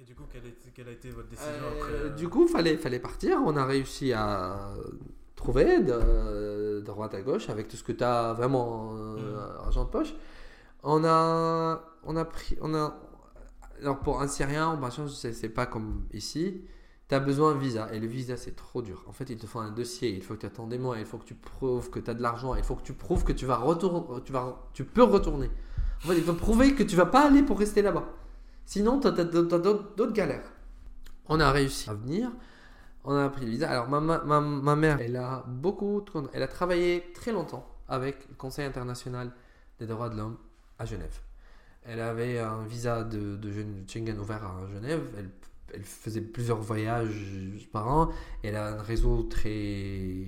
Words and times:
Et 0.00 0.04
du 0.04 0.14
coup, 0.14 0.22
quelle, 0.32 0.46
est- 0.46 0.72
quelle 0.74 0.88
a 0.88 0.92
été 0.92 1.10
votre 1.10 1.28
décision 1.28 1.50
Euh, 1.52 1.78
après 1.80 1.92
euh, 1.92 2.08
Du 2.10 2.28
coup, 2.28 2.46
fallait, 2.48 2.76
fallait 2.76 2.98
partir. 3.00 3.38
On 3.44 3.56
a 3.56 3.64
réussi 3.66 4.12
à 4.12 4.70
trouver 5.36 5.80
de, 5.80 5.92
de 6.76 6.80
droite 6.80 7.14
à 7.14 7.20
gauche 7.22 7.48
avec 7.50 7.68
tout 7.68 7.76
ce 7.76 7.84
que 7.84 7.92
tu 7.92 8.04
as 8.04 8.32
vraiment 8.32 8.94
euh, 8.94 9.16
Mhm. 9.16 9.38
argent 9.66 9.84
de 9.84 9.90
poche. 9.90 10.14
On 10.82 11.04
a, 11.04 11.82
on 12.04 12.16
a 12.16 12.24
pris, 12.24 12.56
on 12.62 12.74
a, 12.74 12.96
alors 13.82 13.98
pour 14.00 14.22
un 14.22 14.28
Syrien, 14.28 14.78
c'est 15.08 15.34
c'est 15.34 15.48
pas 15.50 15.66
comme 15.66 16.06
ici. 16.14 16.62
Tu 17.08 17.14
as 17.14 17.20
besoin 17.20 17.52
d'un 17.52 17.58
visa 17.58 17.92
et 17.92 17.98
le 18.00 18.06
visa 18.06 18.36
c'est 18.38 18.54
trop 18.56 18.80
dur. 18.80 19.04
En 19.08 19.12
fait, 19.12 19.28
ils 19.28 19.36
te 19.36 19.46
font 19.46 19.60
un 19.60 19.72
dossier, 19.72 20.08
il 20.14 20.22
faut 20.22 20.34
que 20.34 20.40
tu 20.40 20.46
attendes 20.46 20.70
des 20.70 20.78
mois, 20.78 20.98
il 20.98 21.04
faut 21.04 21.18
que 21.18 21.24
tu 21.24 21.34
prouves 21.34 21.90
que 21.90 21.98
tu 21.98 22.08
as 22.10 22.14
de 22.14 22.22
l'argent, 22.22 22.54
il 22.54 22.62
faut 22.62 22.76
que 22.76 22.82
tu 22.82 22.94
prouves 22.94 23.24
que 23.24 23.32
tu 23.32 23.44
vas 23.44 23.56
retourner, 23.56 24.22
tu 24.24 24.32
vas, 24.32 24.70
tu 24.72 24.84
peux 24.84 25.02
retourner. 25.02 25.50
En 26.04 26.08
fait, 26.08 26.16
il 26.16 26.22
faut 26.24 26.32
prouver 26.32 26.74
que 26.74 26.82
tu 26.84 26.96
vas 26.96 27.06
pas 27.06 27.26
aller 27.26 27.42
pour 27.42 27.58
rester 27.58 27.82
là-bas. 27.82 28.08
Sinon, 28.66 29.00
tu 29.00 29.08
as, 29.08 29.12
d'autres 29.12 30.12
galères. 30.12 30.52
On 31.28 31.40
a 31.40 31.50
réussi 31.50 31.88
à 31.90 31.94
venir. 31.94 32.30
On 33.04 33.14
a 33.14 33.28
pris 33.30 33.44
le 33.46 33.50
visa. 33.50 33.70
Alors, 33.70 33.88
ma, 33.88 34.76
mère, 34.76 34.98
elle 35.00 35.16
a 35.16 35.44
beaucoup, 35.46 36.04
elle 36.32 36.42
a 36.42 36.48
travaillé 36.48 37.12
très 37.14 37.32
longtemps 37.32 37.66
avec 37.88 38.28
le 38.28 38.34
Conseil 38.34 38.66
international 38.66 39.32
des 39.78 39.86
droits 39.86 40.10
de 40.10 40.16
l'homme 40.16 40.36
à 40.78 40.84
Genève. 40.84 41.18
Elle 41.84 42.00
avait 42.00 42.38
un 42.38 42.64
visa 42.64 43.04
de, 43.04 43.36
de 43.36 43.50
Gen- 43.50 43.84
Schengen 43.88 44.18
ouvert 44.18 44.44
à 44.44 44.66
Genève. 44.72 45.02
Elle, 45.72 45.84
faisait 45.84 46.20
plusieurs 46.20 46.60
voyages 46.60 47.68
par 47.72 47.88
an. 47.88 48.10
Elle 48.42 48.56
a 48.56 48.78
un 48.78 48.82
réseau 48.82 49.22
très. 49.22 50.26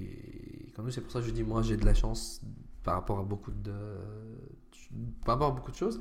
Comme 0.75 0.91
c'est 0.91 1.01
pour 1.01 1.11
ça 1.11 1.21
que 1.21 1.27
je 1.27 1.33
dis, 1.33 1.43
moi, 1.43 1.63
j'ai 1.63 1.77
de 1.77 1.85
la 1.85 1.95
chance 1.95 2.41
par 2.85 2.95
rapport 2.95 3.19
à 3.19 3.23
beaucoup 3.23 3.51
de. 3.51 3.73
par 5.25 5.35
rapport 5.35 5.49
à 5.49 5.55
beaucoup 5.55 5.73
de 5.73 5.77
choses. 5.77 6.01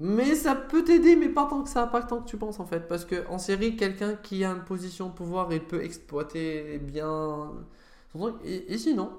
Mais 0.00 0.36
ça 0.36 0.54
peut 0.54 0.84
t'aider, 0.84 1.16
mais 1.16 1.28
pas 1.28 1.46
tant 1.46 1.62
que 1.62 1.68
ça, 1.68 1.86
pas 1.86 2.02
tant 2.02 2.20
que 2.20 2.28
tu 2.28 2.36
penses 2.36 2.60
en 2.60 2.66
fait. 2.66 2.86
Parce 2.88 3.04
que 3.04 3.26
en 3.28 3.38
série, 3.38 3.76
quelqu'un 3.76 4.14
qui 4.14 4.44
a 4.44 4.50
une 4.50 4.64
position 4.64 5.08
de 5.08 5.12
pouvoir, 5.12 5.52
il 5.52 5.60
peut 5.60 5.82
exploiter 5.82 6.78
bien 6.78 7.50
son 8.12 8.18
truc. 8.18 8.36
Et, 8.44 8.72
ici, 8.72 8.94
non. 8.94 9.10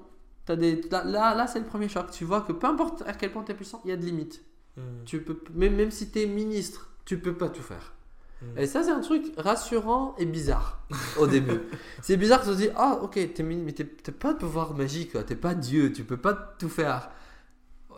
T'as 0.46 0.56
des, 0.56 0.80
là, 0.90 1.04
là, 1.04 1.34
là, 1.34 1.46
c'est 1.46 1.58
le 1.58 1.66
premier 1.66 1.88
choc. 1.88 2.10
Tu 2.10 2.24
vois 2.24 2.40
que 2.40 2.52
peu 2.52 2.66
importe 2.66 3.02
à 3.06 3.12
quel 3.12 3.30
point 3.30 3.44
tu 3.44 3.52
es 3.52 3.54
puissant, 3.54 3.82
il 3.84 3.90
y 3.90 3.92
a 3.92 3.96
de 3.96 4.04
limites. 4.04 4.42
Hmm. 4.76 5.04
Tu 5.04 5.20
peux, 5.20 5.38
même, 5.54 5.76
même 5.76 5.90
si 5.90 6.10
tu 6.10 6.20
es 6.20 6.26
ministre, 6.26 6.90
tu 7.04 7.18
peux 7.18 7.34
pas 7.34 7.50
tout 7.50 7.62
faire. 7.62 7.92
Hmm. 8.40 8.58
Et 8.58 8.66
ça, 8.66 8.82
c'est 8.82 8.90
un 8.90 9.00
truc 9.00 9.34
rassurant 9.36 10.14
et 10.16 10.24
bizarre 10.24 10.80
au 11.18 11.26
début. 11.26 11.60
c'est 12.02 12.16
bizarre 12.16 12.40
de 12.40 12.52
se 12.52 12.56
dire 12.56 12.72
Ah, 12.76 13.00
ok, 13.02 13.18
t'es, 13.34 13.42
mais 13.42 13.72
t'es, 13.72 13.84
pas 13.84 14.32
de 14.32 14.38
pouvoir 14.38 14.74
magique, 14.74 15.12
t'es 15.26 15.36
pas 15.36 15.54
Dieu, 15.54 15.92
tu 15.92 16.04
peux 16.04 16.16
pas 16.16 16.32
tout 16.32 16.70
faire. 16.70 17.10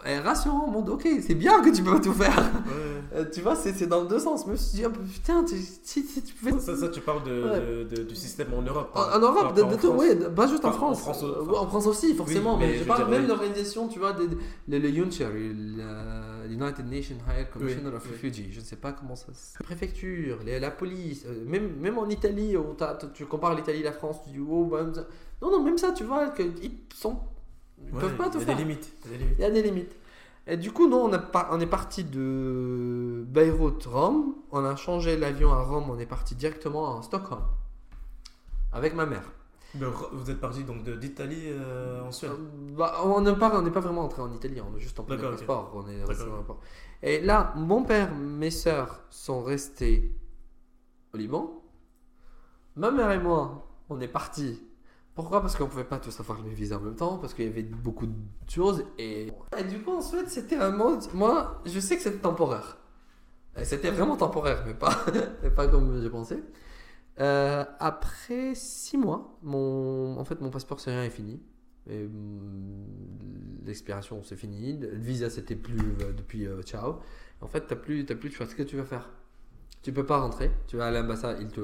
Et 0.05 0.19
rassurant, 0.19 0.67
monde, 0.69 0.89
ok, 0.89 1.07
c'est 1.21 1.35
bien 1.35 1.63
que 1.63 1.71
tu 1.71 1.83
peux 1.83 1.93
pas 1.93 2.01
tout 2.01 2.13
faire. 2.13 2.37
Ouais. 2.37 2.73
Euh, 3.15 3.25
tu 3.33 3.41
vois, 3.41 3.55
c'est, 3.55 3.73
dans 3.87 4.01
le 4.01 4.09
deux 4.09 4.19
sens. 4.19 4.45
Je 4.47 4.51
me 4.51 4.57
suis 4.57 4.79
dit 4.79 4.85
peu, 4.91 5.01
putain, 5.01 5.45
tu- 5.45 5.55
si, 5.57 6.03
si 6.03 6.23
tu 6.23 6.35
pouvais. 6.35 6.59
Ça, 6.59 6.77
ça, 6.77 6.89
tu 6.89 7.01
parles 7.01 7.23
de, 7.25 7.43
Ouais. 7.45 7.61
de- 7.61 7.97
de- 7.97 8.03
du 8.05 8.15
système 8.17 8.53
en 8.55 8.63
Europe. 8.63 8.91
En, 8.95 9.01
pas- 9.01 9.17
en 9.17 9.21
Europe, 9.21 9.49
pas- 9.49 9.53
de, 9.53 9.63
en 9.63 9.77
tout, 9.77 9.89
oui, 9.97 10.09
pas 10.35 10.47
juste 10.49 10.65
en 10.65 10.73
France. 10.73 11.03
Enfin. 11.07 11.27
en 11.57 11.67
France 11.69 11.87
aussi, 11.87 12.15
forcément. 12.15 12.57
mais 12.57 12.69
mais 12.69 12.79
je 12.79 12.85
parle 12.85 13.09
même 13.11 13.29
l'organisation, 13.29 13.87
tu 13.87 13.99
vois, 14.01 14.13
le, 14.67 14.79
le 14.79 14.89
United 16.51 16.87
Nations 16.91 17.17
High 17.29 17.49
Commissioner 17.53 17.91
Oui, 17.91 17.95
of 17.97 18.03
oui. 18.07 18.13
Refugees, 18.13 18.49
je 18.51 18.61
ne 18.61 18.65
sais 18.65 18.77
pas 18.77 18.93
comment 18.93 19.15
ça 19.15 19.27
se... 19.35 19.59
La 19.61 19.65
préfecture, 19.65 20.39
les- 20.45 20.59
la 20.59 20.71
police, 20.71 21.25
euh, 21.27 21.45
même, 21.47 21.77
même 21.81 21.99
en 21.99 22.09
Italie, 22.09 22.57
où 22.57 22.75
tu 23.15 23.27
compares 23.27 23.55
l'Italie 23.55 23.81
et 23.81 23.85
la 23.85 23.93
France, 23.93 24.17
tu 24.25 24.31
dis, 24.31 24.41
oh, 24.41 24.65
bah, 24.65 24.85
non, 25.43 25.51
non, 25.51 25.63
même 25.63 25.79
ça, 25.79 25.93
tu 25.93 26.05
vois, 26.05 26.29
que, 26.31 26.43
ils 26.43 26.73
sont... 26.95 27.17
Ils 27.79 27.95
Ouais, 27.95 28.01
peuvent 28.01 28.17
pas 28.17 28.29
tout 28.31 28.39
Il 28.39 28.41
y 28.41 28.43
a 28.45 28.47
faire. 28.47 28.57
des 28.57 28.63
limites. 28.65 28.93
il 29.07 29.41
y 29.41 29.45
a 29.45 29.51
des 29.51 29.63
limites. 29.63 29.97
Et 30.47 30.57
du 30.57 30.73
coup, 30.73 30.89
nous, 30.89 30.97
on, 30.97 31.13
a 31.13 31.19
pas, 31.19 31.49
on 31.53 31.61
est 31.61 31.67
parti 31.67 32.03
de 32.05 33.25
Beyrouth, 33.29 33.85
Rome. 33.87 34.35
On 34.51 34.65
a 34.65 34.75
changé 34.77 35.17
l'avion 35.17 35.53
à 35.53 35.63
Rome. 35.63 35.89
On 35.89 35.99
est 35.99 36.07
parti 36.07 36.35
directement 36.35 36.99
à 36.99 37.03
Stockholm. 37.03 37.43
Avec 38.73 38.95
ma 38.95 39.07
mère. 39.07 39.23
De- 39.75 39.87
Vous 40.13 40.31
êtes 40.31 40.41
parti 40.41 40.65
donc 40.65 40.83
d'Italie 40.99 41.45
euh, 41.47 42.03
en 42.03 42.11
Suède. 42.13 42.33
Euh, 42.33 42.75
bah, 42.77 42.97
on 43.05 43.21
n'est 43.21 43.35
pas, 43.37 43.53
on 43.59 43.71
pas 43.71 43.81
vraiment 43.81 44.03
entré 44.05 44.21
en 44.21 44.33
Italie. 44.33 44.61
On 44.61 44.77
est 44.77 44.81
juste 44.81 44.99
en 45.01 45.05
plein 45.05 45.17
passeport. 45.17 45.73
On 45.75 45.87
est 45.89 46.01
resté 46.05 46.07
D'accord. 46.09 46.27
dans 46.27 46.31
l'aéroport. 46.33 46.61
Et 47.03 47.21
là, 47.21 47.53
mon 47.57 47.83
père, 47.85 48.13
mes 48.15 48.51
sœurs 48.51 49.01
sont 49.11 49.43
restés 49.43 50.13
au 51.15 51.17
Liban. 51.17 51.63
Ma 52.77 52.91
mère 52.91 53.11
et 53.13 53.19
moi, 53.19 53.67
on 53.89 54.01
est 54.01 54.09
partis. 54.09 54.61
Pourquoi? 55.15 55.43
Parce 55.43 55.57
qu'on 55.57 55.67
pouvait 55.67 55.85
pas 55.85 55.99
tous 55.99 56.19
avoir 56.21 56.41
le 56.43 56.51
visa 56.51 56.79
en 56.79 56.81
même 56.81 56.97
temps, 56.97 57.19
parce 57.19 57.35
qu'il 57.35 57.45
y 57.45 57.49
avait 57.49 57.63
beaucoup 57.63 58.07
de 58.07 58.15
choses. 58.49 58.85
Et, 58.99 59.31
du 59.69 59.83
coup, 59.83 59.93
en 59.93 60.01
Suède, 60.01 60.29
c'était 60.29 60.57
un 60.57 60.71
mode. 60.71 61.03
Moi, 61.13 61.61
je 61.67 61.81
sais 61.81 61.97
que 61.97 62.03
c'était 62.03 62.19
temporaire. 62.19 62.79
C'était 63.63 63.91
vraiment 63.91 64.17
temporaire, 64.17 64.65
mais 64.67 64.73
pas, 64.73 65.05
pas 65.57 65.69
comme 65.69 66.01
je 66.03 66.09
pensais. 66.09 66.43
Euh, 67.21 67.65
après 67.79 68.55
six 68.55 68.97
mois, 68.97 69.39
mon, 69.43 70.17
en 70.19 70.25
fait, 70.25 70.41
mon 70.41 70.49
passeport 70.51 70.81
syrien 70.81 71.05
est 71.05 71.11
fini. 71.11 71.43
Hum, 71.91 72.87
L'expiration, 73.65 74.23
c'est 74.23 74.37
fini. 74.37 74.79
Le 74.79 74.97
visa, 74.97 75.29
c'était 75.31 75.57
plus 75.57 75.79
euh, 75.79 76.13
depuis 76.13 76.47
euh, 76.47 76.63
ciao. 76.63 77.01
En 77.41 77.49
fait, 77.49 77.67
tu 77.67 77.75
n'as 77.75 77.81
plus, 77.81 78.05
plus 78.05 78.31
de 78.31 78.35
choix. 78.35 78.47
Qu'est-ce 78.47 78.57
que 78.57 78.63
tu 78.63 78.77
vas 78.77 78.85
faire 78.85 79.11
Tu 79.83 79.93
peux 79.93 80.07
pas 80.07 80.21
rentrer. 80.21 80.51
Tu 80.67 80.77
vas 80.77 80.87
à 80.87 80.91
l'ambassade, 80.91 81.39
il 81.41 81.49
te. 81.49 81.61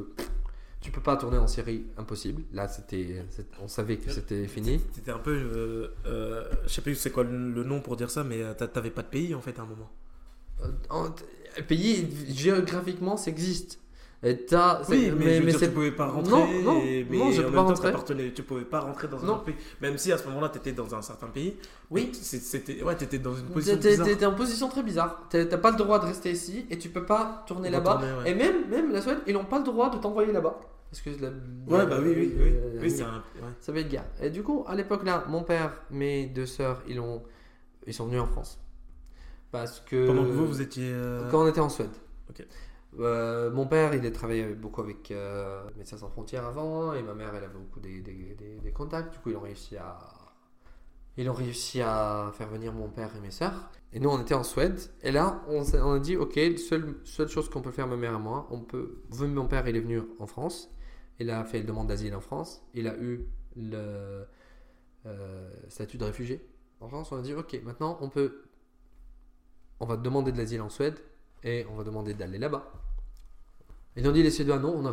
Tu 0.81 0.93
peux 0.93 1.01
pas 1.01 1.17
tourner 1.17 1.39
en 1.39 1.49
Syrie, 1.49 1.87
impossible. 1.97 2.45
Là, 2.53 2.69
c'était, 2.69 3.25
on 3.61 3.67
savait 3.67 3.97
que 3.97 4.13
c'était 4.13 4.47
fini. 4.47 4.81
C'était 4.95 5.11
un 5.11 5.19
peu. 5.19 5.33
euh, 5.35 5.89
euh, 6.07 6.45
je 6.65 6.69
sais 6.69 6.83
plus 6.83 6.95
c'est 6.95 7.11
quoi 7.11 7.25
le, 7.25 7.65
nom 7.65 7.81
pour 7.81 7.97
dire 7.97 8.11
ça, 8.11 8.23
mais 8.23 8.43
euh, 8.43 8.55
t'a- 8.55 8.69
t'avais 8.69 8.91
pas 8.93 9.03
de 9.03 9.09
pays 9.09 9.35
en 9.35 9.41
fait 9.41 9.59
à 9.59 9.63
un 9.63 9.67
moment. 9.67 9.91
Euh, 10.63 10.69
en- 10.91 11.11
pays, 11.67 12.09
géographiquement, 12.29 13.17
ça 13.17 13.31
existe. 13.31 13.81
Et 14.25 14.37
t'as- 14.47 14.81
Oui, 14.89 15.05
c'est- 15.05 15.11
mais, 15.13 15.37
je 15.37 15.43
veux 15.43 15.51
dire, 15.51 15.59
c'est- 15.61 15.69
tu 15.69 15.73
pouvais 15.75 15.93
pas 15.93 16.07
rentrer. 16.09 16.33
Non, 16.33 16.47
non, 16.63 16.81
et- 16.83 17.07
mais 17.09 17.19
non, 17.19 17.31
je 17.31 17.41
peux 17.43 17.53
pas 17.53 17.63
rentrer. 17.63 18.33
tu 18.35 18.43
pouvais 18.43 18.65
pas 18.65 18.81
rentrer 18.81 19.07
dans 19.07 19.23
un 19.23 19.27
Non. 19.27 19.35
autre 19.35 19.45
pays. 19.45 19.55
Même 19.81 19.97
si 19.97 20.11
à 20.11 20.19
ce 20.19 20.27
moment-là, 20.27 20.49
tu 20.49 20.59
étais 20.59 20.73
dans 20.73 20.93
un 20.93 21.03
certain 21.03 21.29
pays. 21.29 21.57
Oui. 21.91 22.09
mais 22.13 22.19
C'était, 22.21 22.83
ouais, 22.83 22.97
t'étais 22.97 23.19
dans 23.21 23.35
une 23.37 23.47
position 23.47 23.79
t'es 23.79 24.27
en 24.27 24.35
position 24.35 24.69
très 24.69 24.83
bizarre. 24.83 25.29
T'as 25.31 25.47
pas 25.59 25.71
le 25.71 25.77
droit 25.77 26.01
de 26.01 26.07
rester 26.07 26.33
ici 26.33 26.67
et 26.69 26.79
tu 26.79 26.89
peux 26.89 27.05
pas 27.05 27.45
tourner 27.47 27.71
là-bas. 27.71 28.01
Ouais. 28.25 28.33
Et 28.33 28.35
même, 28.35 28.69
même 28.69 28.91
la 28.91 29.01
Suède, 29.03 29.19
ils 29.29 29.35
n'ont 29.35 29.45
pas 29.45 29.59
le 29.59 29.65
droit 29.65 29.89
de 29.89 29.99
t'envoyer 29.99 30.33
là-bas. 30.33 30.59
Parce 30.91 31.01
que 31.03 31.11
la, 31.23 31.29
Ouais, 31.29 31.87
bah 31.87 31.99
oui, 32.03 32.13
oui, 32.17 32.33
oui. 32.41 32.53
Oui, 32.81 32.91
c'est 32.91 33.03
un. 33.03 33.17
ouais. 33.37 33.53
Ça 33.61 33.71
va 33.73 33.81
être 33.81 33.89
guerre. 33.91 34.07
Et 34.23 34.31
du 34.31 34.43
coup, 34.43 34.65
à 34.67 34.75
l'époque 34.75 35.05
là, 35.05 35.23
mon 35.29 35.43
père, 35.43 35.83
mes 35.91 36.27
deux 36.27 36.47
sœurs, 36.47 36.83
ils, 36.89 36.99
ont, 36.99 37.23
ils 37.87 37.93
sont 37.95 38.07
venus 38.07 38.23
en 38.23 38.27
France. 38.27 38.59
Parce 39.53 39.81
que. 39.81 40.07
Pendant 40.07 40.25
que 40.25 40.31
vous, 40.31 40.47
vous 40.47 40.61
étiez. 40.61 40.89
euh, 40.91 41.29
Quand 41.31 41.45
on 41.45 41.47
était 41.47 41.61
en 41.61 41.69
Suède. 41.69 41.91
Ok. 42.31 42.45
Euh, 42.99 43.51
mon 43.51 43.67
père, 43.67 43.95
il 43.95 44.05
a 44.05 44.11
travaillé 44.11 44.55
beaucoup 44.55 44.81
avec 44.81 45.11
euh, 45.11 45.63
Médecins 45.77 45.99
sans 45.99 46.09
frontières 46.09 46.45
avant, 46.45 46.95
et 46.95 47.03
ma 47.03 47.15
mère, 47.15 47.35
elle 47.35 47.45
avait 47.45 47.59
beaucoup 47.59 47.81
des, 47.81 48.03
contacts. 48.75 49.13
Du 49.13 49.19
coup, 49.19 49.31
ils 49.31 49.37
ont 49.37 49.41
réussi 49.41 49.77
à, 49.77 49.99
ils 51.17 51.29
ont 51.29 51.35
réussi 51.35 51.81
à 51.83 52.31
faire 52.35 52.49
venir 52.49 52.73
mon 52.73 52.89
père 52.89 53.11
et 53.17 53.21
mes 53.21 53.31
sœurs. 53.31 53.71
Et 53.93 54.01
nous, 54.01 54.09
on 54.09 54.21
était 54.21 54.35
en 54.35 54.45
Suède. 54.45 54.81
Et 55.03 55.11
là, 55.11 55.43
on, 55.49 55.63
a 55.63 55.99
dit, 55.99 56.17
ok, 56.17 56.39
seule, 56.59 56.97
seule 57.05 57.29
chose 57.29 57.49
qu'on 57.49 57.63
peut 57.63 57.71
faire, 57.71 57.87
ma 57.87 57.97
mère 57.97 58.15
et 58.15 58.19
moi, 58.19 58.47
on 58.51 58.61
peut. 58.61 59.03
Mon 59.21 59.47
père, 59.47 59.67
il 59.69 59.77
est 59.77 59.81
venu 59.81 60.03
en 60.19 60.27
France. 60.27 60.71
Il 61.19 61.31
a 61.31 61.45
fait 61.45 61.61
une 61.61 61.67
demande 61.67 61.89
d'asile 61.89 62.15
en 62.15 62.21
France. 62.21 62.63
Il 62.75 62.87
a 62.87 62.97
eu 62.99 63.27
le 63.57 64.25
euh, 65.07 65.51
statut 65.69 65.99
de 65.99 66.05
réfugié 66.05 66.47
en 66.81 66.89
France. 66.89 67.11
On 67.13 67.19
a 67.19 67.23
dit, 67.23 67.35
ok, 67.35 67.61
maintenant, 67.65 67.99
on 68.01 68.09
peut. 68.09 68.43
On 69.81 69.87
va 69.87 69.97
demander 69.97 70.33
de 70.33 70.39
l'asile 70.39 70.61
en 70.61 70.69
Suède 70.69 70.99
et 71.45 71.67
on 71.71 71.77
va 71.77 71.85
demander 71.85 72.15
d'aller 72.15 72.39
là-bas. 72.39 72.71
Ils 73.97 74.07
ont 74.07 74.13
dit 74.13 74.23
les 74.23 74.31
Suédois 74.31 74.59
non, 74.59 74.75
on 74.77 74.83
n'a 74.83 74.93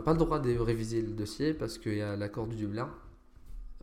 pas 0.00 0.12
le 0.12 0.18
droit 0.18 0.38
de 0.38 0.56
réviser 0.58 1.02
le 1.02 1.12
dossier 1.12 1.52
parce 1.52 1.76
qu'il 1.76 1.96
y 1.96 2.02
a 2.02 2.16
l'accord 2.16 2.46
du 2.46 2.56
Dublin. 2.56 2.90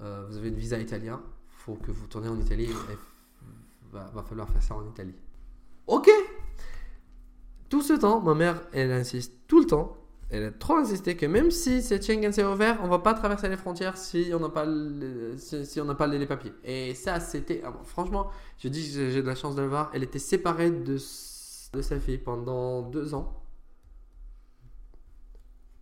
Euh, 0.02 0.26
vous 0.28 0.38
avez 0.38 0.50
une 0.50 0.56
visa 0.56 0.80
italien, 0.80 1.22
faut 1.50 1.76
que 1.76 1.92
vous 1.92 2.08
tournez 2.08 2.28
en 2.28 2.40
Italie 2.40 2.66
et 2.66 2.98
va, 3.92 4.24
falloir 4.28 4.50
faire 4.50 4.64
ça 4.64 4.76
en 4.76 4.86
Italie. 4.88 5.14
Ok 5.88 6.10
Tout 7.70 7.82
ce 7.82 7.94
temps, 7.94 8.22
ma 8.22 8.34
mère, 8.34 8.62
elle 8.74 8.92
insiste 8.92 9.34
tout 9.48 9.60
le 9.60 9.66
temps, 9.66 9.98
elle 10.30 10.46
a 10.46 10.52
trop 10.52 10.78
insisté 10.78 11.16
que 11.16 11.26
même 11.28 11.52
si 11.52 11.84
cette 11.84 12.06
Schengen 12.06 12.32
s'est 12.32 12.44
ouvert, 12.44 12.80
on 12.82 12.88
va 12.88 13.00
pas 13.00 13.14
traverser 13.14 13.48
les 13.48 13.58
frontières 13.58 13.96
si 13.96 14.32
on 14.34 14.40
n'a 14.40 14.50
pas, 14.50 14.66
le- 14.66 15.36
si, 15.38 15.66
si 15.66 15.80
pas 15.80 16.08
les, 16.08 16.26
papiers. 16.26 16.54
Et 16.64 16.96
ça, 16.96 17.20
c'était... 17.20 17.62
ah 17.64 17.72
franchement, 17.84 18.32
je 18.58 18.68
dis 18.68 18.92
que 18.92 19.12
j'ai 19.12 19.22
de 19.22 19.28
la 19.28 19.36
chance 19.36 19.56
de 19.56 19.62
le 19.62 19.68
voir. 19.68 19.92
Elle 19.94 20.04
était 20.04 20.20
séparée 20.20 20.72
de, 20.72 20.98
de 21.76 21.82
sa 21.82 22.00
fille 22.00 22.18
pendant 22.18 22.82
deux 22.82 23.14
ans. 23.14 23.42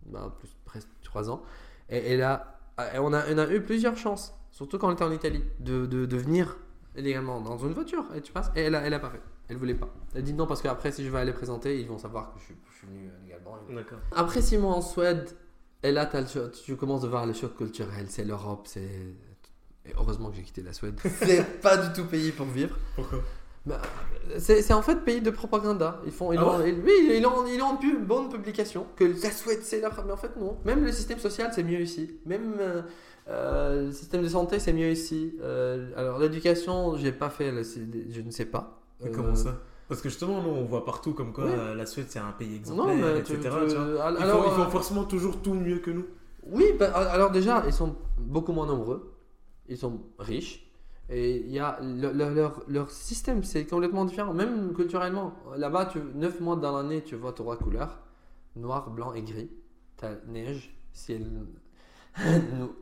Bah, 0.06 0.34
plus 0.38 0.48
presque 0.64 0.88
trois 1.02 1.30
ans. 1.30 1.42
Et 1.88 2.20
a, 2.22 2.58
et 2.94 2.98
on, 2.98 3.12
a, 3.12 3.24
on 3.32 3.38
a 3.38 3.50
eu 3.50 3.62
plusieurs 3.62 3.96
chances, 3.96 4.34
surtout 4.50 4.78
quand 4.78 4.88
on 4.88 4.92
était 4.92 5.04
en 5.04 5.12
Italie, 5.12 5.44
de, 5.60 5.86
de, 5.86 6.06
de 6.06 6.16
venir 6.16 6.56
légalement 6.94 7.40
dans 7.40 7.58
une 7.58 7.72
voiture. 7.72 8.04
Et 8.14 8.20
tu 8.20 8.32
passes. 8.32 8.50
Et 8.56 8.62
elle 8.62 8.74
a, 8.74 8.82
elle 8.82 8.94
a 8.94 8.98
pas 8.98 9.10
fait. 9.10 9.20
Elle 9.48 9.56
voulait 9.56 9.74
pas. 9.74 9.88
Elle 10.14 10.22
dit 10.22 10.32
non 10.32 10.46
parce 10.46 10.62
qu'après, 10.62 10.90
si 10.90 11.04
je 11.04 11.10
vais 11.10 11.18
aller 11.18 11.32
présenter, 11.32 11.78
ils 11.80 11.86
vont 11.86 11.98
savoir 11.98 12.32
que 12.32 12.40
je 12.40 12.44
suis, 12.44 12.56
je 12.72 12.78
suis 12.78 12.86
venu 12.86 13.08
euh, 13.08 13.22
légalement. 13.24 13.58
D'accord. 13.70 13.98
Après 14.12 14.40
six 14.40 14.56
mois 14.56 14.74
en 14.74 14.80
Suède, 14.80 15.28
et 15.82 15.92
là, 15.92 16.10
le 16.14 16.50
tu 16.50 16.76
commences 16.76 17.04
à 17.04 17.08
voir 17.08 17.26
le 17.26 17.34
choc 17.34 17.56
culturel. 17.56 18.06
C'est 18.08 18.24
l'Europe, 18.24 18.66
c'est. 18.66 19.14
Et 19.86 19.92
heureusement 19.94 20.30
que 20.30 20.36
j'ai 20.36 20.42
quitté 20.42 20.62
la 20.62 20.72
Suède. 20.72 20.98
c'est 21.04 21.60
pas 21.60 21.76
du 21.76 21.92
tout 21.92 22.06
pays 22.08 22.32
pour 22.32 22.46
vivre. 22.46 22.78
Pourquoi? 22.96 23.20
Bah, 23.66 23.80
c'est 24.38 24.72
en 24.72 24.82
fait 24.82 25.04
pays 25.04 25.20
de 25.22 25.30
propaganda. 25.30 26.00
Ils 26.04 26.12
font, 26.12 26.32
ils 26.32 26.38
Ah 26.38 26.46
ont, 26.58 26.64
ils- 26.66 26.80
oui, 26.84 27.16
ils 27.18 27.26
ont, 27.26 27.46
ils 27.46 27.60
ont 27.62 27.78
une 27.80 28.04
bonne 28.04 28.28
publication 28.28 28.86
que 28.96 29.04
la 29.04 29.30
Suède 29.30 29.60
c'est 29.62 29.80
la 29.80 29.90
mais 30.04 30.12
en 30.12 30.16
fait 30.16 30.36
non. 30.38 30.56
Même 30.64 30.84
le 30.84 30.92
système 30.92 31.18
social 31.18 31.50
c'est 31.54 31.62
mieux 31.62 31.80
ici. 31.80 32.18
Même 32.26 32.54
euh, 32.60 32.82
euh, 33.28 33.86
le 33.86 33.92
système 33.92 34.22
de 34.22 34.28
santé 34.28 34.58
c'est 34.58 34.72
mieux 34.72 34.90
ici. 34.90 35.34
Euh, 35.42 35.90
alors 35.96 36.18
l'éducation 36.18 36.96
j'ai 36.96 37.12
pas 37.12 37.30
fait, 37.30 37.52
je 38.10 38.20
ne 38.20 38.30
sais 38.30 38.44
pas. 38.46 38.80
Mais 39.02 39.10
comment 39.10 39.34
ça? 39.34 39.56
Parce 39.88 40.00
que 40.00 40.08
justement, 40.08 40.42
nous, 40.42 40.48
on 40.48 40.64
voit 40.64 40.84
partout 40.86 41.12
comme 41.12 41.32
quoi 41.32 41.44
la 41.74 41.84
Suède 41.86 42.06
c'est 42.08 42.18
un 42.18 42.32
pays 42.32 42.56
exemplaire, 42.56 42.96
Non 42.96 43.16
etc. 43.16 43.36
tu- 43.36 43.42
tu 43.42 43.48
tu- 43.74 43.76
vois. 43.76 44.04
al- 44.04 44.16
Ils, 44.18 44.22
alors, 44.24 44.44
font, 44.44 44.50
ils 44.50 44.64
font 44.64 44.70
forcément 44.70 45.04
toujours 45.04 45.40
tout 45.42 45.52
mieux 45.54 45.78
que 45.78 45.90
nous. 45.90 46.06
Oui, 46.46 46.64
bah, 46.78 46.86
alors 46.92 47.30
déjà, 47.30 47.62
ils 47.66 47.72
sont 47.72 47.94
beaucoup 48.18 48.52
moins 48.52 48.66
nombreux. 48.66 49.14
Ils 49.68 49.76
sont 49.78 50.00
riches. 50.18 50.63
Et 51.10 51.44
il 51.46 51.62
leur, 52.68 52.90
système, 52.90 53.44
c'est 53.44 53.66
complètement 53.66 54.04
différent. 54.04 54.32
Même 54.32 54.72
culturellement. 54.74 55.34
Là-bas, 55.56 55.86
tu, 55.86 55.98
9 56.14 56.40
mois 56.40 56.56
dans 56.56 56.76
l'année, 56.76 57.02
tu 57.02 57.14
vois 57.16 57.32
trois 57.32 57.56
couleurs 57.56 57.98
noir, 58.56 58.90
blanc 58.90 59.12
et 59.14 59.22
gris. 59.22 59.50
Tu 59.98 60.04
as 60.04 60.16
neige, 60.26 60.74
ciel 60.92 61.46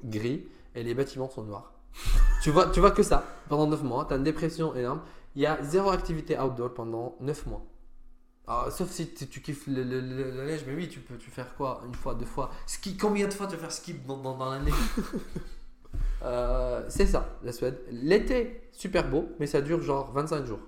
gris. 0.04 0.46
Et 0.74 0.82
les 0.82 0.94
bâtiments 0.94 1.28
sont 1.28 1.44
noirs. 1.44 1.72
tu, 2.42 2.50
vois, 2.50 2.70
tu 2.70 2.80
vois 2.80 2.90
que 2.90 3.02
ça 3.02 3.24
pendant 3.48 3.66
9 3.66 3.82
mois. 3.82 4.06
Tu 4.06 4.14
une 4.14 4.22
dépression 4.22 4.74
énorme. 4.74 5.02
Il 5.34 5.42
y 5.42 5.46
a 5.46 5.62
zéro 5.62 5.90
activité 5.90 6.38
outdoor 6.38 6.74
pendant 6.74 7.16
9 7.20 7.46
mois. 7.46 7.66
Alors, 8.46 8.72
sauf 8.72 8.90
si 8.90 9.14
tu, 9.14 9.40
kiffes 9.40 9.66
la 9.68 9.84
neige, 9.84 10.64
mais 10.66 10.74
oui, 10.74 10.88
tu 10.88 11.00
peux 11.00 11.16
tu 11.16 11.30
faire 11.30 11.54
quoi 11.54 11.82
Une 11.86 11.94
fois, 11.94 12.14
deux 12.14 12.26
fois? 12.26 12.50
Ski, 12.66 12.96
combien 12.96 13.28
de 13.28 13.32
fois 13.32 13.46
tu 13.46 13.54
vas 13.54 13.60
faire 13.62 13.72
ski 13.72 13.94
dans, 13.94 14.18
dans, 14.18 14.36
dans 14.36 14.50
l'année? 14.50 14.72
Euh, 16.24 16.82
C'est 16.88 17.06
ça, 17.06 17.28
la 17.42 17.52
Suède. 17.52 17.78
L'été, 17.90 18.62
super 18.72 19.08
beau, 19.08 19.28
mais 19.40 19.46
ça 19.46 19.60
dure 19.60 19.82
genre 19.82 20.12
25 20.12 20.46
jours. 20.46 20.60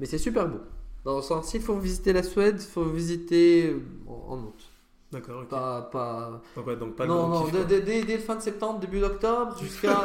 Mais 0.00 0.06
c'est 0.06 0.18
super 0.18 0.48
beau. 0.48 0.58
Dans 1.04 1.16
le 1.16 1.22
sens, 1.22 1.48
s'il 1.48 1.62
faut 1.62 1.76
visiter 1.76 2.12
la 2.12 2.22
Suède, 2.22 2.56
il 2.58 2.66
faut 2.66 2.84
visiter 2.84 3.70
euh, 3.70 3.80
en, 4.08 4.38
août. 4.38 4.60
D'accord, 5.12 5.42
ok. 5.42 5.48
Pas, 5.48 5.82
pas... 5.92 6.42
Donc, 6.56 6.66
ouais, 6.66 6.76
donc 6.76 6.96
pas 6.96 7.06
non, 7.06 7.28
non, 7.28 7.44
kiff, 7.44 7.66
dès, 7.66 7.80
dès- 8.02 8.18
fin 8.18 8.34
de 8.34 8.40
septembre, 8.42 8.80
début 8.80 8.98
d'octobre, 9.00 9.56
jusqu'à. 9.62 9.96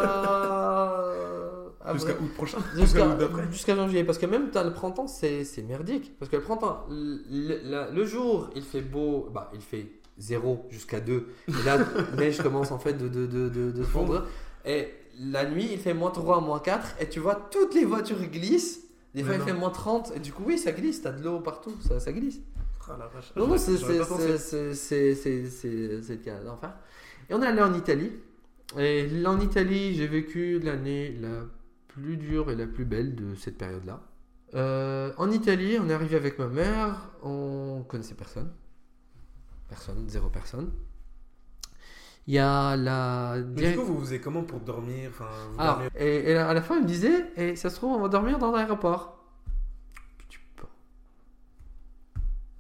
euh. 1.02 1.48
Jusqu'à 1.94 2.12
août 2.14 2.34
prochain. 2.36 2.60
Jusqu'à 2.78 3.18
jusqu'à 3.52 3.76
janvier. 3.76 4.04
Parce 4.04 4.20
que 4.20 4.28
même 4.28 4.52
t'as 4.52 4.64
le 4.64 4.72
printemps, 4.74 5.08
c'est 5.08 5.44
merdique. 5.68 6.16
Parce 6.20 6.30
que 6.30 6.36
le 6.36 6.44
printemps, 6.44 6.86
le, 6.90 7.60
le- 7.64 7.92
le 7.96 8.06
jour, 8.06 8.52
il 8.56 8.62
fait 8.62 8.82
beau, 8.82 9.28
bah, 9.34 9.50
il 9.56 9.62
fait 9.62 9.88
0 10.20 10.68
jusqu'à 10.70 11.00
2. 11.00 11.28
Et 11.48 11.52
là, 11.66 11.80
neige 12.18 12.38
commence 12.42 12.72
en 12.72 12.78
fait 12.78 12.94
de, 12.94 13.08
de, 13.08 13.26
de, 13.26 13.50
de, 13.50 13.72
de 13.72 13.84
fondre. 13.84 14.26
Et 14.66 14.94
la 15.20 15.50
nuit, 15.50 15.70
il 15.72 15.80
fait 15.80 15.94
moins 15.94 16.12
3, 16.12 16.42
moins 16.42 16.60
4. 16.60 16.96
Et 17.00 17.10
tu 17.10 17.20
vois, 17.20 17.36
toutes 17.52 17.74
les 17.76 17.86
voitures 17.86 18.22
glissent. 18.26 18.82
Des 19.14 19.24
fois, 19.24 19.36
il 19.36 19.42
fait 19.42 19.54
moins 19.54 19.70
30. 19.70 20.14
Et 20.16 20.20
du 20.20 20.32
coup, 20.32 20.44
oui, 20.46 20.58
ça 20.58 20.72
glisse. 20.72 21.02
T'as 21.02 21.12
de 21.12 21.24
l'eau 21.24 21.40
partout. 21.40 21.74
Ça, 21.82 22.00
ça 22.00 22.14
glisse. 22.14 22.40
Ah, 22.90 22.98
la 22.98 23.08
vache. 23.08 23.32
Non, 23.36 23.48
non, 23.48 23.58
c'est 23.58 23.72
le 23.72 23.86
cas 26.18 26.40
d'enfer. 26.44 26.74
Et 27.30 27.34
on 27.34 27.42
est 27.42 27.48
allé 27.48 27.62
en 27.62 27.74
Italie. 27.74 28.12
Et 28.78 29.08
en 29.26 29.40
Italie, 29.40 29.96
j'ai 29.96 30.08
vécu 30.08 30.60
l'année 30.60 31.18
la 31.20 31.46
plus 31.88 32.18
dure 32.18 32.52
et 32.52 32.56
la 32.56 32.68
plus 32.68 32.86
belle 32.86 33.16
de 33.16 33.36
cette 33.36 33.58
période-là. 33.58 34.02
Euh, 34.56 35.14
en 35.18 35.32
Italie, 35.32 35.78
on 35.80 35.90
est 35.90 35.94
arrivé 35.94 36.16
avec 36.16 36.40
ma 36.40 36.48
mère. 36.48 37.12
On 37.22 37.84
connaissait 37.88 38.16
personne. 38.16 38.52
Personne, 39.70 40.10
zéro 40.10 40.30
personne. 40.30 40.72
Il 42.28 42.36
y 42.36 42.40
a 42.40 42.76
la. 42.78 43.36
Mais 43.56 43.72
du 43.72 43.78
coup, 43.78 43.84
vous 43.86 44.00
faisiez 44.02 44.22
comment 44.22 44.44
pour 44.44 44.60
dormir 44.60 45.10
Enfin, 45.10 45.26
vous 45.54 45.60
alors, 45.60 45.80
dormiez- 45.80 45.90
et, 46.00 46.32
et 46.32 46.36
à 46.38 46.54
la 46.54 46.62
fin, 46.62 46.76
il 46.78 46.84
me 46.84 46.88
disait, 46.88 47.32
et 47.36 47.56
ça 47.56 47.70
se 47.70 47.76
trouve, 47.78 47.94
on 47.94 48.00
va 48.02 48.10
dormir 48.10 48.38
dans 48.38 48.52
l'aéroport. 48.52 49.18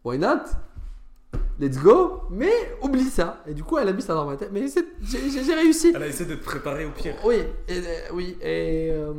Why 0.03 0.17
not? 0.17 0.45
Let's 1.59 1.77
go 1.77 2.23
Mais 2.31 2.51
oublie 2.81 3.03
ça. 3.03 3.43
Et 3.45 3.53
du 3.53 3.63
coup, 3.63 3.77
elle 3.77 3.87
a 3.87 3.93
mis 3.93 4.01
ça 4.01 4.15
dans 4.15 4.25
ma 4.25 4.35
tête. 4.35 4.49
Mais 4.51 4.65
j'ai 5.01 5.53
réussi. 5.53 5.91
Elle 5.95 6.03
a 6.03 6.07
essayé 6.07 6.27
de 6.29 6.35
te 6.35 6.43
préparer 6.43 6.85
au 6.85 6.91
pire. 6.91 7.15
Oui, 7.23 7.35
et, 7.67 7.77
euh, 7.77 7.99
oui. 8.13 8.35
Et 8.41 8.89
euh, 8.91 9.13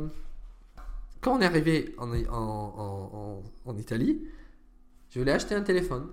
quand 1.21 1.37
on 1.37 1.41
est 1.41 1.45
arrivé 1.45 1.95
en, 1.97 2.11
en, 2.11 2.15
en, 2.29 3.11
en, 3.13 3.43
en 3.71 3.77
Italie, 3.77 4.27
je 5.09 5.19
voulais 5.19 5.31
acheter 5.31 5.55
un 5.55 5.61
téléphone. 5.61 6.07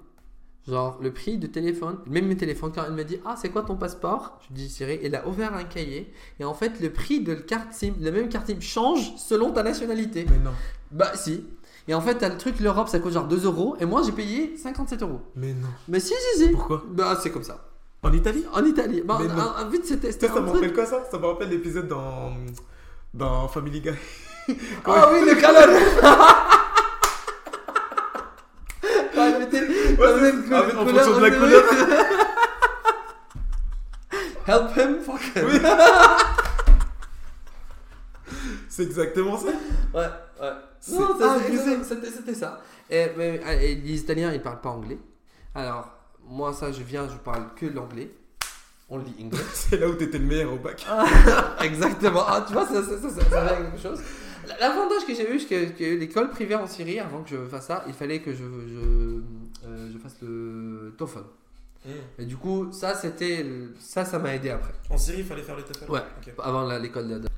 Genre, 0.68 0.98
le 1.02 1.10
prix 1.12 1.38
de 1.38 1.46
téléphone, 1.46 1.98
même 2.06 2.26
mes 2.26 2.36
téléphones, 2.36 2.70
quand 2.74 2.84
elle 2.86 2.92
me 2.92 3.02
dit 3.04 3.18
Ah, 3.24 3.34
c'est 3.40 3.48
quoi 3.48 3.62
ton 3.62 3.76
passeport? 3.76 4.38
Je 4.48 4.54
dis 4.54 4.68
Siri, 4.68 5.00
elle 5.02 5.14
a 5.14 5.26
ouvert 5.26 5.54
un 5.54 5.64
cahier. 5.64 6.12
Et 6.38 6.44
en 6.44 6.54
fait, 6.54 6.80
le 6.80 6.90
prix 6.92 7.20
de 7.20 7.32
la 7.32 7.40
carte 7.40 7.72
SIM, 7.72 7.94
le 8.00 8.10
même 8.12 8.28
carte 8.28 8.46
SIM, 8.46 8.60
change 8.60 9.14
selon 9.16 9.50
ta 9.52 9.62
nationalité. 9.62 10.26
Mais 10.30 10.38
non. 10.38 10.50
Bah, 10.92 11.12
si. 11.14 11.44
Et 11.88 11.94
en 11.94 12.00
fait, 12.00 12.16
t'as 12.16 12.28
le 12.28 12.36
truc, 12.36 12.60
l'Europe, 12.60 12.88
ça 12.88 12.98
coûte 13.00 13.12
genre 13.14 13.26
2 13.26 13.46
euros. 13.46 13.74
Et 13.80 13.86
moi, 13.86 14.02
j'ai 14.04 14.12
payé 14.12 14.54
57 14.56 15.02
euros. 15.02 15.20
Mais 15.34 15.54
non. 15.54 15.68
Mais 15.88 15.98
si, 15.98 16.12
si, 16.34 16.44
si. 16.44 16.50
Pourquoi? 16.50 16.84
Bah, 16.90 17.18
c'est 17.20 17.30
comme 17.30 17.42
ça. 17.42 17.66
En 18.02 18.12
Italie? 18.12 18.44
En 18.52 18.64
Italie. 18.64 19.02
Bah, 19.04 19.18
Mais 19.20 19.28
non. 19.28 19.34
en- 19.40 19.62
en- 19.66 19.68
vite, 19.70 19.86
c'était 19.86 20.12
ça 20.12 20.26
un 20.36 20.40
me 20.40 20.50
rappelle 20.50 20.72
quoi 20.74 20.86
ça? 20.86 21.02
Ça 21.10 21.18
me 21.18 21.26
rappelle 21.26 21.48
l'épisode 21.48 21.88
dans. 21.88 22.32
dans 23.14 23.48
Family 23.48 23.80
Guy. 23.80 23.90
Ah 24.84 25.08
oui, 25.12 25.20
le 25.26 25.34
calor 25.40 25.62
Quand 29.14 29.24
elle 29.26 29.38
mettait- 29.40 29.89
Ouais, 30.00 30.06
ah, 30.08 30.16
mais 30.66 30.74
en 30.74 30.86
fonction 30.86 31.16
de 31.18 31.22
la 31.22 31.30
couleur. 31.30 31.62
Help 34.46 34.74
him, 34.76 35.00
fuck 35.04 35.20
him. 35.36 35.44
Oui. 35.46 35.60
C'est 38.68 38.82
exactement 38.84 39.36
ça. 39.36 39.48
Ouais, 39.48 40.08
ouais. 40.40 40.52
Non, 40.88 41.08
c'était 41.82 42.34
ça. 42.34 42.62
Et, 42.88 43.08
mais- 43.16 43.40
et 43.62 43.74
les 43.74 44.00
Italiens, 44.00 44.32
ils 44.32 44.40
parlent 44.40 44.62
pas 44.62 44.70
anglais. 44.70 44.96
Alors, 45.54 45.92
moi, 46.26 46.54
ça, 46.54 46.72
je 46.72 46.82
viens, 46.82 47.06
je 47.08 47.16
parle 47.16 47.54
que 47.54 47.66
l'anglais. 47.66 48.10
On 48.88 48.96
le 48.96 49.02
dit 49.04 49.14
anglais. 49.22 49.38
C'est 49.52 49.76
là 49.76 49.86
où 49.88 49.94
t'étais 49.94 50.16
le 50.18 50.24
meilleur 50.24 50.54
au 50.54 50.56
bac. 50.56 50.86
Exactement. 51.62 52.24
Ah, 52.26 52.42
tu 52.46 52.54
vois, 52.54 52.66
ça, 52.66 52.82
ça, 52.82 52.98
ça, 52.98 53.10
ça, 53.10 53.20
fait 53.20 53.56
quelque 53.56 53.78
chose. 53.82 54.00
L'avantage 54.58 55.04
que 55.06 55.14
j'ai 55.14 55.30
eu, 55.30 55.38
c'est 55.38 55.46
que, 55.46 55.66
que 55.78 55.84
l'école 55.98 56.30
privée 56.30 56.54
en 56.54 56.66
Syrie, 56.66 56.98
avant 56.98 57.22
que 57.22 57.28
je 57.30 57.36
fasse 57.46 57.66
ça, 57.66 57.84
il 57.86 57.92
fallait 57.92 58.20
que 58.20 58.32
je, 58.32 58.38
je, 58.38 59.20
je 59.64 59.98
fasse 59.98 60.16
le 60.22 60.94
TOEFL. 60.96 61.24
Et 62.18 62.26
du 62.26 62.36
coup, 62.36 62.70
ça, 62.72 62.94
c'était, 62.94 63.46
ça, 63.78 64.04
ça 64.04 64.18
m'a 64.18 64.34
aidé 64.34 64.50
après. 64.50 64.72
En 64.90 64.98
Syrie, 64.98 65.18
il 65.20 65.24
fallait 65.24 65.42
faire 65.42 65.56
le 65.56 65.62
TOEFL. 65.62 65.90
Ouais. 65.90 66.02
Avant 66.42 66.66
l'école 66.78 67.08
de. 67.08 67.28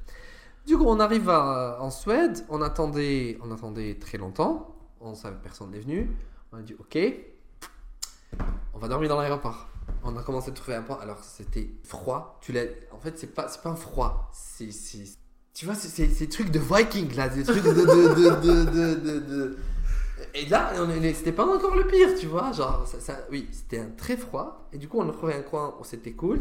Du 0.66 0.76
coup, 0.76 0.84
on 0.86 1.00
arrive 1.00 1.28
à- 1.28 1.78
en 1.80 1.90
Suède, 1.90 2.44
on 2.48 2.60
attendait, 2.62 3.38
on 3.42 3.50
attendait 3.52 3.94
très 4.00 4.18
longtemps, 4.18 4.74
on 5.00 5.14
savait 5.14 5.36
personne 5.42 5.70
n'est 5.70 5.80
venu. 5.80 6.08
On 6.52 6.58
a 6.58 6.62
dit 6.62 6.74
ok, 6.78 6.98
on 8.74 8.78
va 8.78 8.88
dormir 8.88 9.08
dans 9.08 9.20
l'aéroport. 9.20 9.68
On 10.04 10.16
a 10.16 10.22
commencé 10.22 10.50
à 10.50 10.54
trouver 10.54 10.76
un 10.76 10.82
point. 10.82 10.98
Alors 11.00 11.22
c'était 11.24 11.68
froid. 11.84 12.38
Tu 12.40 12.52
l'as. 12.52 12.64
En 12.92 12.98
fait, 12.98 13.18
c'est 13.18 13.34
pas, 13.34 13.48
c'est 13.48 13.60
pas 13.62 13.70
un 13.70 13.76
froid. 13.76 14.30
C'est, 14.32 14.68
tu 15.54 15.66
vois, 15.66 15.74
c'est, 15.74 16.06
des 16.06 16.28
trucs 16.28 16.50
de 16.50 16.58
Viking 16.60 17.14
là, 17.14 17.28
des 17.28 17.42
trucs 17.42 17.62
de- 17.62 19.56
Et 20.34 20.46
là, 20.46 20.72
c'était 21.14 21.32
pas 21.32 21.44
encore 21.46 21.74
le 21.76 21.86
pire, 21.86 22.08
tu 22.18 22.26
vois. 22.26 22.52
Genre, 22.52 22.86
ça, 22.86 23.00
ça- 23.00 23.26
oui, 23.30 23.48
c'était 23.52 23.80
un 23.80 23.90
très 23.96 24.16
froid. 24.16 24.68
Et 24.72 24.78
du 24.78 24.88
coup, 24.88 24.98
on 25.00 25.08
a 25.08 25.12
trouvé 25.12 25.34
un 25.34 25.42
coin 25.42 25.74
où 25.80 25.84
c'était 25.84 26.12
cool. 26.12 26.40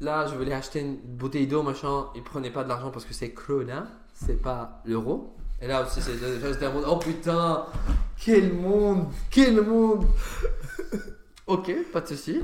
Là, 0.00 0.26
je 0.26 0.34
voulais 0.34 0.52
acheter 0.52 0.80
une 0.80 0.96
bouteille 0.96 1.46
d'eau, 1.46 1.62
machin. 1.62 2.06
Ils 2.14 2.22
prenaient 2.22 2.50
pas 2.50 2.62
de 2.64 2.68
l'argent 2.68 2.90
parce 2.90 3.04
que 3.04 3.12
c'est 3.12 3.32
krona, 3.32 3.86
c'est 4.14 4.40
pas 4.40 4.80
l'euro. 4.86 5.34
Et 5.60 5.66
là 5.66 5.84
aussi, 5.84 6.00
j'étais 6.00 6.66
en 6.66 6.72
mode, 6.72 6.84
oh 6.88 6.96
putain, 6.96 7.66
quel 8.16 8.52
monde, 8.54 9.06
quel 9.30 9.60
monde. 9.62 10.06
Ok, 11.46 11.72
pas 11.92 12.00
de 12.00 12.06
souci. 12.06 12.40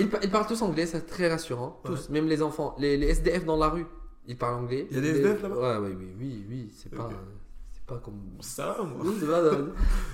Ils, 0.00 0.08
pa- 0.08 0.18
ils 0.20 0.30
parlent 0.30 0.46
tous 0.48 0.60
anglais, 0.62 0.84
c'est 0.84 1.06
très 1.06 1.28
rassurant. 1.30 1.80
Tous, 1.84 2.08
même 2.08 2.26
les 2.26 2.42
enfants, 2.42 2.74
les, 2.78 2.96
les 2.96 3.06
SDF 3.10 3.44
dans 3.44 3.56
la 3.56 3.68
rue, 3.68 3.86
ils 4.26 4.36
parlent 4.36 4.56
anglais. 4.64 4.88
Il 4.90 4.96
y 4.96 4.98
a 4.98 5.02
des 5.02 5.10
SDF 5.10 5.42
là-bas? 5.42 5.78
Ouais, 5.80 5.86
oui, 5.88 5.96
oui, 5.96 6.08
oui, 6.18 6.46
oui. 6.50 6.72
C'est 6.74 6.90
pas, 6.92 7.08
pas 7.88 8.00
comme. 8.04 8.20
Ça, 8.40 8.76
moi. 8.80 9.04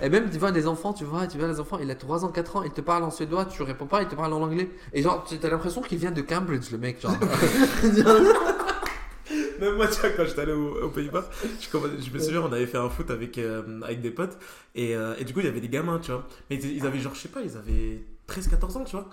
Et 0.01 0.09
même, 0.09 0.31
tu 0.31 0.39
vois, 0.39 0.53
des 0.53 0.67
enfants, 0.67 0.93
tu 0.95 1.05
vois, 1.05 1.27
tu 1.27 1.37
vois, 1.39 1.49
les 1.49 1.61
enfants, 1.61 1.79
il 1.83 1.91
a 1.91 1.95
3 1.95 2.25
ans, 2.25 2.29
4 2.29 2.57
ans, 2.57 2.63
il 2.63 2.71
te 2.71 2.81
parle 2.81 3.03
en 3.05 3.11
suédois, 3.11 3.45
tu 3.45 3.63
réponds 3.63 3.87
pas, 3.87 4.01
il 4.03 4.09
te 4.09 4.15
parle 4.15 4.33
en 4.33 4.41
anglais. 4.41 4.71
Et 4.93 5.03
genre, 5.03 5.25
tu 5.25 5.35
as 5.45 5.51
l'impression 5.51 5.83
qu'il 5.83 5.99
vient 5.99 6.13
de 6.13 6.23
Cambridge, 6.23 6.71
le 6.71 6.79
mec, 6.79 7.03
genre. 7.03 7.17
Même 9.61 9.77
moi, 9.77 9.87
tu 9.89 10.01
vois, 10.01 10.11
quand 10.11 10.25
j'étais 10.25 10.43
allé 10.43 10.53
au- 10.53 10.85
aux, 10.85 10.91
Pays-Bas, 10.91 11.29
je, 11.61 12.11
me 12.11 12.19
souviens, 12.19 12.43
on 12.43 12.53
avait 12.53 12.67
fait 12.67 12.79
un 12.79 12.91
foot 12.91 13.11
avec, 13.11 13.39
euh, 13.39 13.81
avec 13.83 14.01
des 14.01 14.11
potes. 14.11 14.37
Et, 14.75 14.97
euh, 14.97 15.15
et 15.19 15.25
du 15.25 15.33
coup, 15.33 15.41
il 15.41 15.47
y 15.47 15.49
avait 15.49 15.61
des 15.61 15.69
gamins, 15.69 15.99
tu 15.99 16.11
vois. 16.11 16.27
Mais 16.51 16.57
ils, 16.57 16.77
ils 16.77 16.87
avaient, 16.87 16.99
genre, 16.99 17.15
je 17.15 17.21
sais 17.21 17.29
pas, 17.29 17.41
ils 17.41 17.57
avaient 17.57 18.03
13-14 18.29 18.79
ans, 18.79 18.85
tu 18.85 18.97
vois. 18.97 19.09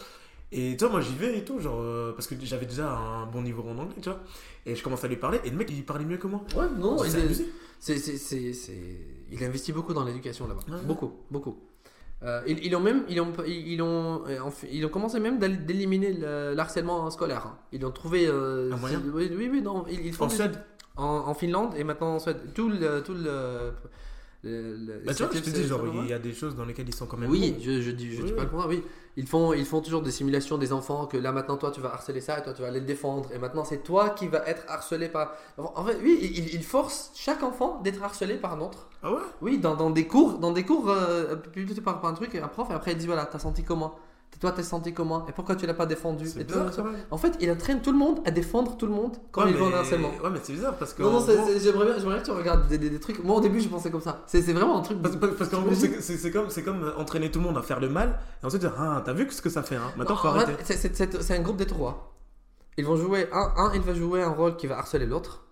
Et 0.52 0.76
tu 0.78 0.84
vois, 0.84 0.92
moi, 0.92 1.02
j'y 1.02 1.16
vais 1.16 1.38
et 1.38 1.46
tout, 1.46 1.60
genre, 1.60 1.80
euh, 1.80 2.12
parce 2.14 2.28
que 2.28 2.36
j'avais 2.44 2.66
déjà 2.66 2.92
un 2.92 3.26
bon 3.28 3.42
niveau 3.42 3.64
en 3.64 3.78
anglais, 3.78 3.96
tu 4.02 4.10
vois. 4.10 4.20
Et 4.66 4.76
je 4.76 4.84
commence 4.84 5.04
à 5.04 5.08
lui 5.08 5.16
parler, 5.16 5.40
et 5.46 5.50
le 5.50 5.56
mec, 5.56 5.70
il 5.72 5.86
parlait 5.86 6.06
mieux 6.06 6.18
que 6.18 6.28
moi. 6.28 6.42
ouais, 6.56 6.66
non, 6.78 7.04
il 7.04 7.16
est-. 7.16 7.46
c'est, 7.82 7.98
c'est, 7.98 8.18
c'est, 8.18 8.54
c'est- 8.54 8.98
il 9.32 9.44
investit 9.44 9.74
beaucoup 9.74 9.94
dans 9.94 10.06
l'éducation 10.06 10.48
là-bas. 10.48 10.62
Ouais. 10.70 10.82
Beaucoup, 10.86 11.12
beaucoup. 11.30 11.56
Euh, 12.24 12.42
ils, 12.48 12.64
ils 12.68 12.76
ont 12.76 12.80
même, 12.80 13.04
ils 13.10 13.20
ont, 13.20 13.34
ils, 13.48 13.82
ont, 13.82 14.22
euh, 14.28 14.38
ils 14.72 14.86
ont 14.86 14.90
commencé 14.90 15.20
même 15.20 15.40
d'éliminer 15.40 16.14
le, 16.14 16.54
l'harcèlement 16.54 17.10
scolaire. 17.10 17.48
hein. 17.48 17.58
Ils 17.72 17.84
ont 17.86 17.92
trouvé. 17.92 18.28
euh, 18.28 18.72
Un 18.72 18.78
moyen 18.78 19.02
Oui, 19.14 19.32
oui, 19.36 19.50
oui, 19.52 19.62
non, 19.64 19.86
ils, 19.90 20.06
ils 20.06 20.14
font 20.14 20.26
En 20.26 20.30
Suède 20.30 20.64
en, 20.98 21.06
en 21.32 21.34
Finlande 21.34 21.74
et 21.76 21.84
maintenant 21.84 22.16
en 22.16 22.20
Suède. 22.20 22.38
Tout 22.54 22.70
le, 22.70 23.02
tout 23.02 23.16
le, 23.16 23.72
le- 24.44 24.76
le- 24.76 25.00
Bah, 25.06 25.14
tu 25.14 25.24
vois, 25.24 25.32
je 25.34 25.40
te 25.40 25.50
dis, 25.50 25.68
genre, 25.68 25.82
il 25.88 26.08
y 26.10 26.14
a 26.14 26.20
des 26.20 26.34
choses 26.34 26.56
dans 26.56 26.66
lesquelles 26.66 26.90
ils 26.90 26.96
sont 26.96 27.06
quand 27.06 27.18
même. 27.18 27.30
oui, 27.30 27.52
bons. 27.52 27.60
je, 27.64 27.82
je 27.82 27.92
dis, 27.92 28.12
je 28.16 28.22
Oui, 28.22 28.28
dis 28.28 28.34
pas 28.34 28.44
le 28.44 28.50
contraire, 28.50 28.70
oui. 28.70 28.84
Ils 29.18 29.28
font, 29.28 29.54
ils 29.54 29.66
font 29.66 29.82
toujours 29.82 30.02
des 30.02 30.12
simulations 30.12 30.58
des 30.58 30.72
enfants 30.72 31.06
que 31.06 31.18
là 31.18 31.34
maintenant 31.34 31.58
toi 31.58 31.70
tu 31.70 31.82
vas 31.82 31.94
harceler 31.94 32.22
ça 32.22 32.40
et 32.40 32.44
toi 32.44 32.54
tu 32.54 32.62
vas 32.62 32.70
aller 32.70 32.80
le 32.80 32.86
défendre 32.86 33.30
et 33.34 33.40
maintenant 33.40 33.66
c'est 33.66 33.84
toi 33.84 34.10
qui 34.12 34.28
vas 34.30 34.48
être 34.48 34.64
harcelé 34.70 35.10
par. 35.10 35.34
En 35.58 35.84
fait, 35.84 35.98
oui, 36.02 36.18
ils 36.22 36.56
il 36.56 36.64
forcent 36.64 37.12
chaque 37.14 37.44
enfant 37.44 37.82
d'être 37.84 38.02
harcelé 38.02 38.36
par 38.36 38.54
un 38.54 38.62
autre. 38.62 38.88
Ah 39.04 39.12
ouais? 39.12 39.20
Oui, 39.42 39.58
dans, 39.58 39.76
dans 39.76 39.90
des 39.90 40.08
cours, 40.08 40.38
dans 40.40 40.52
des 40.54 40.64
cours 40.64 40.90
euh, 40.90 41.36
par, 41.84 42.00
par 42.00 42.10
un 42.12 42.14
truc, 42.14 42.36
un 42.36 42.48
prof 42.48 42.70
et 42.70 42.74
après 42.74 42.94
il 42.94 42.98
dit 42.98 43.06
voilà, 43.08 43.26
t'as 43.26 43.40
senti 43.40 43.64
comment? 43.64 43.96
Toi 44.40 44.52
t'as 44.54 44.64
senti 44.64 44.92
comment 44.92 45.28
Et 45.28 45.34
pourquoi 45.34 45.56
tu 45.56 45.68
l'as 45.68 45.76
pas 45.76 45.86
défendu 45.86 46.28
Et 46.40 46.44
bizarre, 46.44 46.72
tout. 46.74 46.82
En 47.12 47.18
fait, 47.18 47.34
il 47.42 47.52
entraîne 47.52 47.80
tout 47.82 47.92
le 47.92 47.98
monde 48.00 48.22
à 48.26 48.32
défendre 48.32 48.76
tout 48.76 48.88
le 48.88 48.92
monde 48.92 49.16
quand 49.32 49.44
Ouais, 49.44 49.52
il 49.52 49.56
va 49.58 49.66
en 49.66 49.70
mais- 49.70 49.76
harcèlement. 49.76 50.10
Ouais, 50.24 50.30
mais 50.32 50.40
c'est 50.42 50.54
bizarre 50.54 50.76
parce 50.78 50.96
que. 50.96 51.04
Non, 51.04 51.12
non, 51.12 51.20
gros- 51.20 51.48
j'aimerais 51.62 51.86
bien, 51.86 52.04
bien 52.04 52.20
que 52.20 52.26
tu 52.26 52.32
regardes 52.32 52.68
des, 52.68 52.80
des- 52.80 52.90
des 52.90 53.00
trucs. 53.00 53.24
Moi 53.24 53.36
au 53.36 53.40
début 53.42 53.60
je 53.60 53.68
pensais 53.70 53.92
comme 53.92 54.02
ça. 54.02 54.24
C'est 54.26 54.42
vraiment 54.54 54.80
un 54.80 54.82
truc. 54.82 55.00
Parce, 55.00 55.16
parce- 55.18 55.36
parce 55.36 55.50
qu'en 55.52 55.62
gros, 55.62 55.74
c'est 55.76 56.32
comme, 56.32 56.50
c'est 56.50 56.64
comme 56.64 56.92
entraîner 56.98 57.30
tout 57.30 57.38
le 57.40 57.46
monde 57.46 57.58
à 57.58 57.62
faire 57.62 57.80
le 57.80 57.90
mal 57.90 58.18
et 58.42 58.46
ensuite 58.48 58.62
dire 58.62 58.74
Ah, 58.80 59.02
t'as 59.06 59.14
vu 59.14 59.28
ce 59.30 59.42
que 59.44 59.50
ça 59.50 59.62
fait, 59.62 59.76
hein 59.76 59.92
Maintenant, 59.96 60.16
faut 60.16 60.28
En 60.30 60.34
fait, 60.34 60.40
arrêter. 60.44 60.64
c'est- 60.76 61.32
un 61.36 61.42
groupe 61.42 61.58
de 61.58 61.64
trois. 61.66 62.16
Ils 62.78 62.86
vont 62.86 62.96
jouer. 62.96 63.28
Un, 63.32 63.52
un, 63.58 63.72
il 63.76 63.82
va 63.82 63.94
jouer 63.94 64.24
un 64.24 64.30
rôle 64.30 64.56
qui 64.56 64.66
va 64.66 64.80
harceler 64.80 65.06
l'autre. 65.06 65.44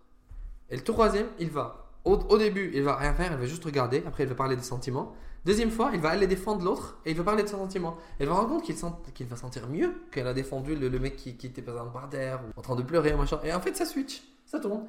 Et 0.71 0.75
le 0.77 0.83
troisième, 0.83 1.27
il 1.37 1.51
va. 1.51 1.85
Au, 2.05 2.13
au 2.15 2.37
début, 2.39 2.71
il 2.73 2.81
va 2.81 2.95
rien 2.95 3.13
faire, 3.13 3.31
il 3.33 3.37
va 3.37 3.45
juste 3.45 3.65
regarder. 3.65 4.03
Après, 4.07 4.23
il 4.23 4.29
va 4.29 4.35
parler 4.35 4.55
des 4.55 4.63
sentiments. 4.63 5.13
Deuxième 5.45 5.71
fois, 5.71 5.91
il 5.93 5.99
va 6.01 6.09
aller 6.09 6.27
défendre 6.27 6.63
l'autre 6.65 6.97
et 7.05 7.11
il 7.11 7.17
va 7.17 7.23
parler 7.23 7.43
de 7.43 7.47
ses 7.47 7.55
sentiments. 7.55 7.97
Et 8.19 8.23
il 8.23 8.29
va 8.29 8.35
rendre 8.35 8.49
compte 8.49 8.63
qu'il 8.63 8.75
sent- 8.75 8.93
qu'il 9.13 9.25
va 9.27 9.35
sentir 9.35 9.67
mieux 9.69 9.93
qu'elle 10.11 10.27
a 10.27 10.33
défendu 10.33 10.75
le, 10.75 10.89
le 10.89 10.99
mec 10.99 11.15
qui, 11.15 11.35
qui 11.37 11.47
était 11.47 11.61
exemple 11.61 11.91
par 11.93 12.09
terre 12.09 12.41
ou 12.45 12.59
en 12.59 12.61
train 12.61 12.75
de 12.75 12.83
pleurer, 12.83 13.13
machin. 13.15 13.39
Et 13.43 13.53
en 13.53 13.59
fait, 13.61 13.75
ça 13.75 13.85
switch, 13.85 14.21
ça 14.45 14.59
tourne. 14.59 14.83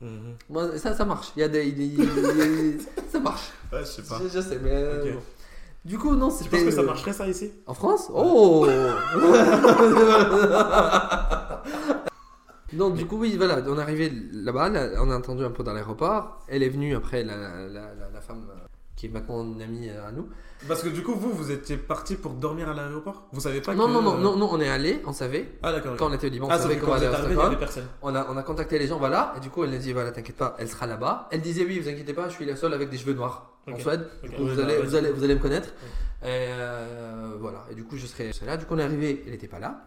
Mhm. 0.00 0.34
Moi, 0.50 0.78
ça, 0.78 0.94
ça 0.94 1.04
marche. 1.04 1.32
Il 1.36 1.40
y 1.40 1.42
a 1.42 1.48
des, 1.48 1.66
il 1.66 1.80
il 1.80 2.00
a- 2.02 2.82
ça 3.12 3.20
marche. 3.20 3.50
Ouais, 3.72 3.80
je 3.80 3.84
sais 3.84 4.02
pas. 4.02 4.18
Je, 4.22 4.28
je 4.28 4.40
sais, 4.40 4.58
mais. 4.62 5.12
bon. 5.12 5.20
Du 5.84 5.98
coup, 5.98 6.14
non, 6.16 6.28
Tu 6.30 6.44
c'était. 6.44 6.56
penses 6.56 6.64
que 6.64 6.70
ça 6.72 6.82
marcherait 6.82 7.12
ça 7.12 7.28
ici? 7.28 7.52
En 7.66 7.74
France? 7.74 8.10
Oh 8.12 8.66
Donc 12.72 12.94
du 12.96 13.06
coup 13.06 13.16
oui 13.18 13.36
voilà 13.36 13.60
on 13.68 13.78
est 13.78 13.80
arrivé 13.82 14.12
là-bas 14.32 14.68
là, 14.68 14.88
on 15.00 15.08
a 15.10 15.16
entendu 15.16 15.44
un 15.44 15.50
peu 15.52 15.62
dans 15.62 15.72
l'aéroport 15.72 16.40
elle 16.48 16.64
est 16.64 16.68
venue 16.68 16.96
après 16.96 17.22
la, 17.22 17.36
la, 17.36 17.68
la- 17.68 18.10
la 18.12 18.20
femme 18.20 18.44
euh, 18.50 18.54
qui 18.96 19.06
est 19.06 19.08
maintenant 19.10 19.44
une 19.44 19.60
amie 19.62 19.88
euh, 19.90 20.08
à 20.08 20.10
nous 20.12 20.28
Parce 20.66 20.82
que 20.82 20.88
du 20.88 21.02
coup, 21.02 21.14
vous, 21.14 21.30
vous 21.32 21.50
étiez 21.50 21.76
parti 21.76 22.16
pour 22.16 22.32
dormir 22.32 22.68
à 22.70 22.74
l'aéroport? 22.74 23.28
Vous 23.32 23.40
savez 23.42 23.60
pas 23.60 23.74
non 23.74 23.86
que. 23.86 23.92
non 23.92 24.02
non 24.02 24.16
non 24.18 24.36
non 24.36 24.48
on 24.50 24.60
est 24.60 24.68
allé 24.68 25.02
on 25.06 25.12
savait 25.12 25.52
Ah, 25.62 25.70
d'accord. 25.72 25.96
quand 25.96 26.08
on 26.10 26.12
était 26.14 26.26
au 26.28 26.30
Liban 26.30 26.46
on 26.46 26.50
Ah, 26.50 26.58
savait 26.58 26.78
qu'on 26.78 26.92
allait 26.92 27.06
à 27.06 27.14
Stockholm 27.16 27.56
on 28.02 28.14
a, 28.14 28.26
on 28.30 28.36
a 28.36 28.42
contacté 28.42 28.78
les 28.78 28.86
gens 28.86 28.98
voilà 28.98 29.34
et 29.36 29.40
du 29.40 29.50
coup 29.50 29.64
elle 29.64 29.74
a 29.74 29.78
dit 29.78 29.92
voilà 29.92 30.12
t'inquiète 30.12 30.36
pas 30.36 30.56
elle 30.58 30.68
sera 30.68 30.86
là-bas 30.86 31.28
elle 31.30 31.42
disait 31.42 31.64
oui 31.66 31.78
vous 31.78 31.88
inquiétez 31.88 32.14
pas 32.14 32.28
je 32.28 32.34
suis 32.34 32.46
la 32.46 32.56
seule 32.56 32.72
avec 32.72 32.88
des 32.88 32.96
cheveux 32.96 33.12
noirs 33.14 33.52
en. 33.70 33.78
Suède 33.78 34.08
Ok. 34.22 34.30
Du 34.30 34.36
coup, 34.36 34.46
vous, 34.46 34.60
allez, 34.60 34.78
vous, 34.80 34.94
allez, 34.94 35.10
vous 35.10 35.24
allez 35.24 35.34
me 35.34 35.40
connaître. 35.40 35.70
Et 36.22 36.26
euh, 36.28 37.34
voilà. 37.40 37.64
Et 37.70 37.74
du 37.74 37.82
coup, 37.84 37.96
je 37.96 38.06
serai, 38.06 38.28
je 38.28 38.32
serai 38.34 38.46
là. 38.46 38.56
Du 38.56 38.64
coup, 38.64 38.74
on 38.74 38.78
est 38.78 38.82
arrivé, 38.84 39.24
elle 39.26 39.32
n'était 39.32 39.48
pas 39.48 39.58
là. 39.58 39.86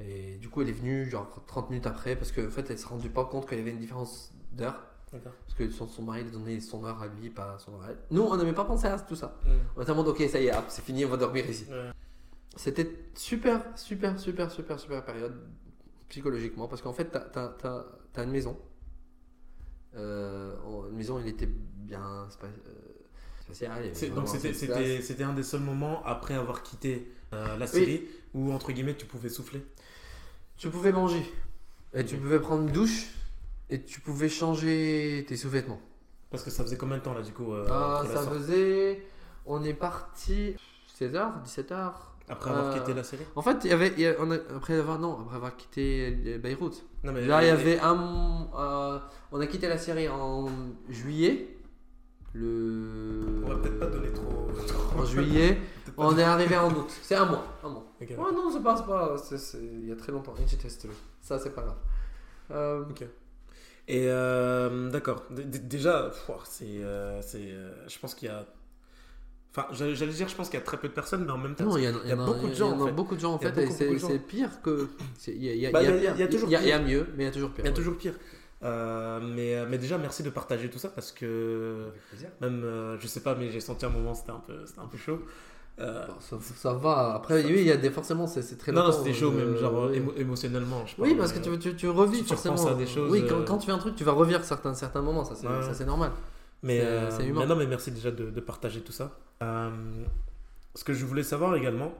Et 0.00 0.36
du 0.40 0.48
coup, 0.48 0.62
elle 0.62 0.68
est 0.68 0.72
venue 0.72 1.08
genre 1.08 1.28
30 1.46 1.70
minutes 1.70 1.86
après 1.86 2.16
parce 2.16 2.32
qu'en 2.32 2.48
fait, 2.50 2.66
elle 2.70 2.78
s'est 2.78 2.88
rendue 2.88 3.08
pas 3.08 3.24
compte 3.24 3.48
qu'il 3.48 3.58
y 3.58 3.60
avait 3.60 3.70
une 3.70 3.78
différence 3.78 4.32
d'heure. 4.52 4.82
Parce 5.10 5.54
que 5.56 5.70
son, 5.70 5.88
son 5.88 6.02
mari 6.02 6.22
lui 6.22 6.28
a 6.28 6.32
donné 6.32 6.60
son 6.60 6.84
heure 6.84 7.02
à 7.02 7.08
lui, 7.08 7.30
pas 7.30 7.58
son 7.58 7.74
heure 7.74 7.82
à 7.82 7.90
elle. 7.90 7.98
Nous, 8.10 8.22
on 8.22 8.36
n'avait 8.36 8.52
pas 8.52 8.64
pensé 8.64 8.86
à 8.86 8.98
tout 8.98 9.16
ça. 9.16 9.36
On 9.76 9.82
était 9.82 9.90
en 9.90 9.96
mode, 9.96 10.08
ok, 10.08 10.22
ça 10.28 10.40
y 10.40 10.46
est, 10.46 10.52
c'est 10.68 10.84
fini, 10.84 11.04
on 11.04 11.08
va 11.08 11.16
dormir 11.16 11.48
ici. 11.48 11.66
C'était 12.56 12.90
super, 13.14 13.62
super, 13.76 14.18
super, 14.18 14.50
super, 14.50 14.78
super 14.78 15.04
période 15.04 15.34
psychologiquement 16.08 16.68
parce 16.68 16.82
qu'en 16.82 16.92
fait, 16.92 17.10
t'as 17.10 17.52
as, 18.16 18.22
une 18.22 18.30
maison. 18.30 18.58
Euh, 19.96 20.54
une 20.90 20.96
maison, 20.96 21.18
elle 21.18 21.28
était 21.28 21.48
bien 21.48 22.02
euh, 22.02 22.30
spatiale. 23.40 23.92
il 24.02 24.14
Donc 24.14 24.28
c'était 24.28 25.24
un 25.24 25.32
des 25.32 25.42
seuls 25.42 25.60
moments 25.60 26.04
après 26.04 26.34
avoir 26.34 26.62
quitté 26.62 27.12
euh, 27.32 27.56
la 27.56 27.66
Syrie 27.66 28.02
où 28.34 28.52
entre 28.52 28.72
guillemets 28.72 28.96
tu 28.96 29.06
pouvais 29.06 29.28
souffler. 29.28 29.64
Tu 30.56 30.68
pouvais 30.68 30.92
manger. 30.92 31.22
Et 31.94 32.04
tu 32.04 32.16
pouvais 32.16 32.40
prendre 32.40 32.62
une 32.62 32.72
douche. 32.72 33.08
Et 33.70 33.82
tu 33.82 34.00
pouvais 34.00 34.28
changer 34.28 35.24
tes 35.28 35.36
sous-vêtements. 35.36 35.80
Parce 36.30 36.42
que 36.44 36.50
ça 36.50 36.62
faisait 36.64 36.76
combien 36.76 36.98
de 36.98 37.02
temps 37.02 37.14
là 37.14 37.22
du 37.22 37.32
coup 37.32 37.52
euh, 37.52 37.66
Ah, 37.70 38.02
ça 38.12 38.22
faisait. 38.22 39.02
On 39.46 39.62
est 39.64 39.74
parti 39.74 40.54
16h, 40.98 41.42
17h. 41.44 41.92
Après 42.28 42.50
avoir 42.50 42.66
Euh, 42.66 42.78
quitté 42.78 42.94
la 42.94 43.02
Syrie 43.02 43.24
En 43.34 43.42
fait, 43.42 43.56
il 43.64 43.70
y 43.70 43.72
avait. 43.72 43.92
il 43.96 44.00
y 44.02 44.06
a- 44.06 44.14
on 44.20 44.30
a- 44.30 44.36
après 44.56 44.74
avoir. 44.74 45.00
Non, 45.00 45.18
après 45.20 45.34
avoir 45.36 45.56
quitté 45.56 46.38
Beyrouth. 46.40 46.84
Non 47.02 47.12
mais 47.12 47.26
Là, 47.26 47.42
il 47.42 47.46
y 47.48 47.50
avait 47.50 47.80
un. 47.80 48.48
euh, 48.56 48.98
on 49.32 49.40
a 49.40 49.46
quitté 49.48 49.66
la 49.68 49.78
Syrie 49.78 50.08
en 50.08 50.46
juillet. 50.88 51.56
Le. 52.32 53.42
On 53.44 53.48
va 53.48 53.56
peut-être 53.56 53.78
pas 53.80 53.86
donner 53.86 54.12
trop. 54.12 54.48
En 54.96 55.04
juillet. 55.04 55.58
on 55.96 56.16
est 56.18 56.22
arrivé 56.22 56.56
en 56.56 56.70
août. 56.70 56.88
C'est 57.02 57.14
un 57.16 57.24
mois. 57.24 57.44
Un 57.64 57.68
mois. 57.70 57.84
Ok, 58.00 58.08
Ouais, 58.10 58.16
non, 58.16 58.50
c'est 58.52 58.62
pas. 58.62 58.76
c'est 58.76 58.86
pas 58.86 59.16
il 59.60 59.88
y 59.88 59.92
a 59.92 59.96
très 59.96 60.12
longtemps. 60.12 60.34
Ça, 61.20 61.38
c'est 61.38 61.50
pas 61.50 61.62
grave. 61.62 61.76
Euh, 62.52 62.84
Et 63.92 64.04
euh, 64.06 64.88
d'accord. 64.90 65.24
Déjà, 65.30 66.12
c'est, 66.44 66.64
euh, 66.64 67.20
c'est, 67.22 67.38
euh, 67.40 67.70
je 67.88 67.98
pense 67.98 68.14
qu'il 68.14 68.28
y 68.28 68.30
a. 68.30 68.46
Enfin, 69.52 69.66
j'allais 69.72 70.12
dire, 70.12 70.28
je 70.28 70.34
pense 70.36 70.48
qu'il 70.48 70.60
y 70.60 70.62
a 70.62 70.64
très 70.64 70.76
peu 70.76 70.86
de 70.86 70.92
personnes, 70.92 71.24
mais 71.24 71.32
en 71.32 71.38
même 71.38 71.56
temps. 71.56 71.64
Non, 71.64 71.76
il 71.76 71.82
y, 71.82 71.86
a, 71.88 71.92
il 72.04 72.08
y 72.08 72.12
a 72.12 72.16
beaucoup 72.16 72.46
de 72.46 72.54
gens, 72.54 72.70
Il 72.72 72.78
y 72.78 72.82
en 72.82 72.84
a 72.84 72.86
fait. 72.86 72.92
beaucoup 72.92 73.16
de 73.16 73.20
gens 73.20 73.32
en 73.34 73.38
fait. 73.40 73.58
et 73.58 73.98
c'est 73.98 74.18
pire 74.20 74.62
que. 74.62 74.88
Il 75.26 75.42
y 75.44 75.66
a, 75.66 75.72
Bah, 75.72 75.80
a- 75.80 75.82
pire. 75.82 76.12
il 76.14 76.20
y 76.20 76.22
a 76.22 76.28
toujours 76.28 76.48
mieux, 76.48 77.06
mais 77.16 77.24
il 77.24 77.26
y 77.26 77.28
a 77.28 77.32
toujours 77.32 77.50
pire. 77.50 77.64
Il 77.64 77.66
y 77.66 77.68
a 77.68 77.70
ouais. 77.72 77.76
toujours 77.76 77.96
pire. 77.98 78.14
Euh, 78.62 79.18
mais, 79.20 79.56
euh, 79.56 79.66
mais 79.68 79.78
déjà, 79.78 79.98
merci 79.98 80.22
de 80.22 80.30
partager 80.30 80.68
tout 80.70 80.78
ça 80.78 80.90
parce 80.90 81.10
que 81.12 81.86
Avec 81.88 82.02
plaisir. 82.10 82.28
même, 82.42 82.62
euh, 82.62 82.96
je 83.00 83.06
sais 83.08 83.20
pas, 83.22 83.34
mais 83.34 83.50
j'ai 83.50 83.58
senti 83.60 83.86
un 83.86 83.90
moment, 83.90 84.14
c'était 84.14 84.30
un 84.32 84.42
peu, 84.46 84.52
un 84.78 84.86
peu 84.86 84.98
chaud. 84.98 85.20
Euh, 85.78 86.06
Bon, 86.06 86.14
ça, 86.20 86.36
ça 86.56 86.72
va. 86.74 87.14
Après, 87.14 87.42
oui, 87.44 87.54
il 87.60 87.66
y 87.66 87.70
a 87.70 87.76
des 87.76 87.90
forcément, 87.90 88.26
c'est 88.26 88.58
très 88.58 88.70
non, 88.72 88.92
c'était 88.92 89.14
chaud 89.14 89.30
euh, 89.32 89.46
même, 89.52 89.56
genre 89.56 89.90
émo- 89.90 90.14
émotionnellement. 90.16 90.84
Je 90.86 90.94
Oui, 91.00 91.14
parce 91.14 91.32
que 91.32 91.38
euh, 91.38 91.56
tu, 91.56 91.70
tu, 91.70 91.76
tu 91.76 91.88
revis 91.88 92.18
tu 92.18 92.24
forcément. 92.28 92.56
repenses 92.56 92.70
à 92.70 92.74
des 92.74 92.86
choses, 92.86 93.10
Oui, 93.10 93.24
quand, 93.26 93.36
euh, 93.36 93.44
quand 93.44 93.56
tu 93.58 93.66
fais 93.66 93.72
un 93.72 93.78
truc, 93.78 93.96
tu 93.96 94.04
vas 94.04 94.12
revivre 94.12 94.44
certains, 94.44 94.74
certains 94.74 95.00
moments, 95.00 95.24
ça 95.24 95.34
c'est 95.36 95.46
Ouais. 95.46 95.86
normal. 95.86 96.12
Mais, 96.62 96.80
C'est- 96.80 96.86
euh, 96.86 97.20
humain. 97.28 97.40
mais 97.40 97.46
non, 97.46 97.56
mais 97.56 97.66
merci 97.66 97.90
déjà 97.92 98.10
de, 98.10 98.28
de 98.30 98.40
partager 98.40 98.82
tout 98.82 98.92
ça. 98.92 99.18
Euh, 99.42 99.70
ce 100.74 100.84
que 100.84 100.92
je 100.92 101.06
voulais 101.06 101.22
savoir 101.22 101.56
également, 101.56 101.92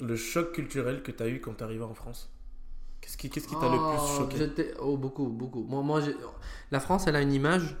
le 0.00 0.14
choc 0.14 0.52
culturel 0.52 1.02
que 1.02 1.10
tu 1.10 1.22
as 1.22 1.28
eu 1.28 1.40
quand 1.40 1.54
tu 1.54 1.60
es 1.60 1.62
arrivé 1.64 1.82
en 1.82 1.94
France. 1.94 2.30
Qu'est-ce 3.00 3.16
qui 3.18 3.28
qu'est-ce 3.28 3.48
qui 3.48 3.56
t'a 3.56 3.68
le 3.68 3.76
Oh, 3.78 3.96
plus 4.28 4.38
choqué? 4.38 4.74
Oh, 4.80 4.96
beaucoup, 4.96 5.26
beaucoup. 5.26 5.64
Moi, 5.64 5.82
moi 5.82 6.00
la 6.70 6.80
France, 6.80 7.06
elle 7.08 7.16
a 7.16 7.20
une 7.22 7.32
image. 7.32 7.76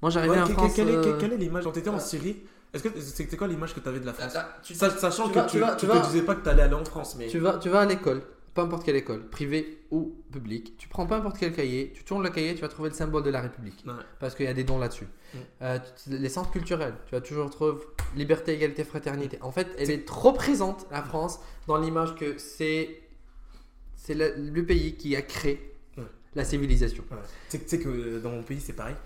Moi, 0.00 0.10
j'arrivais 0.10 0.34
Ouais, 0.34 0.40
en 0.42 0.44
que- 0.44 0.48
que- 0.52 0.58
France. 0.58 0.72
quelle, 0.74 0.88
est, 0.90 0.96
euh, 0.96 1.02
quelle- 1.02 1.18
quelle 1.18 1.32
est 1.32 1.36
l'image? 1.38 1.64
Quand 1.64 1.72
tu 1.72 1.78
étais 1.80 1.88
en 1.90 1.96
euh, 1.96 2.00
Syrie, 2.00 2.36
est-ce 2.74 2.82
que 2.84 3.00
c'était 3.00 3.36
quoi 3.36 3.48
l'image 3.48 3.74
que 3.74 3.80
tu 3.80 3.88
avais 3.88 4.00
de 4.00 4.06
la 4.06 4.12
France? 4.14 4.36
Tu- 4.62 4.74
Sa- 4.74 4.90
Sachant 4.90 5.26
tu 5.28 5.34
que 5.34 5.38
vas- 5.40 5.44
tu, 5.46 5.58
vas- 5.58 5.76
tu 5.76 5.86
te 5.86 6.06
disais 6.06 6.22
pas 6.22 6.34
que 6.34 6.42
tu 6.42 6.48
allais 6.48 6.62
aller 6.62 6.74
en 6.74 6.84
France, 6.84 7.16
mais 7.18 7.26
Tu 7.28 7.38
vas, 7.38 7.58
tu 7.58 7.68
vas 7.68 7.80
à 7.80 7.86
l'école, 7.86 8.22
peu 8.54 8.60
importe 8.62 8.84
quelle 8.84 8.96
école, 8.96 9.28
privée 9.28 9.78
ou 9.90 10.14
publique, 10.30 10.76
tu 10.78 10.88
prends 10.88 11.06
peu 11.06 11.14
importe 11.14 11.36
quel 11.38 11.52
cahier, 11.54 11.92
tu 11.94 12.04
tournes 12.04 12.22
le 12.22 12.30
cahier, 12.30 12.54
tu 12.54 12.60
vas 12.62 12.68
trouver 12.68 12.88
le 12.90 12.94
symbole 12.94 13.22
de 13.22 13.30
la 13.30 13.40
République. 13.40 13.82
Ouais. 13.86 13.92
Parce 14.20 14.34
qu'il 14.34 14.44
y 14.46 14.48
a 14.48 14.54
des 14.54 14.64
dons 14.64 14.78
là-dessus. 14.78 15.06
Mm. 15.34 15.38
Euh, 15.62 15.78
les 16.08 16.28
centres 16.28 16.50
culturels, 16.50 16.94
tu 17.06 17.14
vas 17.14 17.20
toujours 17.20 17.48
trouver 17.50 17.78
liberté, 18.16 18.52
égalité, 18.54 18.84
fraternité. 18.84 19.38
En 19.42 19.52
fait, 19.52 19.68
elle 19.78 19.90
est 19.90 20.06
trop 20.06 20.32
présente, 20.32 20.86
la 20.90 21.02
France, 21.02 21.40
dans 21.66 21.76
l'image 21.78 22.14
que 22.14 22.36
c'est 22.38 22.98
c'est 23.96 24.14
le, 24.14 24.34
le 24.36 24.64
pays 24.66 24.96
qui 24.96 25.14
a 25.14 25.22
créé 25.22 25.74
Ouais. 25.96 26.02
la 26.34 26.44
civilisation. 26.44 27.04
Ouais. 27.10 27.18
Tu 27.50 27.56
sais- 27.58 27.62
tu 27.62 27.68
sais 27.68 27.78
que 27.78 27.88
euh, 27.88 28.18
dans 28.20 28.30
mon 28.30 28.42
pays, 28.42 28.60
c'est 28.60 28.72
pareil. 28.72 28.96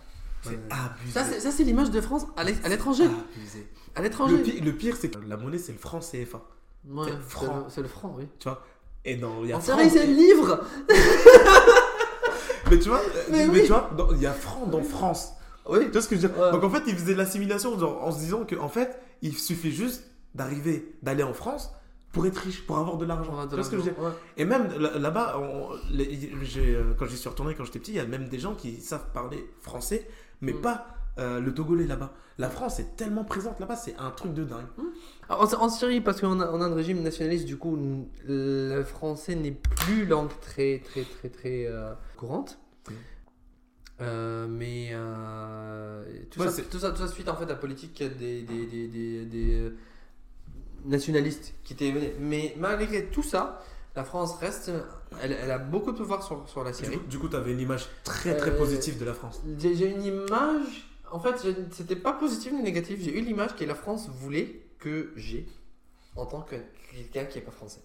C'est 0.50 0.58
abusé. 0.74 1.12
Ça, 1.12 1.24
c'est 1.24 1.40
ça, 1.40 1.50
c'est 1.50 1.64
l'image 1.64 1.90
de 1.90 2.00
France 2.00 2.26
à 2.36 2.44
l'é- 2.44 2.56
à 2.64 2.68
l'étranger. 2.68 3.04
Abusé. 3.04 3.66
À 3.94 4.00
Le 4.00 4.04
l'étranger. 4.04 4.38
pire, 4.42 4.64
le 4.64 4.72
pire, 4.72 4.96
c'est 4.98 5.08
que 5.10 5.18
la 5.26 5.36
monnaie, 5.36 5.58
c'est 5.58 5.72
le 5.72 5.78
franc 5.78 6.00
CFA. 6.00 6.42
Ouais, 6.88 7.06
c'est 7.28 7.44
le- 7.46 7.50
c'est 7.68 7.82
le 7.82 7.88
franc, 7.88 8.14
oui. 8.16 8.28
Tu 8.38 8.48
vois? 8.48 8.62
Et 9.04 9.16
dans, 9.16 9.42
il 9.44 9.50
y 9.50 9.52
a 9.52 9.56
En 9.56 9.60
série, 9.60 9.88
c'est 9.90 10.06
le 10.06 10.12
livre 10.14 10.60
Mais 12.70 12.78
tu 12.78 12.88
vois, 12.88 13.00
Mais 13.30 13.46
mais, 13.46 13.52
oui. 13.52 13.62
tu 13.62 13.68
vois, 13.68 13.90
il 14.12 14.20
y 14.22 14.26
a 14.26 14.32
franc 14.32 14.66
dans 14.66 14.82
France. 14.82 15.32
Oui. 15.68 15.80
Tu 15.86 15.90
vois 15.92 16.02
ce 16.02 16.08
que 16.08 16.16
je 16.16 16.22
veux 16.22 16.28
dire? 16.28 16.38
Ouais. 16.38 16.50
Donc 16.52 16.64
en 16.64 16.70
fait, 16.70 16.82
ils 16.86 16.96
faisaient 16.96 17.14
l'assimilation 17.14 17.74
en 17.74 18.12
se 18.12 18.18
disant 18.18 18.44
que 18.44 18.56
en 18.56 18.68
fait, 18.68 18.98
il 19.22 19.36
suffit 19.36 19.72
juste 19.72 20.04
d'arriver, 20.34 20.94
d'aller 21.02 21.22
en 21.22 21.32
France 21.32 21.70
pour 22.12 22.26
être 22.26 22.38
riche, 22.38 22.66
pour 22.66 22.78
avoir 22.78 22.96
de 22.96 23.04
l'argent. 23.04 23.46
Tu 23.48 23.54
vois 23.54 23.64
ce 23.64 23.70
que 23.70 23.76
je 23.76 23.82
veux 23.82 23.90
dire? 23.90 23.98
Ouais. 24.00 24.10
Et 24.36 24.44
même 24.44 24.68
là- 24.78 24.98
là-bas, 24.98 25.36
euh, 25.38 26.94
quand 26.98 27.06
j'y 27.06 27.16
suis 27.16 27.28
retourné 27.28 27.54
quand 27.54 27.64
j'étais 27.64 27.78
petit, 27.78 27.92
il 27.92 27.96
y 27.96 28.00
a 28.00 28.06
même 28.06 28.28
des 28.28 28.38
gens 28.38 28.54
qui 28.54 28.80
savent 28.80 29.10
parler 29.12 29.48
français, 29.60 30.08
mais 30.40 30.52
Mm. 30.52 30.60
pas 30.60 30.86
euh, 31.18 31.40
le 31.40 31.54
togolais 31.54 31.86
là-bas. 31.86 32.12
La 32.38 32.50
France 32.50 32.78
est 32.78 32.94
tellement 32.96 33.24
présente 33.24 33.58
là-bas, 33.58 33.76
c'est 33.76 33.96
un 33.96 34.10
truc 34.10 34.34
de 34.34 34.44
dingue. 34.44 34.66
Alors, 35.28 35.42
En, 35.54 35.64
en 35.64 35.68
Syrie, 35.70 36.02
parce 36.02 36.20
qu'on 36.20 36.40
a, 36.40 36.50
on 36.50 36.60
a 36.60 36.66
un 36.66 36.74
régime 36.74 37.02
nationaliste, 37.02 37.46
du 37.46 37.56
coup, 37.56 37.78
le 38.26 38.82
français 38.84 39.34
n'est 39.34 39.52
plus 39.52 40.04
langue 40.04 40.28
très, 40.42 40.82
très, 40.84 41.04
très, 41.04 41.28
très 41.30 41.66
euh, 41.66 41.94
courante. 42.16 42.58
Mm. 42.88 42.92
Euh, 44.02 44.46
mais 44.46 44.90
tout, 46.30 46.40
Ouais, 46.40 46.50
ça, 46.50 46.62
tout, 46.70 46.78
ça, 46.78 46.90
tout 46.90 46.98
ça 46.98 47.08
suite 47.08 47.30
en 47.30 47.34
fait 47.36 47.44
à 47.44 47.48
la 47.48 47.54
politique 47.54 48.02
des, 48.18 48.42
des, 48.42 48.66
des, 48.66 49.24
des, 49.24 49.72
nationalistes 50.84 51.54
qui 51.64 51.72
étaient. 51.72 52.14
Mais 52.20 52.54
malgré 52.58 53.06
tout 53.06 53.22
ça, 53.22 53.62
la 53.96 54.04
France 54.04 54.36
reste, 54.38 54.70
elle, 55.22 55.32
elle 55.32 55.50
a 55.50 55.58
beaucoup 55.58 55.90
de 55.92 55.96
pouvoir 55.96 56.22
sur, 56.22 56.48
sur 56.48 56.62
la 56.62 56.72
Syrie. 56.72 56.98
du 57.08 57.18
coup 57.18 57.28
tu 57.28 57.36
avais 57.36 57.52
une 57.52 57.60
image 57.60 57.88
très 58.04 58.36
très 58.36 58.50
Euh, 58.50 58.58
positive 58.58 58.98
de 58.98 59.04
la 59.04 59.14
France. 59.14 59.40
J'ai 59.58 59.90
une 59.90 60.02
image 60.04 60.86
En 61.10 61.18
fait, 61.20 61.34
c'était 61.72 61.96
pas 61.96 62.12
positif 62.12 62.52
ni 62.52 62.62
négatif. 62.62 62.98
J'ai 63.00 63.16
eu 63.18 63.22
l'image 63.22 63.54
que 63.56 63.64
la 63.64 63.74
France 63.74 64.08
voulait 64.08 64.60
que 64.78 65.12
j'ai 65.16 65.46
en 66.16 66.26
tant 66.26 66.40
que 66.42 66.56
quelqu'un 66.92 67.24
qui 67.24 67.38
est 67.38 67.42
pas 67.42 67.52
français. 67.52 67.80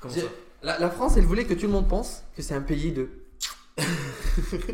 Comment 0.00 0.14
ça? 0.14 0.20
La, 0.62 0.78
la 0.78 0.88
France, 0.90 1.16
elle 1.18 1.24
voulait 1.26 1.44
que 1.44 1.54
tout 1.54 1.66
le 1.66 1.72
monde 1.72 1.88
pense 1.88 2.22
que 2.36 2.42
c'est 2.42 2.54
un 2.54 2.62
pays 2.62 2.92
de 2.92 3.08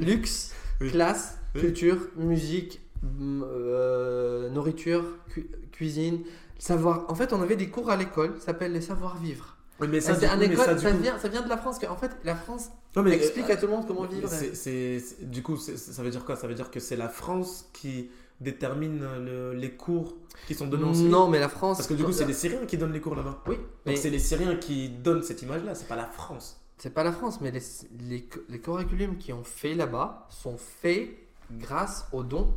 luxe, 0.00 0.52
Oui. 0.80 0.90
classe, 0.90 1.36
Oui. 1.54 1.62
culture, 1.62 1.98
musique, 2.16 2.80
euh, 3.20 4.48
nourriture, 4.50 5.04
cu- 5.32 5.50
cuisine, 5.72 6.22
savoir. 6.58 7.06
En 7.10 7.14
fait, 7.14 7.32
on 7.32 7.42
avait 7.42 7.56
des 7.56 7.68
cours 7.70 7.90
à 7.90 7.96
l'école, 7.96 8.34
ça 8.38 8.46
s'appelle 8.46 8.72
les 8.72 8.80
savoir-vivre. 8.82 9.56
Mais 9.88 10.00
ça, 10.00 10.12
un 10.12 10.14
coup, 10.16 10.20
mais 10.38 10.46
école, 10.46 10.56
ça, 10.58 10.78
ça, 10.78 10.90
du 10.90 10.96
coup- 10.96 11.02
vient, 11.02 11.18
ça 11.18 11.28
vient 11.28 11.42
de 11.42 11.48
la 11.48 11.56
France. 11.56 11.76
en 11.88 11.96
fait, 11.96 12.10
la 12.24 12.34
France 12.36 12.68
Non, 12.96 13.02
mais, 13.02 13.12
explique 13.12 13.48
euh, 13.48 13.54
à 13.54 13.56
tout 13.56 13.66
le 13.66 13.72
monde 13.72 13.86
comment 13.86 14.02
mais 14.02 14.14
vivre. 14.16 14.28
c'est- 14.28 15.24
du 15.30 15.42
coup, 15.42 15.56
ça 15.56 16.02
veut 16.02 16.10
dire 16.10 16.24
quoi? 16.24 16.36
Ça 16.36 16.46
veut 16.46 16.54
dire 16.54 16.70
que 16.70 16.80
c'est 16.80 16.96
la 16.96 17.08
France 17.08 17.68
qui 17.72 18.10
détermine 18.40 19.00
le- 19.24 19.52
les 19.54 19.70
cours 19.72 20.16
qui 20.46 20.54
sont 20.54 20.66
donnés 20.66 20.84
en 20.84 20.94
Syrie? 20.94 21.08
Non, 21.08 21.28
mais 21.28 21.38
la 21.38 21.48
France. 21.48 21.78
Parce 21.78 21.88
que 21.88 21.94
du 21.94 22.04
coup, 22.04 22.12
c'est 22.12 22.24
les 22.26 22.32
Syriens 22.34 22.66
qui 22.66 22.76
donnent 22.78 22.92
les 22.92 23.00
cours 23.00 23.14
là-bas. 23.14 23.42
Oui, 23.46 23.56
mais 23.86 23.92
Donc 23.92 24.00
c'est 24.02 24.10
les 24.10 24.18
Syriens 24.18 24.56
qui 24.56 24.88
donnent 24.88 25.22
cette 25.22 25.42
image-là, 25.42 25.74
c'est 25.74 25.88
pas 25.88 25.96
la 25.96 26.06
France. 26.06 26.56
c'est 26.78 26.94
pas 26.94 27.04
la 27.04 27.12
France, 27.12 27.40
mais 27.42 27.50
les, 27.50 27.60
les, 28.08 28.26
les 28.48 28.58
curriculums 28.60 29.18
qui 29.18 29.32
ont 29.34 29.44
fait 29.44 29.74
là-bas 29.74 30.26
sont 30.30 30.56
faits 30.56 31.10
grâce 31.52 32.06
aux 32.12 32.22
dons 32.22 32.54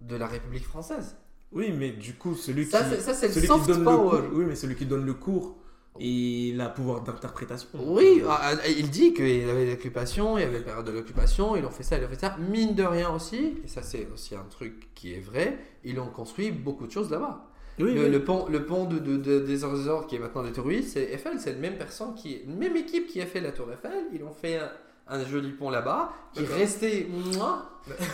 de 0.00 0.14
la 0.16 0.26
République 0.28 0.64
française. 0.64 1.16
Oui, 1.50 1.72
mais 1.76 1.90
du 1.90 2.14
coup, 2.14 2.34
celui 2.36 2.66
Ça, 2.66 2.82
qui, 2.84 3.00
ça, 3.00 3.14
c'est 3.14 3.34
le 3.34 3.46
soft 3.46 3.66
power. 3.82 4.22
le 4.22 4.28
cours, 4.28 4.38
oui, 4.38 4.44
mais 4.46 4.54
celui 4.56 4.76
qui 4.76 4.86
donne 4.86 5.04
le 5.04 5.14
cours, 5.14 5.56
il 6.00 6.60
a 6.60 6.68
pouvoir 6.68 7.02
d'interprétation. 7.02 7.68
Oui, 7.78 8.22
ah, 8.28 8.40
ah, 8.42 8.68
il 8.68 8.90
dit 8.90 9.12
qu'il 9.14 9.44
y 9.46 9.48
avait 9.48 9.66
l'occupation, 9.66 10.36
il 10.38 10.42
y 10.42 10.44
avait 10.44 10.58
la 10.58 10.64
période 10.64 10.84
de 10.86 10.92
l'occupation, 10.92 11.54
ils 11.56 11.64
ont 11.64 11.70
fait 11.70 11.82
ça, 11.84 11.98
ils 11.98 12.04
ont 12.04 12.08
fait 12.08 12.20
ça. 12.20 12.36
Mine 12.50 12.74
de 12.74 12.82
rien 12.82 13.10
aussi, 13.10 13.54
et 13.64 13.68
ça 13.68 13.82
c'est 13.82 14.08
aussi 14.12 14.34
un 14.34 14.44
truc 14.50 14.88
qui 14.94 15.14
est 15.14 15.20
vrai, 15.20 15.58
ils 15.84 15.98
ont 16.00 16.06
construit 16.08 16.50
beaucoup 16.50 16.86
de 16.86 16.92
choses 16.92 17.10
là-bas. 17.10 17.46
Oui, 17.78 17.92
le, 17.92 18.04
oui. 18.04 18.10
le 18.10 18.24
pont, 18.24 18.46
le 18.48 18.64
pont 18.66 18.84
de, 18.84 18.98
de- 18.98 19.16
de- 19.16 19.40
des 19.40 19.64
Azores 19.64 20.06
qui 20.06 20.14
est 20.16 20.20
maintenant 20.20 20.44
détruit, 20.44 20.82
c'est 20.84 21.12
Eiffel, 21.12 21.40
c'est 21.40 21.52
la 21.54 21.58
même 21.58 21.76
personne 21.76 22.14
qui, 22.14 22.42
même 22.46 22.76
équipe 22.76 23.08
qui 23.08 23.20
a 23.20 23.26
fait 23.26 23.40
la 23.40 23.50
tour 23.50 23.66
Eiffel. 23.72 24.04
Ils 24.12 24.22
ont 24.22 24.32
fait 24.32 24.58
un, 24.58 24.70
un 25.08 25.24
joli 25.24 25.50
pont 25.50 25.70
là-bas 25.70 26.12
qui 26.32 26.44
restait 26.44 27.08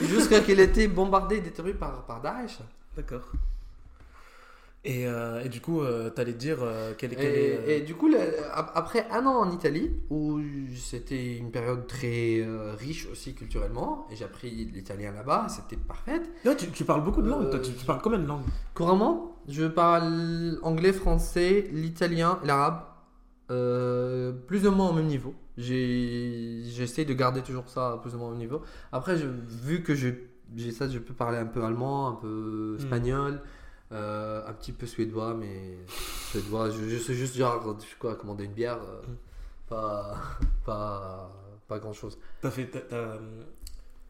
jusqu'à 0.02 0.40
qu'il 0.40 0.58
ait 0.60 0.64
été 0.64 0.88
bombardé 0.88 1.36
et 1.36 1.40
détruit 1.40 1.74
par, 1.74 2.06
par 2.06 2.22
Daesh. 2.22 2.58
D'accord. 2.96 3.32
Et, 4.82 5.06
euh, 5.06 5.42
et 5.44 5.50
du 5.50 5.60
coup, 5.60 5.82
euh, 5.82 6.08
t'allais 6.08 6.32
dire 6.32 6.58
euh, 6.62 6.94
quel, 6.96 7.10
quel 7.10 7.36
Et, 7.36 7.48
est. 7.48 7.78
et 7.78 7.80
du 7.82 7.94
coup, 7.94 8.08
après 8.74 9.06
un 9.10 9.26
an 9.26 9.34
en 9.36 9.50
Italie, 9.50 9.90
où 10.08 10.40
c'était 10.74 11.36
une 11.36 11.50
période 11.50 11.86
très 11.86 12.46
riche 12.78 13.06
aussi 13.12 13.34
culturellement, 13.34 14.06
et 14.10 14.16
j'ai 14.16 14.24
appris 14.24 14.50
l'italien 14.50 15.12
là-bas, 15.12 15.48
c'était 15.50 15.76
parfait. 15.76 16.22
Non, 16.46 16.54
tu, 16.56 16.70
tu 16.70 16.84
parles 16.84 17.04
beaucoup 17.04 17.20
de 17.20 17.28
langues. 17.28 17.50
Toi, 17.50 17.60
tu, 17.60 17.72
tu 17.72 17.84
parles 17.84 18.00
combien 18.02 18.18
de 18.18 18.26
langues? 18.26 18.44
Couramment, 18.74 19.36
je 19.48 19.66
parle 19.66 20.58
anglais, 20.62 20.94
français, 20.94 21.68
l'italien, 21.72 22.38
l'arabe, 22.42 22.80
plus 23.48 24.66
ou 24.66 24.70
moins 24.70 24.88
au 24.88 24.94
même 24.94 25.06
niveau. 25.08 25.34
J'essaie 25.58 27.04
de 27.04 27.12
garder 27.12 27.42
toujours 27.42 27.68
ça 27.68 27.98
plus 28.02 28.14
ou 28.14 28.18
moins 28.18 28.28
au 28.28 28.30
même 28.30 28.38
niveau. 28.38 28.62
Après, 28.92 29.18
je- 29.18 29.26
vu 29.26 29.82
que 29.82 29.94
j'ai 29.94 30.26
ça, 30.72 30.88
je 30.88 30.98
peux 30.98 31.12
parler 31.14 31.36
un 31.38 31.46
peu 31.46 31.62
allemand, 31.62 32.08
un 32.08 32.14
peu 32.14 32.76
espagnol, 32.78 33.42
euh, 33.92 34.46
un 34.46 34.52
petit 34.52 34.72
peu 34.72 34.86
suédois, 34.86 35.34
mais 35.34 35.78
suédois, 36.30 36.70
je, 36.70 36.88
je 36.88 36.98
sais 36.98 37.14
juste 37.14 37.36
genre, 37.36 37.76
je 37.80 37.84
sais 37.86 37.96
quoi, 37.98 38.14
commander 38.16 38.44
une 38.44 38.52
bière, 38.52 38.78
euh, 38.82 39.00
Mm. 39.02 39.16
pas, 39.68 40.16
pas, 40.64 41.30
pas 41.68 41.78
grand 41.78 41.92
chose. 41.92 42.18
T'as 42.40 42.50
fait, 42.50 42.70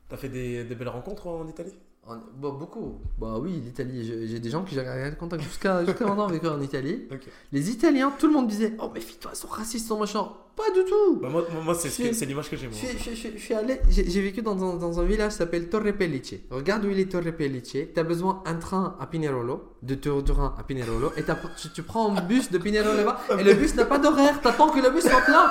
t'as 0.09 0.17
fait 0.17 0.29
des, 0.29 0.65
des 0.65 0.75
belles 0.75 0.89
rencontres 0.89 1.27
en 1.29 1.47
Italie? 1.49 1.75
En- 2.07 2.17
bon, 2.37 2.55
beaucoup. 2.55 2.99
Bah 3.19 3.37
oui, 3.39 3.61
l'Italie. 3.65 4.27
J'ai 4.27 4.41
des 4.41 4.51
gens 4.51 4.63
que 4.63 4.71
j'ai 4.71 4.83
gardé 4.83 5.15
contact 5.17 5.43
jusqu'à 5.43 5.85
jusqu'à 5.85 6.07
maintenant 6.07 6.27
avec 6.29 6.43
eux 6.45 6.51
en 6.51 6.61
Italie. 6.61 7.07
Les 7.53 7.71
Italiens, 7.71 8.13
tout 8.19 8.27
le 8.27 8.33
monde 8.33 8.49
disait 8.49 8.73
Oh, 8.81 8.91
méfie-toi, 8.93 9.33
ils 9.35 9.37
sont 9.39 9.49
racistes, 9.49 9.85
ils 9.85 9.89
sont 9.89 9.99
machin. 10.01 10.27
Pas 10.57 10.71
du 10.75 10.85
tout. 10.85 11.21
Bah, 11.23 11.29
moi, 11.31 11.47
moi, 11.65 11.75
c'est, 11.75 11.89
ce 12.13 12.25
l'image 12.25 12.51
que 12.51 12.57
j'ai, 12.57 12.69
Je 12.71 13.39
suis- 13.39 13.55
allé, 13.55 13.81
j'ai 13.89 14.21
vécu 14.23 14.43
dans 14.43 14.63
un, 14.63 14.77
dans 14.77 14.99
un 15.01 15.05
village 15.05 15.33
qui 15.33 15.39
s'appelle 15.39 15.69
Torre 15.69 15.93
Pellice. 15.97 16.35
Regarde 16.51 16.85
où 16.85 16.91
il 16.91 16.99
est 16.99 17.11
Torre 17.11 17.33
Pellice. 17.37 17.63
Tu 17.73 17.89
as 17.97 18.03
besoin 18.03 18.43
d'un 18.45 18.57
train 18.57 18.97
à 18.99 19.07
Pinerolo, 19.07 19.63
de 19.83 19.95
Turin 19.95 20.55
à 20.59 20.63
Pinerolo, 20.65 21.13
et 21.17 21.23
t'as- 21.23 21.39
tu, 21.57 21.69
tu 21.71 21.83
prends 21.83 22.15
un 22.17 22.21
bus 22.23 22.51
de 22.51 22.59
Pinerolo 22.59 22.97
là-bas, 22.97 23.21
et 23.39 23.45
le 23.45 23.55
bus 23.55 23.75
n'a 23.77 23.85
pas 23.85 23.99
d'horaire, 23.99 24.41
t'attends 24.41 24.71
que 24.71 24.81
le 24.81 24.91
bus 24.91 25.03
soit 25.03 25.21
plein. 25.23 25.51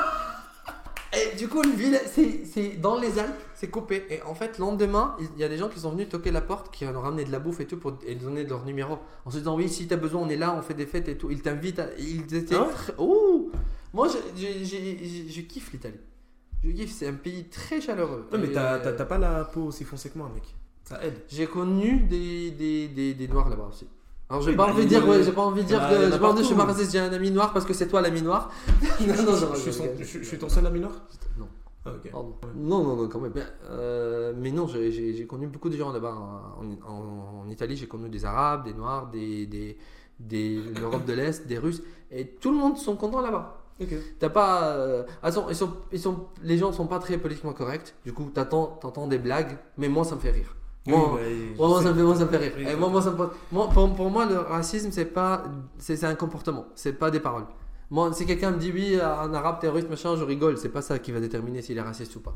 Et 1.14 1.36
du 1.38 1.48
coup, 1.48 1.62
le 1.64 1.72
village, 1.72 2.02
c'est 2.14 2.80
dans 2.80 3.00
les 3.00 3.18
Alpes, 3.18 3.34
c'est 3.56 3.70
coupé. 3.70 4.06
Et 4.12 4.22
en 4.24 4.36
fait, 4.36 4.58
le 4.60 4.66
lendemain, 4.66 5.16
il 5.20 5.40
y 5.40 5.44
a 5.44 5.50
des 5.50 5.58
gens 5.58 5.68
qui 5.68 5.80
sont 5.80 5.90
venus 5.92 6.08
toquer 6.10 6.30
la 6.32 6.42
porte, 6.42 6.72
qui 6.74 6.86
ont 6.86 7.02
ramené 7.02 7.24
de 7.26 7.32
la 7.32 7.40
bouffe 7.40 7.60
et 7.62 7.66
tout, 7.66 7.78
pour 7.78 7.98
et 8.06 8.14
donner 8.16 8.44
leur 8.44 8.64
numéro. 8.64 9.00
En 9.26 9.32
se 9.32 9.38
disant, 9.40 9.56
oui, 9.56 9.70
si 9.70 9.88
t'as 9.88 9.96
besoin, 9.96 10.22
on 10.22 10.30
est 10.30 10.38
là, 10.38 10.56
on 10.58 10.62
fait 10.62 10.76
des 10.76 10.86
fêtes 10.86 11.08
et 11.08 11.18
tout. 11.18 11.32
Ils 11.32 11.42
t'invitent, 11.42 11.82
ils 11.98 12.34
étaient 12.36 12.56
Ah 12.56 12.62
ouais 12.68 12.74
très- 12.74 12.94
Ouh 13.00 13.52
Moi, 13.94 14.08
je, 14.08 14.18
je, 14.40 14.64
je- 15.34 15.42
kiffe 15.42 15.72
l'Italie. 15.74 16.00
Je 16.64 16.70
kiffe, 16.72 16.92
c'est 16.94 17.08
un 17.08 17.14
pays 17.14 17.46
très 17.46 17.82
chaleureux. 17.82 18.28
Ouais, 18.32 18.38
mais 18.38 18.52
t'as, 18.52 18.76
euh, 18.76 19.06
pas 19.06 19.18
la 19.18 19.46
peau 19.46 19.64
aussi 19.64 19.86
foncée 19.86 20.10
que 20.12 20.18
moi, 20.18 20.30
mec. 20.34 20.44
Ça 20.84 21.04
aide. 21.04 21.16
J'ai 21.28 21.48
connu 21.48 22.02
des, 22.02 22.52
des, 22.52 22.88
des, 22.88 23.14
des 23.16 23.28
noirs 23.28 23.50
là-bas 23.50 23.70
aussi. 23.72 23.88
Alors 24.30 24.42
j'ai 24.44 24.52
Oui, 24.52 24.56
pas 24.58 24.68
bah, 24.68 24.74
envie 24.74 24.84
de 24.84 24.90
dire, 24.90 25.08
ouais, 25.08 25.24
j'ai 25.24 25.32
pas 25.32 25.42
envie 25.42 25.64
de 25.64 25.68
dire 25.68 25.80
bah, 25.80 25.90
que 25.90 26.12
j'ai 26.12 26.20
pas 26.20 26.28
envie 26.30 26.34
de 26.34 26.36
dire, 26.36 26.44
je 26.44 26.48
suis 26.48 26.56
pas 26.56 26.66
raciste, 26.66 26.92
j'ai 26.92 27.00
un 27.00 27.12
ami 27.14 27.32
noir 27.32 27.52
parce 27.52 27.66
que 27.66 27.74
c'est 27.74 27.88
toi 27.88 28.02
l'ami 28.02 28.22
noir. 28.22 28.52
non, 29.02 29.08
non, 29.08 29.24
non, 29.24 29.36
je, 29.36 29.46
non, 29.46 29.56
suis 29.56 29.66
je 29.66 29.72
son- 29.72 29.84
rigole. 29.84 29.98
je 30.00 30.04
suis- 30.04 30.20
je 30.20 30.24
suis 30.26 30.38
ton 30.38 30.50
seul 30.50 30.66
ami 30.68 30.80
noir? 30.80 30.92
Non. 31.38 31.48
Ah, 31.86 31.92
ok. 31.92 32.12
Pardon. 32.12 32.36
Non, 32.56 32.84
non, 32.84 32.96
non, 32.96 33.08
quand 33.08 33.20
même. 33.20 33.32
Mais, 33.34 33.42
euh, 33.70 34.34
mais 34.38 34.52
non, 34.52 34.68
j'ai- 34.68 34.92
j'ai 34.92 35.14
j'ai 35.16 35.26
connu 35.26 35.48
beaucoup 35.48 35.70
de 35.70 35.78
gens 35.78 35.92
là-bas. 35.92 36.14
En, 36.14 36.92
en- 36.92 37.42
en 37.46 37.50
Italie, 37.50 37.76
j'ai 37.76 37.88
connu 37.88 38.10
des 38.10 38.24
Arabes, 38.26 38.66
des 38.66 38.74
Noirs, 38.74 39.08
des, 39.10 39.48
des, 39.48 39.78
des 40.20 40.58
de 40.62 40.80
l'Europe 40.80 41.06
de 41.06 41.14
l'Est, 41.14 41.48
des 41.48 41.58
Russes. 41.58 41.82
Et 42.12 42.28
tout 42.28 42.52
le 42.52 42.58
monde 42.58 42.78
sont 42.78 42.96
contents 42.98 43.22
là-bas. 43.22 43.56
Ok. 43.82 43.94
T'as 44.20 44.30
pas. 44.30 44.74
euh, 44.74 45.04
sont- 45.32 45.46
ils 45.50 45.56
sont, 45.56 45.72
ils 45.92 46.00
sont, 46.00 46.28
les 46.44 46.58
gens 46.58 46.72
sont 46.74 46.86
pas 46.86 47.00
très 47.00 47.18
politiquement 47.18 47.54
corrects. 47.54 47.96
Du 48.06 48.12
coup, 48.14 48.30
t'attends 48.32 48.78
t'entends 48.82 49.08
des 49.08 49.18
blagues, 49.18 49.58
mais 49.78 49.88
moi, 49.88 50.04
ça 50.04 50.16
me 50.16 50.20
fait 50.20 50.32
rire. 50.32 50.54
Moi, 50.86 51.20
Oui, 51.22 51.56
bah, 51.58 51.68
moi, 51.68 51.84
ça 51.84 51.90
me 51.92 51.96
fait, 51.96 52.04
moi, 52.04 52.16
ça 52.16 52.26
me 52.26 52.30
fait 52.30 52.38
rire. 52.38 52.58
Et 52.60 52.66
bah. 52.66 52.76
moi, 52.78 52.90
moi, 52.90 53.02
ça 53.02 53.12
me 53.12 53.30
moi, 53.52 53.70
pour, 53.70 53.94
pour 53.96 54.10
moi, 54.10 54.26
le 54.26 54.40
racisme, 54.40 54.92
c'est 54.92 55.06
pas, 55.06 55.44
c'est 55.78 56.04
un 56.04 56.16
comportement, 56.16 56.66
c'est 56.76 56.94
pas 56.94 57.12
des 57.12 57.20
paroles. 57.20 57.46
Moi, 57.92 58.14
si 58.14 58.26
quelqu'un 58.26 58.52
me 58.52 58.58
dit 58.60 58.72
oui, 58.74 59.00
un 59.02 59.34
arabe 59.34 59.60
terroriste, 59.60 59.90
machin, 59.90 60.16
je 60.16 60.24
rigole. 60.24 60.58
C'est 60.58 60.70
pas 60.70 60.82
ça 60.82 61.00
qui 61.00 61.12
va 61.12 61.20
déterminer 61.20 61.62
s'il 61.62 61.78
est 61.78 61.82
raciste 61.82 62.16
ou 62.16 62.20
pas. 62.20 62.36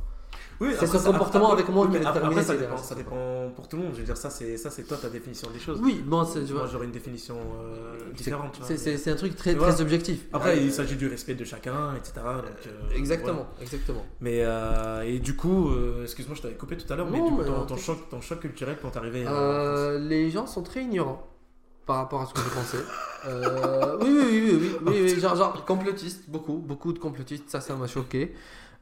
Oui, 0.60 0.70
C'est 0.80 0.88
son 0.88 1.00
comportement 1.12 1.52
après- 1.52 1.64
avec 1.64 1.70
moi 1.74 1.86
oui, 1.86 1.98
qui 1.98 2.04
va 2.04 2.12
déterminer 2.12 2.42
après, 2.42 2.44
ça 2.44 2.54
si 2.54 2.58
c'est 2.58 2.64
dépend, 2.64 2.72
raciste 2.76 2.90
ça 2.90 2.96
dépend 2.96 3.52
pour 3.56 3.68
tout 3.68 3.78
le 3.78 3.84
monde. 3.84 3.92
Je 3.94 4.00
veux 4.00 4.06
dire, 4.06 4.18
ça, 4.18 4.30
c'est, 4.30 4.84
toi 4.88 4.98
ta 4.98 5.10
définition 5.10 5.50
des 5.52 5.60
choses. 5.60 5.80
Oui, 5.84 6.04
bon, 6.06 6.24
Moi, 6.24 6.68
j'aurais 6.72 6.86
une 6.86 6.92
définition 6.92 7.36
euh, 7.36 7.96
différente. 8.16 8.60
c'est, 8.64 9.12
un 9.12 9.16
truc 9.16 9.36
très, 9.36 9.56
très 9.56 9.76
subjectif. 9.76 10.26
Après, 10.32 10.52
Euh, 10.58 10.62
il 10.62 10.72
s'agit 10.72 10.96
du 10.96 11.08
respect 11.08 11.36
de 11.36 11.44
chacun, 11.44 11.96
etc. 11.96 12.14
donc, 12.24 12.46
euh, 12.68 12.96
Exactement, 12.96 13.34
voilà. 13.34 13.50
exactement. 13.62 14.06
Mais 14.22 14.40
euh, 14.44 15.02
et 15.02 15.20
du 15.20 15.36
coup, 15.36 15.70
euh, 15.70 16.04
excuse-moi, 16.04 16.36
je 16.36 16.42
t'avais 16.44 16.56
coupé 16.56 16.78
tout 16.78 16.92
à 16.92 16.96
l'heure, 16.96 17.08
mais 17.12 17.20
du 17.22 17.30
coup, 17.30 17.44
ton, 17.44 17.66
ton 17.66 17.78
choc, 17.78 17.98
ton 18.10 18.22
choc 18.22 18.40
culturel 18.40 18.78
quand 18.82 18.92
t'arrivais. 18.92 19.26
Euh, 19.28 20.00
les 20.00 20.30
gens 20.32 20.48
sont 20.48 20.64
très 20.64 20.82
ignorants 20.84 21.28
par 21.86 21.98
rapport 21.98 22.22
à 22.22 22.26
ce 22.26 22.34
que 22.34 22.42
je 22.42 22.50
pensais. 22.50 22.78
Euh, 23.28 23.98
oui, 24.02 24.10
oui, 24.10 24.22
oui, 24.22 24.42
oui, 24.44 24.60
oui, 24.62 24.78
oui, 24.86 24.94
oui, 25.14 25.20
genre, 25.20 25.36
genre 25.36 25.66
complotistes, 25.66 26.30
beaucoup, 26.30 26.58
beaucoup 26.58 26.94
de 26.94 27.00
complotistes, 27.00 27.50
ça, 27.50 27.62
ça 27.62 27.76
m'a 27.76 27.88
choqué. 27.88 28.34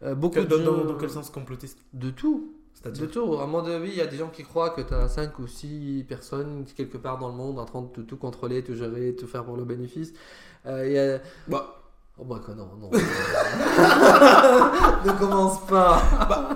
Euh, 0.04 0.16
beaucoup 0.16 0.40
dans, 0.40 0.58
de 0.58 0.64
dans, 0.64 0.78
gens- 0.78 0.86
dans 0.86 0.96
quel 0.96 1.10
sens 1.10 1.30
complotiste 1.30 1.78
De 1.94 2.10
tout, 2.10 2.54
de 2.84 3.06
tout. 3.06 3.36
À 3.36 3.44
un 3.44 3.46
moment 3.46 3.62
donné, 3.62 3.88
il 3.88 3.96
y 3.96 4.02
a 4.02 4.08
des 4.08 4.18
gens 4.18 4.30
qui 4.30 4.44
croient 4.44 4.72
que 4.72 4.82
tu 4.82 4.94
as 4.94 5.08
5 5.08 5.38
ou 5.40 5.48
6 5.48 6.06
personnes 6.10 6.66
quelque 6.76 6.98
part 6.98 7.20
dans 7.20 7.28
le 7.30 7.36
monde 7.36 7.60
en 7.60 7.66
train 7.66 7.82
de 7.84 7.88
tout, 7.88 8.04
tout 8.04 8.18
contrôler, 8.18 8.64
tout 8.64 8.76
gérer, 8.76 9.16
tout 9.16 9.28
faire 9.28 9.46
pour 9.46 9.56
le 9.58 9.64
bénéfice. 9.66 10.14
Euh, 10.66 10.88
il 10.88 10.94
y 10.94 11.00
a... 11.00 11.20
Bah, 11.48 11.78
Oh 12.20 12.26
bah 12.26 12.40
quoi, 12.44 12.54
non, 12.54 12.68
non. 12.80 12.92
ne 15.06 15.12
commence 15.20 15.66
pas. 15.66 16.02
bah, 16.30 16.50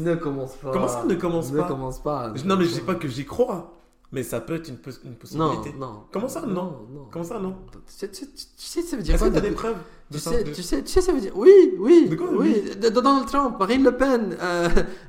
Ne 0.00 0.14
commence 0.14 0.54
pas. 0.56 0.70
Comment 0.72 0.88
ça 0.88 1.04
ne 1.04 1.14
commence 1.16 1.52
Ne 1.52 1.60
pas 1.60 1.68
commence 1.68 1.98
pas. 2.02 2.32
Non, 2.44 2.56
mais 2.56 2.64
je 2.64 2.74
dis 2.74 2.80
pas 2.80 2.94
que 2.94 3.08
j'y 3.08 3.26
crois, 3.26 3.74
mais 4.12 4.22
ça 4.22 4.40
peut 4.40 4.54
être 4.56 4.68
une, 4.68 4.76
pos- 4.78 5.00
une 5.04 5.10
Non, 5.10 5.16
possibilité. 5.16 5.72
non. 5.78 6.04
Comment 6.12 6.28
ça, 6.28 6.42
non 6.42 6.86
non? 6.92 7.08
Comment 7.10 7.24
ça, 7.24 7.38
non? 7.38 7.56
Tu 7.72 7.78
sais, 7.86 8.08
tu, 8.10 8.26
sais, 8.56 8.82
ça 8.82 8.96
veut 8.96 9.02
dire 9.02 9.14
Est-ce 9.14 9.22
quoi 9.22 9.30
que 9.30 9.34
t'as 9.36 9.40
de- 9.40 9.48
des 9.48 9.54
preuves 9.54 9.76
de 10.10 10.16
tu 10.16 10.22
sais, 10.24 10.42
de- 10.44 10.52
tu, 10.52 10.62
sais, 10.62 10.82
tu 10.82 10.90
sais, 10.90 11.00
ça 11.00 11.12
veut 11.12 11.20
dire. 11.20 11.32
Oui, 11.36 11.52
oui. 11.78 12.08
De 12.08 12.16
quoi, 12.16 12.28
oui. 12.32 12.62
De, 12.80 12.88
Donald 12.88 13.26
Trump, 13.26 13.56
Marine 13.58 13.84
Le 13.84 13.96
Pen, 13.96 14.36
euh, 14.40 14.68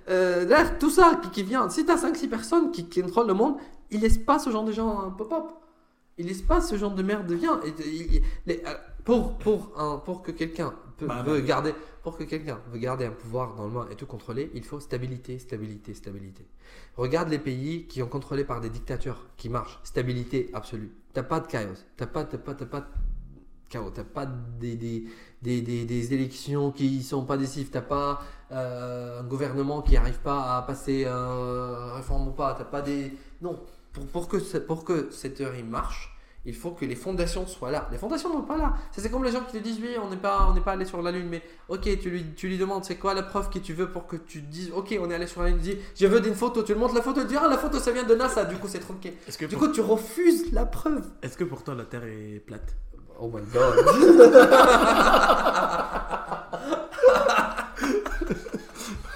euh, 0.09 0.65
tout 0.79 0.91
ça 0.91 1.19
qui, 1.23 1.29
qui 1.31 1.43
vient. 1.43 1.67
Si 1.69 1.83
t'as 1.85 1.95
5-6 1.97 2.27
personnes 2.29 2.71
qui, 2.71 2.85
qui 2.85 3.01
contrôlent 3.01 3.27
le 3.27 3.33
monde, 3.33 3.55
ils 3.89 3.99
laissent 3.99 4.19
pas 4.19 4.37
ce 4.37 4.49
genre 4.51 4.63
de 4.63 4.71
gens 4.71 5.11
pop-up. 5.17 5.45
Ils 6.19 6.27
laissent 6.27 6.43
pas 6.43 6.61
ce 6.61 6.75
genre 6.75 6.93
de 6.93 7.01
merde 7.01 7.31
vient. 7.31 7.59
Et, 7.65 8.21
les- 8.45 8.61
euh, 8.67 8.73
pour, 9.03 9.37
pour, 9.39 9.71
pour 10.05 10.21
que 10.21 10.31
quelqu'un 10.31 10.73
peut- 11.01 11.07
Bah, 11.07 11.23
veut 11.23 11.39
bah, 11.41 11.47
garder. 11.47 11.73
Pour 12.03 12.17
que 12.17 12.23
quelqu'un 12.23 12.59
veut 12.71 12.79
garder 12.79 13.05
un 13.05 13.11
pouvoir 13.11 13.55
dans 13.55 13.65
le 13.65 13.71
main 13.71 13.87
et 13.91 13.95
tout 13.95 14.05
contrôler, 14.07 14.49
il 14.55 14.63
faut 14.63 14.79
stabilité, 14.79 15.37
stabilité, 15.39 15.93
stabilité. 15.93 16.45
Regarde 16.95 17.29
les 17.29 17.39
pays 17.39 17.85
qui 17.87 18.01
ont 18.01 18.07
contrôlé 18.07 18.43
par 18.43 18.59
des 18.61 18.69
dictatures 18.69 19.25
qui 19.37 19.49
marchent. 19.49 19.79
Stabilité 19.83 20.49
absolue. 20.53 20.91
T'as 21.13 21.23
pas 21.23 21.39
de 21.39 21.47
chaos. 21.47 21.73
T'as 21.97 22.07
pas, 22.07 22.23
t'as 22.25 22.37
pas, 22.37 22.53
t'as 22.55 22.65
pas 22.65 22.87
chaos. 23.69 23.91
T'as 23.91 24.03
pas 24.03 24.25
des, 24.59 24.75
des, 24.75 25.05
des, 25.41 25.61
des, 25.61 25.85
des 25.85 26.13
élections 26.13 26.71
qui 26.71 27.03
sont 27.03 27.25
pas 27.25 27.37
décisives. 27.37 27.69
T'as 27.71 27.81
pas 27.81 28.21
euh, 28.51 29.21
un 29.21 29.23
gouvernement 29.23 29.81
qui 29.81 29.95
arrive 29.97 30.19
pas 30.19 30.57
à 30.57 30.61
passer 30.63 31.03
euh, 31.05 31.93
réforme 31.93 32.29
ou 32.29 32.31
pas. 32.31 32.53
T'as 32.55 32.65
pas 32.65 32.81
des. 32.81 33.13
Non. 33.41 33.59
Pour, 33.93 34.05
pour, 34.07 34.27
que, 34.29 34.37
pour 34.59 34.85
que 34.85 35.11
cette 35.11 35.35
théorie 35.35 35.63
marche, 35.63 36.15
il 36.43 36.56
faut 36.56 36.71
que 36.71 36.86
les 36.86 36.95
fondations 36.95 37.45
soient 37.45 37.69
là. 37.69 37.88
Les 37.91 37.99
fondations 37.99 38.30
ne 38.30 38.34
sont 38.36 38.41
pas 38.41 38.58
là. 38.58 38.73
C'est 38.91 39.12
comme 39.12 39.23
les 39.23 39.32
gens 39.32 39.41
qui 39.41 39.58
te 39.60 39.63
disent 39.63 39.77
oui, 39.82 39.95
on 40.04 40.10
n'est 40.10 40.17
pas, 40.17 40.47
on 40.49 40.54
n'est 40.56 40.62
pas 40.62 40.71
allé 40.71 40.86
sur 40.86 40.99
la 41.01 41.12
Lune, 41.12 41.27
mais 41.30 41.43
ok, 41.69 41.82
tu 41.99 42.10
lui, 42.10 42.25
tu 42.36 42.47
lui 42.47 42.58
demandes 42.58 42.84
c'est 42.84 42.95
quoi 42.97 43.13
la 43.13 43.21
preuve 43.23 43.49
que 43.49 43.60
tu 43.60 43.73
veux 43.73 43.89
pour 43.91 44.08
que 44.08 44.15
tu 44.15 44.41
dises 44.41 44.71
ok, 44.75 44.97
on 44.99 45.12
est 45.12 45.15
allé 45.15 45.27
sur 45.27 45.43
la 45.43 45.49
Lune. 45.49 45.60
Il 45.63 45.75
dit 45.75 45.77
je 45.95 46.08
veux 46.08 46.25
une 46.25 46.34
photo. 46.36 46.63
Tu 46.63 46.73
lui 46.73 46.80
montres 46.80 46.95
la 46.95 47.01
photo, 47.04 47.21
il 47.21 47.27
dit 47.27 47.36
ah, 47.39 47.47
la 47.47 47.58
photo 47.60 47.77
ça 47.80 47.91
vient 47.91 48.04
de 48.04 48.15
NASA, 48.15 48.45
du 48.45 48.56
coup 48.56 48.67
c'est 48.67 48.80
tronqué. 48.80 49.15
Est-ce 49.27 49.38
que, 49.38 49.45
Du 49.45 49.56
pour... 49.56 49.67
coup, 49.67 49.73
tu 49.73 49.82
refuses 49.82 50.51
la 50.51 50.65
preuve. 50.65 51.04
est-ce 51.21 51.38
que 51.38 51.43
pour 51.43 51.63
toi 51.63 51.75
la 51.75 51.84
Terre 51.86 52.04
est 52.06 52.39
plate? 52.39 52.75
Oh 53.19 53.30
my 53.32 53.41
god. 53.54 53.75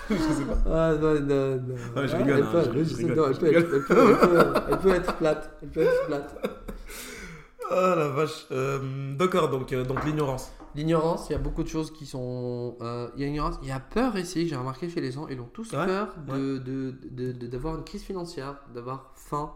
Je 0.10 0.16
sais 0.16 0.46
pas. 0.46 0.58
Ah 0.68 0.94
non, 0.94 1.14
non, 1.22 1.56
non. 1.56 2.08
Je 2.08 2.14
Ah, 2.14 2.18
rigole, 2.18 2.38
Elle 2.38 2.44
hein, 2.44 2.50
peut, 2.52 2.62
je- 2.64 2.70
oui, 2.70 2.78
je 2.78 2.84
je 2.84 2.90
sais, 2.96 3.02
rigole, 3.04 3.16
non, 3.18 3.26
elle 3.28 3.34
je 3.34 3.40
peut 3.40 3.48
être- 3.48 3.56
elle 3.56 3.66
peut- 3.66 3.82
elle 4.22 4.30
peut- 4.30 4.54
elle 4.70 4.78
peut 4.78 4.94
être 4.96 5.14
plate. 5.16 5.50
Elle 5.64 5.70
peut 5.70 5.82
être 5.82 6.06
plate. 6.06 6.36
Ah 7.72 7.96
la 7.98 8.08
vache. 8.10 8.46
Euh, 8.52 9.16
D'accord, 9.16 9.50
donc, 9.50 9.72
euh, 9.74 9.84
donc 9.84 10.04
l'ignorance. 10.06 10.52
L'ignorance, 10.76 11.30
il 11.30 11.34
y 11.34 11.36
a 11.36 11.40
beaucoup 11.40 11.64
de 11.64 11.68
choses 11.70 11.92
qui 11.92 12.06
sont. 12.06 12.78
euh, 12.82 13.10
il 13.16 13.22
y 13.22 13.24
a 13.24 13.28
ignorance, 13.28 13.56
il 13.62 13.70
y 13.70 13.72
a 13.72 13.80
peur 13.80 14.18
ici. 14.18 14.48
J'ai 14.48 14.56
remarqué 14.56 14.90
chez 14.90 15.02
les 15.02 15.12
gens, 15.12 15.28
ils 15.30 15.40
ont 15.40 15.50
tous 15.52 15.72
Ouais, 15.72 15.86
peur 15.86 16.16
de, 16.28 16.58
de, 16.58 16.96
de- 17.10 17.32
de- 17.32 17.48
d'avoir 17.48 17.76
une 17.76 17.84
crise 17.84 18.04
financière, 18.04 18.60
d'avoir 18.74 19.12
faim. 19.16 19.54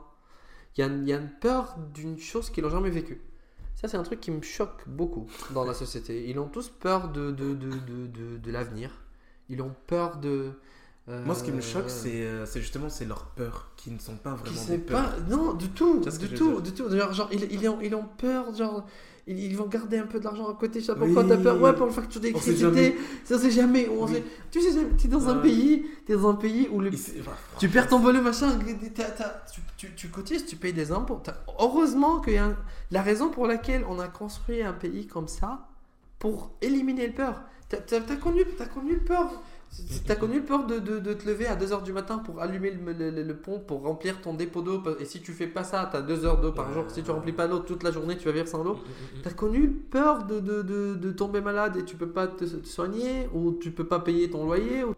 Il 0.78 0.82
y 0.82 0.84
a, 0.84 0.88
il 0.88 1.08
y 1.08 1.14
a 1.14 1.18
une 1.18 1.30
peur 1.42 1.76
d'une 1.94 2.18
chose 2.20 2.50
qu'ils 2.50 2.64
n'ont 2.64 2.70
jamais 2.70 2.90
vécue. 2.90 3.22
Ça, 3.76 3.88
c'est 3.88 3.98
un 3.98 4.04
truc 4.04 4.20
qui 4.22 4.32
me 4.32 4.42
choque 4.42 4.88
beaucoup 4.88 5.28
dans 5.54 5.66
la 5.66 5.74
société. 5.74 6.30
Ils 6.30 6.40
ont 6.40 6.48
tous 6.48 6.70
peur 6.70 7.10
de, 7.10 7.32
de, 7.32 7.54
de, 7.54 7.70
de, 7.70 8.08
de, 8.08 8.38
de 8.38 8.52
l'avenir. 8.52 8.92
Ils 9.50 9.62
ont 9.62 9.74
peur 9.88 10.18
de. 10.18 10.52
Euh, 11.10 11.26
Moi, 11.26 11.36
ce 11.36 11.44
qui 11.44 11.52
me 11.52 11.62
choque, 11.62 11.90
c'est 11.90 12.24
euh, 12.24 12.46
c'est 12.46 12.62
justement 12.62 12.90
c'est 12.90 13.06
leurs 13.06 13.26
peurs 13.26 13.72
qui 13.76 13.92
ne 13.92 14.00
sont 14.00 14.16
pas 14.16 14.36
vraiment 14.36 14.64
des 14.66 14.78
peurs. 14.78 15.12
pas, 15.12 15.16
non, 15.30 15.54
du 15.54 15.70
tout, 15.70 16.02
que 16.02 16.10
du 16.18 16.30
tout, 16.30 16.62
du 16.62 16.72
tout. 16.72 16.90
Genre, 16.90 17.14
genre, 17.14 17.30
ils, 17.32 17.52
ils, 17.52 17.68
ont, 17.70 17.80
ils 17.82 17.94
ont 17.96 18.06
peur, 18.18 18.54
genre, 18.56 18.86
ils, 19.26 19.56
vont 19.56 19.68
garder 19.68 19.98
un 20.00 20.06
peu 20.08 20.20
de 20.20 20.24
l'argent 20.24 20.48
à 20.50 20.54
côté. 20.56 20.80
Je 20.80 20.86
sais 20.86 20.94
pas 20.94 21.00
pourquoi 21.00 21.24
Oui. 21.24 21.30
t'as 21.30 21.38
peur. 21.38 21.62
Ouais, 21.62 21.74
pour 21.74 21.86
le 21.86 21.92
facture 21.92 22.20
d'électricité. 22.22 22.96
Ça, 23.24 23.38
c'est 23.40 23.52
jamais. 23.52 23.88
On 23.90 24.06
Oui. 24.06 24.14
sait- 24.14 24.24
Tu 24.52 24.62
sais, 24.62 24.70
t'es 24.98 25.08
dans 25.08 25.28
un 25.30 25.36
Ouais. 25.38 25.42
pays, 25.44 25.86
t'es 26.06 26.14
dans 26.14 26.30
un 26.30 26.36
pays 26.36 26.68
où 26.72 26.80
le, 26.80 26.92
tu 27.60 27.70
perds 27.70 27.88
ton 27.88 28.00
volume, 28.00 28.24
machin, 28.24 28.58
t'as- 28.96 29.04
t'as- 29.12 29.44
tu, 29.52 29.62
tu, 29.78 29.94
tu 29.96 30.08
cotises, 30.10 30.46
tu 30.46 30.56
payes 30.56 30.74
des 30.74 30.92
impôts. 30.92 31.22
T'as- 31.24 31.44
Heureusement 31.60 32.22
un- 32.28 32.56
la 32.92 33.02
raison 33.02 33.30
pour 33.30 33.46
laquelle 33.48 33.84
on 33.90 34.00
a 34.00 34.08
construit 34.08 34.62
un 34.64 34.74
pays 34.74 35.06
comme 35.08 35.28
ça, 35.28 35.68
pour 36.18 36.52
éliminer 36.62 37.08
le 37.08 37.14
peur. 37.14 37.42
T'as 37.70 38.00
connu, 38.16 38.42
t'as 38.58 38.66
connu 38.66 38.94
le 38.94 39.00
peur. 39.04 39.30
T'as 40.08 40.16
connu 40.16 40.38
le 40.40 40.46
peur 40.46 40.66
de, 40.66 40.80
de, 40.80 41.00
de 41.00 41.14
te 41.14 41.28
lever 41.28 41.46
à 41.48 41.56
2h 41.56 41.84
du 41.84 41.94
matin 41.94 42.18
pour 42.18 42.42
allumer 42.42 42.72
le, 42.72 42.92
le- 42.94 43.12
le- 43.12 43.24
le 43.24 43.36
pont, 43.36 43.60
pour 43.60 43.84
remplir 43.84 44.20
ton 44.22 44.34
dépôt 44.34 44.62
d'eau? 44.62 44.82
Et 45.00 45.06
si 45.06 45.22
tu 45.22 45.32
fais 45.32 45.48
pas 45.48 45.64
ça, 45.64 45.88
t'as 45.92 46.02
2 46.02 46.26
heures 46.26 46.42
d'eau 46.42 46.52
par 46.52 46.72
jour. 46.74 46.86
Si 46.90 47.04
tu 47.04 47.12
remplis 47.12 47.32
pas 47.34 47.48
l'eau 47.48 47.60
toute 47.60 47.84
la 47.84 47.92
journée, 47.92 48.18
tu 48.18 48.26
vas 48.26 48.32
vivre 48.34 48.48
sans 48.48 48.64
l'eau. 48.64 48.80
T'as 49.24 49.32
connu 49.32 49.68
le 49.68 49.72
peur 49.74 50.26
de, 50.26 50.40
de, 50.40 50.62
de, 50.64 50.96
de 50.96 51.12
tomber 51.12 51.42
malade 51.42 51.78
et 51.78 51.86
tu 51.86 51.96
peux 51.96 52.10
pas 52.10 52.28
te, 52.28 52.46
te 52.46 52.68
soigner? 52.68 53.30
Ou 53.34 53.54
tu 53.54 53.72
peux 53.72 53.86
pas 53.86 54.00
payer 54.00 54.30
ton 54.30 54.46
loyer? 54.46 54.84
ou- 54.84 54.96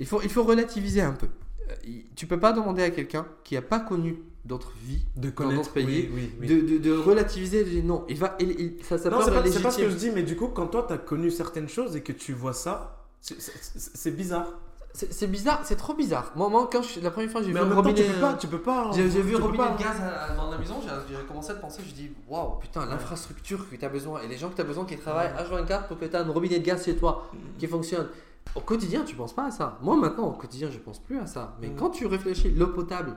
Il, 0.00 0.06
faut, 0.06 0.20
il 0.22 0.30
faut 0.30 0.42
relativiser 0.44 1.00
un 1.02 1.12
peu. 1.12 1.26
Euh, 1.70 1.74
Tu 2.16 2.26
peux 2.26 2.38
pas 2.40 2.52
demander 2.52 2.82
à 2.82 2.90
quelqu'un 2.90 3.26
qui 3.44 3.56
a 3.56 3.62
pas 3.62 3.80
connu 3.80 4.16
d'autres 4.44 4.72
vies 4.84 5.04
de 5.16 5.30
connaître. 5.30 5.70
pays 5.72 5.84
oui, 5.86 6.10
oui, 6.14 6.30
oui. 6.40 6.46
de, 6.48 6.60
de, 6.66 6.78
de 6.78 6.92
relativiser. 6.92 7.64
de 7.64 7.70
dire 7.70 7.84
non, 7.84 8.04
il 8.08 8.16
va, 8.18 8.36
il, 8.40 8.50
il- 8.60 8.84
ça, 8.84 8.98
ça 8.98 9.04
c'est 9.04 9.08
est 9.08 9.62
pas, 9.62 9.70
ce 9.70 9.78
que 9.78 9.90
je 9.90 9.96
dis, 9.96 10.10
mais 10.10 10.22
du 10.22 10.36
coup, 10.36 10.48
quand 10.48 10.66
toi, 10.68 10.84
t'as 10.88 10.98
connu 10.98 11.30
certaines 11.30 11.68
choses 11.68 11.96
et 11.96 12.02
que 12.02 12.12
tu 12.12 12.32
vois 12.32 12.52
ça, 12.52 13.01
c'est- 13.22 14.10
bizarre. 14.10 14.46
C'est 14.94 15.26
bizarre, 15.26 15.60
c'est 15.64 15.76
trop 15.76 15.94
bizarre. 15.94 16.32
Moi, 16.36 16.50
moi 16.50 16.68
quand 16.70 16.82
je- 16.82 17.00
la 17.00 17.10
première 17.10 17.30
fois 17.30 17.42
j'ai 17.42 17.50
vu 17.50 17.58
un 17.58 17.66
temps, 17.66 17.76
robinet, 17.76 17.94
tu 18.04 18.12
peux 18.12 18.20
pas. 18.20 18.34
Tu 18.34 18.46
peux 18.46 18.60
pas 18.60 18.90
J'ai 18.92 19.06
vu 19.08 19.36
un 19.36 19.40
robinet 19.40 19.72
de 19.72 19.78
gaz 19.78 19.96
à- 20.02 20.24
à- 20.24 20.36
dans 20.36 20.50
la 20.50 20.58
maison, 20.58 20.74
j'ai 21.08 21.24
commencé 21.26 21.50
à 21.52 21.54
penser, 21.54 21.82
je 21.86 21.94
dis 21.94 22.10
waouh, 22.28 22.58
putain, 22.58 22.84
l'infrastructure 22.84 23.70
que 23.70 23.76
tu 23.76 23.82
as 23.82 23.88
besoin 23.88 24.20
et 24.20 24.28
les 24.28 24.36
gens 24.36 24.50
que 24.50 24.54
tu 24.56 24.60
as 24.60 24.64
besoin 24.64 24.84
qui 24.84 24.98
travaillent 24.98 25.32
H24 25.38 25.88
pour 25.88 25.98
que 25.98 26.04
tu 26.04 26.10
aies 26.12 26.16
un 26.16 26.30
robinet 26.30 26.58
de 26.58 26.64
gaz 26.66 26.84
chez 26.84 26.94
toi 26.96 27.30
qui 27.58 27.66
fonctionne. 27.66 28.08
Au 28.54 28.60
quotidien, 28.60 29.02
tu 29.04 29.16
penses 29.16 29.32
pas 29.32 29.46
à 29.46 29.50
ça. 29.50 29.78
Moi 29.80 29.96
maintenant, 29.96 30.26
au 30.26 30.32
quotidien, 30.32 30.68
je 30.70 30.78
pense 30.78 30.98
plus 30.98 31.18
à 31.18 31.26
ça. 31.26 31.56
Mais 31.62 31.68
Mm. 31.68 31.76
quand 31.76 31.88
tu 31.90 32.06
réfléchis, 32.06 32.50
l'eau 32.50 32.66
potable, 32.66 33.16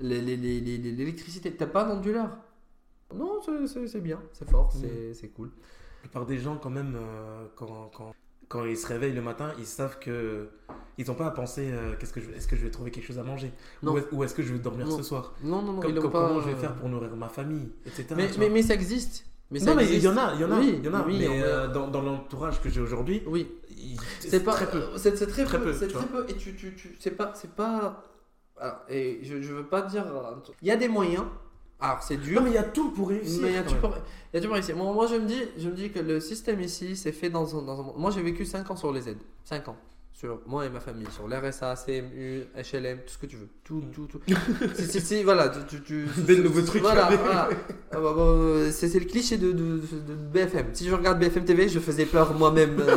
les- 0.00 0.20
l'électricité, 0.36 1.52
t'as 1.54 1.66
pas 1.66 1.84
d'onduleur. 1.84 2.30
Non, 3.14 3.38
c'est- 3.44 4.00
bien, 4.00 4.18
c'est 4.32 4.50
fort, 4.50 4.72
c'est 4.72 5.14
c'est 5.14 5.28
cool. 5.28 5.52
Par 6.12 6.26
des 6.26 6.38
gens, 6.38 6.56
quand 6.60 6.70
même, 6.70 6.96
euh, 6.96 7.46
quand, 7.54 7.90
quand, 7.96 8.12
quand 8.48 8.64
ils 8.64 8.76
se 8.76 8.86
réveillent 8.86 9.14
le 9.14 9.22
matin, 9.22 9.52
ils 9.58 9.66
savent 9.66 9.98
que. 9.98 10.48
Ils 10.98 11.06
n'ont 11.08 11.14
pas 11.14 11.26
à 11.26 11.30
penser 11.30 11.68
euh, 11.70 11.94
qu'est-ce 11.98 12.12
que 12.14 12.20
je, 12.22 12.30
est-ce 12.30 12.48
que 12.48 12.56
je 12.56 12.62
vais 12.62 12.70
trouver 12.70 12.90
quelque 12.90 13.04
chose 13.06 13.18
à 13.18 13.22
manger? 13.22 13.52
Non. 13.82 13.92
Ou 13.92 13.98
est- 13.98 14.08
Ou 14.12 14.24
est-ce 14.24 14.34
que 14.34 14.42
je 14.42 14.52
vais 14.52 14.58
dormir 14.58 14.86
Non. 14.86 14.96
ce 14.96 15.02
soir? 15.02 15.34
Non, 15.42 15.60
non, 15.60 15.74
non, 15.74 15.80
Comme- 15.82 15.90
ils 15.90 16.00
comme- 16.00 16.10
pas. 16.10 16.28
Comment 16.28 16.40
je 16.40 16.48
vais 16.48 16.54
faire 16.56 16.74
pour 16.74 16.88
nourrir 16.88 17.14
ma 17.16 17.28
famille, 17.28 17.68
etc. 17.84 18.06
Mais, 18.16 18.48
mais, 18.48 18.62
ça 18.62 18.72
existe. 18.74 19.26
Mais 19.50 19.58
ça 19.58 19.66
non, 19.66 19.76
mais 19.76 19.82
il 19.84 19.94
existe. 19.96 20.04
y 20.04 20.08
en 20.08 20.16
a, 20.16 20.34
il 20.34 20.40
y 20.40 20.44
en 20.44 20.50
a, 20.52 20.58
Oui, 20.58 20.80
y 20.82 20.88
en 20.88 20.94
a. 20.94 21.02
oui, 21.06 21.16
mais 21.20 21.42
euh, 21.42 21.68
dans, 21.68 21.88
dans 21.88 22.00
l'entourage 22.00 22.60
que 22.62 22.70
j'ai 22.70 22.80
aujourd'hui, 22.80 23.22
Oui, 23.26 23.46
c'est 24.20 24.42
pas 24.42 24.52
très 24.54 24.70
peu. 24.70 24.78
euh, 24.78 24.96
C'est 24.96 25.12
très, 25.12 25.44
Très 25.44 25.60
peu. 25.60 25.72
C'est 25.74 25.88
très 25.88 26.06
peu. 26.06 26.24
Et 26.28 26.34
tu, 26.34 26.54
tu, 26.56 26.74
tu 26.74 26.96
c'est 26.98 27.10
pas, 27.12 27.32
c'est 27.34 27.50
pas. 27.52 28.02
Alors, 28.58 28.76
et 28.88 29.20
je, 29.22 29.42
je 29.42 29.52
veux 29.52 29.66
pas 29.66 29.82
dire. 29.82 30.04
Il 30.62 30.68
y 30.68 30.70
a 30.70 30.76
des 30.76 30.88
moyens. 30.88 31.24
Alors 31.80 32.02
c'est 32.02 32.16
dur. 32.16 32.40
Non, 32.40 32.44
mais 32.46 32.50
il 32.52 32.54
y 32.54 32.58
a 32.58 32.62
tout 32.62 32.90
pour 32.90 33.08
réussir. 33.08 33.40
Mais 33.42 33.50
il 33.50 33.54
y 33.54 33.58
a 33.58 33.62
tout 33.62 33.74
pour, 33.76 33.90
il 34.32 34.36
y 34.36 34.38
a 34.38 34.40
tout 34.40 34.46
pour 34.48 34.54
réussir. 34.54 34.76
Moi, 34.76 34.92
moi, 34.92 35.06
je 35.06 35.16
me 35.16 35.26
dis, 35.26 35.42
je 35.58 35.68
me 35.68 35.74
dis 35.74 35.90
que 35.90 35.98
le 35.98 36.20
système 36.20 36.60
ici, 36.60 36.96
c'est 36.96 37.12
fait 37.12 37.28
dans 37.30 37.58
un, 37.58 37.62
dans 37.62 37.80
un. 37.80 37.92
Moi, 37.98 38.10
j'ai 38.10 38.22
vécu 38.22 38.44
5 38.46 38.70
ans 38.70 38.76
sur 38.76 38.92
les 38.92 39.08
aides. 39.08 39.18
5 39.44 39.68
ans. 39.68 39.76
Sur 40.12 40.40
moi 40.46 40.64
et 40.64 40.70
ma 40.70 40.80
famille. 40.80 41.06
Sur 41.14 41.28
l'RSA, 41.28 41.74
CMU, 41.76 42.44
HLM, 42.56 43.00
tout 43.00 43.12
ce 43.12 43.18
que 43.18 43.26
tu 43.26 43.36
veux. 43.36 43.48
Tout, 43.62 43.82
tout, 43.92 44.06
tout. 44.06 44.18
c'est, 44.74 44.86
c'est, 44.90 45.00
c'est- 45.00 45.22
voilà. 45.22 45.50
Tu, 45.50 45.58
tu, 45.76 45.82
tu- 45.82 46.06
Des 46.22 46.38
nouveaux 46.38 46.62
trucs. 46.62 46.80
Voilà, 46.80 47.10
voilà. 47.14 47.50
Ah 47.92 48.00
bah, 48.00 48.14
bah, 48.16 48.70
c'est, 48.72 48.88
c'est 48.88 48.98
le 48.98 49.04
cliché 49.04 49.36
de, 49.36 49.52
de, 49.52 49.76
de 49.76 50.14
BFM. 50.32 50.68
Si 50.72 50.88
je 50.88 50.94
regarde 50.94 51.18
BFM 51.18 51.44
TV, 51.44 51.68
je 51.68 51.78
faisais 51.80 52.06
peur 52.06 52.32
moi-même. 52.32 52.78
euh, 52.80 52.96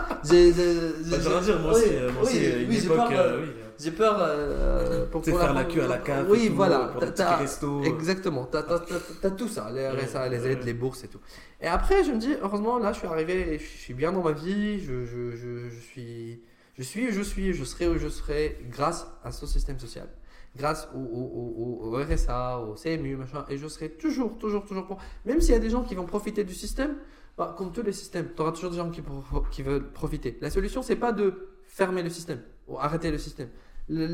j'ai, 0.28 0.50
Bah, 0.50 1.16
rien 1.20 1.36
à 1.36 1.40
dire, 1.40 1.60
moi 1.60 1.70
aussi, 1.72 1.84
euh, 1.92 2.10
oui, 2.24 2.30
euh, 2.34 2.66
j'ai 2.68 2.88
peur, 2.88 3.10
euh, 3.12 3.14
euh, 3.14 3.40
oui. 3.44 3.48
J'ai 3.78 3.90
peur 3.90 4.16
euh, 4.18 5.06
pour, 5.06 5.22
pour 5.22 5.38
faire 5.38 5.54
la 5.54 5.64
queue 5.64 5.82
à 5.82 5.86
la 5.88 5.98
cave. 5.98 6.26
Oui, 6.30 6.48
voilà. 6.48 6.88
Pour 6.88 7.12
t'as- 7.14 7.36
restos. 7.36 7.82
Exactement, 7.84 8.44
t'as 8.46 9.30
tout 9.30 9.48
ça, 9.48 9.70
les 9.72 9.88
RSA, 9.88 10.28
les 10.28 10.46
aides, 10.46 10.64
les 10.64 10.74
bourses 10.74 11.04
et 11.04 11.08
tout. 11.08 11.20
Et 11.60 11.66
après, 11.66 12.04
je 12.04 12.12
me 12.12 12.18
dis, 12.18 12.34
heureusement, 12.42 12.78
là, 12.78 12.92
je 12.92 12.98
suis 12.98 13.06
arrivé, 13.08 13.54
et 13.54 13.58
je 13.58 13.64
suis 13.64 13.94
bien 13.94 14.12
dans 14.12 14.22
ma 14.22 14.32
vie, 14.32 14.80
je, 14.80 15.04
je, 15.04 15.36
je, 15.36 15.68
je 15.68 15.80
suis, 15.80 16.42
je 16.74 16.82
suis 16.82 17.08
où 17.08 17.12
je 17.12 17.22
suis, 17.22 17.52
je 17.52 17.64
serai 17.64 17.88
où 17.88 17.98
je 17.98 18.08
serai 18.08 18.58
grâce 18.70 19.06
à 19.24 19.32
ce 19.32 19.46
système 19.46 19.78
social, 19.78 20.08
grâce 20.56 20.88
au, 20.94 20.98
au, 20.98 21.80
au, 21.84 21.94
au 21.94 22.02
RSA, 22.02 22.58
au 22.60 22.74
CMU, 22.74 23.16
machin, 23.16 23.44
et 23.48 23.56
je 23.58 23.66
serai 23.68 23.90
toujours, 23.90 24.38
toujours, 24.38 24.64
toujours 24.64 24.86
pour. 24.86 24.98
Même 25.24 25.40
s'il 25.40 25.52
y 25.52 25.56
a 25.56 25.60
des 25.60 25.70
gens 25.70 25.82
qui 25.82 25.94
vont 25.94 26.04
profiter 26.06 26.44
du 26.44 26.54
système, 26.54 26.96
bah, 27.38 27.54
comme 27.58 27.72
tous 27.72 27.82
les 27.82 27.92
systèmes, 27.92 28.30
tu 28.34 28.40
auras 28.42 28.52
toujours 28.52 28.70
des 28.70 28.78
gens 28.78 28.90
qui 28.90 29.62
veulent 29.62 29.92
profiter. 29.92 30.38
La 30.40 30.50
solution, 30.50 30.82
c'est 30.82 30.96
pas 30.96 31.12
de 31.12 31.48
fermer 31.66 32.02
le 32.02 32.08
système 32.10 32.40
ou 32.66 32.78
arrêter 32.78 33.10
le 33.10 33.18
système. 33.18 33.48
Le- 33.88 34.06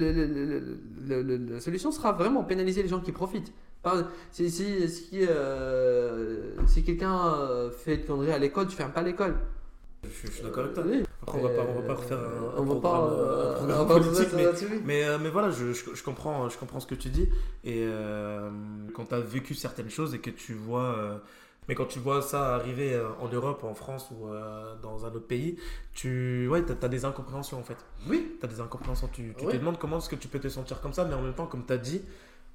le- 1.23 1.37
la 1.55 1.61
solution 1.61 1.91
sera 1.93 2.13
vraiment 2.13 2.45
pénaliser 2.45 2.83
les 2.83 2.89
gens 2.89 3.01
qui 3.01 3.13
profitent. 3.13 3.53
Par- 3.83 4.05
si 4.31 4.51
si, 4.51 4.89
si, 4.89 5.21
euh, 5.29 6.53
si 6.67 6.85
quelqu'un 6.85 7.35
euh, 7.35 7.71
fait 7.71 7.97
une 7.97 8.05
connerie 8.05 8.33
à 8.33 8.39
l'école, 8.39 8.67
tu 8.69 8.77
fermes 8.77 8.93
pas 8.93 9.03
l'école. 9.03 9.35
Je 10.05 10.09
suis- 10.11 10.29
je 10.29 10.33
suis 10.35 10.43
d'accord 10.43 10.65
avec 10.65 10.75
toi. 10.75 10.85
Oui. 10.87 11.03
Après, 11.23 11.39
on 11.39 11.43
va 11.43 11.49
pas, 11.51 11.63
on 11.69 11.81
va 11.81 11.87
pas 11.87 11.95
refaire 11.95 12.19
un, 12.19 12.23
Euh, 12.23 12.51
un 12.57 12.61
on 12.61 12.65
va 12.65 12.75
programme, 12.75 12.81
pas, 12.81 13.61
un 13.61 13.65
programme 13.85 13.87
pas 13.89 13.99
politique, 14.01 14.29
mais, 14.35 14.47
mais, 14.85 15.19
mais 15.19 15.31
voilà, 15.31 15.51
je, 15.51 15.73
je, 15.73 15.95
je 15.95 16.03
comprends, 16.03 16.49
je 16.49 16.59
comprends 16.59 16.81
ce 16.81 16.87
que 16.87 16.95
tu 16.97 17.09
dis. 17.09 17.29
Et 17.65 17.85
euh, 17.87 18.51
quand 18.95 19.07
tu 19.07 19.15
as 19.15 19.21
vécu 19.21 19.55
certaines 19.55 19.91
choses 19.91 20.15
et 20.15 20.19
que 20.19 20.31
tu 20.31 20.53
vois. 20.55 20.97
euh, 20.99 21.19
mais 21.69 21.75
quand 21.75 21.87
tu 21.87 21.99
vois 22.01 22.23
ça 22.23 22.55
arriver 22.55 22.95
euh, 22.95 23.09
en 23.21 23.29
Europe, 23.29 23.63
en 23.65 23.75
France 23.75 24.09
ou 24.11 24.29
euh, 24.29 24.75
dans 24.83 25.05
un 25.07 25.09
autre 25.09 25.27
pays, 25.27 25.57
tu 25.95 26.49
ouais, 26.49 26.63
as, 26.83 26.89
des 26.89 27.05
incompréhensions 27.05 27.59
en 27.59 27.63
fait. 27.63 27.77
Oui. 28.09 28.37
Tu 28.41 28.45
as 28.47 28.49
des 28.49 28.61
incompréhensions. 28.61 29.09
Tu, 29.13 29.33
tu 29.39 29.47
Ouais. 29.47 29.53
te 29.53 29.59
demandes 29.59 29.79
comment 29.79 29.99
est-ce 29.99 30.09
que 30.09 30.17
tu 30.17 30.29
peux 30.29 30.41
te 30.41 30.49
sentir 30.49 30.81
comme 30.81 30.93
ça, 30.93 31.05
mais 31.05 31.15
en 31.15 31.23
même 31.23 31.35
temps, 31.35 31.47
comme 31.47 31.65
tu 31.65 31.73
as 31.73 31.79
dit, 31.79 32.03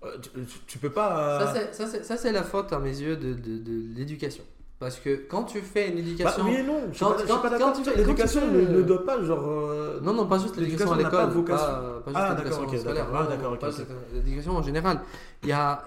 euh, 0.04 0.17
tu, 0.22 0.30
tu- 0.67 0.78
peux 0.78 0.89
pas. 0.91 1.39
euh, 1.41 1.72
Ça, 1.72 2.17
c'est- 2.17 2.32
la 2.32 2.43
faute, 2.43 2.72
à 2.74 2.80
mes 2.80 2.98
yeux, 3.00 3.15
de, 3.15 3.34
de, 3.34 3.58
de 3.58 3.96
l'éducation. 3.96 4.43
Parce 4.80 4.98
que 5.00 5.26
quand 5.28 5.46
tu 5.46 5.60
fais 5.62 5.88
une 5.89 5.96
bah, 5.96 6.00
éducation. 6.02 6.43
oui 6.46 6.56
et 6.58 6.63
non, 6.63 6.82
je 6.91 6.98
suis 6.98 7.04
Quand- 7.04 7.13
pas, 7.13 7.24
quand- 7.26 7.50
d'accord. 7.50 7.74
L'éducation 7.96 8.41
ne, 8.52 8.82
doit 8.84 9.04
pas, 9.04 9.20
genre. 9.24 9.43
euh, 9.48 10.00
Non, 10.02 10.13
non, 10.13 10.28
pas 10.28 10.38
juste 10.38 10.56
l'éducation 10.58 10.91
à 10.91 10.98
n'a 10.98 11.10
pas 11.10 11.22
l'école. 11.26 11.34
vocation. 11.36 11.65
Pas, 11.65 12.02
pas 12.06 12.12
juste 12.12 12.15
Ah, 12.15 12.30
l'éducation 12.36 12.62
d'accord, 12.62 12.76
ok, 12.76 12.84
d'accord. 12.84 13.60
Ah, 13.63 14.13
L'éducation 14.13 14.56
en 14.56 14.62
général. 14.62 15.00
Il 15.41 15.50
y 15.50 15.52
a, 15.52 15.84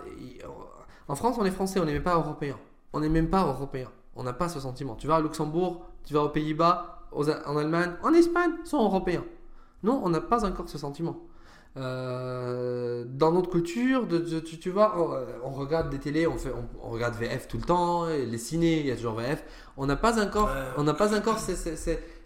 en 1.06 1.14
France, 1.14 1.36
on 1.38 1.44
est 1.44 1.50
français, 1.52 1.78
on 1.78 1.84
n'est 1.84 1.92
même 1.92 2.02
pas 2.02 2.16
européen. 2.16 2.56
On 2.92 3.00
n'est 3.00 3.08
même 3.08 3.30
pas 3.30 3.44
européen. 3.46 3.88
On 4.16 4.22
n'a 4.24 4.32
pas 4.32 4.48
ce 4.48 4.60
sentiment. 4.60 4.94
Tu 4.96 5.06
vas 5.06 5.16
à 5.16 5.20
Luxembourg, 5.20 5.86
tu 6.04 6.14
vas 6.14 6.22
aux 6.24 6.28
Pays-Bas, 6.28 7.06
en 7.12 7.56
Allemagne, 7.56 7.92
en 8.02 8.12
Espagne, 8.12 8.52
sont 8.64 8.82
européens. 8.82 9.24
Non, 9.82 10.00
on 10.04 10.10
n'a 10.10 10.20
pas 10.20 10.44
encore 10.44 10.68
ce 10.68 10.78
sentiment. 10.78 11.16
Euh, 11.76 13.04
dans 13.08 13.32
notre 13.32 13.48
culture, 13.50 14.06
de, 14.06 14.18
de- 14.18 14.40
tu, 14.40 14.58
tu 14.58 14.70
vois, 14.70 14.94
on, 15.00 15.12
euh, 15.12 15.24
on 15.44 15.50
regarde 15.50 15.88
des 15.90 15.98
télés, 15.98 16.26
on, 16.26 16.36
fait, 16.36 16.50
on, 16.50 16.86
on 16.86 16.90
regarde 16.90 17.14
VF 17.14 17.46
tout 17.48 17.56
le 17.58 17.62
temps, 17.62 18.08
et 18.08 18.26
les 18.26 18.38
ciné, 18.38 18.80
il 18.80 18.86
y 18.86 18.90
a 18.90 18.96
toujours 18.96 19.14
VF. 19.14 19.44
On 19.76 19.86
n'a 19.86 19.96
pas 19.96 20.20
encore, 20.22 20.50
on 20.76 20.82
n'a 20.82 20.94
pas 20.94 21.16
encore 21.16 21.38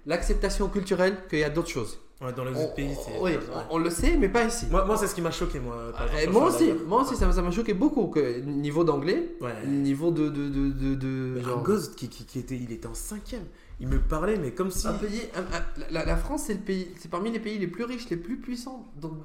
l'acceptation 0.06 0.68
culturelle 0.68 1.18
qu'il 1.28 1.38
y 1.40 1.44
a 1.44 1.50
d'autres 1.50 1.68
choses. 1.68 2.00
Ouais, 2.22 2.32
dans 2.32 2.44
les 2.44 2.52
On, 2.54 2.62
autres 2.64 2.74
pays, 2.74 2.94
c'est. 2.94 3.18
oui, 3.20 3.32
ouais. 3.32 3.38
on, 3.70 3.74
on 3.74 3.78
le 3.78 3.90
sait, 3.90 4.16
mais 4.16 4.28
pas 4.28 4.44
ici. 4.44 4.66
Moi, 4.70 4.84
moi 4.84 4.96
c'est 4.96 5.08
ce 5.08 5.14
qui 5.14 5.20
m'a 5.20 5.32
choqué, 5.32 5.58
moi. 5.58 5.92
par 5.92 6.06
exemple, 6.14 6.32
moi 6.32 6.48
aussi, 6.48 6.72
moi 6.86 7.02
aussi, 7.02 7.16
ça 7.16 7.26
m'a- 7.42 7.50
choqué 7.50 7.74
beaucoup 7.74 8.06
que 8.06 8.40
niveau 8.40 8.84
d'anglais, 8.84 9.34
Ouais. 9.40 9.66
niveau 9.66 10.10
de 10.12 10.28
de 10.28 10.48
de 10.48 10.94
de, 10.94 11.40
genre- 11.40 11.58
Un 11.58 11.62
gosse 11.62 11.88
qui, 11.88 12.08
qui, 12.08 12.24
qui 12.24 12.38
était, 12.38 12.56
il 12.56 12.70
était 12.72 12.86
en 12.86 12.94
cinquième. 12.94 13.44
Il 13.80 13.88
me 13.88 13.98
parlait, 13.98 14.38
mais 14.38 14.52
comme 14.52 14.70
si. 14.70 14.86
Un 14.86 14.92
pays, 14.94 15.22
un- 15.34 15.40
un- 15.40 15.90
la, 15.90 16.04
la 16.04 16.16
France, 16.16 16.44
c'est 16.46 16.54
le 16.54 16.60
pays, 16.60 16.88
c'est 16.98 17.10
parmi 17.10 17.32
les 17.32 17.40
pays 17.40 17.58
les 17.58 17.66
plus 17.66 17.84
riches, 17.84 18.08
les 18.08 18.16
plus 18.16 18.36
puissants 18.38 18.86
dans- 19.00 19.16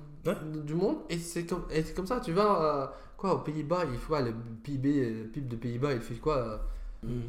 du 0.66 0.74
monde, 0.74 0.98
et 1.10 1.18
c'est 1.20 1.44
comme, 1.46 1.64
et 1.72 1.84
c'est 1.84 1.94
comme 1.94 2.08
ça. 2.08 2.20
Tu 2.20 2.32
vas 2.34 2.62
euh, 2.62 2.88
quoi 3.18 3.36
aux 3.36 3.40
Pays-Bas, 3.40 3.84
il 3.94 4.00
faut 4.00 4.16
le 4.18 4.34
PIB, 4.64 4.88
euh, 5.06 5.24
PIB 5.32 5.48
de 5.48 5.56
Pays-Bas, 5.56 5.94
il 5.94 6.02
fait 6.02 6.16
quoi 6.16 6.38
euh, 6.38 6.58
une 7.04 7.22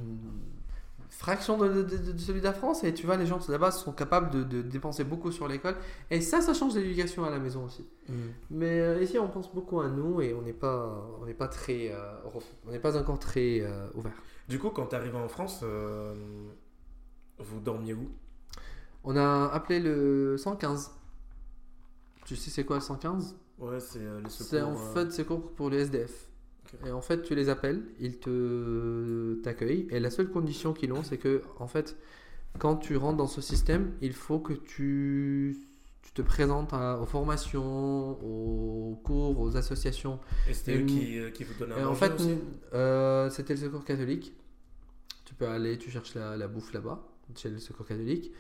fraction 1.21 1.59
de, 1.59 1.69
de- 1.69 1.83
de- 1.83 2.13
de 2.13 2.19
celui 2.19 2.41
de 2.41 2.47
la 2.47 2.55
France, 2.55 2.83
et 2.83 2.95
tu 2.95 3.05
vois 3.05 3.19
les 3.19 3.27
gens 3.27 3.39
là-bas 3.47 3.73
sont 3.73 3.93
capables 3.93 4.31
de, 4.49 4.63
dépenser 4.63 5.05
beaucoup 5.05 5.31
sur 5.31 5.47
l'école, 5.49 5.77
et 6.11 6.23
ça, 6.23 6.41
ça 6.41 6.55
change 6.55 6.75
l'éducation 6.75 7.25
à 7.25 7.31
la 7.31 7.39
maison 7.39 7.67
aussi. 7.67 7.85
Mm. 8.09 8.15
Mais 8.53 8.81
euh, 8.81 9.03
ici, 9.03 9.19
on 9.19 9.29
pense 9.29 9.53
beaucoup 9.55 9.81
à 9.81 9.89
nous, 9.89 10.23
et 10.23 10.33
on 10.33 10.41
n'est 10.41 10.55
pas, 10.55 11.07
on 11.21 11.27
n'est 11.27 11.35
pas 11.35 11.49
très, 11.49 11.93
euh, 11.93 12.15
on 12.67 12.71
n'est 12.71 12.79
pas 12.79 12.97
encore 12.97 13.19
très 13.19 13.61
euh, 13.61 13.87
ouvert. 13.95 14.15
Du 14.49 14.59
coup, 14.59 14.71
quand 14.71 14.87
t'es 14.87 14.97
arrivé 14.97 15.19
en 15.19 15.29
France, 15.29 15.63
vous 17.39 17.61
dormiez 17.61 17.93
où? 17.93 18.09
On 19.05 19.15
a 19.17 19.47
appelé 19.53 19.79
le 19.79 20.37
115. 20.39 20.91
Tu 22.25 22.35
sais 22.35 22.51
c'est 22.51 22.65
quoi 22.65 22.77
le 22.77 22.83
115 22.83 23.37
Ouais, 23.59 23.79
c'est 23.79 23.99
les 23.99 24.31
secours. 24.31 24.47
C'est 24.49 24.63
en 24.63 24.75
fait 24.75 25.13
secours 25.13 25.53
pour 25.53 25.69
les 25.69 25.81
SDF. 25.81 26.30
Et 26.87 26.91
en 26.91 27.01
fait, 27.01 27.23
tu 27.23 27.35
les 27.35 27.49
appelles, 27.49 27.83
ils 27.99 28.19
te 28.19 29.35
t'accueillent. 29.43 29.87
Et 29.91 30.01
la 30.01 30.11
seule 30.11 30.29
condition 30.31 30.73
qu'ils 30.73 30.93
ont, 30.93 31.03
c'est 31.03 31.19
que 31.19 31.43
en 31.59 31.67
fait, 31.67 31.97
quand 32.59 32.77
tu 32.77 32.97
rentres 32.97 33.17
dans 33.17 33.27
ce 33.27 33.41
système, 33.41 33.93
il 34.01 34.13
faut 34.13 34.39
que 34.41 34.53
tu, 34.53 35.57
tu 36.03 36.13
te 36.13 36.23
présentes 36.23 36.73
à- 36.73 36.99
aux 37.01 37.07
formations, 37.07 38.11
aux 38.25 38.97
cours, 39.05 39.41
aux 39.41 39.57
associations. 39.57 40.19
Et 40.49 40.55
c'était 40.55 40.77
eux 40.77 40.87
qui, 40.87 41.19
euh, 41.19 41.31
qui 41.31 41.45
vous 41.45 41.55
donnaient 41.55 41.75
à 41.81 41.89
en 41.89 41.95
fait, 41.95 42.13
euh, 42.75 43.31
c'était 43.31 43.55
le 43.55 43.61
secours 43.61 43.85
catholique. 43.85 44.35
Tu 45.25 45.35
peux 45.35 45.47
aller, 45.47 45.79
tu 45.79 45.91
cherches 45.91 46.15
la, 46.15 46.37
la 46.37 46.49
bouffe 46.49 46.73
là-bas, 46.73 47.07
chez 47.37 47.51
le 47.51 47.59
secours 47.59 47.87
catholique. 47.87 48.33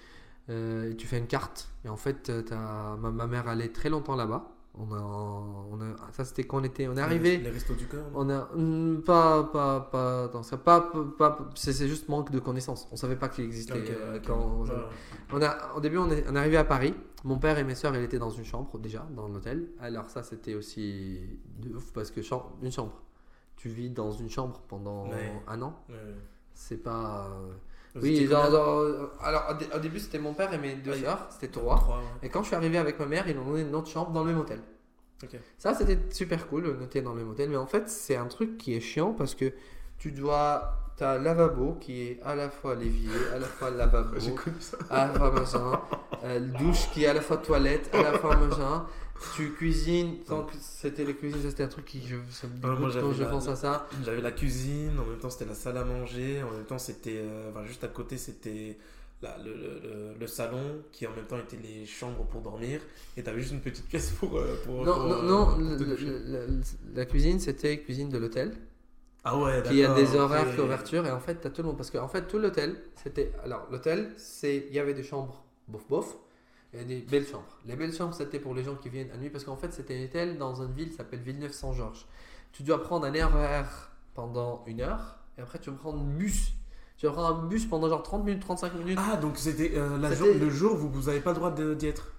Euh, 0.48 0.90
et 0.90 0.96
tu 0.96 1.06
fais 1.06 1.18
une 1.18 1.28
carte. 1.28 1.68
Et 1.84 1.88
en 1.88 1.96
fait, 1.96 2.30
t'as- 2.46 2.96
ma, 2.96 3.10
ma 3.12 3.26
mère 3.28 3.46
allait 3.48 3.68
très 3.68 3.88
longtemps 3.90 4.16
là-bas. 4.16 4.50
On 4.82 4.94
a, 4.94 4.98
on 4.98 5.80
a, 5.82 6.12
ça 6.12 6.24
c'était 6.24 6.44
quand 6.44 6.60
on 6.60 6.64
était, 6.64 6.88
on 6.88 6.96
est 6.96 7.00
arrivé. 7.02 7.36
Les 7.36 7.50
restos 7.50 7.74
du 7.74 7.86
cœur. 7.86 8.06
On 8.14 8.30
a 8.30 8.48
hmm, 8.54 9.02
pas 9.02 9.44
pas 9.44 9.80
pas 9.92 10.28
dans 10.28 10.42
ça 10.42 10.56
pas 10.56 10.90
pas 11.18 11.50
c'est 11.54 11.74
c'est 11.74 11.86
juste 11.88 12.08
manque 12.08 12.30
de 12.30 12.38
connaissances. 12.38 12.88
On 12.90 12.96
savait 12.96 13.16
pas 13.16 13.28
qu'il 13.28 13.44
existait 13.44 13.74
euh, 13.74 14.18
quand 14.26 14.64
on 15.32 15.42
a 15.42 15.74
au 15.76 15.80
début 15.80 15.98
on 15.98 16.10
est, 16.10 16.24
on 16.28 16.34
est 16.34 16.38
arrivé 16.38 16.56
à 16.56 16.64
Paris. 16.64 16.94
Mon 17.24 17.38
père 17.38 17.58
et 17.58 17.64
mes 17.64 17.74
sœurs 17.74 17.94
ils 17.94 18.02
étaient 18.02 18.18
dans 18.18 18.30
une 18.30 18.44
chambre 18.44 18.78
déjà 18.78 19.06
dans 19.14 19.28
l'hôtel. 19.28 19.68
Alors 19.80 20.08
ça 20.08 20.22
c'était 20.22 20.54
aussi 20.54 21.20
de 21.58 21.74
ouf 21.74 21.92
parce 21.92 22.10
que 22.10 22.22
chambre, 22.22 22.56
une 22.62 22.72
chambre. 22.72 23.02
Tu 23.56 23.68
vis 23.68 23.90
dans 23.90 24.10
une 24.12 24.30
chambre 24.30 24.62
pendant 24.68 25.10
Ouais. 25.10 25.42
un 25.46 25.60
an. 25.60 25.74
Ouais. 25.90 25.96
C'est 26.54 26.82
pas 26.82 27.26
euh, 27.26 27.52
oui 27.96 28.26
genre, 28.26 28.50
genre, 28.50 28.84
alors 29.22 29.46
au, 29.50 29.54
dé- 29.54 29.68
au 29.74 29.78
début 29.78 29.98
c'était 29.98 30.18
mon 30.18 30.32
père 30.34 30.52
et 30.54 30.58
mes 30.58 30.74
deux 30.74 30.92
Ouais. 30.92 31.00
sœurs 31.00 31.26
c'était 31.30 31.48
trois. 31.48 31.76
Trois, 31.76 31.96
ouais. 31.98 32.04
Et 32.22 32.28
quand 32.28 32.42
je 32.42 32.48
suis 32.48 32.56
arrivé 32.56 32.78
avec 32.78 32.98
ma 32.98 33.06
mère 33.06 33.28
ils 33.28 33.36
ont 33.38 33.44
donné 33.44 33.62
une 33.62 33.74
autre 33.74 33.88
chambre 33.90 34.10
dans 34.12 34.22
le 34.24 34.30
même 34.32 34.40
hôtel. 34.40 34.60
Ça, 35.58 35.74
c'était 35.74 35.98
super 36.10 36.48
cool, 36.48 36.78
noter 36.78 37.02
dans 37.02 37.12
le 37.12 37.18
même 37.20 37.28
hôtel. 37.28 37.50
Mais 37.50 37.56
en 37.58 37.66
fait, 37.66 37.90
c'est 37.90 38.16
un 38.16 38.24
truc 38.24 38.56
qui 38.56 38.74
est 38.74 38.80
chiant 38.80 39.12
parce 39.12 39.34
que 39.34 39.52
tu 39.98 40.12
dois. 40.12 40.78
T'as 41.00 41.14
un 41.14 41.22
lavabo 41.22 41.78
qui 41.80 42.02
est 42.02 42.20
à 42.22 42.34
la 42.34 42.50
fois 42.50 42.74
l'évier, 42.74 43.08
à 43.34 43.38
la 43.38 43.46
fois 43.46 43.70
le 43.70 43.78
lavabo, 43.78 44.16
à 44.90 45.06
la 45.06 45.12
fois 45.14 45.30
machin. 45.32 45.80
euh, 46.24 46.40
douche 46.58 46.90
qui 46.92 47.04
est 47.04 47.06
à 47.06 47.14
la 47.14 47.22
fois 47.22 47.38
toilette, 47.38 47.88
à 47.94 48.02
la 48.02 48.18
fois 48.18 48.36
machin. 48.36 48.84
Tu 49.34 49.50
cuisines. 49.52 50.16
Donc, 50.28 50.50
c'était 50.60 51.04
les 51.06 51.14
cuisines, 51.14 51.40
ça, 51.42 51.48
c'était 51.48 51.62
un 51.62 51.68
truc 51.68 51.86
qui. 51.86 52.02
Je, 52.06 52.16
ça 52.30 52.46
me 52.48 52.52
Ouais, 52.68 52.76
dégoûte 52.76 53.00
quand 53.00 53.12
je 53.14 53.22
la- 53.22 53.30
pense 53.30 53.48
à 53.48 53.56
ça. 53.56 53.86
J'avais 54.04 54.20
la 54.20 54.32
cuisine, 54.32 54.92
en 54.98 55.06
même 55.06 55.18
temps 55.18 55.30
c'était 55.30 55.46
la 55.46 55.54
salle 55.54 55.78
à 55.78 55.84
manger, 55.84 56.42
en 56.42 56.50
même 56.50 56.64
temps 56.66 56.78
c'était. 56.78 57.16
euh, 57.16 57.50
enfin, 57.50 57.64
juste 57.66 57.82
à 57.84 57.88
côté 57.88 58.18
c'était 58.18 58.76
la- 59.22 59.38
le, 59.38 59.54
le- 59.54 60.14
le- 60.20 60.26
salon 60.26 60.82
qui 60.92 61.06
en 61.06 61.12
même 61.16 61.24
temps 61.26 61.38
était 61.38 61.58
les 61.62 61.86
chambres 61.86 62.24
pour 62.26 62.42
dormir. 62.42 62.80
Et 63.16 63.22
t'avais 63.22 63.40
juste 63.40 63.52
une 63.54 63.60
petite 63.60 63.86
pièce 63.88 64.10
pour. 64.10 64.36
euh, 64.38 64.54
pour 64.66 64.84
Non, 64.84 64.94
pour, 64.94 65.04
non, 65.06 65.12
euh, 65.18 65.22
non, 65.22 65.46
pour 65.46 65.58
le- 65.60 66.60
la 66.94 67.04
cuisine, 67.06 67.40
c'était 67.40 67.78
cuisine 67.80 68.10
de 68.10 68.18
l'hôtel. 68.18 68.52
Ah 69.24 69.38
ouais, 69.38 69.62
Qui 69.62 69.84
a 69.84 69.88
d'accord, 69.88 69.94
des 69.94 70.16
horaires 70.16 70.48
ok. 70.48 70.56
d'ouverture 70.56 71.06
et 71.06 71.10
en 71.10 71.20
fait 71.20 71.34
t'as 71.36 71.50
tout 71.50 71.60
le 71.62 71.68
monde 71.68 71.76
parce 71.76 71.90
qu'en 71.90 72.08
fait 72.08 72.26
tout 72.26 72.38
l'hôtel 72.38 72.82
c'était 72.96 73.32
alors 73.44 73.66
l'hôtel 73.70 74.12
c'est 74.16 74.66
il 74.68 74.74
y 74.74 74.78
avait 74.78 74.94
des 74.94 75.02
chambres 75.02 75.44
bof 75.68 75.86
bof 75.88 76.16
et 76.72 76.84
des 76.84 77.00
belles 77.00 77.26
chambres. 77.26 77.58
Les 77.66 77.76
belles 77.76 77.92
chambres 77.92 78.14
c'était 78.14 78.38
pour 78.40 78.54
les 78.54 78.62
gens 78.64 78.76
qui 78.76 78.88
viennent 78.88 79.10
à 79.10 79.16
nuit 79.18 79.28
parce 79.30 79.44
qu'en 79.44 79.56
fait 79.56 79.72
c'était 79.72 79.98
un 80.00 80.04
hôtel 80.04 80.38
dans 80.38 80.62
une 80.62 80.72
ville 80.72 80.88
qui 80.90 80.96
s'appelle 80.96 81.20
Villeneuve-Saint-Georges. 81.20 82.06
Tu 82.52 82.62
dois 82.62 82.82
prendre 82.82 83.06
un 83.06 83.10
RER 83.12 83.64
pendant 84.14 84.62
une 84.66 84.80
heure 84.80 85.18
et 85.36 85.42
après 85.42 85.58
tu 85.58 85.70
vas 85.70 85.76
prendre 85.76 85.98
un 86.00 86.04
bus. 86.04 86.52
Tu 86.96 87.06
vas 87.06 87.12
prendre 87.12 87.36
un 87.42 87.46
bus 87.46 87.66
pendant 87.66 87.88
genre 87.88 88.02
30 88.02 88.24
minutes 88.24 88.40
35 88.42 88.74
minutes. 88.74 88.98
Ah, 89.02 89.16
donc 89.16 89.36
c'était 89.36 89.72
euh, 89.74 89.98
le 89.98 90.50
jour 90.50 90.74
où 90.74 90.88
vous 90.88 91.02
n'avez 91.08 91.20
pas 91.20 91.30
le 91.30 91.36
droit 91.36 91.50
d'y 91.50 91.86
être. 91.86 92.12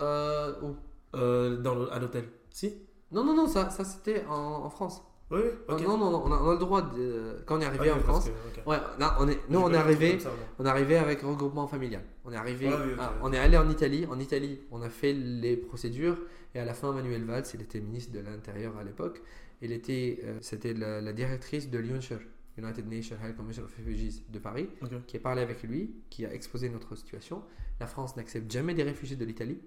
Euh, 0.00 0.54
où? 0.62 0.76
Euh, 1.14 1.56
dans 1.58 1.74
le- 1.74 1.92
à 1.92 1.98
l'hôtel. 1.98 2.24
Si? 2.50 2.74
Non 3.12 3.24
non 3.24 3.34
non 3.34 3.46
ça, 3.46 3.70
ça 3.70 3.84
c'était 3.84 4.24
en, 4.26 4.34
en 4.64 4.70
France 4.70 5.02
Oui, 5.32 5.40
oui, 5.44 5.50
ok. 5.68 5.80
non 5.82 5.96
non 5.98 6.10
non 6.10 6.22
on 6.26 6.32
a, 6.32 6.36
on 6.36 6.48
a 6.50 6.52
le 6.52 6.58
droit 6.58 6.82
de, 6.82 7.42
quand 7.46 7.56
on 7.56 7.60
est 7.60 7.64
arrivé 7.64 7.88
Ah, 7.90 7.94
en 7.94 7.96
oui, 7.96 8.02
France 8.02 8.28
que- 8.28 8.68
ouais 8.68 8.76
là, 8.98 9.16
on 9.18 9.28
est 9.28 9.38
nous 9.48 9.58
on 9.60 9.72
est 9.72 9.76
arrivé 9.76 10.18
ça. 10.20 10.30
On 10.58 10.64
est 10.66 10.68
arrivé 10.68 10.96
avec 10.96 11.22
regroupement 11.22 11.66
familial. 11.66 12.02
On 12.24 12.32
est 12.32 12.36
arrivé, 12.36 12.68
oui, 12.68 12.92
on 13.22 13.32
est 13.32 13.38
allé 13.38 13.56
en 13.56 13.68
Italie. 13.70 14.06
En 14.10 14.18
Italie, 14.20 14.60
on 14.70 14.82
a 14.82 14.90
fait 14.90 15.12
les 15.12 15.56
procédures 15.56 16.18
et 16.54 16.58
à 16.60 16.64
la 16.66 16.74
fin, 16.74 16.92
Manuel 16.92 17.24
Valls, 17.24 17.44
il 17.54 17.62
était 17.62 17.80
ministre 17.80 18.12
de 18.12 18.20
l'Intérieur 18.20 18.76
à 18.76 18.84
l'époque. 18.84 19.22
Il 19.62 19.72
était, 19.72 20.20
euh, 20.24 20.36
c'était 20.42 20.74
la, 20.74 21.00
la 21.00 21.12
directrice 21.14 21.70
de 21.70 21.78
l'UNHCR, 21.78 22.20
United 22.58 22.86
Nations 22.86 23.16
High 23.24 23.34
Commission 23.34 23.62
of 23.64 23.74
Refugees 23.78 24.22
de 24.28 24.38
Paris, 24.38 24.68
qui 25.06 25.16
a 25.16 25.20
parlé 25.20 25.40
avec 25.40 25.62
lui, 25.62 25.94
qui 26.10 26.26
a 26.26 26.34
exposé 26.34 26.68
notre 26.68 26.94
situation. 26.96 27.42
La 27.80 27.86
France 27.86 28.16
n'accepte 28.16 28.50
jamais 28.52 28.74
des 28.74 28.82
réfugiés 28.82 29.16
de 29.16 29.24
l'Italie, 29.24 29.58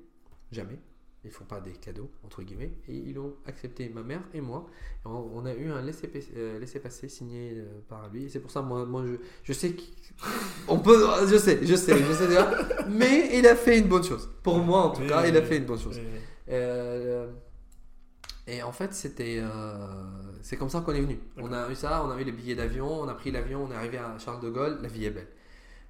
jamais. 0.51 0.78
Ils 1.25 1.31
font 1.31 1.45
pas 1.45 1.59
des 1.59 1.71
cadeaux 1.73 2.09
entre 2.23 2.43
guillemets 2.43 2.71
et 2.88 2.95
ils 2.95 3.17
ont 3.19 3.33
accepté 3.47 3.89
ma 3.89 4.03
mère 4.03 4.21
et 4.33 4.41
moi. 4.41 4.67
Et 5.03 5.07
on, 5.07 5.38
on 5.38 5.45
a 5.45 5.53
eu 5.55 5.71
un 5.71 5.81
laissez-passer 5.81 6.31
euh, 6.38 6.59
laissez-passer 6.59 7.09
signé 7.09 7.53
euh, 7.55 7.65
par 7.89 8.09
lui. 8.09 8.25
Et 8.25 8.29
c'est 8.29 8.39
pour 8.39 8.51
ça 8.51 8.61
moi, 8.61 8.85
moi 8.85 9.03
je, 9.07 9.15
je 9.43 9.53
sais 9.53 9.75
qu'on 10.67 10.79
peut, 10.79 11.03
je 11.27 11.38
sais, 11.38 11.59
je 11.63 11.75
sais, 11.75 11.97
je 12.03 12.13
sais 12.13 12.27
déjà. 12.27 12.51
Mais 12.89 13.38
il 13.38 13.47
a 13.47 13.55
fait 13.55 13.79
une 13.79 13.88
bonne 13.88 14.03
chose. 14.03 14.29
Pour 14.43 14.59
moi 14.59 14.83
en 14.83 14.89
tout 14.91 15.01
Oui, 15.01 15.07
cas, 15.07 15.23
oui, 15.23 15.29
il 15.29 15.38
a 15.38 15.41
oui. 15.41 15.45
fait 15.45 15.57
une 15.57 15.65
bonne 15.65 15.79
chose. 15.79 15.99
Euh, 16.49 17.27
et 18.47 18.61
en 18.61 18.71
fait, 18.71 18.93
c'était, 18.93 19.39
euh, 19.39 19.88
c'est 20.41 20.57
comme 20.57 20.69
ça 20.69 20.81
qu'on 20.81 20.93
est 20.93 21.01
venu. 21.01 21.19
On 21.38 21.51
a 21.51 21.69
eu 21.71 21.75
ça, 21.75 22.03
on 22.05 22.11
a 22.11 22.21
eu 22.21 22.23
les 22.23 22.31
billets 22.31 22.55
d'avion, 22.55 22.88
on 23.01 23.07
a 23.07 23.15
pris 23.15 23.31
l'avion, 23.31 23.63
on 23.67 23.71
est 23.71 23.75
arrivé 23.75 23.97
à 23.97 24.17
Charles 24.19 24.41
de 24.41 24.49
Gaulle. 24.49 24.77
La 24.81 24.88
vie 24.88 25.05
est 25.05 25.09
belle. 25.09 25.27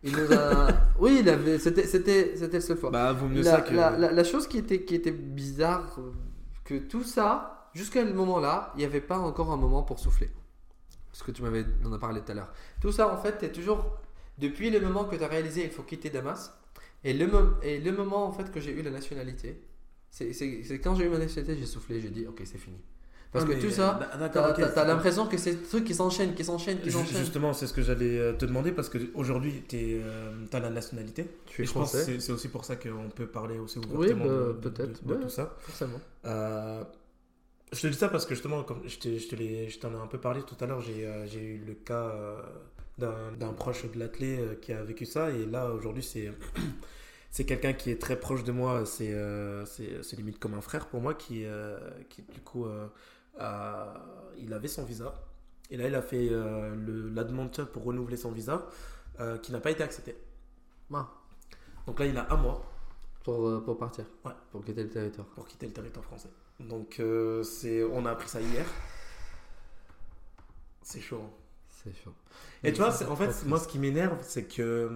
Il 0.06 0.16
nous 0.16 0.32
a, 0.32 0.68
oui, 1.00 1.18
il 1.22 1.28
avait- 1.30 1.60
c'était, 1.60 1.86
c'était, 1.88 2.36
c'était 2.38 2.58
le 2.58 2.62
seul 2.62 2.78
fois. 2.78 2.92
Bah, 2.92 3.12
vaut 3.12 3.28
mieux 3.28 3.42
La, 3.42 3.52
ça 3.52 3.62
que. 3.62 3.74
la- 3.74 3.98
la- 3.98 4.12
la 4.12 4.24
chose 4.24 4.48
qui 4.48 4.58
était, 4.60 4.84
qui 4.84 4.96
était 4.96 5.12
bizarre, 5.12 5.98
euh, 6.00 6.12
que 6.64 6.76
tout 6.76 7.04
ça, 7.04 7.70
jusqu'à 7.74 8.04
le 8.04 8.14
moment 8.14 8.40
là, 8.40 8.72
il 8.76 8.80
n'y 8.80 8.86
avait 8.86 9.02
pas 9.02 9.18
encore 9.18 9.52
un 9.52 9.58
moment 9.58 9.84
pour 9.84 10.00
souffler. 10.00 10.30
Parce 11.12 11.24
que 11.24 11.32
tu 11.32 11.42
m'avais, 11.42 11.66
en 11.84 11.92
a 11.92 11.98
parlé 11.98 12.22
tout 12.22 12.32
à 12.32 12.36
l'heure. 12.36 12.54
Tout 12.82 12.92
ça, 12.92 13.12
en 13.14 13.18
fait, 13.18 13.42
es 13.44 13.52
toujours, 13.52 13.84
depuis 14.38 14.70
le 14.70 14.80
moment 14.80 15.06
que 15.06 15.16
tu 15.16 15.24
as 15.24 15.28
réalisé, 15.28 15.64
il 15.64 15.72
faut 15.72 15.84
quitter 15.84 16.10
Damas, 16.10 16.54
et 17.04 17.14
le, 17.14 17.28
et 17.64 17.80
le 17.80 17.92
moment, 17.92 18.26
en 18.28 18.32
fait, 18.32 18.52
que 18.52 18.60
j'ai 18.60 18.72
eu 18.72 18.82
la 18.82 18.92
nationalité, 18.92 19.62
c'est, 20.12 20.34
c'est, 20.34 20.62
c'est 20.64 20.80
quand 20.80 20.96
j'ai 20.96 21.06
eu 21.06 21.10
ma 21.10 21.18
nationalité, 21.18 21.58
j'ai 21.60 21.66
soufflé, 21.66 22.00
j'ai 22.02 22.10
dit, 22.10 22.26
ok, 22.28 22.42
c'est 22.46 22.58
fini. 22.58 22.78
Parce 23.36 23.46
Ah, 23.50 23.54
que 23.54 23.62
tout 23.62 23.70
ça, 23.70 24.00
euh, 24.16 24.18
D'accord, 24.18 24.48
t'as, 24.48 24.54
t'as- 24.54 24.68
t'as 24.70 24.82
c'est- 24.82 24.88
l'impression 24.88 25.28
que 25.28 25.38
c'est 25.38 25.52
des 25.56 25.64
trucs 25.68 25.84
qui 25.84 25.94
s'enchaînent, 25.94 26.34
qui 26.34 26.44
s'enchaînent, 26.46 26.80
qui 26.80 26.92
s'enchaînent. 26.92 27.18
Justement, 27.18 27.54
c'est 27.54 27.68
ce 27.68 27.74
que 27.74 27.82
j'allais 27.82 28.18
euh, 28.18 28.34
te 28.34 28.46
demander 28.46 28.72
parce 28.72 28.90
qu'aujourd'hui, 28.90 29.64
tu 29.68 30.00
as 30.54 30.60
la 30.60 30.70
nationalité. 30.70 31.28
Tu 31.46 31.62
Et 31.62 31.64
es 31.64 31.68
je 31.68 31.74
pense 31.74 31.92
que 31.92 31.98
français, 31.98 32.20
c'est 32.20 32.32
aussi 32.32 32.48
pour 32.48 32.64
ça 32.66 32.76
qu'on 32.78 33.10
peut 33.14 33.28
parler 33.28 33.60
aussi 33.60 33.80
Oui, 33.80 33.86
ouvertement 34.14 34.26
bah, 34.26 34.32
de, 34.32 34.54
de- 34.54 34.70
peut-être, 34.70 35.04
de- 35.04 35.10
de 35.10 35.14
ouais. 35.16 35.22
tout 35.24 35.30
ça. 35.30 35.56
forcément. 35.60 36.00
Euh, 36.26 36.84
je 37.74 37.82
te 37.82 37.88
dis 37.88 37.98
ça 37.98 38.08
parce 38.10 38.26
que 38.26 38.36
justement, 38.36 38.64
comme 38.64 38.82
je 38.88 38.98
t'ai- 38.98 39.20
je 39.20 39.28
te 39.28 39.36
l'ai- 39.36 39.70
je 39.70 39.80
t'en 39.80 39.92
ai 39.92 39.98
un 39.98 40.08
peu 40.08 40.18
parlé 40.18 40.42
tout 40.44 40.56
à 40.62 40.66
l'heure, 40.68 40.82
j'ai 40.82 41.06
euh, 41.06 41.26
eu 41.36 41.62
le 41.68 41.74
cas 41.74 42.12
euh, 42.14 42.42
d'un 42.98 43.52
proche 43.54 43.84
de 43.92 44.00
l'athlète 44.00 44.40
euh, 44.40 44.56
qui 44.62 44.72
a 44.72 44.82
vécu 44.84 45.06
ça. 45.06 45.30
Et 45.32 45.46
là, 45.46 45.72
aujourd'hui, 45.72 46.04
c'est 46.04 46.32
c'est 47.32 47.44
quelqu'un 47.46 47.74
qui 47.74 47.92
est 47.92 48.02
très 48.02 48.18
proche 48.18 48.44
de 48.46 48.52
moi. 48.54 48.86
C'est 48.86 49.12
euh, 49.12 49.66
limite 50.18 50.40
comme 50.40 50.54
un 50.54 50.62
frère 50.62 50.88
pour 50.88 51.02
moi 51.02 51.14
qui, 51.14 51.44
euh, 51.46 51.78
qui 52.10 52.22
du 52.22 52.40
coup, 52.40 52.66
euh, 52.66 52.88
il 54.38 54.54
avait 54.54 54.68
son 54.68 54.84
visa. 54.84 55.14
Et 55.72 55.78
là, 55.78 55.88
il 55.88 55.96
a 55.96 56.02
fait 56.02 56.28
euh, 56.32 56.76
le- 56.76 57.10
la 57.10 57.24
demande 57.24 57.52
pour 57.74 57.84
renouveler 57.84 58.18
son 58.18 58.32
visa 58.32 58.68
euh, 59.20 59.38
qui 59.40 59.52
n'a 59.52 59.60
pas 59.60 59.72
été 59.72 59.84
acceptée. 59.84 60.16
Ah. 60.94 61.08
Donc 61.88 62.00
là, 62.00 62.06
il 62.06 62.18
a 62.18 62.32
un 62.32 62.38
mois. 62.38 62.64
pour, 63.24 63.48
euh, 63.48 63.60
pour 63.64 63.78
partir. 63.80 64.06
Ouais. 64.24 64.32
Pour 64.52 64.64
quitter 64.64 64.84
le 64.84 64.90
territoire. 64.90 65.26
pour 65.28 65.48
quitter 65.48 65.66
le 65.66 65.74
territoire 65.74 66.06
français. 66.06 66.30
Donc, 66.60 67.00
euh, 67.00 67.42
c'est, 67.44 67.84
on 67.84 68.06
a 68.06 68.12
appris 68.12 68.30
ça 68.30 68.40
hier. 68.40 68.66
C'est 70.82 71.02
chaud. 71.02 71.22
hein. 71.26 71.30
C'est 71.68 71.94
chaud. 72.04 72.14
Et 72.64 72.72
tu 72.72 72.82
vois, 72.82 72.90
en 73.10 73.16
fait, 73.16 73.46
moi, 73.46 73.60
ce 73.60 73.68
qui 73.68 73.80
m'énerve, 73.80 74.18
c'est 74.22 74.46
que. 74.46 74.92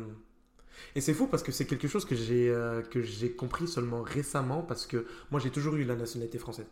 Et 0.95 1.01
c'est 1.01 1.13
fou 1.13 1.27
parce 1.27 1.43
que 1.43 1.51
c'est 1.51 1.65
quelque 1.65 1.87
chose 1.87 2.05
que 2.05 2.15
j'ai 2.15 2.49
euh, 2.49 2.81
que 2.81 3.01
j'ai 3.01 3.31
compris 3.31 3.67
seulement 3.67 4.01
récemment 4.01 4.61
parce 4.61 4.85
que 4.87 5.05
moi, 5.31 5.39
j'ai 5.39 5.49
toujours 5.51 5.75
eu 5.75 5.83
la 5.83 5.95
nationalité 5.95 6.37
française. 6.37 6.67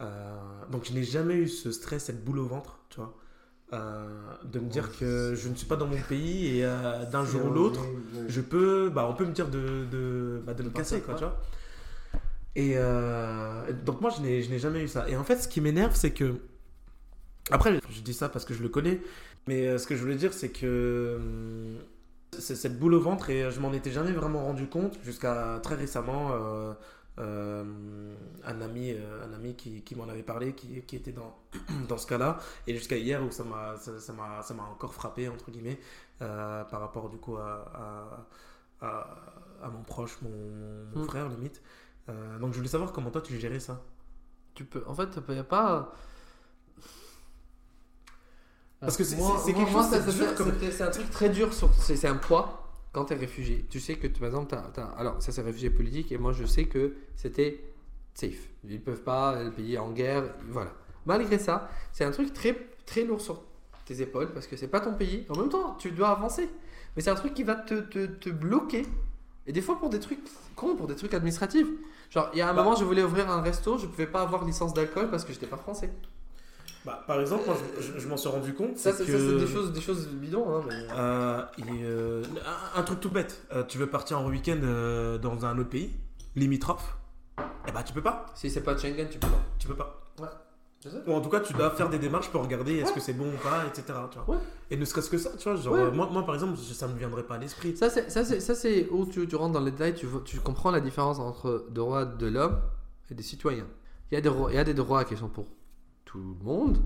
Euh, 0.00 0.64
donc, 0.70 0.84
je 0.86 0.92
n'ai 0.94 1.04
jamais 1.04 1.34
eu 1.36 1.48
ce 1.48 1.72
stress, 1.72 2.04
cette 2.06 2.24
boule 2.24 2.38
au 2.38 2.46
ventre, 2.46 2.80
tu 2.90 2.96
vois. 3.00 3.16
euh, 3.74 4.34
de 4.44 4.60
me 4.60 4.68
dire 4.68 4.96
que 4.98 5.34
je 5.36 5.48
ne 5.48 5.54
suis 5.56 5.66
pas 5.66 5.76
dans 5.76 5.86
mon 5.88 6.02
pays 6.02 6.58
et 6.58 6.64
euh, 6.64 7.06
d'un 7.06 7.24
jour 7.24 7.46
ou 7.46 7.50
l'autre, 7.50 7.96
je 8.26 8.40
peux, 8.40 8.90
bah, 8.90 9.06
on 9.10 9.14
peut 9.14 9.26
me 9.26 9.32
dire 9.32 9.48
de, 9.50 9.86
de, 9.90 10.42
bah, 10.46 10.54
de 10.54 10.62
me 10.64 10.70
casser, 10.70 11.02
quoi, 11.02 11.14
tu 11.14 11.24
vois. 11.24 11.40
Et 12.56 12.72
euh, 12.76 13.72
donc 13.84 14.00
moi, 14.00 14.10
je 14.10 14.20
n'ai, 14.22 14.42
je 14.42 14.50
n'ai 14.50 14.58
jamais 14.58 14.82
eu 14.82 14.88
ça. 14.88 15.08
Et 15.08 15.16
en 15.16 15.24
fait, 15.24 15.36
ce 15.38 15.48
qui 15.48 15.60
m'énerve, 15.60 15.94
c'est 15.94 16.12
que... 16.12 16.40
Après, 17.50 17.80
je 17.88 18.00
dis 18.02 18.14
ça 18.14 18.28
parce 18.28 18.44
que 18.44 18.54
je 18.54 18.62
le 18.62 18.68
connais, 18.68 19.00
mais 19.46 19.76
ce 19.78 19.86
que 19.86 19.96
je 19.96 20.00
voulais 20.00 20.14
dire, 20.16 20.32
c'est 20.32 20.50
que 20.50 21.16
hum, 21.18 21.78
c'est 22.38 22.54
cette 22.56 22.78
boule 22.78 22.94
au 22.94 23.00
ventre 23.00 23.30
et 23.30 23.50
je 23.50 23.60
m'en 23.60 23.72
étais 23.72 23.90
jamais 23.90 24.12
vraiment 24.12 24.44
rendu 24.44 24.66
compte 24.68 24.98
jusqu'à 25.02 25.60
très 25.62 25.74
récemment. 25.74 26.30
Euh, 27.20 28.14
un 28.44 28.60
ami, 28.62 28.92
euh, 28.92 29.26
un 29.28 29.32
ami 29.34 29.54
qui, 29.54 29.82
qui 29.82 29.94
m'en 29.94 30.08
avait 30.08 30.22
parlé, 30.22 30.54
qui, 30.54 30.82
qui 30.82 30.96
était 30.96 31.12
dans, 31.12 31.36
dans 31.88 31.98
ce 31.98 32.06
cas-là, 32.06 32.38
et 32.66 32.74
jusqu'à 32.74 32.96
hier 32.96 33.22
où 33.24 33.30
ça 33.30 33.44
m'a, 33.44 33.76
ça, 33.76 34.00
ça 34.00 34.12
m'a, 34.12 34.42
ça 34.42 34.54
m'a 34.54 34.64
encore 34.64 34.94
frappé 34.94 35.28
entre 35.28 35.50
guillemets 35.50 35.78
euh, 36.22 36.64
par 36.64 36.80
rapport 36.80 37.08
du 37.10 37.18
coup 37.18 37.36
à, 37.36 38.26
à, 38.82 38.86
à, 38.86 39.16
à 39.62 39.70
mon 39.70 39.82
proche, 39.82 40.18
mon, 40.22 40.30
mon 40.94 41.02
Mm. 41.04 41.06
frère 41.08 41.28
limite. 41.28 41.62
Euh, 42.08 42.38
donc 42.38 42.52
je 42.52 42.56
voulais 42.58 42.68
savoir 42.70 42.92
comment 42.92 43.10
toi 43.10 43.20
tu 43.22 43.38
gérais 43.38 43.60
ça. 43.60 43.82
Tu 44.54 44.64
peux, 44.64 44.82
en 44.86 44.94
fait, 44.94 45.08
il 45.28 45.34
n'y 45.34 45.40
a 45.40 45.44
pas. 45.44 45.92
Parce 48.80 48.96
que 48.96 49.04
c'est- 49.04 49.16
quelque 49.16 49.70
moi, 49.70 49.82
chose, 49.82 49.90
c'est 50.72 50.82
un 50.82 50.90
truc 50.90 51.10
très 51.10 51.28
dur, 51.28 51.50
c'est 51.52 52.06
un 52.08 52.16
poids 52.16 52.59
quand 52.92 53.06
tu 53.06 53.12
es 53.14 53.16
réfugié. 53.16 53.64
Tu 53.70 53.80
sais 53.80 53.94
que, 53.96 54.06
par 54.08 54.26
exemple, 54.26 54.48
t'as- 54.48 54.70
t'as- 54.74 54.92
alors 54.98 55.22
ça 55.22 55.32
c'est 55.32 55.42
réfugié 55.42 55.70
politique, 55.70 56.12
et 56.12 56.18
moi 56.18 56.32
je 56.32 56.44
sais 56.44 56.64
que 56.66 56.94
c'était 57.16 57.62
safe. 58.14 58.48
Ils 58.68 58.80
peuvent 58.80 59.02
pas, 59.02 59.42
le 59.42 59.50
pays 59.50 59.74
est 59.74 59.78
en 59.78 59.90
guerre, 59.92 60.24
voilà. 60.48 60.72
Malgré 61.06 61.38
ça, 61.38 61.70
c'est 61.92 62.04
un 62.04 62.10
truc 62.10 62.32
très, 62.32 62.56
très 62.86 63.04
lourd 63.04 63.20
sur 63.20 63.42
tes 63.86 64.02
épaules 64.02 64.32
parce 64.32 64.46
que 64.46 64.56
c'est 64.56 64.68
pas 64.68 64.80
ton 64.80 64.94
pays. 64.94 65.24
En 65.30 65.36
même 65.38 65.48
temps, 65.48 65.74
tu 65.78 65.90
dois 65.92 66.08
avancer. 66.10 66.48
Mais 66.94 67.02
c'est 67.02 67.10
un 67.10 67.14
truc 67.14 67.34
qui 67.34 67.42
va 67.44 67.54
te, 67.54 67.74
te, 67.80 68.06
te 68.06 68.28
bloquer. 68.30 68.84
Et 69.46 69.52
des 69.52 69.62
fois 69.62 69.78
pour 69.78 69.88
des 69.88 69.98
trucs 70.00 70.20
cons, 70.56 70.76
pour 70.76 70.86
des 70.86 70.94
trucs 70.96 71.14
administratifs. 71.14 71.66
Genre, 72.10 72.28
il 72.34 72.38
y 72.38 72.42
a 72.42 72.50
un 72.50 72.54
Bah. 72.54 72.62
moment, 72.62 72.76
je 72.76 72.84
voulais 72.84 73.02
ouvrir 73.02 73.30
un 73.30 73.40
resto, 73.40 73.78
je 73.78 73.86
pouvais 73.86 74.06
pas 74.06 74.20
avoir 74.22 74.44
licence 74.44 74.74
d'alcool 74.74 75.08
parce 75.10 75.24
que 75.24 75.32
j'étais 75.32 75.46
pas 75.46 75.56
français. 75.56 75.90
Bah, 76.86 77.04
par 77.06 77.20
exemple, 77.20 77.44
moi 77.46 77.56
je, 77.78 77.82
je- 77.92 77.98
je 77.98 78.08
m'en 78.08 78.16
suis 78.16 78.28
rendu 78.30 78.54
compte. 78.54 78.78
Ça, 78.78 78.92
c'est 78.92 79.04
que... 79.04 79.38
des 79.38 79.46
choses, 79.46 79.72
des 79.72 79.80
choses 79.82 80.08
bidons. 80.08 80.46
Hein, 80.56 80.62
mais... 80.68 80.86
Euh, 80.96 81.42
et, 81.58 81.62
euh, 81.84 82.22
un, 82.74 82.80
un 82.80 82.82
truc 82.82 83.00
tout 83.00 83.10
bête. 83.10 83.42
Euh, 83.52 83.64
tu 83.64 83.76
veux 83.78 83.86
partir 83.88 84.18
en 84.18 84.26
week-end 84.28 84.56
dans 85.20 85.44
un 85.44 85.58
autre 85.58 85.68
pays, 85.68 85.90
limitrophe, 86.36 86.96
eh 87.68 87.72
bah 87.72 87.82
tu 87.82 87.92
peux 87.92 88.02
pas. 88.02 88.26
Si 88.34 88.48
c'est 88.50 88.62
pas 88.62 88.76
Schengen, 88.78 89.08
tu 89.10 89.18
peux 89.18 89.26
pas. 89.28 89.40
Tu 89.58 89.66
peux 89.68 89.74
pas. 89.76 89.96
Je 90.82 90.88
sais. 90.88 90.96
Ou 91.06 91.12
en 91.12 91.20
tout 91.20 91.28
cas, 91.28 91.40
tu 91.40 91.52
dois 91.52 91.68
faire 91.72 91.90
des 91.90 91.98
démarches 91.98 92.30
pour 92.30 92.42
regarder 92.42 92.76
est-ce 92.78 92.94
que 92.94 93.00
c'est 93.00 93.12
bon 93.12 93.26
ou 93.28 93.36
pas, 93.42 93.66
etc. 93.66 93.98
Tu 94.10 94.18
vois. 94.24 94.36
Ouais. 94.36 94.40
Et 94.70 94.78
ne 94.78 94.84
serait-ce 94.86 95.10
que 95.10 95.18
ça, 95.18 95.28
tu 95.36 95.46
vois. 95.50 95.56
Genre, 95.60 95.74
Ouais. 95.74 95.90
moi, 95.90 96.08
moi, 96.10 96.24
par 96.24 96.34
exemple, 96.34 96.56
ça 96.56 96.88
me 96.88 96.96
viendrait 96.96 97.24
pas 97.24 97.34
à 97.34 97.38
l'esprit. 97.38 97.76
Ça, 97.76 97.90
c'est, 97.90 98.88
où 98.90 99.04
tu, 99.04 99.28
tu 99.28 99.36
rentres 99.36 99.52
dans 99.52 99.60
les 99.60 99.72
détails, 99.72 99.94
tu, 99.94 100.40
comprends 100.40 100.70
la 100.70 100.80
différence 100.80 101.18
entre 101.18 101.66
droits 101.68 102.06
de 102.06 102.26
l'homme 102.28 102.58
et 103.10 103.14
des 103.14 103.22
citoyens. 103.22 103.66
Il 104.10 104.14
y, 104.14 104.16
a 104.16 104.22
des, 104.22 104.30
droits- 104.30 104.50
il 104.50 104.56
y 104.56 104.58
a 104.58 104.64
des 104.64 104.72
droits 104.72 105.04
qui 105.04 105.18
sont 105.18 105.28
pour 105.28 105.44
tout 106.10 106.18
le 106.18 106.44
monde, 106.44 106.82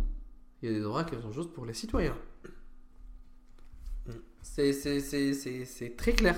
il 0.63 0.71
y 0.71 0.73
a 0.73 0.77
des 0.79 0.83
droits 0.85 1.05
qui 1.05 1.17
sont 1.21 1.33
juste 1.33 1.53
pour 1.53 1.67
les 1.67 1.75
citoyens. 1.75 2.17
C'est, 4.43 5.97
très 5.97 6.13
clair. 6.13 6.37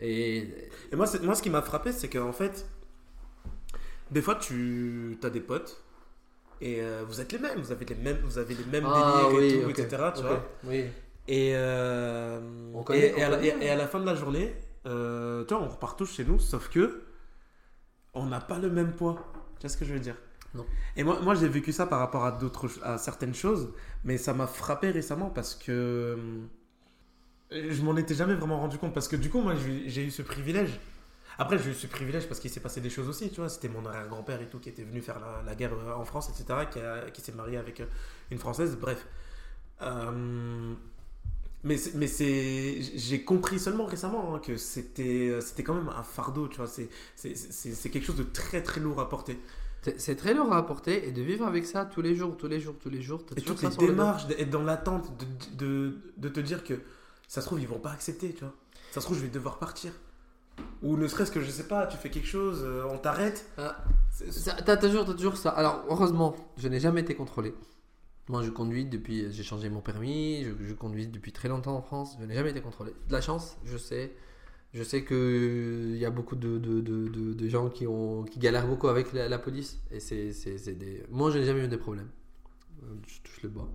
Et 0.00 0.70
Et 0.92 0.96
moi, 0.96 1.06
moi 1.22 1.34
ce 1.34 1.42
qui 1.42 1.50
m'a 1.50 1.62
frappé, 1.62 1.92
c'est 1.92 2.08
qu'en 2.08 2.32
fait, 2.32 2.66
des 4.10 4.22
fois, 4.22 4.36
tu 4.36 5.18
as 5.22 5.30
des 5.30 5.40
potes 5.40 5.82
et 6.60 6.80
euh, 6.82 7.04
vous 7.06 7.20
êtes 7.20 7.32
les 7.32 7.38
mêmes. 7.38 7.60
Vous 7.60 7.72
avez 7.72 7.84
les 7.84 7.94
mêmes, 7.96 8.18
vous 8.24 8.38
avez 8.38 8.54
les 8.54 8.64
mêmes 8.64 8.84
Ah, 8.86 8.92
délires 8.92 9.30
et 9.32 9.48
tout, 9.48 9.70
etc. 9.70 10.12
Tu 10.14 10.22
vois. 10.22 10.46
Oui. 10.64 10.84
Et, 11.28 11.52
euh, 11.56 12.40
On 12.72 12.82
et, 12.82 12.84
connaît, 12.84 13.14
et 13.16 13.22
à 13.24 13.28
on 13.28 13.30
la, 13.30 13.36
connaît. 13.38 13.48
et- 13.60 13.64
et 13.66 13.70
à 13.70 13.76
la 13.76 13.88
fin 13.88 14.00
de 14.00 14.06
la 14.06 14.14
journée, 14.14 14.54
euh, 14.86 15.44
tu 15.44 15.54
vois, 15.54 15.62
on 15.64 15.68
repart 15.68 15.98
tous 15.98 16.06
chez 16.06 16.24
nous, 16.24 16.38
sauf 16.38 16.68
que 16.68 17.02
on 18.14 18.26
n'a 18.26 18.40
pas 18.40 18.58
le 18.58 18.70
même 18.70 18.94
poids. 18.96 19.16
Tu 19.58 19.62
vois 19.62 19.70
ce 19.70 19.76
que 19.76 19.84
je 19.84 19.92
veux 19.94 20.00
dire? 20.00 20.16
Et 20.96 21.04
moi, 21.04 21.20
moi 21.20 21.34
j'ai 21.34 21.48
vécu 21.48 21.72
ça 21.72 21.86
par 21.86 21.98
rapport 21.98 22.24
à 22.24 22.32
d'autres, 22.32 22.68
à 22.82 22.98
certaines 22.98 23.34
choses, 23.34 23.72
mais 24.04 24.18
ça 24.18 24.32
m'a 24.32 24.46
frappé 24.46 24.90
récemment 24.90 25.30
parce 25.30 25.54
que 25.54 26.16
euh, 27.52 27.70
je 27.70 27.82
m'en 27.82 27.96
étais 27.96 28.14
jamais 28.14 28.34
vraiment 28.34 28.58
rendu 28.58 28.78
compte 28.78 28.94
parce 28.94 29.08
que 29.08 29.16
du 29.16 29.30
coup, 29.30 29.40
moi, 29.40 29.54
j'ai 29.54 30.04
eu 30.04 30.10
ce 30.10 30.22
privilège. 30.22 30.80
Après, 31.38 31.58
j'ai 31.58 31.70
eu 31.70 31.74
ce 31.74 31.86
privilège 31.86 32.26
parce 32.28 32.40
qu'il 32.40 32.50
s'est 32.50 32.60
passé 32.60 32.80
des 32.80 32.90
choses 32.90 33.08
aussi, 33.08 33.30
tu 33.30 33.40
vois. 33.40 33.48
C'était 33.48 33.68
mon 33.68 33.84
arrière-grand-père 33.84 34.40
et 34.40 34.46
tout 34.46 34.58
qui 34.58 34.70
était 34.70 34.84
venu 34.84 35.02
faire 35.02 35.20
la, 35.44 35.54
guerre 35.54 35.74
euh, 35.74 35.94
en 35.94 36.04
France, 36.04 36.30
etc., 36.30 36.66
qui, 37.12 37.20
s'est 37.20 37.32
marié 37.32 37.58
avec 37.58 37.80
euh, 37.80 37.86
une 38.30 38.38
Française, 38.38 38.76
bref. 38.80 39.06
Mais 41.64 41.76
j'ai 41.78 43.24
compris 43.24 43.58
seulement 43.58 43.86
récemment 43.86 44.34
hein, 44.34 44.38
que 44.38 44.56
c'était 44.56 45.32
quand 45.64 45.74
même 45.74 45.88
un 45.88 46.02
fardeau 46.04 46.46
tu 46.46 46.58
vois 46.58 46.68
c'est 46.68 47.90
quelque 47.90 48.04
chose 48.04 48.16
de 48.16 48.22
très 48.22 48.62
très 48.62 48.80
lourd 48.80 49.00
à 49.00 49.08
porter 49.08 49.36
C'est, 49.98 50.16
très 50.16 50.34
lourd 50.34 50.52
à 50.52 50.58
apporter 50.58 51.06
et 51.06 51.12
de 51.12 51.22
vivre 51.22 51.46
avec 51.46 51.64
ça 51.66 51.84
tous 51.84 52.02
les 52.02 52.14
jours, 52.14 52.36
tous 52.36 52.48
les 52.48 52.60
jours, 52.60 52.74
tous 52.80 52.90
les 52.90 53.02
jours. 53.02 53.22
et 53.36 53.40
toutes 53.40 53.62
les 53.62 53.68
démarches 53.68 54.26
d'être 54.26 54.50
dans 54.50 54.62
l'attente 54.62 55.12
de, 55.18 55.26
de, 55.64 55.98
de 56.16 56.28
te 56.28 56.40
dire 56.40 56.64
que 56.64 56.74
ça 57.28 57.40
se 57.40 57.46
trouve 57.46 57.60
ils 57.60 57.68
vont 57.68 57.78
pas 57.78 57.92
accepter 57.92 58.32
tu 58.32 58.40
vois 58.40 58.54
ça 58.92 59.00
se 59.00 59.06
trouve 59.06 59.16
je 59.18 59.22
vais 59.22 59.28
devoir 59.28 59.58
partir 59.58 59.92
ou 60.82 60.96
ne 60.96 61.06
serait-ce 61.06 61.30
que 61.30 61.40
je 61.40 61.50
sais 61.50 61.68
pas 61.68 61.86
tu 61.86 61.96
fais 61.96 62.10
quelque 62.10 62.26
chose 62.28 62.62
euh, 62.64 62.84
on 62.90 62.98
t'arrête 62.98 63.46
Ça, 64.10 64.54
T'as 64.64 64.76
toujours, 64.76 65.04
toujours 65.04 65.36
ça. 65.36 65.50
Alors, 65.50 65.84
heureusement, 65.88 66.34
je 66.56 66.68
n'ai 66.68 66.80
jamais 66.80 67.02
été 67.02 67.14
contrôlé. 67.14 67.54
Moi, 68.28 68.42
je 68.42 68.50
conduis 68.50 68.86
depuis. 68.86 69.30
J'ai 69.30 69.42
changé 69.42 69.68
mon 69.68 69.80
permis. 69.80 70.42
Je, 70.44 70.50
je 70.64 70.72
conduis 70.74 71.06
depuis 71.06 71.32
très 71.32 71.48
longtemps 71.48 71.76
en 71.76 71.82
France. 71.82 72.16
Je 72.18 72.24
n'ai 72.24 72.34
jamais 72.34 72.50
été 72.50 72.62
contrôlé. 72.62 72.92
De 73.08 73.12
la 73.12 73.20
chance, 73.20 73.58
je 73.64 73.76
sais. 73.76 74.16
Je 74.76 74.82
sais 74.82 75.02
qu'il 75.04 75.96
y 75.96 76.04
a 76.04 76.10
beaucoup 76.10 76.36
de, 76.36 76.58
de, 76.58 76.80
de, 76.80 77.08
de- 77.08 77.48
gens 77.48 77.68
qui, 77.70 77.86
ont, 77.86 78.24
qui 78.24 78.38
galèrent 78.38 78.66
beaucoup 78.66 78.88
avec 78.88 79.12
la, 79.14 79.26
la 79.28 79.38
police. 79.38 79.78
Et 79.90 80.00
c'est 80.00 80.32
c'est- 80.32 80.58
c'est 80.58 80.74
des. 80.74 81.02
Moi, 81.10 81.30
je 81.30 81.38
n'ai 81.38 81.46
jamais 81.46 81.64
eu 81.64 81.68
des 81.68 81.78
problèmes. 81.78 82.08
Euh, 82.82 82.86
Je 83.08 83.18
touche 83.24 83.42
le 83.42 83.48
bois. 83.48 83.68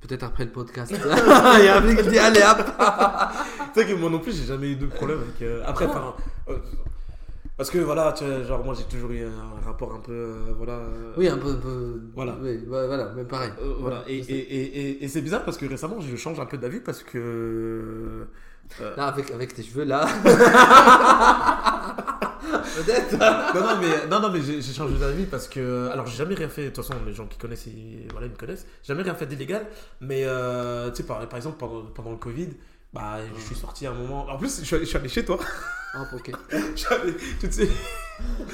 Peut-être 0.00 0.24
après 0.24 0.44
le 0.44 0.50
podcast. 0.50 0.92
Il 1.58 1.64
y 1.64 1.68
a 1.68 1.76
un 1.78 1.80
mec 1.80 2.02
qui 2.02 2.08
dit 2.08 2.18
Allez, 2.18 2.40
hop 2.42 2.58
tu 3.72 3.80
sais 3.80 3.86
que 3.86 3.94
moi 3.94 4.10
non 4.10 4.18
plus 4.18 4.32
j'ai 4.36 4.44
jamais 4.44 4.70
eu 4.72 4.76
de 4.76 4.86
problème 4.86 5.20
avec 5.20 5.40
euh, 5.42 5.62
après 5.66 5.86
enfin 5.86 6.14
euh, 6.48 6.58
parce 7.56 7.70
que 7.70 7.78
voilà 7.78 8.12
tu 8.12 8.24
vois, 8.24 8.42
genre 8.42 8.64
moi 8.64 8.74
j'ai 8.76 8.84
toujours 8.84 9.10
eu 9.12 9.22
un 9.24 9.64
rapport 9.64 9.94
un 9.94 10.00
peu 10.00 10.12
euh, 10.12 10.52
voilà 10.56 10.72
euh, 10.74 11.12
Oui, 11.16 11.28
un 11.28 11.38
peu. 11.38 11.50
un 11.50 11.54
peu- 11.56 12.00
Voilà. 12.14 12.36
Oui, 12.40 12.50
ouais, 12.66 12.86
voilà, 12.86 13.12
mais 13.16 13.24
pareil. 13.24 13.50
Euh, 13.60 13.74
voilà. 13.78 14.02
Et, 14.08 14.18
je 14.22 14.26
sais. 14.26 14.32
et, 14.32 14.38
et, 14.62 14.90
et- 14.90 15.04
et 15.04 15.08
c'est 15.08 15.22
bizarre 15.22 15.44
parce 15.44 15.56
que 15.56 15.66
récemment, 15.66 16.00
je 16.00 16.16
change 16.16 16.40
un 16.40 16.46
peu 16.46 16.58
d'avis 16.58 16.80
parce 16.80 17.02
que. 17.02 17.18
euh, 17.18 18.24
Là, 18.96 19.08
avec, 19.08 19.30
avec 19.30 19.52
tes 19.54 19.62
cheveux 19.62 19.84
là. 19.84 20.06
Peut-être. 22.76 23.12
non, 23.54 23.60
non, 23.60 23.80
mais, 23.80 24.06
non, 24.08 24.20
non, 24.20 24.30
mais 24.30 24.40
j'ai 24.42 24.60
j'ai 24.60 24.72
changé 24.72 24.96
d'avis 24.98 25.26
parce 25.26 25.48
que. 25.48 25.88
Alors, 25.92 26.06
j'ai 26.06 26.16
jamais 26.16 26.34
rien 26.34 26.48
fait. 26.48 26.64
De 26.64 26.68
toute 26.70 26.84
façon, 26.84 26.94
les 27.06 27.12
gens 27.14 27.26
qui 27.26 27.38
connaissent, 27.38 27.66
ils, 27.66 28.06
voilà, 28.10 28.26
ils 28.26 28.32
me 28.32 28.36
connaissent. 28.36 28.66
J'ai 28.82 28.88
jamais 28.88 29.02
rien 29.02 29.14
fait 29.14 29.26
d'illégal. 29.26 29.66
Mais, 30.00 30.22
euh, 30.24 30.90
tu 30.90 30.96
sais, 30.98 31.02
par, 31.04 31.26
par 31.28 31.36
exemple, 31.36 31.56
pendant, 31.58 31.82
pendant 31.86 32.10
le 32.12 32.16
Covid, 32.16 32.48
bah, 32.92 33.18
je 33.36 33.40
suis 33.40 33.54
sorti 33.54 33.86
à 33.86 33.90
un 33.90 33.94
moment. 33.94 34.26
En 34.28 34.36
plus, 34.38 34.60
je 34.60 34.64
suis 34.64 34.76
allé, 34.76 34.84
je 34.84 34.88
suis 34.90 34.98
allé 34.98 35.08
chez 35.08 35.24
toi. 35.24 35.38
Hop, 35.96 36.08
ok. 36.14 36.30
Allé, 36.52 37.14
tu 37.40 37.52
sais, 37.52 37.68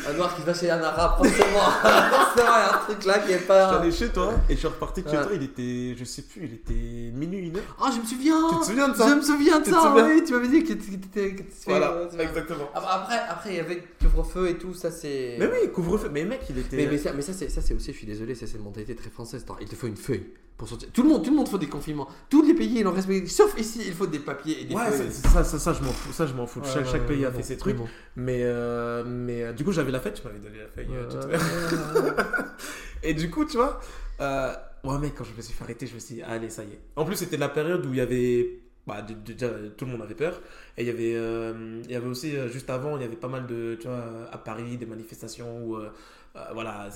Un 0.08 0.12
noir 0.14 0.34
qui 0.36 0.42
va 0.42 0.52
chez 0.54 0.70
un 0.70 0.82
arabe, 0.82 1.16
forcément. 1.18 1.58
forcément, 1.82 2.50
il 2.56 2.60
y 2.60 2.68
a 2.68 2.74
un 2.74 2.78
truc 2.78 3.04
là 3.04 3.18
qui 3.20 3.32
est 3.32 3.46
pas. 3.46 3.78
allé 3.78 3.90
chez 3.92 4.08
toi 4.10 4.34
et 4.48 4.54
je 4.54 4.58
suis 4.58 4.66
reparti 4.66 5.02
de 5.02 5.08
chez 5.10 5.16
Ouais. 5.16 5.22
toi. 5.22 5.32
Il 5.34 5.42
était, 5.42 5.94
je 5.98 6.04
sais 6.04 6.22
plus, 6.22 6.44
il 6.44 6.54
était 6.54 7.12
minuit, 7.16 7.48
une 7.48 7.56
heure. 7.56 7.76
Oh, 7.80 7.86
je 7.94 8.00
me 8.00 8.04
souviens. 8.06 8.48
Tu 8.52 8.58
te 8.60 8.64
souviens 8.66 8.88
de 8.88 8.96
ça 8.96 9.08
Je 9.08 9.14
me 9.14 9.22
souviens 9.22 9.58
de 9.60 9.64
Tu 9.64 9.70
ça, 9.70 9.94
oui. 9.94 10.22
Tu 10.26 10.32
m'avais 10.34 10.48
dit 10.48 10.64
que 10.64 10.72
tu 10.74 10.94
étais. 10.94 11.36
Voilà, 11.66 12.08
exactement. 12.18 12.68
Ah, 12.74 12.80
bah, 12.80 12.88
Après, 13.02 13.18
après, 13.28 13.50
il 13.50 13.56
y 13.56 13.60
avait 13.60 13.84
couvre-feu 14.00 14.48
et 14.48 14.58
tout, 14.58 14.74
ça 14.74 14.90
c'est. 14.90 15.36
Mais 15.38 15.46
oui, 15.46 15.70
couvre-feu. 15.72 16.10
Mais 16.12 16.24
mec, 16.24 16.40
il 16.50 16.58
était. 16.58 16.76
Mais, 16.76 16.86
mais 16.86 16.98
ça, 16.98 17.12
mais 17.14 17.22
ça, 17.22 17.32
c'est, 17.32 17.48
ça, 17.48 17.60
c'est 17.62 17.74
aussi, 17.74 17.92
je 17.92 17.96
suis 17.98 18.06
désolé, 18.06 18.34
ça, 18.34 18.46
c'est 18.46 18.56
une 18.58 18.64
mentalité 18.64 18.94
très 18.94 19.10
française. 19.10 19.44
Il 19.60 19.68
te 19.68 19.74
faut 19.76 19.86
une 19.86 19.96
feuille 19.96 20.26
pour 20.60 20.68
sortir. 20.68 20.88
Tout 20.92 21.02
le 21.02 21.08
monde, 21.08 21.24
tout 21.24 21.30
le 21.30 21.36
monde 21.36 21.48
faut 21.48 21.58
des 21.58 21.66
confinements. 21.68 22.06
Tous 22.28 22.42
les 22.42 22.54
pays, 22.54 22.78
ils 22.78 22.82
l'ont 22.84 22.92
respecté. 22.92 23.26
Sauf 23.26 23.58
ici, 23.58 23.80
il 23.86 23.92
faut 23.94 24.06
des 24.06 24.18
papiers 24.20 24.60
et 24.60 24.64
des 24.66 24.74
Ouais, 24.74 24.90
feuilles. 24.90 25.10
ça, 25.10 25.42
ça, 25.42 25.58
ça, 25.58 25.72
je 25.72 25.82
m'en 25.82 25.90
fous. 25.90 26.12
Ça, 26.12 26.26
je 26.26 26.34
m'en 26.34 26.46
fous. 26.46 26.60
Ouais, 26.60 26.66
chaque, 26.72 26.84
chaque 26.86 27.00
ouais, 27.02 27.06
pays 27.16 27.24
a 27.24 27.32
fait 27.32 27.42
ses 27.42 27.56
trucs. 27.56 27.76
bon. 27.76 27.88
Mais, 28.16 28.40
euh, 28.42 29.02
mais 29.06 29.42
euh, 29.42 29.52
du 29.52 29.64
coup, 29.64 29.72
j'avais 29.72 29.90
la 29.90 30.00
fête, 30.00 30.14
tu 30.20 30.26
m'avais 30.26 30.38
donné 30.38 30.58
la 30.58 30.68
feuille. 30.68 30.86
euh, 30.94 31.10
tout 31.10 31.16
à 31.16 31.26
l'heure. 31.26 32.26
Et 33.02 33.14
du 33.14 33.30
coup, 33.30 33.44
tu 33.46 33.56
vois, 33.56 33.80
euh, 34.20 34.52
ouais, 34.84 34.98
mec, 34.98 35.14
quand 35.16 35.24
je 35.24 35.32
me 35.34 35.40
suis 35.40 35.54
fait 35.54 35.64
arrêter, 35.64 35.86
je 35.86 35.94
me 35.94 35.98
suis 35.98 36.16
dit, 36.16 36.22
allez, 36.22 36.50
ça 36.50 36.62
y 36.62 36.66
est. 36.68 36.80
En 36.96 37.04
plus, 37.04 37.16
c'était 37.16 37.38
la 37.38 37.48
période 37.48 37.84
où 37.86 37.90
il 37.90 37.96
y 37.96 38.00
avait. 38.00 38.58
bah, 38.86 39.02
dé- 39.02 39.14
déjà, 39.34 39.48
tout 39.76 39.84
le 39.86 39.92
monde 39.92 40.02
avait 40.02 40.14
peur. 40.14 40.40
Et 40.76 40.82
il 40.82 40.86
y 40.86 40.90
avait, 40.90 41.14
euh, 41.14 41.80
il 41.84 41.90
y 41.90 41.94
avait 41.96 42.06
aussi, 42.08 42.36
euh, 42.36 42.48
juste 42.48 42.68
avant, 42.70 42.96
il 42.96 43.02
y 43.02 43.04
avait 43.06 43.16
pas 43.16 43.28
mal 43.28 43.46
de, 43.46 43.76
tu 43.80 43.86
vois, 43.88 44.04
à 44.30 44.38
Paris, 44.38 44.76
des 44.76 44.86
manifestations 44.86 45.64
où, 45.64 45.76
euh, 45.76 45.90
euh, 46.36 46.40
voilà, 46.54 46.88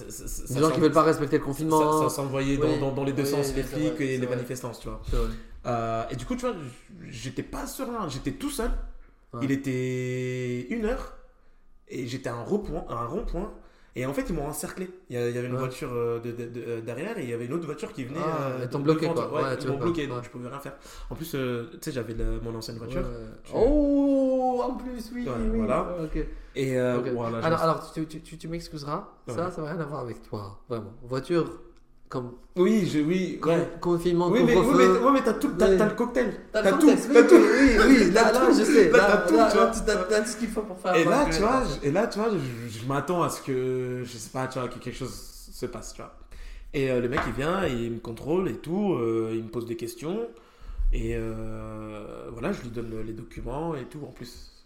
Des 0.48 0.60
gens 0.60 0.70
qui 0.70 0.80
veulent 0.80 0.92
pas 0.92 1.02
respecter 1.02 1.38
le 1.38 1.44
confinement. 1.44 2.02
ça, 2.02 2.08
ça 2.08 2.14
s'envoyait 2.16 2.56
dans, 2.56 2.68
Oui. 2.68 2.78
dans, 2.80 2.92
dans 2.92 3.04
les 3.04 3.12
deux 3.12 3.22
Oui, 3.24 3.28
sens, 3.28 3.54
les 3.54 3.62
flics 3.62 4.00
et 4.00 4.18
les 4.18 4.26
manifestants, 4.26 4.72
tu 4.72 4.88
vois. 4.88 5.00
Euh, 5.66 6.04
et 6.10 6.16
du 6.16 6.24
coup, 6.26 6.34
tu 6.36 6.42
vois, 6.42 6.54
j'étais 7.08 7.42
pas 7.42 7.66
serein, 7.66 8.08
j'étais 8.08 8.32
tout 8.32 8.50
seul. 8.50 8.70
Ouais. 9.32 9.40
Il 9.42 9.50
était 9.50 10.66
une 10.70 10.84
heure 10.84 11.14
et 11.88 12.06
j'étais 12.06 12.28
à 12.28 12.34
un 12.34 12.42
rond-point. 12.44 12.84
et 13.96 14.06
en 14.06 14.12
fait, 14.12 14.24
ils 14.28 14.34
m'ont 14.34 14.46
encerclé. 14.46 14.90
Il 15.10 15.16
y 15.16 15.18
avait 15.18 15.46
une 15.46 15.52
Ouais. 15.52 15.58
voiture 15.58 15.90
euh, 15.92 16.18
de, 16.20 16.32
de- 16.32 16.46
de- 16.48 16.64
euh, 16.66 16.80
derrière 16.80 17.16
et 17.18 17.22
il 17.24 17.30
y 17.30 17.32
avait 17.32 17.46
une 17.46 17.52
autre 17.54 17.64
voiture 17.66 17.92
qui 17.92 18.04
venait. 18.04 18.18
Ah, 18.22 18.48
euh, 18.60 18.66
t'ont 18.68 18.80
bloqué, 18.80 19.06
quoi. 19.08 19.32
Ouais, 19.32 19.56
ils 19.60 19.68
m'ont 19.68 19.78
bloqué, 19.78 20.06
donc 20.06 20.22
je 20.24 20.30
pouvais 20.30 20.48
rien 20.48 20.58
faire. 20.60 20.74
En 21.10 21.14
plus, 21.14 21.30
tu 21.30 21.36
sais, 21.80 21.92
j'avais 21.92 22.14
mon 22.42 22.54
ancienne 22.56 22.76
voiture. 22.78 23.02
Ouais. 23.02 23.58
Oh, 24.56 24.62
en 24.62 24.74
plus, 24.74 25.10
oui, 25.14 25.24
Ouais, 25.26 25.32
oui. 25.52 25.56
voilà. 25.58 25.96
Ok. 26.04 26.24
Et 26.56 26.78
euh, 26.78 26.98
Ok. 26.98 27.08
voilà, 27.14 27.38
alors, 27.38 27.58
me- 27.58 27.64
alors, 27.64 27.92
tu, 27.92 28.06
tu, 28.06 28.20
tu, 28.20 28.38
tu 28.38 28.48
m'excuseras. 28.48 29.08
Ouais. 29.26 29.34
Ça, 29.34 29.50
ça 29.50 29.62
n'a 29.62 29.72
rien 29.72 29.80
à 29.80 29.84
voir 29.84 30.00
avec 30.02 30.22
toi, 30.22 30.60
vraiment. 30.68 30.92
Voiture, 31.02 31.50
comme 32.08 32.32
Oui, 32.56 32.86
je, 32.86 33.00
oui, 33.00 33.38
con- 33.40 33.50
ouais. 33.50 33.68
confinement, 33.80 34.28
Oui, 34.28 34.42
mais, 34.44 34.56
oui, 34.56 34.66
mais, 34.76 34.86
ouais, 34.86 35.12
mais 35.12 35.22
t'as 35.24 35.32
tout, 35.34 35.50
t'as, 35.58 35.76
t'as 35.76 35.88
le 35.88 35.94
cocktail. 35.94 36.32
T'as 36.52 36.62
T'as 36.62 36.70
le 36.70 36.76
tout, 36.78 36.86
contexte, 36.86 37.08
oui, 37.08 37.14
t'as 37.14 37.20
oui, 37.22 37.28
tout. 37.28 37.34
oui, 37.34 37.76
oui, 38.04 38.10
là, 38.12 38.30
là, 38.32 38.40
tout. 38.46 38.54
je 38.58 38.62
sais. 38.64 38.90
Là, 38.90 38.98
Là, 38.98 39.06
t'as 39.08 39.16
tout, 39.28 39.36
là, 39.36 39.48
tu 39.50 39.56
vois. 39.56 39.66
t'as- 39.66 39.96
t'as 40.04 40.20
tout 40.20 40.28
ce 40.28 40.36
qu'il 40.36 40.48
faut 40.48 40.62
pour 40.62 40.78
faire. 40.78 40.94
Et 40.94 41.04
là, 41.04 41.26
tu 41.30 41.40
vois, 41.40 41.62
et 41.82 41.90
là, 41.90 42.06
tu 42.06 42.18
vois, 42.20 42.28
je, 42.30 42.78
je 42.78 42.86
m'attends 42.86 43.22
à 43.24 43.30
ce 43.30 43.42
que, 43.42 44.02
je 44.04 44.16
sais 44.16 44.30
pas, 44.30 44.46
tu 44.46 44.58
vois, 44.60 44.68
que 44.68 44.78
quelque 44.78 44.96
chose 44.96 45.12
se 45.52 45.66
passe, 45.66 45.92
tu 45.94 46.02
vois. 46.02 46.12
Et 46.72 46.90
euh, 46.90 47.00
le 47.00 47.08
mec, 47.08 47.20
il 47.26 47.32
vient, 47.32 47.66
il 47.66 47.92
me 47.92 47.98
contrôle 47.98 48.48
et 48.48 48.56
tout, 48.56 48.94
euh, 48.94 49.30
il 49.34 49.42
me 49.44 49.48
pose 49.48 49.66
des 49.66 49.76
questions. 49.76 50.28
Et 50.94 51.16
euh, 51.16 52.28
voilà, 52.30 52.52
je 52.52 52.62
lui 52.62 52.70
donne 52.70 53.02
les 53.02 53.12
documents 53.12 53.74
et 53.74 53.84
tout. 53.84 54.00
En 54.04 54.12
plus, 54.12 54.64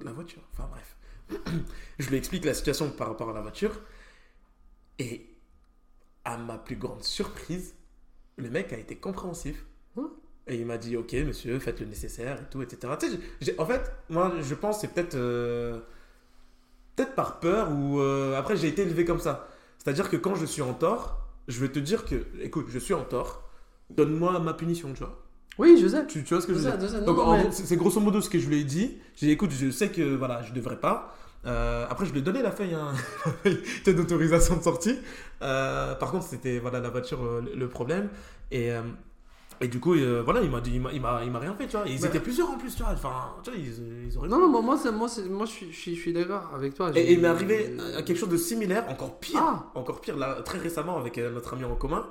la 0.00 0.12
voiture, 0.12 0.42
enfin 0.52 0.68
bref. 0.68 0.96
je 2.00 2.10
lui 2.10 2.16
explique 2.16 2.44
la 2.44 2.54
situation 2.54 2.90
par 2.90 3.06
rapport 3.06 3.30
à 3.30 3.32
la 3.32 3.40
voiture. 3.40 3.80
Et 4.98 5.30
à 6.24 6.36
ma 6.38 6.58
plus 6.58 6.74
grande 6.74 7.04
surprise, 7.04 7.74
le 8.36 8.50
mec 8.50 8.72
a 8.72 8.78
été 8.78 8.96
compréhensif. 8.96 9.64
Hein? 9.96 10.10
Et 10.48 10.56
il 10.56 10.66
m'a 10.66 10.76
dit, 10.76 10.96
ok, 10.96 11.12
monsieur, 11.12 11.60
faites 11.60 11.78
le 11.78 11.86
nécessaire 11.86 12.42
et 12.42 12.50
tout, 12.50 12.60
etc. 12.60 12.92
Tu 12.98 13.46
sais, 13.46 13.58
en 13.60 13.64
fait, 13.64 13.92
moi, 14.10 14.34
je 14.42 14.54
pense 14.56 14.76
que 14.76 14.80
c'est 14.82 14.92
peut-être 14.92 15.14
euh, 15.14 15.78
peut-être 16.96 17.14
par 17.14 17.38
peur 17.38 17.70
ou 17.70 18.00
euh, 18.00 18.36
après 18.36 18.56
j'ai 18.56 18.68
été 18.68 18.82
élevé 18.82 19.04
comme 19.04 19.20
ça. 19.20 19.48
C'est-à-dire 19.78 20.10
que 20.10 20.16
quand 20.16 20.34
je 20.34 20.46
suis 20.46 20.62
en 20.62 20.74
tort, 20.74 21.28
je 21.46 21.60
vais 21.60 21.70
te 21.70 21.78
dire 21.78 22.04
que, 22.04 22.26
écoute, 22.40 22.66
je 22.70 22.78
suis 22.80 22.94
en 22.94 23.04
tort, 23.04 23.48
donne-moi 23.90 24.40
ma 24.40 24.54
punition, 24.54 24.92
tu 24.92 25.04
vois. 25.04 25.23
Oui, 25.58 25.78
je 25.80 25.86
sais. 25.88 26.06
Tu, 26.06 26.24
tu 26.24 26.34
vois 26.34 26.40
ce 26.40 26.46
que 26.46 26.54
je 26.54 26.58
Je 26.58 26.64
veux 26.64 26.70
sais, 26.72 26.78
dire 26.78 26.88
je 26.88 26.92
sais. 26.94 27.00
Non, 27.00 27.06
Donc, 27.06 27.16
non, 27.18 27.22
en 27.24 27.36
mais- 27.36 27.42
gros, 27.44 27.52
c'est 27.52 27.76
grosso 27.76 28.00
modo 28.00 28.20
ce 28.20 28.28
que 28.30 28.38
je 28.38 28.48
lui 28.48 28.60
ai 28.60 28.64
dit. 28.64 28.96
J'ai 29.16 29.26
dit, 29.26 29.32
écoute, 29.32 29.50
je 29.52 29.70
sais 29.70 29.88
que 29.90 30.16
voilà, 30.16 30.42
je 30.42 30.52
devrais 30.52 30.78
pas. 30.80 31.14
Euh, 31.46 31.86
après, 31.90 32.06
je 32.06 32.12
lui 32.12 32.20
ai 32.20 32.22
donné 32.22 32.40
la 32.42 32.50
feuille, 32.50 32.74
hein, 32.74 32.92
d'autorisation 33.86 34.56
de 34.56 34.62
sortie. 34.62 34.98
Euh, 35.42 35.94
par 35.94 36.10
contre, 36.10 36.24
c'était 36.24 36.58
voilà 36.58 36.80
la 36.80 36.90
voiture 36.90 37.22
euh, 37.22 37.42
le- 37.54 37.68
problème. 37.68 38.08
Et, 38.50 38.70
euh, 38.72 38.80
et 39.60 39.68
du 39.68 39.78
coup, 39.78 39.94
voilà, 40.24 40.40
il 40.42 40.50
m'a 40.50 40.60
dit, 40.60 40.72
il 40.74 41.00
m'a- 41.00 41.18
rien 41.18 41.54
fait, 41.54 41.66
tu 41.66 41.76
vois. 41.76 41.86
Et 41.88 41.92
ils 41.92 42.00
Bah. 42.00 42.08
étaient 42.08 42.20
plusieurs 42.20 42.50
en 42.50 42.56
plus, 42.58 42.74
tu 42.74 42.82
vois. 42.82 42.92
Enfin, 42.92 43.12
tu 43.42 43.50
vois, 43.50 43.58
ils, 43.60 44.06
ils 44.08 44.18
auraient. 44.18 44.28
Non, 44.28 44.38
non, 44.40 44.48
moi, 44.48 44.62
moi, 44.62 44.76
moi, 44.92 45.08
moi 45.30 45.46
je, 45.46 45.50
suis, 45.52 45.70
je, 45.72 45.76
suis, 45.78 45.94
je 45.96 46.00
suis 46.00 46.12
d'accord 46.12 46.50
avec 46.54 46.74
toi. 46.74 46.90
Et, 46.94 47.12
il 47.12 47.20
m'est 47.20 47.28
arrivé 47.28 47.76
à 47.96 48.02
quelque 48.02 48.18
chose 48.18 48.28
de 48.30 48.36
similaire, 48.36 48.84
encore 48.88 49.18
pire, 49.20 49.38
Ah. 49.40 49.70
encore 49.74 50.00
pire, 50.00 50.16
là, 50.16 50.38
très 50.44 50.58
récemment 50.58 50.96
avec 50.98 51.18
notre 51.18 51.54
ami 51.54 51.64
en 51.64 51.74
commun, 51.76 52.06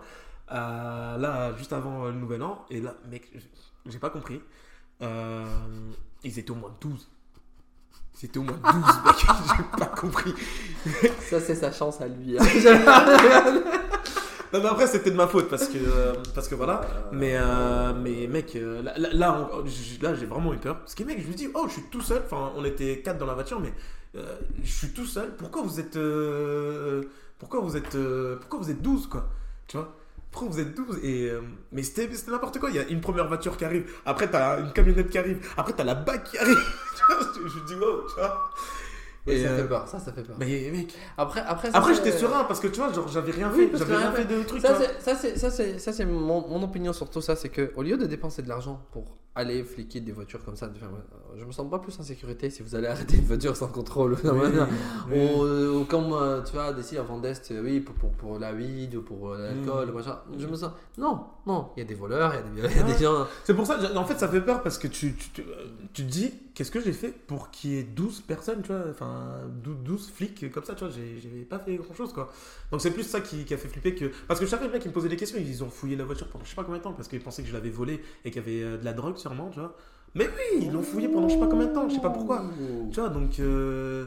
euh, 0.54 1.18
là, 1.18 1.54
juste 1.58 1.74
avant 1.74 2.06
le 2.06 2.14
nouvel 2.14 2.42
an, 2.44 2.66
et 2.70 2.80
là, 2.82 2.94
mec, 3.10 3.30
j'ai 3.86 4.00
pas 4.00 4.10
compris, 4.10 4.42
Euh, 5.02 5.46
ils 6.24 6.38
étaient 6.40 6.52
au 6.52 6.56
moins 6.56 6.74
12. 6.80 7.10
Ils 8.22 8.26
étaient 8.28 8.38
au 8.38 8.44
moins 8.44 8.58
12, 8.64 8.74
mec, 9.06 9.16
j'ai 9.58 9.78
pas 9.80 9.88
compris. 9.88 10.34
Ça, 11.30 11.40
c'est 11.42 11.56
sa 11.56 11.72
chance 11.72 12.00
à 12.00 12.08
lui. 12.08 12.38
hein. 12.38 12.44
Non, 14.54 14.60
mais 14.62 14.70
après, 14.70 14.86
c'était 14.86 15.10
de 15.10 15.16
ma 15.16 15.26
faute, 15.28 15.50
parce 15.50 15.68
que, 15.68 15.80
parce 16.36 16.48
que 16.48 16.54
voilà, 16.54 16.82
mais, 17.12 17.34
euh, 17.36 17.92
mais 17.96 18.28
mec, 18.28 18.54
là, 18.54 18.94
là, 19.00 19.50
j'ai 20.14 20.26
vraiment 20.28 20.54
eu 20.54 20.58
peur, 20.58 20.78
parce 20.80 20.94
que 20.94 21.04
mec, 21.04 21.20
je 21.24 21.28
me 21.28 21.34
dis, 21.34 21.48
oh, 21.56 21.66
je 21.68 21.74
suis 21.74 21.82
tout 21.90 22.02
seul, 22.02 22.22
enfin, 22.24 22.52
on 22.56 22.64
était 22.64 23.02
quatre 23.04 23.18
dans 23.18 23.26
la 23.26 23.34
voiture, 23.34 23.60
mais 23.60 23.74
euh, 24.16 24.38
je 24.64 24.72
suis 24.72 24.90
tout 24.90 25.08
seul, 25.08 25.36
pourquoi 25.38 25.64
vous 25.64 25.80
êtes, 25.80 25.96
euh, 25.96 27.02
pourquoi 27.40 27.62
vous 27.62 27.76
êtes, 27.76 27.98
pourquoi 28.42 28.60
vous 28.60 28.70
êtes 28.70 28.82
12, 28.84 29.08
quoi, 29.08 29.28
tu 29.68 29.78
vois? 29.78 29.92
Pourquoi 30.34 30.50
vous 30.52 30.60
êtes 30.60 30.76
12 30.76 31.00
et 31.04 31.30
euh, 31.30 31.40
mais 31.72 31.84
c'était 31.84 32.14
c'était 32.14 32.32
n'importe 32.32 32.60
quoi. 32.60 32.70
Il 32.72 32.76
y 32.76 32.80
a 32.80 32.88
une 32.90 33.00
première 33.00 33.28
voiture 33.28 33.56
qui 33.56 33.64
arrive. 33.64 33.90
Après 34.06 34.30
t'as 34.30 34.60
une 34.60 34.74
camionnette 34.74 35.10
qui 35.10 35.18
arrive. 35.18 35.48
Après 35.56 35.72
t'as 35.74 35.84
la 35.86 35.96
bague 35.96 36.24
qui 36.24 36.38
arrive. 36.38 36.58
Je, 37.36 37.48
je 37.50 37.60
dis 37.66 37.76
wow 37.76 38.06
tu 38.08 38.16
vois. 38.16 38.50
Oui, 39.26 39.34
Et, 39.36 39.44
ça 39.44 39.50
euh, 39.52 39.58
fait 39.58 39.68
peur. 39.68 39.88
Ça, 39.88 40.00
ça 40.00 40.12
fait 40.12 40.24
peur. 40.24 40.36
mais 40.38 40.70
mec. 40.72 40.94
Après, 41.18 41.42
après, 41.48 41.72
ça, 41.72 41.78
après 41.78 41.94
j'étais 41.94 42.12
serein 42.12 42.44
parce 42.44 42.60
que 42.60 42.68
tu 42.68 42.80
vois 42.80 42.92
genre 42.92 43.08
j'avais 43.08 43.32
rien 43.32 43.50
Oui, 43.56 43.70
fait. 43.72 43.78
j'avais 43.78 43.96
rien 43.96 44.12
fait 44.12 44.26
de 44.26 44.44
truc 44.44 44.62
ça, 44.62 44.76
c'est, 44.78 45.38
ça, 45.38 45.50
c'est, 45.50 45.80
ça, 45.80 45.94
c'est 45.94 46.06
mon, 46.06 46.46
mon 46.48 46.62
opinion 46.64 46.92
sur 46.92 47.10
tout 47.10 47.22
ça. 47.22 47.36
C'est 47.38 47.50
que 47.50 47.72
au 47.76 47.84
lieu 47.84 47.96
de 47.98 48.06
dépenser 48.06 48.42
de 48.42 48.50
l'argent 48.50 48.82
pour 48.92 49.18
aller 49.36 49.64
fliquer 49.64 50.00
des 50.00 50.12
voitures 50.12 50.44
comme 50.46 50.56
ça, 50.56 50.68
euh, 50.68 51.36
je 51.36 51.44
me 51.44 51.52
sens 51.52 51.68
pas 51.70 51.80
plus 51.80 52.00
en 52.00 52.04
sécurité 52.04 52.52
si 52.52 52.62
vous 52.62 52.76
allez 52.76 52.86
arrêter 52.94 53.18
une 53.18 53.26
voiture 53.26 53.56
sans 53.58 53.68
contrôle. 53.68 54.16
Oui, 54.24 54.30
oui. 55.12 55.18
Ou, 55.18 55.44
euh, 55.44 55.80
ou 55.80 55.86
comme 55.86 56.14
euh, 56.14 56.42
tu 56.44 56.54
vois, 56.54 56.72
d'ici 56.72 56.98
à 56.98 57.02
Vendeste, 57.04 57.50
euh, 57.52 57.64
oui, 57.64 57.80
pour, 57.80 57.96
pour, 57.96 58.12
pour 58.12 58.38
la 58.40 58.54
weed 58.54 58.94
ou 58.96 59.02
pour 59.02 59.34
l'alcool, 59.34 59.90
Mm. 59.90 59.94
machin. 59.96 60.20
Je 60.38 60.46
me 60.46 60.56
sens. 60.56 60.72
Non, 60.98 61.26
non, 61.48 61.70
il 61.76 61.80
y 61.80 61.84
a 61.84 61.86
des 61.86 61.96
voleurs, 61.96 62.34
il 62.56 62.62
y 62.62 62.66
a 62.66 62.68
des, 62.68 62.94
des 62.94 63.04
gens. 63.04 63.26
C'est 63.44 63.56
pour 63.56 63.66
ça, 63.66 63.80
en 63.98 64.06
fait, 64.06 64.20
ça 64.20 64.28
fait 64.28 64.42
peur 64.42 64.62
parce 64.62 64.78
que 64.78 64.88
tu, 64.88 65.16
tu, 65.16 65.30
tu, 65.32 65.44
tu 65.94 66.04
te 66.06 66.08
dis, 66.12 66.32
qu'est-ce 66.54 66.70
que 66.72 66.80
j'ai 66.80 66.94
fait 66.94 67.10
pour 67.26 67.50
qu'il 67.50 67.72
y 67.72 67.80
ait 67.80 67.84
12 67.84 68.22
personnes, 68.22 68.62
tu 68.62 68.68
vois, 68.72 68.84
enfin, 68.92 69.40
12, 69.64 69.78
12 69.84 70.12
flics 70.12 70.52
comme 70.52 70.64
ça, 70.64 70.76
tu 70.76 70.84
vois, 70.86 70.94
j'ai 70.94 71.44
pas 71.50 71.58
fait 71.58 71.76
grand 71.78 71.96
chose, 71.96 72.14
quoi. 72.14 72.32
Donc 72.72 72.82
c'est 72.82 72.92
plus 72.92 73.04
ça 73.04 73.22
qui, 73.22 73.46
qui 73.46 73.54
a 73.56 73.58
fait 73.58 73.68
flipper 73.68 73.96
que. 73.96 74.12
Parce 74.28 74.40
que 74.40 74.46
chaque 74.46 74.62
mec, 74.72 74.82
il 74.86 74.90
me 74.90 74.94
posait 74.94 75.10
des 75.10 75.18
questions, 75.18 75.40
ils 75.40 75.64
ont 75.64 75.70
fouillé 75.72 75.96
la 75.96 76.04
voiture 76.06 76.28
pendant 76.28 76.44
je 76.46 76.50
sais 76.52 76.56
pas 76.56 76.64
combien 76.64 76.78
de 76.78 76.84
temps, 76.84 76.94
parce 76.94 77.08
qu'ils 77.08 77.22
pensaient 77.22 77.42
que 77.42 77.48
je 77.50 77.54
l'avais 77.54 77.70
volée 77.72 78.02
et 78.26 78.30
qu'il 78.32 78.42
y 78.42 78.46
avait 78.64 78.78
de 78.78 78.86
la 78.86 78.94
drogue, 78.94 79.18
sûrement, 79.24 79.50
tu 79.50 79.60
vois. 79.60 79.74
Mais 80.16 80.28
oui, 80.28 80.64
ils 80.66 80.72
l'ont 80.72 80.84
fouillé 80.84 81.08
pendant 81.10 81.28
je 81.28 81.34
sais 81.34 81.40
pas 81.40 81.48
combien 81.48 81.66
de 81.68 81.74
temps, 81.74 81.90
je 81.90 81.96
sais 81.96 82.02
pas 82.02 82.10
pourquoi. 82.12 82.44
Tu 82.92 83.00
vois, 83.00 83.10
donc. 83.10 83.40
euh, 83.40 84.06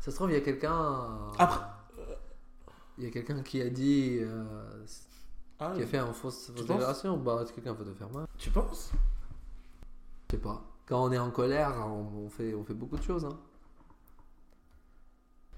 Ça 0.00 0.10
se 0.10 0.16
trouve, 0.16 0.30
il 0.30 0.34
y 0.34 0.36
a 0.36 0.40
quelqu'un. 0.40 1.06
Après. 1.38 1.60
Il 2.98 3.04
y 3.04 3.06
a 3.06 3.10
quelqu'un 3.10 3.42
qui 3.42 3.60
a 3.62 3.68
dit. 3.70 4.18
euh, 4.20 4.44
Ah, 5.60 5.72
qui 5.76 5.82
a 5.82 5.86
fait 5.86 5.98
un 5.98 6.12
fausse, 6.12 6.50
fausse 6.54 6.66
déclaration. 6.66 7.16
Bah, 7.18 7.44
quelqu'un 7.54 7.74
peut 7.74 7.84
te 7.84 7.92
faire 7.94 8.10
mal 8.10 8.26
Tu 8.38 8.50
penses? 8.50 8.90
Je 10.30 10.36
sais 10.36 10.42
pas. 10.42 10.62
Quand 10.86 11.02
on 11.04 11.12
est 11.12 11.18
en 11.18 11.30
colère, 11.30 11.74
on, 11.86 12.24
on 12.26 12.28
fait, 12.28 12.54
on 12.54 12.64
fait 12.64 12.74
beaucoup 12.74 12.96
de 12.96 13.02
choses. 13.02 13.24
Hein. 13.24 13.36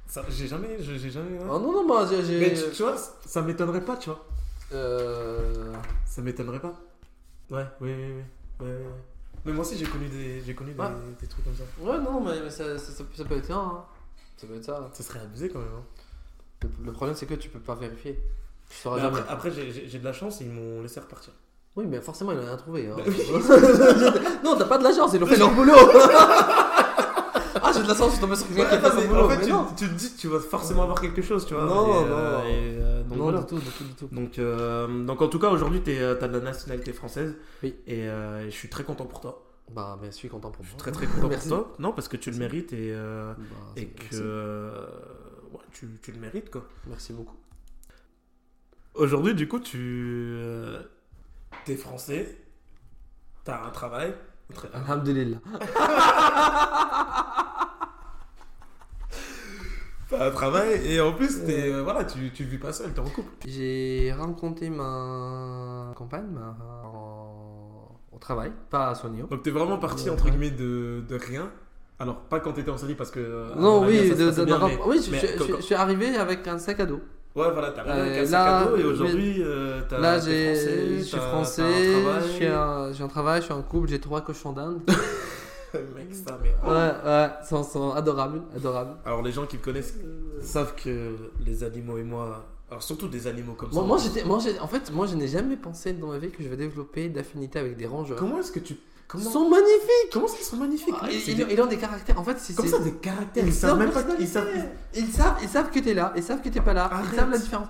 Ça, 0.06 0.22
J'ai 0.28 0.46
jamais. 0.46 0.76
J'ai 0.80 1.10
jamais. 1.10 1.38
ouais. 1.38 1.44
Oh 1.50 1.58
non, 1.58 1.72
non, 1.72 1.86
moi 1.86 2.06
j'ai. 2.06 2.22
j'ai- 2.24 2.38
Mais 2.40 2.54
tu, 2.54 2.70
tu 2.76 2.82
vois, 2.82 2.96
ça 2.96 3.42
m'étonnerait 3.42 3.84
pas, 3.84 3.96
tu 3.96 4.08
vois. 4.10 4.24
Euh, 4.72 5.72
Ça 6.04 6.22
m'étonnerait 6.22 6.60
pas. 6.60 6.74
Ouais, 7.50 7.66
oui, 7.80 7.92
oui, 7.94 8.12
oui. 8.18 8.22
Ouais, 8.60 8.66
ouais, 8.66 8.72
ouais. 8.72 8.84
Mais 9.44 9.52
moi 9.52 9.64
aussi, 9.64 9.76
j'ai 9.76 9.84
connu 9.86 10.08
des, 10.08 10.40
j'ai 10.44 10.54
connu 10.54 10.72
des, 10.72 10.80
Ouais. 10.80 10.88
des 11.20 11.26
trucs 11.26 11.44
comme 11.44 11.54
ça. 11.54 11.62
Ouais, 11.80 11.98
non, 11.98 12.20
mais, 12.20 12.40
mais 12.42 12.50
ça, 12.50 12.78
ça, 12.78 12.92
ça- 12.92 13.04
ça 13.14 13.24
peut 13.24 13.36
être 13.36 13.46
ça. 13.46 13.56
hein. 13.56 13.84
Ça 14.36 14.46
peut 14.46 14.54
être 14.56 14.64
ça. 14.64 14.90
Ça 14.92 15.02
serait 15.02 15.20
abusé 15.20 15.48
quand 15.48 15.60
même. 15.60 15.68
hein. 15.76 15.84
Le, 16.62 16.68
le 16.86 16.92
problème, 16.92 17.14
c'est 17.16 17.26
que 17.26 17.34
tu 17.34 17.48
peux 17.48 17.60
pas 17.60 17.74
vérifier. 17.74 18.18
Tu 18.68 18.82
jamais. 18.82 19.02
après, 19.02 19.22
après, 19.28 19.50
j'ai- 19.52 19.70
j'ai 19.70 19.88
j'ai 19.88 19.98
de 20.00 20.04
la 20.04 20.12
chance, 20.12 20.40
ils 20.40 20.48
m'ont 20.50 20.82
laissé 20.82 20.98
repartir. 21.00 21.32
Oui, 21.76 21.84
mais 21.86 22.00
forcément, 22.00 22.32
il 22.32 22.38
en 22.40 22.52
a 22.52 22.56
trouvé. 22.56 22.88
Hein. 22.88 22.94
Bah 22.96 23.02
oui. 23.06 23.22
non, 24.44 24.56
t'as 24.56 24.64
pas 24.64 24.78
de 24.78 24.84
la 24.84 24.92
chance, 24.94 25.12
ils 25.14 25.22
ont 25.22 25.26
fait 25.26 25.36
leur 25.44 25.52
boulot. 25.54 25.74
j'ai 27.76 27.82
de 27.82 27.88
la 27.88 27.94
chance, 27.94 28.06
je 28.08 28.12
suis 28.12 28.20
tombé 28.20 28.36
sur 28.36 28.46
quelqu'un 28.48 28.68
qui 28.68 28.74
a 28.74 28.80
fait 28.80 28.90
son 28.90 28.96
mais 29.02 29.06
boulot. 29.06 29.20
en 29.24 29.28
fait, 29.28 29.36
mais 29.36 29.74
tu, 29.76 29.88
te 29.88 29.92
dis 29.94 30.14
que 30.14 30.20
tu 30.20 30.28
vas 30.28 30.40
forcément 30.40 30.82
avoir 30.82 31.00
quelque 31.00 31.22
chose, 31.22 31.46
tu 31.46 31.54
vois. 31.54 31.64
Non, 31.64 32.04
euh, 32.04 32.08
non. 32.08 32.42
euh, 32.46 33.02
donc, 33.04 33.18
non, 33.18 33.22
voilà. 33.24 33.40
du 33.40 33.46
tout, 33.46 33.58
du 33.58 33.70
tout, 33.70 33.84
du 33.84 33.94
tout. 33.94 34.08
Donc, 34.12 34.38
euh, 34.38 35.04
donc 35.04 35.22
en 35.22 35.28
tout 35.28 35.38
cas, 35.38 35.48
aujourd'hui, 35.50 35.80
tu 35.82 35.96
as 35.96 36.14
de 36.14 36.26
la 36.26 36.40
nationalité 36.40 36.92
française. 36.92 37.34
Oui. 37.62 37.74
Et 37.86 38.08
euh, 38.08 38.44
je 38.46 38.50
suis 38.50 38.68
très 38.68 38.84
content 38.84 39.04
pour 39.06 39.20
toi. 39.20 39.42
Bah, 39.72 39.98
mais 40.00 40.08
je 40.08 40.16
suis 40.16 40.28
content 40.28 40.50
pour 40.50 40.62
Je 40.64 40.68
suis 40.68 40.76
moi. 40.76 40.82
très 40.82 40.92
très 40.92 41.06
content 41.06 41.28
pour 41.28 41.48
toi. 41.48 41.74
Non, 41.80 41.92
parce 41.92 42.06
que 42.08 42.16
tu 42.16 42.30
le 42.30 42.36
mérites 42.38 42.72
et, 42.72 42.92
euh, 42.94 43.32
Bah, 43.36 43.44
et 43.76 43.86
que 43.86 44.04
euh, 44.14 44.86
ouais, 45.52 45.60
tu, 45.72 45.88
tu 46.02 46.12
le 46.12 46.20
mérites, 46.20 46.50
quoi. 46.50 46.64
Merci 46.86 47.12
beaucoup. 47.12 47.34
Aujourd'hui, 48.94 49.34
du 49.34 49.48
coup, 49.48 49.58
tu 49.58 49.78
euh, 50.40 50.80
es 51.66 51.74
français, 51.76 52.38
tu 53.44 53.50
as 53.50 53.64
un 53.64 53.70
travail. 53.70 54.14
Alhamdulillah. 54.72 55.38
T'as 60.08 60.28
un 60.28 60.30
travail 60.30 60.80
et 60.86 61.00
en 61.00 61.12
plus, 61.12 61.40
euh, 61.48 61.82
voilà, 61.82 62.04
tu, 62.04 62.30
tu 62.32 62.44
vis 62.44 62.58
pas 62.58 62.72
seul, 62.72 62.92
t'es 62.92 63.00
en 63.00 63.04
couple. 63.08 63.28
J'ai 63.46 64.14
rencontré 64.16 64.70
ma 64.70 65.92
compagne 65.96 66.26
ma- 66.32 66.56
en- 66.86 67.90
au 68.12 68.18
travail, 68.18 68.52
pas 68.70 68.90
à 68.90 68.94
Sonio. 68.94 69.26
Donc 69.26 69.42
t'es 69.42 69.50
vraiment 69.50 69.78
parti, 69.78 70.08
entre 70.08 70.28
guillemets, 70.30 70.50
de, 70.52 71.02
de 71.08 71.14
rien. 71.16 71.50
Alors, 71.98 72.16
pas 72.16 72.38
quand 72.40 72.52
t'étais 72.52 72.70
en 72.70 72.76
série 72.78 72.94
parce 72.94 73.10
que. 73.10 73.18
euh, 73.20 73.54
Non, 73.56 73.84
oui, 73.84 74.08
ça 74.10 74.14
se 74.16 74.20
de, 74.22 74.26
passait 74.28 74.40
de- 74.42 74.44
bien, 74.46 74.58
de- 74.58 74.64
mais- 74.66 74.78
oui 74.86 75.00
je, 75.04 75.10
mais 75.10 75.18
je- 75.18 75.38
quand- 75.38 75.44
je- 75.48 75.56
je 75.56 75.60
suis 75.62 75.74
arrivé 75.74 76.14
avec 76.16 76.46
un 76.46 76.58
sac 76.58 76.78
à 76.80 76.86
dos. 76.86 77.00
Ouais, 77.34 77.50
voilà, 77.52 77.72
t'as 77.72 77.80
arrivé 77.82 77.98
avec 78.00 78.12
Euh, 78.18 78.22
un 78.22 78.26
sac 78.26 78.32
là, 78.32 78.58
à 78.58 78.64
dos 78.66 78.76
et 78.76 78.84
aujourd'hui, 78.84 79.36
euh, 79.42 79.80
t'as- 79.88 79.98
Là, 79.98 80.18
j'ai, 80.20 80.98
je 80.98 81.02
suis 81.02 81.18
français, 81.18 81.94
un, 82.48 82.92
j'ai 82.92 83.02
un 83.02 83.08
travail, 83.08 83.40
je 83.40 83.46
suis 83.46 83.54
en 83.54 83.62
couple, 83.62 83.88
j'ai 83.88 83.98
trois 83.98 84.20
cochons 84.20 84.52
d'Inde. 84.52 84.80
Mec, 85.96 86.14
ça, 86.14 86.38
mais- 86.42 86.54
ouais, 86.68 86.74
ouais, 87.04 87.28
ils 87.42 87.46
sont, 87.46 87.62
sont 87.62 87.90
adorables, 87.92 88.42
adorables. 88.54 88.96
Alors, 89.04 89.22
les 89.22 89.32
gens 89.32 89.46
qui 89.46 89.56
me 89.58 89.62
connaissent 89.62 89.94
savent 90.42 90.74
que 90.74 91.16
les 91.44 91.64
animaux 91.64 91.98
et 91.98 92.02
moi. 92.04 92.44
Alors, 92.70 92.82
surtout 92.82 93.06
des 93.08 93.26
animaux 93.28 93.52
comme 93.54 93.70
Moi, 93.72 93.82
ça. 93.82 93.86
moi, 93.86 93.98
j'étais, 93.98 94.24
moi, 94.24 94.38
j'ai- 94.42 94.58
en 94.58 94.66
fait, 94.66 94.90
moi, 94.92 95.06
je 95.06 95.14
n'ai 95.14 95.28
jamais 95.28 95.56
pensé 95.56 95.92
dans 95.92 96.08
ma 96.08 96.18
vie 96.18 96.30
que 96.30 96.42
je 96.42 96.48
vais 96.48 96.56
développer 96.56 97.08
d'affinité 97.08 97.58
avec 97.60 97.76
des 97.76 97.86
rongeurs. 97.86 98.18
Comment 98.18 98.38
est-ce 98.40 98.50
que 98.52 98.58
tu. 98.58 98.76
Comment, 99.08 99.22
Ils 99.24 99.30
sont 99.32 99.48
magnifiques. 99.48 100.10
comment 100.12 100.26
est-ce 100.26 100.34
qu'ils 100.34 100.44
sont 100.46 100.56
magnifiques? 100.56 100.94
Ah, 101.00 101.06
ils, 101.08 101.28
ils 101.28 101.36
des- 101.36 101.44
ont, 101.44 101.48
ils 101.48 101.60
ont 101.62 101.66
des 101.66 101.76
caractères. 101.76 102.18
En 102.18 102.24
fait, 102.24 102.36
c'est, 102.40 102.56
Comme 102.56 102.66
ça, 102.66 102.80
des 102.80 102.94
caractères. 102.94 103.44
Ils 103.44 103.50
Ils 103.50 103.54
savent 103.54 103.78
même 103.78 103.92
pas. 103.92 104.02
Ils 104.18 104.26
savent. 104.26 104.48
Ils 104.96 105.06
savent, 105.06 105.36
ils 105.42 105.48
savent 105.48 105.70
que 105.70 105.78
t'es 105.78 105.94
là, 105.94 106.12
ils 106.16 106.24
savent 106.24 106.40
que 106.42 106.48
t'es 106.48 106.60
pas 106.60 106.72
là, 106.74 106.86
Arrête. 106.92 107.06
ils 107.12 107.16
savent 107.16 107.30
la 107.30 107.38
différence. 107.38 107.68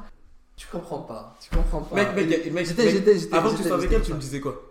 Tu 0.56 0.66
comprends 0.72 1.00
pas, 1.00 1.36
tu 1.38 1.54
comprends 1.54 1.82
pas. 1.82 1.96
Mec, 1.96 2.14
mec, 2.16 2.28
mec, 2.50 2.66
j'étais, 2.66 2.84
mec, 2.84 2.94
j'étais, 2.94 3.18
j'étais. 3.18 3.36
Avant 3.36 3.50
que 3.52 3.56
tu 3.58 3.64
sois 3.64 3.76
avec 3.76 3.92
elle, 3.92 4.00
tu 4.00 4.12
me 4.12 4.16
ça. 4.16 4.20
disais 4.20 4.40
quoi? 4.40 4.62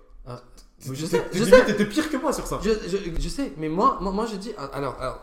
Je 0.80 1.06
sais, 1.06 1.24
tu 1.32 1.38
je 1.40 1.44
sais. 1.46 1.66
T'étais 1.66 1.86
pire 1.86 2.10
que 2.10 2.18
moi 2.18 2.34
sur 2.34 2.46
ça. 2.48 2.60
Je, 2.64 2.70
je, 2.88 2.98
je 3.20 3.30
sais, 3.30 3.54
mais 3.58 3.70
moi, 3.70 3.98
moi, 4.02 4.12
moi 4.12 4.26
je 4.26 4.36
dis. 4.36 4.52
Alors, 4.74 4.96
alors, 5.00 5.22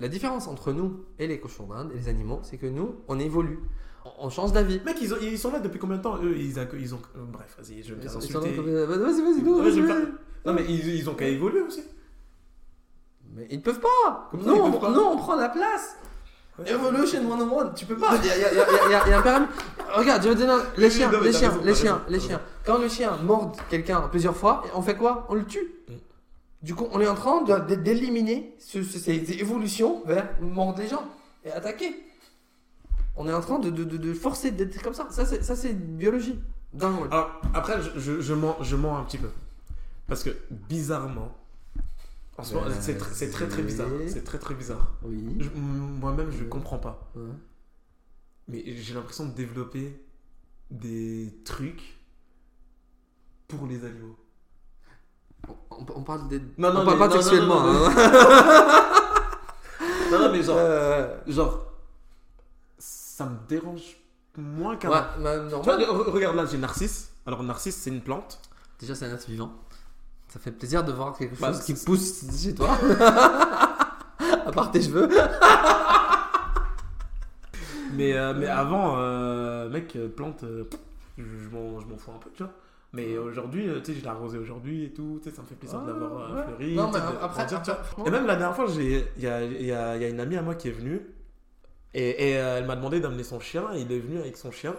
la 0.00 0.08
différence 0.08 0.48
entre 0.48 0.72
nous 0.72 1.04
et 1.18 1.26
les 1.26 1.38
cochons 1.38 1.66
d'Inde 1.66 1.90
et 1.92 1.96
les 1.98 2.08
animaux, 2.08 2.40
c'est 2.42 2.56
que 2.56 2.66
nous, 2.66 2.96
on 3.08 3.18
évolue. 3.18 3.58
On, 4.04 4.26
on 4.26 4.30
change 4.30 4.52
d'avis. 4.52 4.80
Mec, 4.84 4.96
ils, 5.00 5.12
ont- 5.14 5.18
ils 5.22 5.38
sont 5.38 5.50
là 5.52 5.60
depuis 5.60 5.78
combien 5.78 5.96
de 5.98 6.02
temps 6.02 6.18
Eux, 6.22 6.34
ils, 6.36 6.58
a- 6.58 6.66
ils 6.78 6.94
ont. 6.94 7.00
euh, 7.16 7.20
bref, 7.32 7.56
vas-y, 7.58 7.82
je 7.82 7.94
vais 7.94 8.06
insulter. 8.06 8.54
comme- 8.56 8.64
Vas-y, 8.66 9.20
vas-y, 9.22 9.42
Ouais, 9.42 10.04
Non, 10.46 10.52
mais 10.54 10.64
ils, 10.68 10.86
ils 10.96 11.08
ont 11.10 11.14
qu'à 11.14 11.26
évoluer 11.28 11.60
aussi. 11.62 11.82
Mais 13.34 13.46
ils 13.50 13.62
peuvent 13.62 13.80
pas. 13.80 14.28
Comment 14.30 14.42
ça, 14.44 14.48
non, 14.50 14.56
ils 14.56 14.60
on, 14.60 14.70
peuvent 14.72 14.80
pas 14.80 14.90
non, 14.90 15.12
on 15.12 15.16
prend 15.16 15.36
la 15.36 15.48
place. 15.48 15.96
Evolution 16.66 17.30
one 17.30 17.42
on 17.42 17.56
one, 17.58 17.72
tu 17.74 17.84
peux 17.86 17.96
pas. 17.96 18.16
Il 18.16 18.26
y 18.26 18.30
a, 18.30 18.36
il 18.36 18.40
y 18.40 18.44
a- 18.44 18.52
il 18.52 18.56
y 18.56 18.60
a- 18.60 18.66
il 18.86 18.90
y 18.90 18.94
a- 18.94 19.02
il 19.06 19.10
y 19.10 19.12
a 19.12 19.18
un 19.18 19.22
paramètre. 19.22 19.52
Regarde, 19.94 20.22
je 20.22 20.28
vais 20.28 20.34
te 20.34 20.40
donner 20.40 20.52
un- 20.52 20.64
les 20.76 20.86
Oui, 20.86 20.92
chiens, 20.92 21.10
non, 21.10 21.18
mais 21.20 21.26
les 21.26 21.32
t'as 21.32 21.38
chiens, 21.38 21.48
raison, 21.50 21.62
les 21.64 21.72
t'as 21.72 21.78
chiens, 21.78 21.92
raison, 21.94 22.04
les 22.08 22.18
t'as 22.18 22.26
chiens. 22.26 22.40
Quand 22.64 22.78
le 22.78 22.88
chien 22.88 23.16
mord 23.24 23.52
quelqu'un 23.70 24.00
plusieurs 24.10 24.36
fois, 24.36 24.62
on 24.74 24.82
fait 24.82 24.94
quoi? 24.96 25.26
On 25.28 25.34
le 25.34 25.44
tue. 25.44 25.72
Mm. 25.88 25.92
Du 26.62 26.74
coup, 26.74 26.86
on 26.92 27.00
est 27.00 27.08
en 27.08 27.14
train 27.14 27.42
de- 27.42 27.74
d'éliminer 27.74 28.54
ce- 28.58 28.82
ce- 28.82 28.98
ces 28.98 29.32
évolutions 29.32 30.02
vers 30.06 30.28
mordre 30.40 30.78
les 30.80 30.88
gens 30.88 31.02
et 31.44 31.50
attaquer. 31.52 31.94
On 33.16 33.28
est 33.28 33.32
en 33.34 33.40
train 33.40 33.58
de, 33.58 33.70
de, 33.70 33.84
de- 33.84 33.96
de 33.96 34.14
forcer 34.14 34.50
d'être 34.50 34.80
comme 34.82 34.94
ça. 34.94 35.06
Ça, 35.10 35.26
c'est 35.26 35.42
ça, 35.44 35.56
c'est 35.56 35.72
biologie. 35.74 36.38
Alors, 36.80 37.40
après, 37.52 37.80
je, 37.82 38.00
je, 38.00 38.20
je 38.20 38.34
mens, 38.34 38.56
je 38.60 38.76
mens 38.76 38.96
un 38.98 39.02
petit 39.04 39.18
peu. 39.18 39.28
Parce 40.08 40.22
que, 40.24 40.30
bizarrement, 40.50 41.32
en 41.32 41.43
ce 42.42 42.54
moment, 42.54 42.66
c'est 42.80 42.98
tr- 43.00 43.12
c'est 43.12 43.30
très 43.30 43.46
très 43.46 43.62
bizarre. 43.62 43.88
c'est- 44.08 44.24
très 44.24 44.38
très 44.38 44.54
bizarre. 44.54 44.92
Oui. 45.02 45.36
Je- 45.38 45.50
Moi-même, 45.50 46.30
je 46.32 46.42
Oui. 46.42 46.48
comprends 46.48 46.78
pas. 46.78 47.08
Ouais. 47.14 47.30
Mais 48.48 48.76
j'ai 48.76 48.94
l'impression 48.94 49.26
de 49.26 49.32
développer 49.32 50.02
des 50.70 51.32
trucs 51.44 51.98
pour 53.46 53.66
les 53.66 53.84
animaux. 53.84 54.16
On, 55.70 55.86
on 55.94 56.02
parle 56.02 56.26
des. 56.28 56.40
Non, 56.58 56.72
non, 56.72 56.80
on 56.80 56.84
parle 56.84 56.86
mais- 56.86 56.98
pas 56.98 57.08
non, 57.08 57.14
non, 57.14 57.20
textuellement. 57.20 57.60
non, 57.62 57.72
non, 57.72 57.86
hein. 57.86 57.94
Non, 60.10 60.18
non, 60.18 60.32
mais 60.32 60.42
genre, 60.42 60.56
Euh, 60.58 61.18
genre 61.26 61.60
ça 62.78 63.26
me 63.26 63.36
dérange 63.48 63.96
moins 64.36 64.72
ouais, 64.72 64.78
qu'avant. 64.78 64.94
bah, 64.94 65.12
Tu 65.16 65.22
vois, 65.22 65.76
normal. 65.76 65.80
re- 65.82 66.10
regarde 66.10 66.36
là, 66.36 66.46
j'ai 66.46 66.58
Narcisse. 66.58 67.10
Alors, 67.26 67.42
Narcisse, 67.42 67.76
c'est 67.76 67.90
une 67.90 68.02
plante. 68.02 68.40
Déjà, 68.78 68.94
c'est 68.94 69.06
un 69.06 69.14
être 69.14 69.26
vivant. 69.28 69.52
Ça 70.34 70.40
fait 70.40 70.50
plaisir 70.50 70.82
de 70.82 70.90
voir 70.90 71.16
quelque 71.16 71.36
chose 71.36 71.40
Bah, 71.40 71.52
qui 71.52 71.76
c'est- 71.76 71.84
pousse 71.86 72.24
chez 72.42 72.52
toi. 72.56 72.70
à 74.46 74.50
part 74.52 74.72
tes 74.72 74.82
cheveux. 74.82 75.08
Mais, 77.92 78.14
euh, 78.14 78.34
mais 78.36 78.48
avant, 78.48 78.96
euh, 78.98 79.68
mec, 79.68 79.94
euh, 79.94 80.08
plante, 80.08 80.42
euh, 80.42 80.64
je, 81.16 81.22
je 81.22 81.48
m'en 81.48 81.96
fous 81.96 82.10
un 82.10 82.18
peu, 82.18 82.28
tu 82.34 82.42
vois. 82.42 82.52
Mais 82.92 83.16
aujourd'hui, 83.16 83.68
tu 83.84 83.92
sais, 83.92 83.98
je 84.00 84.02
l'ai 84.02 84.08
arrosé 84.10 84.36
aujourd'hui 84.38 84.86
et 84.86 84.92
tout, 84.92 85.20
tu 85.22 85.30
sais, 85.30 85.36
ça 85.36 85.42
me 85.42 85.46
fait 85.46 85.54
plaisir 85.54 85.80
de 85.82 85.92
l'avoir 85.92 86.32
Ouais. 86.34 86.42
fleuri. 86.56 86.74
Non, 86.74 86.90
mais 86.92 86.98
après, 87.22 87.46
tu 87.46 87.54
vois. 87.54 87.60
après, 87.74 88.02
Et 88.06 88.10
même 88.10 88.26
la 88.26 88.34
dernière 88.34 88.56
fois, 88.56 88.66
il 88.76 89.04
y 89.22 89.26
a, 89.28 89.44
y, 89.44 89.70
a, 89.72 89.96
y 89.96 90.04
a 90.04 90.08
une 90.08 90.18
amie 90.18 90.36
à 90.36 90.42
moi 90.42 90.56
qui 90.56 90.66
est 90.68 90.72
venue 90.72 91.02
et, 91.92 92.08
et, 92.08 92.30
elle 92.32 92.66
m'a 92.66 92.74
demandé 92.74 92.98
d'amener 92.98 93.22
son 93.22 93.38
chien 93.38 93.66
et 93.74 93.82
il 93.82 93.92
est 93.92 94.00
venu 94.00 94.18
avec 94.18 94.36
son 94.36 94.50
chien. 94.50 94.74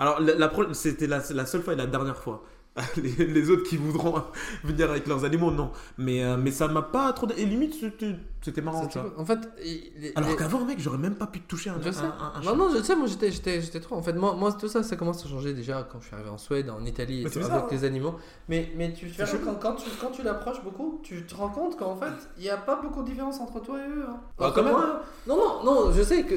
Alors, 0.00 0.18
la, 0.20 0.34
la 0.34 0.50
c'était 0.72 1.06
la, 1.06 1.20
la 1.30 1.46
seule 1.46 1.62
fois 1.62 1.74
et 1.74 1.76
la 1.76 1.86
dernière 1.86 2.16
fois. 2.18 2.42
Les, 2.96 3.26
les 3.26 3.50
autres 3.50 3.62
qui 3.62 3.76
voudront 3.78 4.22
venir 4.64 4.90
avec 4.90 5.06
leurs 5.06 5.24
animaux, 5.24 5.50
non. 5.50 5.70
Mais, 5.98 6.22
euh, 6.22 6.36
mais 6.36 6.50
ça 6.50 6.68
m'a 6.68 6.82
pas 6.82 7.12
trop. 7.14 7.26
Et 7.36 7.44
limite, 7.46 7.74
c'était 8.42 8.60
marrant, 8.60 8.86
vois. 8.86 9.12
En 9.16 9.24
fait, 9.24 9.38
les- 9.62 10.12
Alors 10.14 10.30
les- 10.30 10.36
qu'avant, 10.36 10.64
mec, 10.64 10.78
j'aurais 10.78 10.98
même 10.98 11.14
pas 11.14 11.26
pu 11.26 11.40
te 11.40 11.48
toucher 11.48 11.70
un, 11.70 11.80
Je 11.82 11.88
un- 11.88 11.92
sais. 11.92 12.04
un- 12.04 12.32
un 12.36 12.42
non, 12.42 12.54
non, 12.54 12.68
je 12.76 12.82
sais, 12.82 12.94
moi 12.94 13.06
j'étais, 13.06 13.32
j'étais, 13.32 13.60
j'étais 13.62 13.80
trop. 13.80 13.96
En 13.96 14.02
fait, 14.02 14.12
moi, 14.12 14.34
moi, 14.34 14.52
tout 14.52 14.68
ça, 14.68 14.82
ça 14.82 14.94
commence 14.96 15.24
à 15.24 15.28
changer 15.28 15.54
déjà 15.54 15.88
quand 15.90 16.00
je 16.00 16.06
suis 16.06 16.14
arrivé 16.14 16.28
en 16.30 16.38
Suède, 16.38 16.68
en 16.70 16.84
Italie, 16.84 17.22
et 17.22 17.30
tout, 17.30 17.38
avec 17.38 17.50
hein. 17.50 17.66
les 17.70 17.84
animaux. 17.84 18.14
Mais, 18.48 18.70
mais 18.76 18.92
tu, 18.92 19.10
tu 19.10 19.22
quand, 19.44 19.54
quand 19.54 19.74
tu, 19.76 19.88
quand 20.00 20.10
tu 20.10 20.22
l'approches 20.22 20.62
beaucoup, 20.62 21.00
tu 21.02 21.24
te 21.26 21.34
rends 21.34 21.48
compte 21.48 21.78
qu'en 21.78 21.96
fait, 21.96 22.12
il 22.36 22.42
n'y 22.42 22.50
a 22.50 22.56
pas 22.58 22.76
beaucoup 22.76 23.02
de 23.02 23.08
différence 23.08 23.40
entre 23.40 23.60
toi 23.60 23.78
et 23.78 23.88
eux. 23.88 24.04
hein. 24.06 24.20
Ah, 24.38 24.52
quand 24.54 24.62
même. 24.62 24.72
moi- 24.72 25.00
Non, 25.26 25.36
non, 25.36 25.64
non, 25.64 25.92
je 25.92 26.02
sais 26.02 26.22
que. 26.24 26.34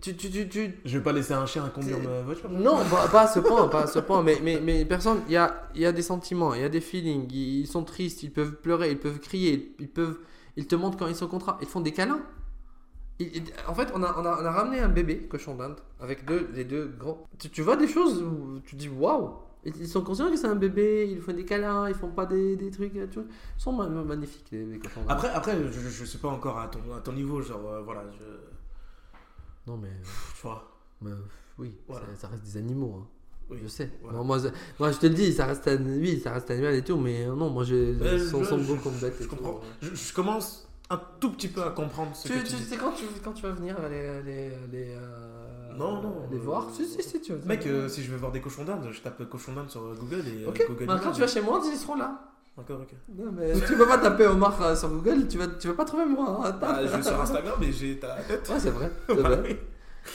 Tu, 0.00 0.14
tu, 0.16 0.30
tu, 0.30 0.48
tu, 0.48 0.74
Je 0.84 0.98
vais 0.98 1.02
pas 1.02 1.12
laisser 1.12 1.32
un 1.32 1.44
chien 1.44 1.68
conduire 1.74 1.98
ma 1.98 2.20
voiture. 2.22 2.48
Non, 2.50 2.76
pas, 2.88 3.08
pas 3.08 3.22
à 3.22 3.26
ce 3.26 3.40
point, 3.40 3.66
pas 3.66 3.82
à 3.82 3.86
ce 3.88 3.98
point. 3.98 4.22
Mais, 4.22 4.38
mais, 4.42 4.60
mais 4.62 4.84
personne, 4.84 5.22
il 5.26 5.32
y 5.32 5.36
a, 5.36 5.68
il 5.74 5.80
y 5.80 5.86
a 5.86 5.92
des 5.92 6.02
sentiments, 6.02 6.54
il 6.54 6.60
y 6.60 6.64
a 6.64 6.68
des 6.68 6.80
feelings. 6.80 7.26
Ils, 7.32 7.66
sont 7.66 7.82
tristes, 7.82 8.22
ils 8.22 8.30
peuvent 8.32 8.56
pleurer, 8.56 8.92
ils 8.92 8.98
peuvent 8.98 9.18
crier, 9.18 9.74
ils 9.80 9.88
peuvent, 9.88 10.18
ils 10.56 10.66
te 10.68 10.76
montrent 10.76 10.96
quand 10.98 11.08
ils 11.08 11.16
sont 11.16 11.26
contrats, 11.26 11.58
ils 11.60 11.66
font 11.66 11.80
des 11.80 11.92
câlins. 11.92 12.20
Ils- 13.18 13.42
en 13.66 13.74
fait, 13.74 13.88
on 13.92 14.02
a, 14.04 14.14
on, 14.16 14.24
a, 14.24 14.40
on 14.40 14.44
a 14.44 14.50
ramené 14.52 14.78
un 14.78 14.88
bébé 14.88 15.26
cochon 15.28 15.56
d'Inde 15.56 15.76
avec 16.00 16.24
deux, 16.24 16.48
les 16.54 16.64
deux 16.64 16.94
grands. 16.96 17.26
Tu, 17.40 17.50
tu 17.50 17.62
vois 17.62 17.74
des 17.76 17.88
choses 17.88 18.22
où 18.22 18.60
tu 18.64 18.76
dis 18.76 18.88
waouh. 18.88 19.32
Ils 19.64 19.88
sont 19.88 20.02
conscients 20.02 20.30
que 20.30 20.36
c'est 20.36 20.46
un 20.46 20.54
bébé, 20.54 21.08
ils 21.10 21.20
font 21.20 21.32
des 21.32 21.44
câlins, 21.44 21.88
ils 21.88 21.94
font 21.96 22.10
pas 22.10 22.24
des, 22.26 22.54
des 22.54 22.70
trucs. 22.70 22.92
Tu 22.92 23.00
vois. 23.14 23.24
Ils 23.56 23.60
sont 23.60 23.72
ma- 23.72 23.88
magnifiques 23.88 24.46
les, 24.52 24.64
les 24.64 24.78
cochons 24.78 25.00
d'Inde. 25.00 25.10
Après, 25.10 25.28
après 25.30 25.56
je, 25.72 25.80
je 25.88 26.04
suis 26.04 26.18
pas 26.18 26.28
encore 26.28 26.56
à 26.60 26.68
ton, 26.68 26.78
à 26.96 27.00
ton 27.00 27.12
niveau, 27.12 27.42
genre, 27.42 27.68
euh, 27.68 27.80
voilà, 27.84 28.04
je. 28.16 28.24
Non 29.68 29.76
mais, 29.76 29.90
Tu 30.34 30.42
vois. 30.42 30.66
mais, 31.02 31.10
oui, 31.58 31.76
Voilà. 31.86 32.06
ça, 32.14 32.22
ça 32.22 32.28
reste 32.28 32.42
des 32.44 32.56
animaux. 32.56 32.96
hein. 33.02 33.06
Oui. 33.50 33.58
Je 33.62 33.68
sais. 33.68 33.90
Voilà. 34.02 34.16
Moi, 34.18 34.24
moi, 34.26 34.38
je- 34.38 34.48
moi, 34.78 34.92
je 34.92 34.98
te 34.98 35.06
le 35.06 35.14
dis, 35.14 35.32
ça 35.32 35.46
reste, 35.46 35.68
un- 35.68 35.76
oui, 35.84 36.20
ça 36.20 36.32
reste 36.32 36.50
animal 36.50 36.74
et 36.74 36.82
tout, 36.82 36.96
mais 36.98 37.26
euh, 37.26 37.34
non, 37.34 37.48
moi, 37.50 37.64
je, 37.64 37.94
Mais 37.98 38.18
sont, 38.18 38.42
je- 38.44 38.50
comme 38.82 38.92
bêtes. 39.00 39.14
et 39.20 39.24
Je 39.24 39.28
tout. 39.28 39.36
comprends. 39.36 39.60
Je, 39.80 39.94
je 39.94 40.12
commence 40.12 40.68
un 40.90 41.00
tout 41.20 41.30
petit 41.32 41.48
peu 41.48 41.62
à 41.62 41.70
comprendre 41.70 42.14
ce 42.16 42.28
Tu, 42.28 42.34
que 42.34 42.38
tu 42.46 42.56
tu 42.56 42.62
sais 42.62 42.76
quand 42.76 42.92
tu, 42.92 43.04
quand 43.24 43.32
tu 43.32 43.42
vas 43.42 43.52
venir 43.52 43.76
les, 43.88 44.22
les, 44.22 44.48
les, 44.70 44.94
euh, 44.96 45.72
Non, 45.76 46.02
non, 46.02 46.26
les 46.30 46.36
euh, 46.36 46.40
voir? 46.40 46.70
Si, 46.74 46.86
si, 46.86 47.02
si, 47.02 47.20
tu 47.20 47.34
vas 47.34 47.44
Mec, 47.46 47.66
euh, 47.66 47.88
si 47.88 48.02
je 48.02 48.10
veux 48.10 48.16
voir 48.18 48.32
des 48.32 48.40
cochons 48.40 48.64
d'Inde, 48.64 48.88
je 48.90 49.00
tape 49.00 49.26
cochon 49.28 49.52
d'Inde 49.54 49.70
sur 49.70 49.82
Google 49.94 50.24
et 50.28 50.44
euh, 50.44 50.48
Ok, 50.48 50.64
Google 50.68 50.86
bah, 50.86 51.00
quand 51.02 51.12
tu 51.12 51.20
vas 51.20 51.26
chez 51.26 51.40
moi, 51.42 51.60
ils 51.64 51.76
seront 51.78 51.94
là. 51.96 52.22
D'accord, 52.58 52.80
ok. 52.82 52.92
Non, 53.16 53.30
mais 53.32 53.52
tu 53.54 53.76
peux 53.76 53.86
pas 53.86 53.98
taper 53.98 54.26
Omar 54.26 54.60
euh, 54.60 54.74
sur 54.74 54.88
Google, 54.90 55.28
tu 55.28 55.38
vas, 55.38 55.46
tu 55.46 55.68
vas 55.68 55.74
pas 55.74 55.84
trouver 55.84 56.04
moi. 56.06 56.42
hein, 56.44 56.50
Bah, 56.60 56.84
je 56.84 56.96
vais 56.96 57.02
sur 57.02 57.20
Instagram 57.20 57.62
et 57.62 57.72
j'ai 57.72 57.98
ta 58.00 58.16
tête. 58.16 58.48
Ouais, 58.48 58.58
c'est 58.60 58.70
vrai, 58.70 58.90
c'est 59.08 59.14
Bah 59.22 59.28
vrai. 59.36 59.40
oui. 59.44 59.56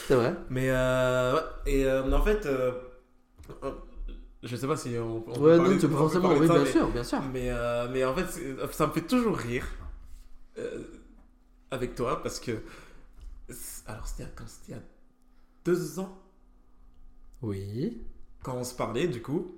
C'est 0.06 0.14
vrai. 0.14 0.34
Mais 0.50 0.68
euh, 0.70 1.34
ouais. 1.34 1.40
Et 1.66 1.86
euh, 1.86 2.12
en 2.12 2.22
fait, 2.22 2.44
euh, 2.46 2.72
je 4.42 4.56
sais 4.56 4.66
pas 4.66 4.76
si 4.76 4.94
on, 4.98 5.16
on 5.16 5.20
peut 5.32 5.40
Ouais, 5.40 5.56
non, 5.56 5.78
tu 5.78 5.88
peux 5.88 5.96
forcément, 5.96 6.32
oui, 6.34 6.46
bien 6.46 6.58
mais- 6.58 6.70
sûr, 6.70 6.88
bien 6.90 7.04
sûr. 7.04 7.22
Mais, 7.32 7.48
euh, 7.50 7.88
mais 7.90 8.04
en 8.04 8.14
fait, 8.14 8.26
ça 8.72 8.86
me 8.88 8.92
fait 8.92 9.00
toujours 9.06 9.36
rire 9.38 9.66
euh, 10.58 10.82
avec 11.70 11.94
toi 11.94 12.22
parce 12.22 12.40
que. 12.40 12.52
Alors, 13.86 14.06
c'était 14.06 14.28
quand 14.34 14.44
c'était 14.46 14.72
il 14.72 14.74
y 14.74 14.78
a 14.78 14.82
deux 15.64 15.98
ans 15.98 16.18
Oui. 17.42 18.02
quand 18.42 18.54
on 18.56 18.64
se 18.64 18.74
parlait, 18.74 19.08
du 19.08 19.22
coup. 19.22 19.56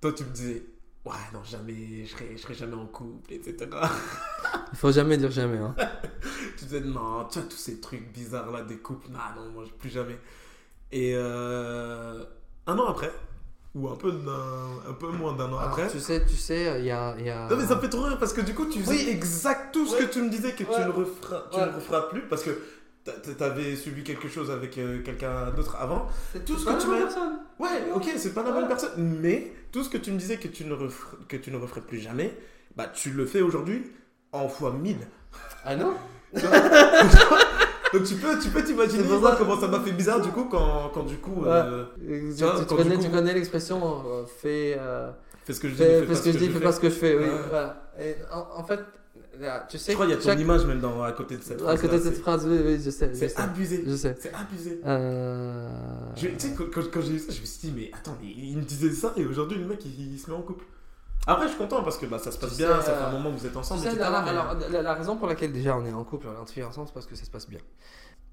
Toi, 0.00 0.12
tu 0.14 0.24
me 0.24 0.30
disais, 0.30 0.64
ouais, 1.04 1.12
non, 1.32 1.42
jamais, 1.44 2.04
je 2.04 2.10
serai, 2.12 2.32
je 2.36 2.42
serai 2.42 2.54
jamais 2.54 2.74
en 2.76 2.86
couple, 2.86 3.32
etc. 3.32 3.56
Il 4.72 4.78
faut 4.78 4.92
jamais 4.92 5.16
dire 5.16 5.30
jamais. 5.30 5.58
Hein. 5.58 5.74
tu 6.58 6.64
disais, 6.64 6.80
non, 6.80 7.24
tu 7.30 7.38
vois, 7.38 7.48
tous 7.48 7.56
ces 7.56 7.80
trucs 7.80 8.12
bizarres 8.12 8.50
là, 8.50 8.62
des 8.62 8.78
couples, 8.78 9.08
non, 9.10 9.18
non, 9.36 9.50
moi, 9.50 9.64
plus 9.78 9.90
jamais. 9.90 10.18
Et 10.92 11.12
euh, 11.14 12.24
un 12.66 12.78
an 12.78 12.86
après, 12.88 13.12
ou 13.74 13.88
un 13.88 13.94
peu, 13.96 14.10
d'un- 14.12 14.90
un 14.90 14.92
peu 14.94 15.08
moins 15.08 15.32
d'un 15.34 15.44
an 15.52 15.58
Alors, 15.58 15.62
après. 15.70 15.88
tu 15.88 16.00
sais, 16.00 16.24
tu 16.26 16.34
sais, 16.36 16.80
il 16.80 16.84
y 16.86 16.90
a, 16.90 17.16
y 17.20 17.30
a... 17.30 17.48
Non 17.48 17.56
mais 17.56 17.64
ça 17.66 17.76
me 17.76 17.80
fait 17.80 17.88
trop 17.88 18.02
rire 18.02 18.18
parce 18.18 18.32
que 18.32 18.40
du 18.40 18.52
coup 18.54 18.66
tu 18.66 18.80
faisais 18.80 19.04
Oui. 19.04 19.08
exact 19.08 19.72
tout 19.72 19.86
ce 19.86 19.94
Ouais. 19.94 20.06
que 20.06 20.12
tu 20.12 20.20
me 20.20 20.28
disais 20.28 20.50
que 20.52 20.64
tu 20.64 20.70
ne 20.80 20.88
referas, 20.90 21.44
tu 21.52 21.58
Ouais. 21.58 21.66
ne 21.66 21.72
referas 21.76 22.08
plus 22.08 22.22
parce 22.22 22.42
que 22.42 22.50
t'avais 23.38 23.76
subi 23.76 24.02
quelque 24.04 24.28
chose 24.28 24.50
avec 24.50 24.76
euh, 24.78 25.02
quelqu'un 25.02 25.50
d'autre 25.56 25.76
avant. 25.80 26.06
C'est 26.32 26.44
tout 26.44 26.58
ce 26.58 26.64
pas 26.64 26.72
que 26.72 26.76
la 26.78 26.82
tu 26.82 26.88
même 26.90 26.98
m'as- 27.00 27.06
personne. 27.06 27.38
Ouais, 27.58 27.68
ok, 27.94 28.04
c'est 28.16 28.34
pas 28.34 28.42
la 28.42 28.52
même 28.52 28.68
personne, 28.68 28.92
mais 29.20 29.52
tout 29.72 29.82
ce 29.84 29.88
que 29.90 29.98
tu 29.98 30.10
me 30.12 30.18
disais 30.18 30.36
que 30.38 30.48
tu 30.48 30.64
ne 30.64 30.72
referais, 30.74 31.16
que 31.28 31.36
tu 31.36 31.50
ne 31.50 31.56
referais 31.58 31.80
plus 31.82 31.98
jamais, 31.98 32.34
bah 32.76 32.86
tu 32.92 33.10
le 33.10 33.26
fais 33.26 33.40
aujourd'hui 33.42 33.82
en 34.32 34.48
fois 34.48 34.72
1000. 34.72 34.96
Ah 35.64 35.76
non 35.76 35.94
Donc 37.92 38.04
tu 38.04 38.14
peux 38.14 38.38
tu 38.38 38.48
peux 38.50 38.62
t'imaginer 38.62 39.02
ça- 39.02 39.34
comment 39.36 39.58
ça 39.60 39.66
m'a 39.66 39.80
fait 39.80 39.90
bizarre 39.90 40.20
du 40.20 40.28
coup 40.30 40.44
quand, 40.44 40.90
quand 40.94 41.02
du 41.02 41.16
coup 41.16 41.44
euh, 41.44 41.84
Tu, 41.98 42.34
Tu 42.36 42.44
vois, 42.44 42.60
tu 42.60 42.64
quand 42.66 42.76
connais, 42.76 42.90
du 42.90 42.96
coup- 42.98 43.02
tu 43.04 43.10
connais 43.10 43.34
l'expression 43.34 44.02
euh, 44.06 44.24
fais, 44.26 44.76
euh, 44.78 45.10
fais 45.44 45.52
ce 45.52 45.58
que 45.60 45.68
je 45.68 45.72
dis, 45.74 45.78
fais, 45.78 46.14
ce 46.14 46.22
que 46.22 46.32
je 46.32 46.38
dis, 46.38 46.48
fais 46.50 46.60
pas 46.60 46.70
ce 46.72 46.78
que 46.80 46.88
je 46.88 46.94
fais. 46.94 47.16
Oui, 47.16 47.24
Ouais. 47.24 47.30
voilà. 47.48 47.90
Et 48.00 48.14
en, 48.32 48.60
en 48.60 48.64
fait, 48.64 48.78
tu 49.68 49.78
sais, 49.78 49.92
Je 49.92 49.96
crois 49.96 50.06
qu'il 50.06 50.14
y 50.14 50.18
a 50.18 50.20
ton 50.20 50.28
chaque- 50.28 50.40
image 50.40 50.64
même 50.66 50.80
dans, 50.80 51.02
à 51.02 51.12
côté 51.12 51.36
de 51.36 51.42
cette 51.42 51.62
à 51.62 51.76
côté 51.76 51.98
de 51.98 52.02
cette 52.02 52.18
phrase, 52.18 52.46
oui, 52.46 52.58
oui, 52.64 52.80
je 52.84 52.90
sais. 52.90 53.14
C'est 53.14 53.38
abusé. 53.38 53.84
Je 53.86 53.96
sais. 53.96 54.16
C'est 54.18 54.32
abusé. 54.34 54.80
Euh, 54.84 55.68
Je- 56.16 56.28
Tu 56.28 56.38
sais, 56.38 56.54
quand, 56.56 56.64
quand- 56.72 56.90
quand 56.92 57.00
j'ai 57.00 57.12
vu 57.12 57.18
ça, 57.18 57.32
je 57.32 57.40
me 57.40 57.46
suis 57.46 57.68
dit, 57.68 57.72
mais 57.76 57.90
attends, 57.96 58.16
mais 58.22 58.28
il 58.36 58.56
me 58.56 58.62
disait 58.62 58.90
ça 58.92 59.12
et 59.16 59.24
aujourd'hui, 59.24 59.58
le 59.58 59.66
mec, 59.66 59.84
il, 59.84 60.12
il 60.14 60.18
se 60.18 60.30
met 60.30 60.36
en 60.36 60.42
couple. 60.42 60.64
Après, 61.26 61.44
je 61.46 61.50
suis 61.50 61.58
content 61.58 61.82
parce 61.82 61.98
que 61.98 62.06
bah, 62.06 62.18
ça 62.18 62.30
se 62.30 62.38
passe 62.38 62.50
Tu 62.52 62.56
bien, 62.58 62.68
sais, 62.80 62.86
ça 62.86 62.94
fait 62.94 63.02
euh, 63.04 63.08
un 63.08 63.12
moment 63.12 63.30
que 63.30 63.38
vous 63.38 63.46
êtes 63.46 63.52
Tu 63.52 63.58
ensemble, 63.58 63.82
sais, 63.82 63.94
la, 63.94 64.10
mais- 64.22 64.28
alors, 64.30 64.56
la- 64.70 64.82
la 64.82 64.94
raison 64.94 65.16
pour 65.16 65.26
laquelle 65.28 65.52
déjà 65.52 65.76
on 65.76 65.84
est 65.84 65.92
en 65.92 66.02
couple, 66.04 66.26
on 66.28 66.32
est 66.32 66.62
en 66.64 66.68
ensemble, 66.68 66.86
c'est 66.88 66.94
parce 66.94 67.06
que 67.06 67.14
ça 67.16 67.24
se 67.24 67.30
passe 67.30 67.48
bien. 67.48 67.60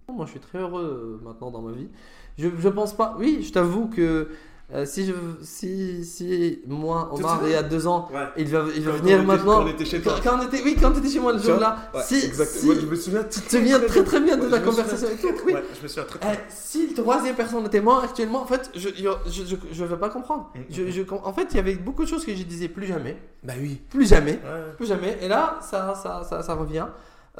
Moi, 0.09 0.25
je 0.25 0.31
suis 0.31 0.39
très 0.39 0.59
heureux 0.59 1.19
euh, 1.21 1.25
maintenant 1.25 1.51
dans 1.51 1.61
ma 1.61 1.73
vie. 1.73 1.89
Je, 2.37 2.47
je 2.57 2.69
pense 2.69 2.95
pas. 2.95 3.15
Oui, 3.19 3.43
je 3.45 3.51
t'avoue 3.51 3.87
que 3.89 4.29
euh, 4.73 4.85
si 4.85 5.05
je, 5.05 5.13
si, 5.43 6.03
si 6.03 6.59
moi, 6.67 7.09
Tu 7.15 7.21
Omar, 7.21 7.39
il 7.45 7.51
y 7.51 7.55
a 7.55 7.63
deux 7.63 7.87
ans, 7.87 8.09
Ouais. 8.13 8.19
il 8.37 8.47
va, 8.49 8.65
il 8.75 8.83
va 8.83 8.91
Quand 8.91 8.97
venir 8.97 9.15
on 9.17 9.19
était- 9.19 9.25
maintenant. 9.27 9.57
Quand 9.59 9.63
on 9.63 9.67
était 9.67 9.85
chez 9.85 10.01
toi. 10.01 10.15
Quand, 10.21 10.31
quand 10.31 10.39
on 10.43 10.47
était, 10.47 10.61
oui, 10.61 10.75
quand 10.79 10.91
on 10.93 10.99
était 10.99 11.09
chez 11.09 11.19
moi 11.21 11.31
le 11.33 11.39
Tu 11.39 11.47
jour-là, 11.47 11.77
Ouais, 11.93 12.01
si, 12.03 12.19
si- 12.19 12.67
Ouais, 12.69 12.75
je 12.81 12.85
me 12.85 12.95
souviens 12.95 13.23
tu 13.23 13.39
te 13.39 13.55
souviens 13.55 13.79
très 13.79 14.03
très 14.03 14.19
bien 14.19 14.35
de 14.35 14.47
la 14.47 14.59
conversation 14.59 15.07
tout. 15.21 15.27
Oui. 15.45 15.53
Ouais, 15.53 15.63
je 15.77 15.83
me 15.83 15.87
souviens 15.87 16.03
très 16.03 16.19
très 16.19 16.45
si 16.49 16.87
le 16.87 16.93
troisième 16.95 17.35
personne 17.35 17.65
était 17.65 17.79
moi 17.81 18.03
actuellement, 18.03 18.41
en 18.41 18.45
fait, 18.45 18.69
je 18.75 18.89
je, 18.89 19.45
je, 19.45 19.55
je 19.71 19.83
veux 19.85 19.97
pas 19.97 20.09
comprendre. 20.09 20.51
Mm, 20.53 20.59
Je, 20.69 20.81
mm. 20.83 20.89
je, 20.91 21.01
en 21.23 21.31
fait, 21.33 21.47
il 21.51 21.55
y 21.55 21.59
avait 21.59 21.75
beaucoup 21.75 22.03
de 22.03 22.09
choses 22.09 22.25
que 22.25 22.35
je 22.35 22.43
disais 22.43 22.67
plus 22.67 22.87
jamais, 22.87 23.15
Bah 23.43 23.53
oui. 23.61 23.81
plus 23.89 24.05
jamais, 24.07 24.33
Ouais. 24.33 24.73
plus 24.75 24.85
jamais. 24.87 25.17
Et 25.21 25.29
là, 25.29 25.59
ça, 25.61 25.93
ça, 25.95 26.23
ça, 26.29 26.43
ça 26.43 26.53
revient. 26.55 26.87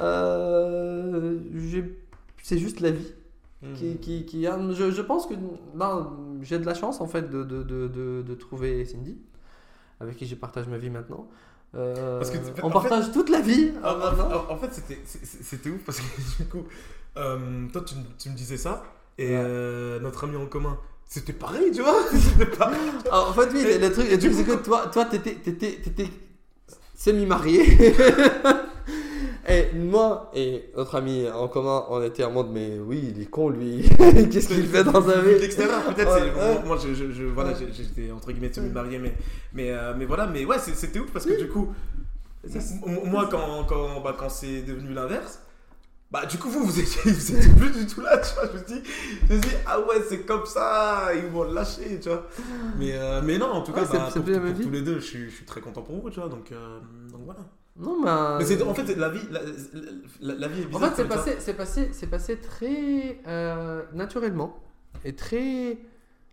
Euh, 0.00 1.38
c'est 2.42 2.58
juste 2.58 2.80
la 2.80 2.90
vie 2.90 3.12
qui, 3.74 3.86
Mhm. 3.86 3.98
qui, 3.98 4.24
qui 4.24 4.46
a- 4.46 4.58
je, 4.72 4.90
je 4.90 5.02
pense 5.02 5.26
que 5.26 5.34
ben, 5.74 6.12
j'ai 6.42 6.58
de 6.58 6.66
la 6.66 6.74
chance 6.74 7.00
en 7.00 7.06
fait 7.08 7.28
de, 7.28 7.42
de, 7.42 7.62
de, 7.64 7.88
de, 7.88 8.34
trouver 8.34 8.84
Cindy, 8.84 9.18
avec 10.00 10.16
qui 10.16 10.26
je 10.26 10.34
partage 10.36 10.68
ma 10.68 10.78
vie 10.78 10.90
maintenant. 10.90 11.28
Euh, 11.74 12.18
Parce 12.18 12.30
que, 12.30 12.38
on 12.62 12.70
partage 12.70 13.10
toute 13.12 13.28
la 13.30 13.40
vie. 13.40 13.72
En, 13.84 13.96
maintenant. 13.98 14.28
en- 14.48 14.52
en 14.54 14.56
fait, 14.56 14.72
c'était- 14.72 15.70
ouf 15.70 15.84
parce 15.84 16.00
que 16.00 16.04
du 16.42 16.48
coup, 16.48 16.64
euh, 17.16 17.66
toi, 17.72 17.82
tu, 17.84 17.94
me- 17.96 18.02
tu 18.18 18.30
me 18.30 18.34
disais 18.36 18.56
ça 18.56 18.84
et 19.18 19.30
euh, 19.36 19.98
notre 20.00 20.24
ami 20.24 20.36
en 20.36 20.46
commun, 20.46 20.78
c'était 21.04 21.32
pareil, 21.32 21.70
tu 21.72 21.82
vois. 21.82 21.96
Ah, 23.10 23.24
en 23.28 23.32
fait, 23.32 23.48
oui, 23.52 23.60
Et 23.66 23.78
le 23.78 23.90
truc, 23.92 24.08
le 24.10 24.16
du 24.18 24.30
coup, 24.30 24.44
que 24.44 24.62
toi, 24.64 24.86
toi, 24.86 25.04
t'étais 25.06 26.08
semi-marié. 26.94 27.94
et 29.48 29.70
moi 29.74 30.30
et 30.34 30.70
notre 30.76 30.94
ami 30.96 31.28
en 31.28 31.48
commun, 31.48 31.84
on 31.90 32.02
était 32.02 32.24
en 32.24 32.30
mode, 32.30 32.48
mais 32.52 32.78
oui, 32.78 33.12
il 33.14 33.22
est 33.22 33.26
con, 33.26 33.48
lui. 33.48 33.82
Qu'est-ce 34.30 34.48
qu'il 34.48 34.66
fait 34.66 34.84
dans 34.84 35.00
de 35.00 35.12
vie? 35.12 35.40
L'extérieur, 35.40 35.82
peut-être. 35.84 36.14
Ouais, 36.14 36.30
ouais. 36.32 36.62
moi- 36.66 36.78
je, 36.82 36.94
je- 36.94 37.10
je- 37.12 37.24
voilà, 37.24 37.50
Ouais. 37.50 37.66
j'étais 37.72 38.10
entre 38.12 38.30
guillemets 38.32 38.52
semi-marié, 38.52 38.98
mais, 38.98 39.14
mais, 39.52 39.70
euh, 39.70 39.94
mais 39.96 40.04
voilà, 40.04 40.26
mais 40.26 40.44
ouais, 40.44 40.58
c'était 40.58 40.98
ouf 41.00 41.10
parce 41.12 41.24
que 41.26 41.38
du 41.38 41.48
coup, 41.48 41.72
Ça, 42.46 42.58
moi, 43.04 43.28
quand, 43.30 43.64
quand, 43.68 44.00
bah, 44.02 44.14
quand 44.18 44.28
c'est 44.28 44.62
devenu 44.62 44.92
l'inverse, 44.94 45.40
bah, 46.10 46.24
du 46.24 46.38
coup, 46.38 46.48
vous, 46.48 46.64
vous 46.64 46.80
étiez, 46.80 47.10
vous 47.12 47.36
étiez 47.36 47.50
plus 47.52 47.70
du 47.70 47.86
tout 47.86 48.00
là, 48.00 48.16
tu 48.18 48.32
vois. 48.34 48.48
Je 48.54 48.58
me 48.58 48.64
dis, 48.80 48.88
je 49.28 49.34
me 49.34 49.40
dis 49.40 49.48
ah 49.66 49.78
ouais, 49.80 49.96
c'est 50.08 50.20
comme 50.20 50.46
ça, 50.46 51.08
ils 51.14 51.26
vont 51.30 51.42
le 51.44 51.52
lâcher, 51.54 51.98
tu 52.00 52.08
vois. 52.08 52.26
Mais, 52.78 52.92
euh, 52.94 53.20
mais 53.22 53.36
non, 53.38 53.46
en 53.50 53.62
tout 53.62 53.72
Ouais, 53.72 53.80
cas, 53.80 53.86
c'est- 53.86 53.98
bah, 53.98 54.10
pour, 54.14 54.22
pour 54.54 54.62
tous 54.64 54.70
les 54.70 54.82
deux, 54.82 54.94
je 55.00 55.04
suis, 55.04 55.30
je 55.30 55.34
suis 55.36 55.44
très 55.44 55.60
content 55.60 55.82
pour 55.82 56.00
vous, 56.00 56.08
tu 56.10 56.20
vois. 56.20 56.28
Donc, 56.30 56.50
euh, 56.52 56.78
donc 57.12 57.22
voilà. 57.26 57.40
Non, 57.78 58.00
mais. 58.02 58.38
Mais 58.38 58.44
c'est, 58.44 58.62
en 58.62 58.74
fait, 58.74 58.94
la 58.96 59.08
vie, 59.08 59.20
la, 59.30 59.40
la- 60.20 60.34
la 60.34 60.48
vie 60.48 60.62
est 60.62 60.66
En 60.66 60.68
bizarre. 60.68 60.94
fait, 60.94 61.02
c'est 61.02 61.08
passé, 61.08 61.36
c'est 61.38 61.54
passé, 61.54 61.88
c'est 61.92 62.06
passé 62.08 62.36
très 62.38 63.20
euh, 63.26 63.82
naturellement 63.94 64.58
et 65.04 65.14
très. 65.14 65.78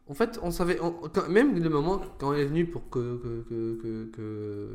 En 0.08 0.14
fait, 0.14 0.40
on 0.42 0.52
savait, 0.52 0.80
on- 0.82 0.92
quand, 0.92 1.30
même 1.30 1.62
le 1.62 1.70
moment 1.70 2.02
quand 2.20 2.34
elle 2.34 2.42
est 2.42 2.46
venue 2.46 2.66
pour 2.66 2.90
que 2.90 3.18
que 3.24 3.44
que 3.50 3.80
que 3.82 4.12
que, 4.16 4.70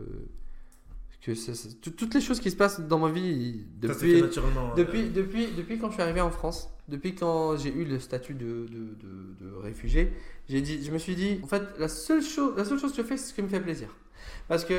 que 1.23 1.35
ça- 1.35 1.55
ça- 1.55 1.69
tout- 1.83 1.91
toutes 1.91 2.15
les 2.15 2.21
choses 2.21 2.41
qui 2.41 2.51
se 2.51 2.57
passent 2.57 2.81
dans 2.81 2.99
ma 2.99 3.11
vie 3.11 3.65
depuis 3.81 4.23
naturellement. 4.23 4.75
depuis 4.75 5.03
euh, 5.03 5.11
depuis 5.15 5.47
depuis 5.57 5.79
quand 5.79 5.89
je 5.89 5.95
suis 5.95 6.03
arrivé 6.03 6.21
en 6.21 6.31
France, 6.31 6.69
depuis 6.89 7.15
quand 7.15 7.57
j'ai 7.57 7.73
eu 7.75 7.85
le 7.85 7.99
statut 8.01 8.35
de 8.35 8.67
de, 8.67 8.79
de, 9.03 9.45
de 9.51 9.55
réfugié, 9.57 10.13
j'ai 10.49 10.61
dit, 10.63 10.83
je 10.85 10.91
me 10.91 10.99
suis 10.99 11.15
dit, 11.15 11.41
en 11.43 11.47
fait, 11.47 11.63
la 11.79 11.89
seule 11.89 12.23
chose, 12.23 12.55
la 12.57 12.65
seule 12.65 12.79
chose 12.79 12.93
que 12.93 12.99
je 13.03 13.07
fais, 13.07 13.17
c'est 13.17 13.29
ce 13.31 13.35
qui 13.35 13.43
me 13.43 13.49
fait 13.49 13.61
plaisir, 13.61 13.89
parce 14.49 14.65
que 14.65 14.75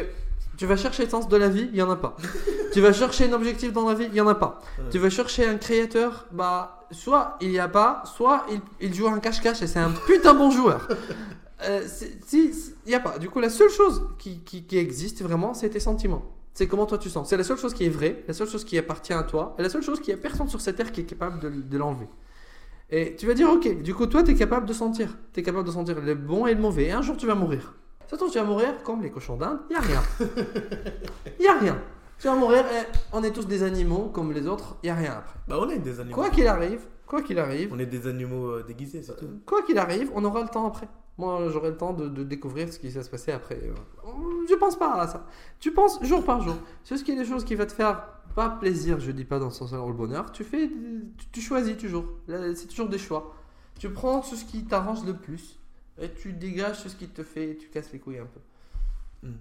tu 0.62 0.68
vas 0.68 0.78
chercher 0.78 1.05
le 1.05 1.09
sens 1.09 1.28
de 1.28 1.38
la 1.38 1.49
vie, 1.49 1.70
il 1.74 1.76
y 1.76 1.82
en 1.82 1.89
a 1.89 1.95
pas. 1.95 2.16
tu 2.72 2.82
vas 2.82 2.93
chercher 2.93 3.28
un 3.28 3.34
objectif 3.34 3.74
dans 3.74 3.89
la 3.89 3.95
vie, 3.95 4.05
il 4.12 4.14
y 4.14 4.22
en 4.22 4.28
a 4.28 4.36
pas. 4.36 4.59
Ouais. 4.78 4.84
Tu 4.91 4.99
vas 4.99 5.09
chercher 5.09 5.43
un 5.47 5.57
créateur, 5.57 6.28
bah, 6.32 6.86
soit 6.91 7.36
il 7.41 7.49
y 7.49 7.57
a 7.57 7.68
pas, 7.68 8.03
soit 8.05 8.45
il, 8.51 8.62
il 8.80 8.93
joue 8.93 9.07
un 9.07 9.20
cache-cache 9.20 9.64
et 9.64 9.66
c'est 9.66 9.80
un 9.80 9.89
putain 9.89 10.36
bon 10.36 10.51
joueur. 10.51 10.88
Euh, 11.64 11.82
si, 12.28 12.51
il 12.86 12.91
y 12.91 12.93
a 12.93 12.99
pas. 12.99 13.18
Du 13.18 13.28
coup, 13.28 13.39
la 13.39 13.49
seule 13.49 13.72
chose 13.72 14.03
qui, 14.20 14.41
qui, 14.41 14.64
qui 14.68 14.78
existe 14.78 15.24
vraiment, 15.24 15.55
c'est 15.55 15.70
tes 15.70 15.80
sentiments. 15.80 16.26
C'est 16.53 16.68
comment 16.68 16.86
toi 16.86 16.99
tu 16.99 17.09
sens. 17.09 17.30
C'est 17.30 17.38
la 17.38 17.43
seule 17.43 17.57
chose 17.57 17.74
qui 17.74 17.86
est 17.86 17.89
vraie, 17.89 18.24
la 18.28 18.36
seule 18.36 18.47
chose 18.47 18.64
qui 18.64 18.78
appartient 18.78 19.14
à 19.14 19.24
toi, 19.24 19.55
et 19.57 19.64
la 19.64 19.70
seule 19.70 19.82
chose 19.82 19.99
qu'il 19.99 20.14
n'y 20.14 20.20
a 20.20 20.22
personne 20.22 20.47
sur 20.47 20.62
cette 20.62 20.76
terre 20.76 20.91
qui 20.91 21.01
est 21.01 21.05
capable 21.05 21.39
de, 21.39 21.49
de 21.49 21.78
l'enlever. 21.80 22.07
Et 22.91 23.16
tu 23.16 23.26
vas 23.26 23.34
dire, 23.34 23.49
ok, 23.49 23.82
du 23.82 23.95
coup, 23.95 24.05
toi, 24.05 24.22
tu 24.22 24.30
es 24.30 24.36
capable 24.36 24.68
de 24.68 24.74
sentir. 24.74 25.18
Tu 25.34 25.39
es 25.39 25.43
capable 25.43 25.66
de 25.66 25.72
sentir 25.72 25.99
le 25.99 26.14
bon 26.14 26.45
et 26.45 26.53
le 26.53 26.62
mauvais. 26.62 26.86
Et 26.86 26.91
un 26.91 27.01
jour, 27.01 27.18
tu 27.18 27.26
vas 27.26 27.34
mourir. 27.34 27.74
Ça 28.12 28.18
trouve, 28.18 28.30
tu 28.30 28.38
vas 28.39 28.43
mourir 28.43 28.84
comme 28.84 29.01
les 29.01 29.09
cochons 29.09 29.38
d'Inde, 29.38 29.59
il 29.70 29.74
n'y 29.74 29.78
a 29.78 29.80
rien. 29.80 30.01
Il 31.39 31.43
n'y 31.43 31.47
a 31.47 31.57
rien. 31.57 31.82
Tu 32.20 32.28
vas 32.28 32.36
mourir 32.36 32.66
et 32.66 32.86
on 33.14 33.24
est 33.24 33.32
tous 33.32 33.47
des 33.47 33.64
animaux 33.64 34.12
comme 34.14 34.34
les 34.34 34.47
autres, 34.47 34.76
il 34.84 34.88
n'y 34.88 34.89
a 34.91 34.95
rien 34.95 35.14
après. 35.14 35.39
Bah, 35.47 35.55
on 35.62 35.70
est 35.70 35.80
des 35.80 35.97
animaux. 36.01 36.16
Quoi 36.16 36.30
qu'il 36.30 36.45
arrive, 36.45 36.82
quoi 37.07 37.22
qu'il 37.22 37.39
arrive, 37.39 37.70
On 37.72 37.80
est 37.80 37.86
des 37.86 38.07
animaux 38.07 38.47
euh, 38.47 38.66
déguisés, 38.68 39.01
c'est 39.01 39.16
tout. 39.16 39.30
quoi 39.45 39.62
qu'il 39.62 39.78
arrive, 39.78 40.12
on 40.14 40.26
aura 40.26 40.41
le 40.41 40.49
temps 40.49 40.68
après. 40.68 40.89
Moi, 41.18 41.47
j'aurai 41.53 41.70
le 41.70 41.78
temps 41.78 41.93
de, 41.93 42.09
de 42.09 42.24
découvrir 42.26 42.74
ce 42.74 42.80
qui 42.80 42.89
va 42.89 43.01
se 43.01 43.09
passer 43.09 43.32
après. 43.32 43.62
Je 44.49 44.55
pense 44.55 44.78
pas 44.78 44.93
à 44.95 45.07
ça. 45.07 45.26
Tu 45.62 45.72
penses 45.72 46.03
jour 46.03 46.26
par 46.26 46.41
jour. 46.41 46.55
C'est 46.84 46.97
ce 46.97 47.05
qui 47.05 47.14
est 47.14 47.18
des 47.18 47.24
choses 47.26 47.45
qui 47.45 47.55
va 47.55 47.66
te 47.66 47.72
faire 47.72 48.03
pas 48.36 48.49
plaisir, 48.49 48.99
je 48.99 49.12
dis 49.12 49.24
pas 49.24 49.39
dans 49.39 49.45
le 49.45 49.51
sens 49.51 49.72
le 49.72 49.93
bonheur. 49.93 50.34
Tu 50.34 50.43
fais, 50.43 50.68
tu, 51.18 51.28
tu 51.32 51.39
choisis 51.39 51.78
toujours. 51.78 52.03
C'est 52.28 52.68
toujours 52.68 52.89
des 52.89 52.97
choix. 52.97 53.34
Tu 53.80 53.89
prends 53.89 54.22
ce 54.22 54.43
qui 54.43 54.66
t'arrange 54.66 55.05
le 55.05 55.14
plus 55.14 55.61
et 56.00 56.10
tu 56.12 56.34
dégages 56.34 56.80
ce 56.84 56.96
qui 56.96 57.08
te 57.08 57.24
fait, 57.24 57.58
tu 57.58 57.70
casses 57.70 57.92
les 57.92 58.00
couilles 58.00 58.20
un 58.20 58.28
peu. 58.28 59.28
Mm. 59.28 59.34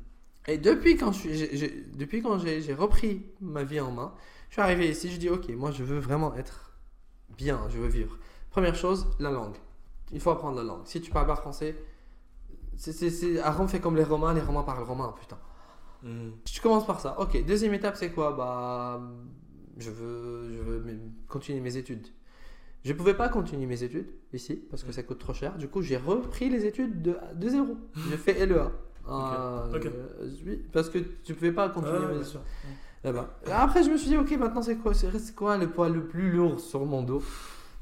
Et 0.48 0.58
depuis 0.58 0.96
quand 0.96 1.12
je 1.12 1.18
suis- 1.28 1.84
depuis 1.94 2.22
quand 2.22 2.38
j'ai 2.38 2.74
repris 2.74 3.22
ma 3.40 3.62
vie 3.62 3.80
en 3.80 3.90
main, 3.92 4.14
je 4.48 4.54
suis 4.54 4.62
arrivé 4.62 4.88
ici, 4.88 5.10
je 5.10 5.18
dis 5.18 5.28
ok, 5.28 5.48
moi 5.50 5.70
je 5.70 5.84
veux 5.84 5.98
vraiment 5.98 6.34
être 6.34 6.72
bien, 7.36 7.60
je 7.68 7.78
veux 7.78 7.88
vivre. 7.88 8.18
Première 8.50 8.74
chose, 8.74 9.06
la 9.20 9.30
langue. 9.30 9.56
Il 10.12 10.20
faut 10.20 10.30
apprendre 10.30 10.56
la 10.56 10.64
langue. 10.64 10.86
Si 10.86 11.00
tu 11.00 11.10
parles 11.10 11.26
pas 11.26 11.36
français, 11.36 11.76
c'est, 12.76 13.38
à 13.40 13.52
Rome 13.52 13.68
fait 13.68 13.80
comme 13.80 13.96
les 13.96 14.02
Romains, 14.04 14.34
les 14.34 14.40
Romains 14.40 14.62
parlent 14.62 14.82
romain, 14.82 15.14
putain. 15.20 15.38
Mm. 16.02 16.30
Tu 16.44 16.60
commences 16.60 16.86
par 16.86 17.00
ça. 17.00 17.20
Ok, 17.20 17.44
deuxième 17.44 17.74
étape, 17.74 17.96
c'est 17.96 18.10
quoi? 18.10 18.32
Bah, 18.32 19.00
je 19.76 19.90
veux, 19.90 20.52
je 20.52 20.58
veux 20.58 20.98
continuer 21.28 21.60
mes 21.60 21.76
études. 21.76 22.06
Je 22.84 22.92
pouvais 22.94 23.14
pas 23.14 23.28
continuer 23.28 23.66
mes 23.66 23.82
études 23.82 24.06
ici 24.32 24.56
parce 24.70 24.82
que 24.84 24.92
ça 24.92 25.02
coûte 25.02 25.18
trop 25.18 25.34
cher. 25.34 25.56
Du 25.58 25.68
coup, 25.68 25.82
j'ai 25.82 25.96
repris 25.98 26.48
les 26.48 26.64
études 26.64 27.02
de, 27.02 27.16
de 27.34 27.48
zéro. 27.48 27.76
J'ai 28.08 28.16
fait 28.16 28.46
LEA. 28.46 28.70
Euh, 29.08 29.66
euh, 29.74 30.30
oui, 30.46 30.62
parce 30.72 30.88
que 30.88 30.98
tu 31.24 31.34
pouvais 31.34 31.52
pas 31.52 31.68
continuer 31.68 31.98
Ouais, 31.98 32.14
mes 32.14 32.20
études 32.20 32.40
là-bas. 33.04 33.38
Après, 33.52 33.82
je 33.82 33.90
me 33.90 33.96
suis 33.96 34.08
dit, 34.08 34.16
ok, 34.16 34.30
maintenant 34.32 34.62
c'est 34.62 34.76
quoi, 34.76 34.94
c'est 34.94 35.10
c'est 35.18 35.34
quoi 35.34 35.56
le 35.58 35.68
poids 35.70 35.88
le 35.88 36.06
plus 36.06 36.30
lourd 36.32 36.60
sur 36.60 36.84
mon 36.86 37.02
dos? 37.02 37.22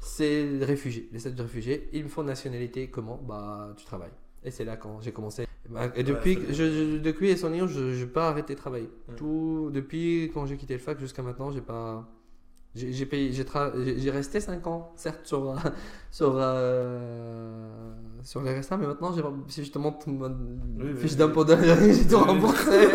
C'est 0.01 0.45
les 0.45 0.65
réfugiés, 0.65 1.09
les 1.11 1.19
statuts 1.19 1.35
de 1.35 1.41
réfugiés. 1.43 1.89
Il 1.93 2.03
me 2.05 2.09
faut 2.09 2.23
nationalité, 2.23 2.87
comment? 2.89 3.19
Bah, 3.27 3.73
tu 3.77 3.85
travailles. 3.85 4.13
Et 4.43 4.51
c'est 4.51 4.63
là 4.63 4.77
quand 4.77 5.01
j'ai 5.01 5.11
commencé. 5.11 5.45
Bah, 5.69 5.91
Et 5.95 6.03
depuis, 6.03 6.37
Ouais, 6.37 6.45
je, 6.49 6.53
je- 6.95 6.97
depuis 6.97 7.37
son 7.37 7.49
Lyon, 7.49 7.67
je 7.67 7.99
n'ai 7.99 8.05
pas 8.07 8.29
arrêté 8.29 8.53
de 8.55 8.59
travailler. 8.59 8.89
Ouais. 9.09 9.15
Tout, 9.15 9.69
depuis 9.73 10.31
quand 10.33 10.45
j'ai 10.45 10.55
quitté 10.57 10.73
le 10.73 10.79
fac 10.79 10.99
jusqu'à 10.99 11.21
maintenant, 11.21 11.51
j'ai 11.51 11.61
pas. 11.61 12.07
J'ai 12.75 13.05
payé, 13.07 13.31
j'ai 13.33 13.43
tra- 13.43 13.71
resté 14.11 14.39
5 14.39 14.65
ans, 14.67 14.93
certes, 14.95 15.21
sur, 15.25 15.49
euh, 15.51 15.55
sur, 16.11 16.33
euh, 16.37 17.67
sur 18.23 18.41
les 18.43 18.59
RSA, 18.59 18.77
mais 18.77 18.85
maintenant, 18.87 19.11
si 19.47 19.65
je 19.65 19.71
te 19.71 19.79
montre 19.79 20.07
mon 20.07 20.29
Oui, 20.77 20.95
fiche 20.97 21.11
oui, 21.11 21.17
d'impôt 21.17 21.43
derrière, 21.43 21.77
j'ai 21.81 22.05
tout 22.07 22.15
Oui, 22.15 22.21
oui. 22.21 22.27
remboursé. 22.27 22.87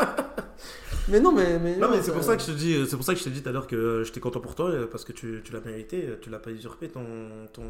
mais 1.08 1.20
non, 1.20 1.32
mais. 1.32 1.58
mais 1.58 1.76
Non, 1.76 1.90
mais 1.90 2.00
c'est 2.02 2.12
pour 2.12 2.22
ça 2.22 2.34
que 2.36 2.42
je 2.42 2.46
te 2.46 2.52
dis, 2.52 2.86
c'est 2.88 2.96
pour 2.96 3.04
ça 3.04 3.12
que 3.12 3.18
je 3.20 3.24
t'ai 3.24 3.30
dit 3.30 3.42
tout 3.42 3.48
à 3.50 3.52
l'heure 3.52 3.66
que 3.66 3.76
euh, 3.76 4.04
j'étais 4.04 4.20
content 4.20 4.40
pour 4.40 4.54
toi 4.54 4.72
parce 4.90 5.04
que 5.04 5.12
tu, 5.12 5.42
tu 5.44 5.52
l'as 5.52 5.60
mérité, 5.60 6.08
tu 6.22 6.30
l'as 6.30 6.38
pas 6.38 6.50
usurpé 6.50 6.88
ton, 6.88 7.04
ton, 7.52 7.62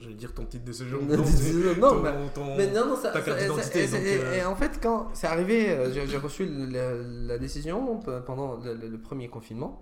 je 0.00 0.06
vais 0.08 0.14
dire 0.14 0.32
ton 0.32 0.44
titre 0.44 0.64
de 0.64 0.72
séjour. 0.72 1.02
non, 1.02 1.16
ton- 1.16 2.00
mais- 2.00 2.12
ton- 2.32 2.56
Mais 2.56 2.70
non, 2.70 2.86
non, 2.86 2.96
ça, 2.96 3.10
ta 3.10 3.22
carte 3.22 3.40
d'identité, 3.40 3.84
et, 3.84 3.88
euh, 4.22 4.34
et 4.36 4.44
en 4.44 4.54
fait, 4.54 4.78
quand 4.80 5.08
c'est 5.14 5.26
arrivé, 5.26 5.76
j'ai 5.92 6.16
reçu 6.16 6.46
la, 6.70 6.92
la 6.94 7.38
décision 7.38 7.96
pe- 7.98 8.20
pendant 8.24 8.56
le, 8.64 8.74
le- 8.74 8.88
le 8.88 8.98
premier 8.98 9.28
confinement. 9.28 9.80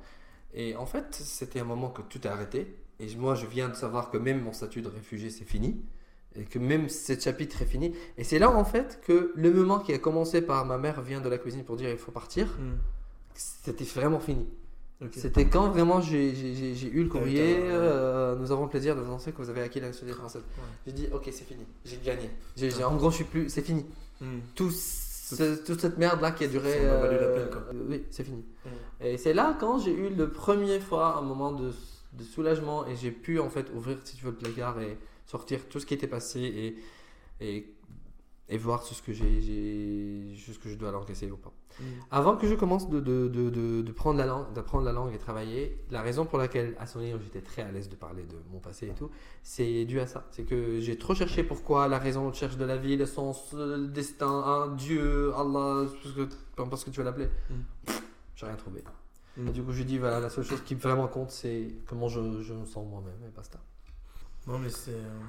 Et 0.55 0.77
en 0.77 0.87
fait, 0.87 1.07
c'était 1.15 1.61
un 1.61 1.65
moment 1.65 1.91
que 1.91 2.03
tout 2.03 2.21
a 2.25 2.29
arrêté. 2.31 2.75
Et 3.01 3.15
moi, 3.17 3.35
je 3.35 3.47
viens 3.47 3.69
de 3.69 3.75
savoir 3.75 4.11
que 4.11 4.17
même 4.19 4.43
mon 4.43 4.53
statut 4.53 4.83
de 4.83 4.89
réfugié, 4.89 5.31
c'est 5.31 5.45
fini. 5.45 5.81
Et 6.35 6.45
que 6.45 6.59
même 6.59 6.89
ce 6.89 7.19
chapitre 7.19 7.63
est 7.63 7.67
fini. 7.67 7.95
Et 8.17 8.25
c'est 8.25 8.39
là, 8.39 8.51
en 8.51 8.65
fait, 8.65 9.01
que 9.07 9.33
le 9.35 9.53
moment 9.53 9.79
qui 9.79 9.93
a 9.93 9.99
commencé 9.99 10.43
par 10.43 10.65
ma 10.67 10.79
mère 10.79 11.01
vient 11.03 11.21
de 11.21 11.29
la 11.29 11.39
cuisine 11.39 11.65
pour 11.65 11.77
dire 11.77 11.91
il 11.91 11.99
faut 11.99 12.13
partir, 12.13 12.47
Hmm. 12.59 12.77
c'était 13.35 13.85
vraiment 13.85 14.21
fini. 14.21 14.47
C'était 15.13 15.47
quand 15.49 15.69
vraiment 15.71 16.01
j'ai 16.01 16.33
eu 16.89 17.03
le 17.05 17.09
courrier, 17.09 17.57
euh, 17.61 18.35
nous 18.35 18.51
avons 18.51 18.65
le 18.65 18.69
plaisir 18.69 18.97
de 18.97 19.01
vous 19.01 19.07
annoncer 19.07 19.31
que 19.31 19.37
vous 19.37 19.49
avez 19.49 19.63
acquis 19.63 19.79
la 19.79 19.87
nationalité 19.87 20.19
française. 20.19 20.43
Ouais. 20.43 20.65
J'ai 20.87 20.93
dit 20.93 21.09
ok 21.13 21.23
c'est 21.31 21.45
fini, 21.45 21.65
j'ai 21.85 21.99
gagné. 22.05 22.31
En 22.85 22.97
gros 22.97 23.11
je 23.11 23.17
suis 23.17 23.25
plus, 23.25 23.49
c'est 23.49 23.63
fini. 23.63 23.87
Hmm. 24.21 24.41
Tout, 24.57 24.73
C'est 25.37 25.65
toute 25.65 25.81
cette 25.81 25.99
merde 25.99 26.21
là 26.21 26.31
qui 26.33 26.45
a 26.45 26.49
duré. 26.49 26.73
Ça 26.73 26.95
a 26.95 26.97
valu 26.99 27.17
la 27.17 27.23
euh, 27.23 27.35
peine, 27.37 27.51
quoi. 27.51 27.75
euh, 27.75 27.87
oui, 27.89 28.05
c'est 28.11 28.25
fini. 28.25 28.45
Mm. 28.65 29.05
Et 29.05 29.17
c'est 29.19 29.35
là 29.35 29.57
quand 29.59 29.79
j'ai 29.79 29.93
eu 29.93 30.09
le 30.11 30.31
premier 30.31 30.81
fois 30.81 31.19
un 31.19 31.23
moment 31.23 31.53
de, 31.53 31.71
de 32.13 32.25
soulagement 32.25 32.87
et 32.87 32.97
j'ai 32.97 33.11
pu 33.11 33.39
en 33.39 33.51
fait 33.51 33.67
ouvrir 33.75 33.99
si 34.05 34.17
tu 34.17 34.25
veux 34.25 34.31
le 34.33 34.37
placard 34.39 34.81
et 34.81 34.97
sortir 35.27 35.69
tout 35.69 35.81
ce 35.81 35.87
qui 35.87 35.95
était 35.95 36.07
passé 36.07 36.41
et, 36.41 37.47
et, 37.47 37.75
et 38.49 38.59
voir 38.59 38.83
ce 38.83 39.01
que 39.03 39.13
j'ai, 39.13 39.41
j'ai 39.41 40.35
ce 40.53 40.59
que 40.59 40.69
je 40.69 40.75
dois 40.77 40.91
l'encaisser 40.91 41.31
ou 41.31 41.37
pas. 41.37 41.53
Mm. 41.81 41.85
Avant 42.11 42.37
que 42.37 42.47
je 42.47 42.55
commence 42.55 42.89
de, 42.89 43.01
de, 43.01 43.29
de, 43.29 43.51
de, 43.51 43.83
de 43.83 43.93
prendre 43.93 44.19
la 44.19 44.27
langue, 44.27 44.53
d'apprendre 44.53 44.85
la 44.85 44.93
langue 44.93 45.15
et 45.15 45.19
travailler, 45.19 45.79
la 45.91 46.03
raison 46.03 46.25
pour 46.25 46.39
laquelle 46.39 46.75
à 46.79 46.87
son 46.87 47.01
niveau 47.01 47.19
j'étais 47.23 47.41
très 47.41 47.63
à 47.63 47.71
l'aise 47.71 47.89
de 47.89 47.95
parler 47.97 48.25
de 48.25 48.37
mon 48.53 48.59
passé 48.59 48.89
et 48.89 48.95
tout, 48.95 49.11
c'est 49.43 49.85
dû 49.85 50.01
à 50.01 50.07
ça. 50.07 50.27
C'est 50.31 50.45
que 50.45 50.81
j'ai 50.81 50.99
trop 50.99 51.15
cherché 51.15 51.43
pourquoi, 51.45 51.89
la 51.89 51.99
raison, 51.99 52.33
je 52.33 52.39
cherche 52.39 52.57
de 52.57 52.65
la 52.65 52.77
vie, 52.77 52.97
le 52.97 53.07
sens, 53.07 53.53
le 53.53 53.87
destin, 53.89 54.29
un 54.29 54.75
Dieu, 54.75 55.33
Allah, 55.35 55.87
parce 56.03 56.15
que, 56.15 56.29
peu 56.57 56.63
importe 56.63 56.81
ce 56.81 56.87
que 56.87 56.91
tu 56.91 56.99
veux 57.01 57.05
l'appeler. 57.05 57.29
Mm. 57.51 57.93
J'ai 58.37 58.47
rien 58.47 58.57
trouvé. 58.57 58.83
Et 59.47 59.51
du 59.51 59.63
coup, 59.63 59.73
je 59.73 59.85
dis, 59.85 59.99
voilà, 59.99 60.19
la 60.19 60.31
seule 60.31 60.45
chose 60.45 60.63
qui 60.63 60.75
vraiment 60.75 61.07
compte, 61.07 61.31
c'est 61.31 61.69
comment 61.87 62.09
je, 62.09 62.43
je 62.43 62.55
me 62.55 62.65
sens 62.65 62.85
moi-même 62.89 63.21
et 63.25 63.31
basta. 63.37 63.61
Non, 64.49 64.59
mais 64.59 64.71
c'est. 64.71 64.91
euh, 64.91 65.21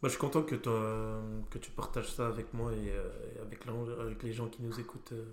Moi, 0.00 0.08
je 0.08 0.10
suis 0.10 0.18
content 0.18 0.42
que, 0.42 0.54
que 0.54 1.58
tu 1.58 1.70
partages 1.72 2.12
ça 2.12 2.28
avec 2.28 2.54
moi 2.54 2.72
et, 2.72 2.90
euh, 2.90 3.08
et 3.34 3.40
avec, 3.40 3.60
avec 4.00 4.22
les 4.22 4.32
gens 4.32 4.46
qui 4.46 4.62
nous 4.62 4.78
écoutent 4.78 5.12
euh, 5.12 5.24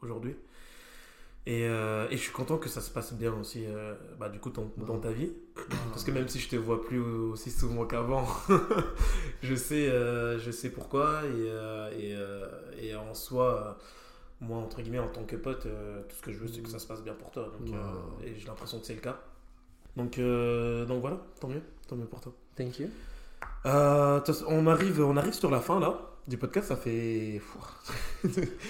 aujourd'hui. 0.00 0.34
Et, 1.44 1.66
euh, 1.66 2.06
et 2.08 2.16
je 2.16 2.22
suis 2.22 2.32
content 2.32 2.56
que 2.56 2.68
ça 2.68 2.80
se 2.80 2.90
passe 2.90 3.12
bien 3.14 3.32
aussi, 3.34 3.64
euh, 3.66 3.94
bah, 4.18 4.28
du 4.28 4.38
coup, 4.38 4.50
dans, 4.50 4.70
dans 4.76 4.98
ta 4.98 5.10
vie. 5.10 5.32
Parce 5.90 6.04
que 6.04 6.12
même 6.12 6.28
si 6.28 6.38
je 6.38 6.48
te 6.48 6.56
vois 6.56 6.80
plus 6.80 7.00
aussi 7.00 7.50
souvent 7.50 7.84
qu'avant, 7.84 8.26
je, 9.42 9.54
sais, 9.56 9.88
euh, 9.88 10.38
je 10.38 10.50
sais 10.52 10.70
pourquoi. 10.70 11.22
Et, 11.24 12.12
et, 12.12 12.86
et 12.86 12.94
en 12.94 13.14
soi, 13.14 13.76
moi, 14.40 14.58
entre 14.58 14.82
guillemets, 14.82 15.00
en 15.00 15.08
tant 15.08 15.24
que 15.24 15.36
pote, 15.36 15.62
tout 16.08 16.16
ce 16.16 16.22
que 16.22 16.32
je 16.32 16.38
veux, 16.38 16.48
c'est 16.48 16.60
que 16.60 16.70
ça 16.70 16.78
se 16.78 16.86
passe 16.86 17.02
bien 17.02 17.14
pour 17.14 17.30
toi. 17.32 17.50
Donc, 17.58 17.74
et 18.24 18.34
j'ai 18.38 18.46
l'impression 18.46 18.78
que 18.78 18.86
c'est 18.86 18.94
le 18.94 19.00
cas. 19.00 19.20
Donc, 19.96 20.18
donc 20.18 21.00
voilà, 21.00 21.20
tant 21.40 21.48
mieux, 21.48 21.62
tant 21.88 21.96
mieux 21.96 22.06
pour 22.06 22.20
toi. 22.20 22.32
Thank 22.56 22.78
you. 22.78 22.88
Euh, 23.66 24.20
on, 24.48 24.66
arrive, 24.66 25.00
on 25.04 25.16
arrive 25.16 25.34
sur 25.34 25.50
la 25.50 25.60
fin 25.60 25.78
là 25.80 26.08
du 26.28 26.38
podcast, 26.38 26.68
ça 26.68 26.76
fait. 26.76 27.40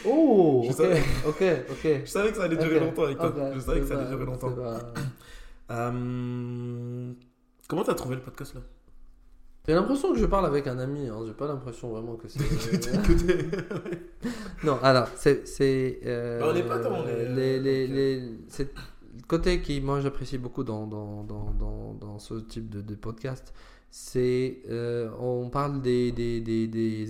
Oh, 0.06 0.62
Je 0.64 0.70
ok, 0.70 0.76
savais. 0.76 1.02
ok, 1.26 1.42
ok. 1.70 2.00
Je 2.04 2.10
savais 2.10 2.30
que 2.30 2.36
ça 2.36 2.44
allait 2.44 2.56
durer 2.56 2.80
longtemps 2.80 3.04
avec 3.04 3.18
toi. 3.18 3.28
ok, 3.28 3.36
je 3.54 3.60
savais 3.60 3.80
que 3.80 3.86
ça 3.86 3.98
allait 3.98 4.08
durer 4.08 4.24
longtemps. 4.24 4.54
Euh, 5.70 7.12
Comment 7.68 7.84
t'as 7.84 7.94
trouvé 7.94 8.16
le 8.16 8.22
podcast 8.22 8.54
là? 8.54 8.60
J'ai 9.66 9.74
l'impression 9.74 10.12
que 10.12 10.18
je 10.18 10.26
parle 10.26 10.44
avec 10.46 10.66
un 10.66 10.78
ami, 10.80 11.08
hein. 11.08 11.18
j'ai 11.24 11.32
pas 11.34 11.46
l'impression 11.46 11.90
vraiment 11.90 12.16
que 12.16 12.26
c'est. 12.28 12.40
Non, 14.64 14.78
alors, 14.82 15.08
c'est. 15.16 15.46
c'est, 15.46 16.00
euh, 16.04 16.40
Bah, 16.40 16.48
on 16.52 16.56
est 16.56 16.62
pas 16.62 16.78
dans 16.78 17.04
les- 17.04 17.58
les, 17.60 17.86
les, 17.86 18.22
c'est 18.48 18.72
le 18.74 19.22
côté 19.28 19.60
qui, 19.60 19.80
moi, 19.80 20.00
j'apprécie 20.00 20.38
beaucoup 20.38 20.64
dans, 20.64 20.86
dans, 20.86 21.22
dans, 21.24 21.50
dans, 21.52 21.94
dans 21.94 22.18
ce 22.18 22.34
type 22.34 22.70
de, 22.70 22.80
de 22.80 22.94
podcast, 22.94 23.52
c'est. 23.92 24.58
euh, 24.70 25.10
on 25.20 25.50
parle 25.50 25.80
des, 25.82 26.10
des, 26.12 26.40
des, 26.40 26.66
des, 26.66 27.06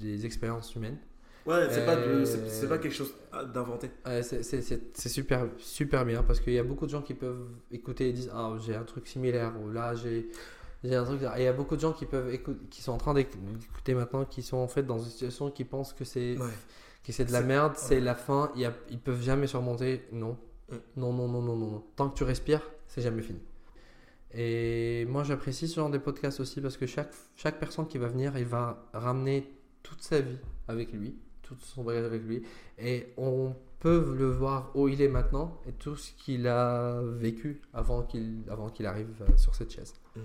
des 0.00 0.24
expériences 0.26 0.74
humaines. 0.76 0.96
Ouais, 1.44 1.66
c'est 1.68 1.84
pas, 1.84 1.96
Euh, 1.96 2.24
c'est 2.24 2.68
pas 2.68 2.78
quelque 2.78 2.94
chose 2.94 3.12
d'inventé. 3.52 3.90
Ouais, 4.06 4.22
c'est- 4.22 5.08
super, 5.08 5.46
super 5.58 6.06
bien 6.06 6.22
parce 6.22 6.40
qu'il 6.40 6.54
y 6.54 6.58
a 6.58 6.62
beaucoup 6.64 6.86
de 6.86 6.90
gens 6.90 7.02
qui 7.02 7.12
peuvent 7.12 7.48
écouter 7.70 8.08
et 8.08 8.12
disent 8.14 8.30
Ah, 8.32 8.54
j'ai 8.64 8.74
un 8.74 8.84
truc 8.84 9.06
similaire 9.06 9.52
ou 9.62 9.70
là 9.70 9.94
j'ai 9.94 10.30
j'ai 10.82 10.94
un 10.94 11.04
truc. 11.04 11.20
Et 11.22 11.26
il 11.40 11.42
y 11.44 11.46
a 11.46 11.52
beaucoup 11.52 11.76
de 11.76 11.80
gens 11.80 11.92
qui, 11.92 12.06
peuvent 12.06 12.32
écouter, 12.32 12.60
qui 12.70 12.80
sont 12.80 12.92
en 12.92 12.98
train 12.98 13.12
d'éc- 13.14 13.36
d'écouter 13.58 13.94
maintenant 13.94 14.24
qui 14.24 14.42
sont 14.42 14.56
en 14.58 14.68
fait 14.68 14.84
dans 14.84 14.98
une 14.98 15.10
situation 15.10 15.50
qui 15.50 15.64
pensent 15.64 15.92
que 15.92 16.04
c'est 16.04 16.38
Ouais. 16.38 16.46
que 17.02 17.12
c'est 17.12 17.24
de 17.26 17.32
la 17.32 17.42
merde, 17.42 17.72
ouais. 17.72 17.78
c'est 17.78 18.00
la 18.00 18.14
fin, 18.14 18.50
il 18.54 18.62
y 18.62 18.64
a, 18.64 18.72
ils 18.90 18.98
peuvent 18.98 19.20
jamais 19.22 19.46
surmonter. 19.46 20.02
Non. 20.12 20.38
Mm. 20.70 20.76
non, 20.96 21.12
non, 21.12 21.28
non, 21.28 21.42
non, 21.42 21.56
non, 21.56 21.70
non. 21.72 21.84
Tant 21.96 22.08
que 22.08 22.16
tu 22.16 22.24
respires, 22.24 22.62
c'est 22.88 23.02
jamais 23.02 23.20
fini. 23.22 23.38
Et 24.34 25.06
moi 25.06 25.22
j'apprécie 25.22 25.68
ce 25.68 25.76
genre 25.76 25.90
de 25.90 25.98
podcast 25.98 26.40
aussi 26.40 26.60
parce 26.60 26.76
que 26.76 26.86
chaque, 26.86 27.12
chaque 27.36 27.58
personne 27.58 27.86
qui 27.86 27.98
va 27.98 28.08
venir, 28.08 28.36
il 28.36 28.46
va 28.46 28.84
ramener 28.92 29.48
toute 29.82 30.02
sa 30.02 30.20
vie 30.20 30.38
avec 30.66 30.92
lui, 30.92 31.14
tout 31.42 31.54
son 31.60 31.84
bagage 31.84 32.04
avec 32.04 32.22
lui, 32.24 32.42
et 32.78 33.12
on 33.16 33.54
peut 33.78 34.14
le 34.16 34.30
voir 34.30 34.72
où 34.74 34.88
il 34.88 35.02
est 35.02 35.08
maintenant 35.08 35.60
et 35.68 35.72
tout 35.72 35.94
ce 35.94 36.12
qu'il 36.12 36.48
a 36.48 37.00
vécu 37.02 37.60
avant 37.72 38.02
qu'il 38.02 38.44
avant 38.48 38.72
arrive 38.84 39.08
euh, 39.20 39.36
sur 39.36 39.54
cette 39.54 39.70
chaise. 39.70 39.94
Mhm. 40.16 40.22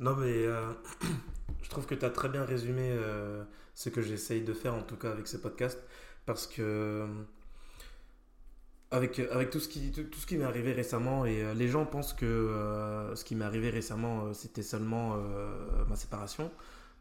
Non, 0.00 0.14
mais 0.14 0.46
euh, 0.46 0.72
je 1.62 1.70
trouve 1.70 1.86
que 1.86 1.94
tu 1.94 2.04
as 2.04 2.10
très 2.10 2.28
bien 2.28 2.44
résumé 2.44 2.90
euh, 2.92 3.42
ce 3.74 3.88
que 3.88 4.00
j'essaye 4.00 4.42
de 4.42 4.52
faire, 4.52 4.74
en 4.74 4.82
tout 4.82 4.96
cas 4.96 5.10
avec 5.10 5.26
ce 5.26 5.38
podcast, 5.38 5.82
parce 6.24 6.46
que 6.46 7.06
avec, 8.90 9.18
avec 9.18 9.50
tout 9.50 9.60
ce 9.60 9.68
qui, 9.68 9.90
tout, 9.92 10.04
tout 10.04 10.18
ce 10.18 10.26
qui 10.26 10.36
m'est 10.36 10.44
arrivé 10.44 10.72
récemment, 10.72 11.24
et 11.26 11.42
euh, 11.42 11.54
les 11.54 11.68
gens 11.68 11.84
pensent 11.84 12.12
que 12.14 12.24
euh, 12.26 13.14
ce 13.14 13.24
qui 13.24 13.34
m'est 13.34 13.44
arrivé 13.44 13.70
récemment, 13.70 14.24
euh, 14.26 14.32
c'était 14.32 14.62
seulement 14.62 15.14
euh, 15.16 15.84
ma 15.88 15.96
séparation. 15.96 16.50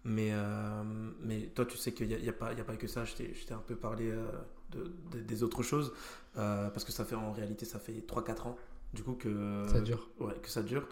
Mais, 0.04 0.30
euh, 0.32 0.84
mais 1.22 1.50
toi, 1.54 1.66
tu 1.66 1.76
sais 1.78 1.92
qu'il 1.92 2.08
n'y 2.08 2.14
a, 2.14 2.18
y 2.20 2.30
a, 2.30 2.34
pas- 2.34 2.54
y 2.54 2.62
a 2.62 2.64
pas 2.64 2.76
que 2.78 2.88
ça. 2.88 3.04
Je 3.04 3.14
t'ai 3.16 3.34
un 3.54 3.64
peu 3.66 3.76
parlé 3.76 4.10
euh, 4.12 4.26
de, 4.72 4.92
de- 5.12 5.22
des 5.24 5.44
autres 5.44 5.64
choses, 5.64 5.92
euh, 6.38 6.70
parce 6.70 6.86
que 6.86 6.92
ça 6.94 7.04
fait 7.04 7.16
en 7.16 7.32
réalité, 7.34 7.66
ça 7.66 7.80
fait 7.80 8.04
3-4 8.08 8.48
ans, 8.48 8.58
du 8.94 9.04
coup, 9.04 9.14
que 9.14 9.64
Ça 9.72 9.82
dure. 9.82 10.08
Ouais, 10.20 10.34
que 10.42 10.50
ça 10.50 10.62
dure. 10.64 10.88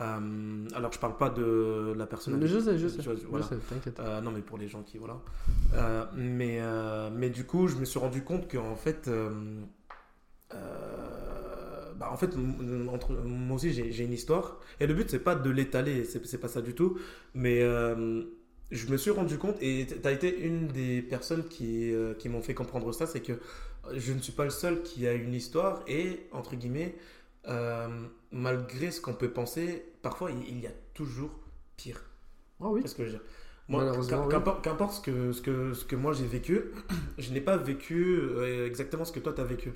Euh, 0.00 0.66
alors, 0.74 0.92
je 0.92 0.98
parle 0.98 1.16
pas 1.16 1.28
de 1.30 1.92
la 1.96 2.06
personne. 2.06 2.34
avec- 2.34 2.48
Je 2.48 2.58
sais, 2.60 2.78
je 2.78 2.88
sais. 2.88 3.02
voilà. 3.28 3.46
sais, 3.46 3.56
t'inquiète. 3.68 3.98
Euh, 4.00 4.20
non, 4.20 4.30
mais 4.30 4.40
pour 4.40 4.58
les 4.58 4.68
gens 4.68 4.82
qui. 4.82 4.98
Voilà. 4.98 5.18
Euh, 5.74 6.04
mais, 6.14 6.58
euh, 6.60 7.10
mais 7.12 7.30
du 7.30 7.44
coup, 7.44 7.66
je 7.68 7.76
me 7.76 7.84
suis 7.84 7.98
rendu 7.98 8.22
compte 8.24 8.50
qu'en 8.50 8.76
fait. 8.76 9.08
Euh, 10.54 11.92
bah, 11.96 12.10
en 12.10 12.16
fait, 12.16 12.30
entre, 12.92 13.12
moi 13.12 13.56
aussi, 13.56 13.72
j'ai 13.72 14.04
une 14.04 14.12
histoire. 14.12 14.60
Et 14.80 14.86
le 14.86 14.94
but, 14.94 15.10
c'est 15.10 15.18
pas 15.18 15.34
de 15.34 15.50
l'étaler, 15.50 16.04
c'est 16.04 16.38
pas 16.38 16.48
ça 16.48 16.60
du 16.60 16.74
tout. 16.74 16.98
Mais 17.34 17.62
euh, 17.62 18.22
je 18.70 18.86
me 18.88 18.96
suis 18.96 19.10
rendu 19.10 19.38
compte, 19.38 19.56
et 19.60 19.86
tu 19.86 20.06
as 20.06 20.12
été 20.12 20.40
une 20.40 20.68
des 20.68 21.02
personnes 21.02 21.44
qui, 21.44 21.92
euh, 21.92 22.14
qui 22.14 22.28
m'ont 22.28 22.42
fait 22.42 22.54
comprendre 22.54 22.92
ça, 22.92 23.06
c'est 23.06 23.20
que 23.20 23.34
je 23.94 24.12
ne 24.12 24.20
suis 24.20 24.32
pas 24.32 24.44
le 24.44 24.50
seul 24.50 24.82
qui 24.82 25.06
a 25.06 25.12
une 25.12 25.34
histoire. 25.34 25.82
Et, 25.86 26.26
entre 26.32 26.56
guillemets, 26.56 26.94
malgré 28.30 28.90
ce 28.90 29.00
qu'on 29.00 29.14
peut 29.14 29.30
penser, 29.30 29.84
parfois, 30.02 30.30
il, 30.30 30.60
y 30.60 30.66
a 30.66 30.72
toujours 30.94 31.30
pire. 31.76 32.02
Ah 32.60 32.68
oui. 32.68 32.82
Qu'est-ce 32.82 32.94
que 32.94 33.06
je 33.06 33.16
Moi, 33.68 33.92
oui. 33.98 34.06
qu'importe 34.62 34.94
ce 34.94 35.00
que, 35.00 35.32
ce, 35.32 35.42
que, 35.42 35.74
ce 35.74 35.84
que 35.84 35.96
moi 35.96 36.12
j'ai 36.12 36.26
vécu, 36.26 36.60
je 37.18 37.32
n'ai 37.32 37.40
pas 37.40 37.56
vécu 37.56 38.20
exactement 38.64 39.04
ce 39.04 39.12
que 39.12 39.20
toi 39.20 39.32
tu 39.32 39.40
as 39.40 39.44
vécu. 39.44 39.72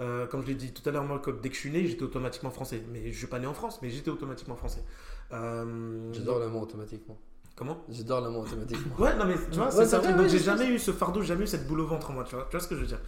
Euh, 0.00 0.26
comme 0.26 0.42
je 0.42 0.48
l'ai 0.48 0.54
dit 0.54 0.72
tout 0.72 0.86
à 0.88 0.92
l'heure, 0.92 1.04
moi, 1.04 1.22
dès 1.42 1.48
que 1.48 1.54
je 1.54 1.60
suis 1.60 1.70
né, 1.70 1.86
j'étais 1.86 2.02
automatiquement 2.02 2.50
français. 2.50 2.82
Mais 2.92 3.00
je 3.04 3.08
ne 3.08 3.12
suis 3.14 3.26
pas 3.26 3.38
né 3.38 3.46
en 3.46 3.54
France, 3.54 3.80
mais 3.82 3.90
j'étais 3.90 4.10
automatiquement 4.10 4.56
français. 4.56 4.84
Euh, 5.32 6.12
J'adore 6.12 6.38
le 6.38 6.48
mot 6.48 6.60
automatiquement. 6.60 7.18
Comment? 7.56 7.82
J'adore 7.88 8.20
le 8.20 8.30
mot 8.30 8.40
automatiquement. 8.42 8.94
Ouais, 8.98 9.16
non, 9.16 9.24
mais 9.24 9.34
tu 9.50 9.56
vois, 9.56 9.66
Ouais, 9.66 9.70
c'est 9.72 9.78
c'est 9.78 9.86
ça. 9.86 9.98
vrai, 10.00 10.12
Donc, 10.12 10.20
ouais, 10.22 10.28
j'ai 10.28 10.38
jamais 10.38 10.68
eu 10.68 10.78
ce 10.78 10.92
fardeau, 10.92 11.22
jamais 11.22 11.44
eu 11.44 11.46
cette 11.46 11.66
boule 11.66 11.80
au 11.80 11.86
ventre 11.86 12.10
en 12.10 12.14
moi, 12.14 12.24
tu 12.24 12.34
vois, 12.34 12.44
tu 12.44 12.50
vois 12.52 12.60
ce 12.60 12.68
que 12.68 12.74
je 12.74 12.80
veux 12.82 12.86
dire. 12.86 13.00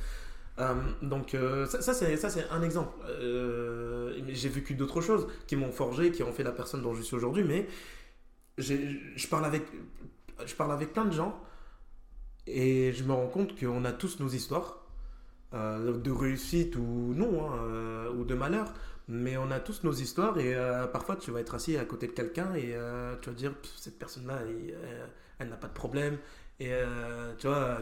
Euh, 0.59 0.75
donc, 1.03 1.35
euh, 1.35 1.67
ça, 1.67 1.83
ça, 1.83 1.93
c'est 1.95 2.17
ça, 2.17 2.31
c'est 2.31 2.49
un 2.51 2.63
exemple. 2.63 2.91
Euh, 3.07 4.19
j'ai 4.29 4.49
vécu 4.49 4.75
d'autres 4.75 5.01
choses 5.03 5.29
qui 5.47 5.55
m'ont 5.57 5.71
forgé, 5.71 6.11
qui 6.11 6.23
ont 6.23 6.33
fait 6.33 6.43
la 6.43 6.53
personne 6.53 6.83
dont 6.83 6.95
je 6.95 7.03
suis 7.03 7.15
aujourd'hui, 7.15 7.45
mais 7.45 7.69
je 8.57 9.27
parle, 9.29 9.45
avec, 9.45 9.63
je 10.47 10.55
parle 10.55 10.73
avec 10.73 10.93
plein 10.93 11.05
de 11.05 11.13
gens 11.13 11.39
et 12.47 12.93
je 12.93 13.05
me 13.05 13.13
rends 13.13 13.29
compte 13.29 13.59
qu'on 13.61 13.85
a 13.85 13.93
tous 13.93 14.19
nos 14.19 14.29
histoires, 14.29 14.79
euh, 15.55 15.97
de 15.99 16.11
réussite 16.11 16.77
ou 16.77 17.13
non, 17.15 17.47
hein, 17.51 17.59
euh, 17.65 18.13
ou 18.13 18.25
de 18.25 18.35
malheur. 18.35 18.73
Mais 19.09 19.37
on 19.39 19.51
a 19.51 19.59
tous 19.59 19.85
nos 19.85 19.93
histoires 19.93 20.39
et 20.39 20.55
euh, 20.55 20.87
parfois 20.87 21.17
tu 21.17 21.31
vas 21.31 21.41
être 21.41 21.55
assis 21.55 21.79
à 21.79 21.85
côté 21.87 22.07
de 22.09 22.13
quelqu'un 22.13 22.55
et 22.55 22.75
tu 23.23 23.31
vas 23.31 23.35
dire 23.37 23.55
cette 23.77 23.99
personne-là, 23.99 24.41
elle, 24.47 24.77
elle 25.39 25.49
n'a 25.49 25.57
pas 25.57 25.69
de 25.69 25.73
problème. 25.73 26.19
Et 26.61 26.73
tu 27.39 27.47
vois, 27.47 27.79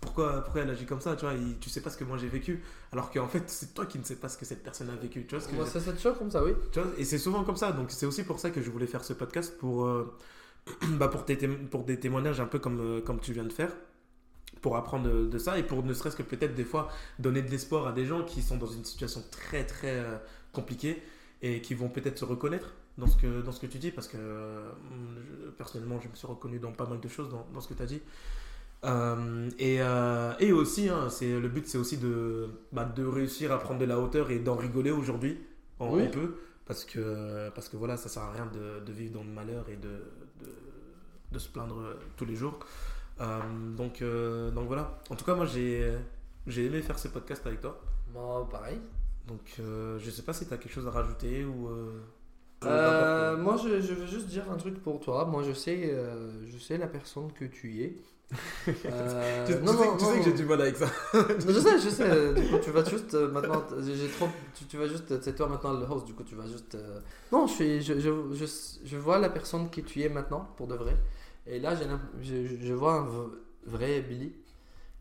pourquoi, 0.00 0.42
pourquoi 0.44 0.62
elle 0.62 0.70
agit 0.70 0.86
comme 0.86 1.00
ça 1.00 1.16
Tu 1.16 1.24
vois, 1.24 1.34
il- 1.34 1.58
tu 1.58 1.68
sais 1.68 1.80
pas 1.80 1.90
ce 1.90 1.96
que 1.98 2.04
moi 2.04 2.18
j'ai 2.18 2.28
vécu. 2.28 2.62
Alors 2.92 3.10
qu'en 3.10 3.26
fait, 3.26 3.42
c'est 3.50 3.74
toi 3.74 3.84
qui 3.86 3.98
ne 3.98 4.04
sais 4.04 4.16
pas 4.16 4.28
ce 4.28 4.38
que 4.38 4.44
cette 4.44 4.62
personne 4.62 4.90
a 4.90 4.94
vécu. 4.96 5.26
Tu 5.26 5.34
vois 5.34 5.40
ce 5.42 5.46
que 5.48 5.52
je 5.54 5.56
Moi, 5.58 5.66
ça, 5.66 5.80
ça 5.80 5.92
te 5.92 5.98
choque 6.00 6.18
comme 6.18 6.30
ça, 6.30 6.44
oui. 6.44 6.52
tu 6.72 6.80
vois, 6.80 6.88
et 6.96 7.04
c'est 7.04 7.18
souvent 7.18 7.42
comme 7.42 7.56
ça. 7.56 7.72
Donc 7.72 7.90
c'est 7.90 8.06
aussi 8.06 8.22
pour 8.22 8.38
ça 8.38 8.50
que 8.50 8.62
je 8.62 8.70
voulais 8.70 8.86
faire 8.86 9.02
ce 9.02 9.12
podcast 9.12 9.58
pour, 9.58 9.88
bah, 10.98 11.08
pour, 11.08 11.24
tes 11.24 11.36
pour 11.36 11.84
des 11.84 11.98
témoignages 11.98 12.40
un 12.40 12.46
peu 12.46 12.58
comme, 12.60 13.02
comme 13.04 13.18
tu 13.20 13.32
viens 13.32 13.44
de 13.44 13.52
faire. 13.52 13.72
Pour 14.62 14.76
apprendre 14.76 15.08
de, 15.08 15.38
ça 15.38 15.58
et 15.58 15.62
pour 15.62 15.82
ne 15.84 15.94
serait-ce 15.94 16.16
que 16.16 16.22
peut-être 16.22 16.54
des 16.54 16.64
fois 16.64 16.88
donner 17.18 17.40
de 17.42 17.50
l'espoir 17.50 17.86
à 17.86 17.92
des 17.92 18.04
gens 18.04 18.22
qui 18.24 18.42
sont 18.42 18.56
dans 18.58 18.66
une 18.66 18.84
situation 18.84 19.22
très 19.30 19.64
très 19.64 19.98
euh, 20.00 20.16
compliquée 20.52 21.02
et 21.40 21.62
qui 21.62 21.72
vont 21.74 21.88
peut-être 21.88 22.18
se 22.18 22.26
reconnaître 22.26 22.74
dans 22.98 23.06
ce, 23.06 23.16
que, 23.16 23.40
dans 23.40 23.52
ce 23.52 23.60
que 23.60 23.66
tu 23.66 23.78
dis 23.78 23.90
parce 23.90 24.06
que 24.06 24.18
euh, 24.18 24.70
je- 25.46 25.50
personnellement 25.50 25.98
je 26.02 26.08
me 26.08 26.14
suis 26.14 26.26
reconnu 26.26 26.58
dans 26.58 26.72
pas 26.72 26.84
mal 26.86 27.00
de 27.00 27.08
choses 27.08 27.30
dans, 27.30 27.46
dans 27.54 27.60
ce 27.62 27.68
que 27.68 27.74
tu 27.74 27.82
as 27.82 27.86
dit. 27.86 28.02
Euh, 28.84 29.48
et, 29.58 29.76
et 30.44 30.52
aussi, 30.52 30.88
hein, 30.88 31.08
c'est, 31.10 31.38
le 31.38 31.48
but 31.48 31.66
c'est 31.66 31.78
aussi 31.78 31.96
de, 31.98 32.48
bah, 32.72 32.84
de 32.84 33.04
réussir 33.04 33.52
à 33.52 33.58
prendre 33.58 33.80
de 33.80 33.84
la 33.84 33.98
hauteur 33.98 34.30
et 34.30 34.38
d'en 34.38 34.56
rigoler 34.56 34.90
aujourd'hui. 34.90 35.38
On, 35.78 35.94
Oui. 35.94 36.02
on 36.06 36.10
peut. 36.10 36.34
Parce 36.66 36.84
que, 36.84 37.48
parce 37.50 37.68
que 37.68 37.76
voilà, 37.76 37.96
ça 37.96 38.08
sert 38.08 38.22
à 38.22 38.32
rien 38.32 38.46
de, 38.46 38.84
de 38.84 38.92
vivre 38.92 39.14
dans 39.14 39.24
le 39.24 39.30
malheur 39.30 39.68
et 39.68 39.76
de, 39.76 39.88
de, 39.88 40.52
de 41.32 41.38
se 41.38 41.48
plaindre 41.48 41.82
tous 42.16 42.24
les 42.24 42.36
jours. 42.36 42.58
Euh, 43.20 43.40
donc, 43.76 44.02
euh, 44.02 44.50
donc 44.50 44.66
voilà. 44.66 44.98
En 45.10 45.16
tout 45.16 45.24
cas, 45.24 45.34
moi, 45.34 45.46
j'ai 45.46 45.92
j'ai 46.46 46.66
aimé 46.66 46.80
faire 46.82 46.98
ce 46.98 47.08
podcast 47.08 47.46
avec 47.46 47.60
toi. 47.60 47.80
Moi, 48.12 48.48
pareil. 48.50 48.80
Donc, 49.28 49.54
euh, 49.60 49.98
je 49.98 50.10
sais 50.10 50.22
pas 50.22 50.32
si 50.32 50.46
tu 50.46 50.54
as 50.54 50.56
quelque 50.58 50.72
chose 50.72 50.86
à 50.86 50.90
rajouter 50.90 51.44
ou. 51.44 51.68
euh, 52.64 53.36
moi, 53.36 53.56
je, 53.56 53.80
je 53.80 53.94
veux 53.94 54.06
juste 54.06 54.26
dire 54.26 54.50
un 54.50 54.56
truc 54.56 54.82
pour 54.82 55.00
toi. 55.00 55.24
Moi, 55.24 55.42
je 55.42 55.52
sais, 55.52 55.90
euh, 55.92 56.30
je 56.46 56.58
sais 56.58 56.76
la 56.78 56.86
personne 56.88 57.32
que 57.32 57.44
tu 57.44 57.82
es. 57.82 57.96
Euh, 58.86 59.46
Tu, 59.46 59.54
tu 59.56 59.62
non, 59.64 59.72
sais, 59.72 59.78
non, 59.86 59.96
tu 59.96 60.04
non, 60.04 60.10
sais 60.12 60.18
que 60.18 60.24
j'ai 60.24 60.32
du 60.34 60.44
mal 60.44 60.60
avec 60.60 60.76
ça. 60.76 60.86
Je 61.14 61.52
sais, 61.60 61.78
je 61.80 61.88
sais. 61.88 62.34
Du 62.34 62.48
coup, 62.48 62.58
tu 62.62 62.70
vas 62.70 62.84
juste 62.84 63.14
maintenant. 63.14 63.64
J'ai 63.82 64.08
trop. 64.08 64.28
Tu, 64.54 64.66
tu 64.66 64.76
vas 64.76 64.86
juste. 64.86 65.20
C'est 65.20 65.34
toi 65.34 65.48
maintenant 65.48 65.72
le 65.72 65.84
host. 65.84 66.06
Du 66.06 66.14
coup, 66.14 66.22
tu 66.22 66.36
vas 66.36 66.46
juste. 66.46 66.76
Non, 67.32 67.46
je 67.48 67.52
suis. 67.54 67.82
Je, 67.82 67.98
je, 67.98 68.44
je, 68.84 68.96
vois 68.96 69.18
la 69.18 69.30
personne 69.30 69.68
qui 69.70 69.82
tu 69.82 70.02
es 70.02 70.08
maintenant 70.08 70.48
pour 70.56 70.68
de 70.68 70.76
vrai. 70.76 70.96
Et 71.50 71.58
là, 71.58 71.74
je, 71.74 72.72
vois 72.74 72.94
un 73.00 73.08
vrai 73.66 74.00
Billy 74.02 74.32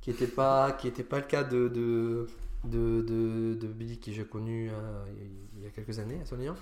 qui 0.02 0.10
n'était 0.12 0.28
pas 0.28 0.72
qui 0.74 0.88
était 0.88 1.04
pas 1.04 1.18
le 1.20 1.26
cas 1.26 1.44
de 1.44 1.68
de, 1.68 2.28
de, 2.64 3.02
de, 3.02 3.54
de 3.56 3.68
Billy 3.68 4.00
que 4.00 4.12
j'ai 4.12 4.26
connu 4.26 4.70
euh, 4.72 5.06
il 5.58 5.64
y 5.64 5.68
a- 5.68 5.70
quelques 5.70 6.00
années 6.00 6.20
à 6.22 6.26
Sonia, 6.26 6.56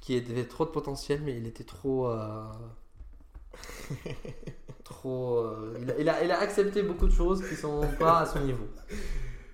qui 0.00 0.16
avait 0.16 0.44
trop 0.44 0.64
de 0.66 0.70
potentiel, 0.70 1.22
mais 1.24 1.36
il 1.38 1.46
était 1.46 1.64
trop. 1.64 2.08
euh, 2.10 2.44
trop. 4.84 5.38
euh, 5.38 5.78
il, 5.80 5.90
a, 5.90 5.98
il, 6.00 6.08
a, 6.08 6.24
il 6.24 6.30
a 6.30 6.38
accepté 6.40 6.82
beaucoup 6.82 7.06
de 7.06 7.12
choses 7.12 7.46
qui 7.48 7.56
sont 7.56 7.80
pas 7.98 8.20
à 8.20 8.26
son 8.26 8.40
niveau. 8.40 8.68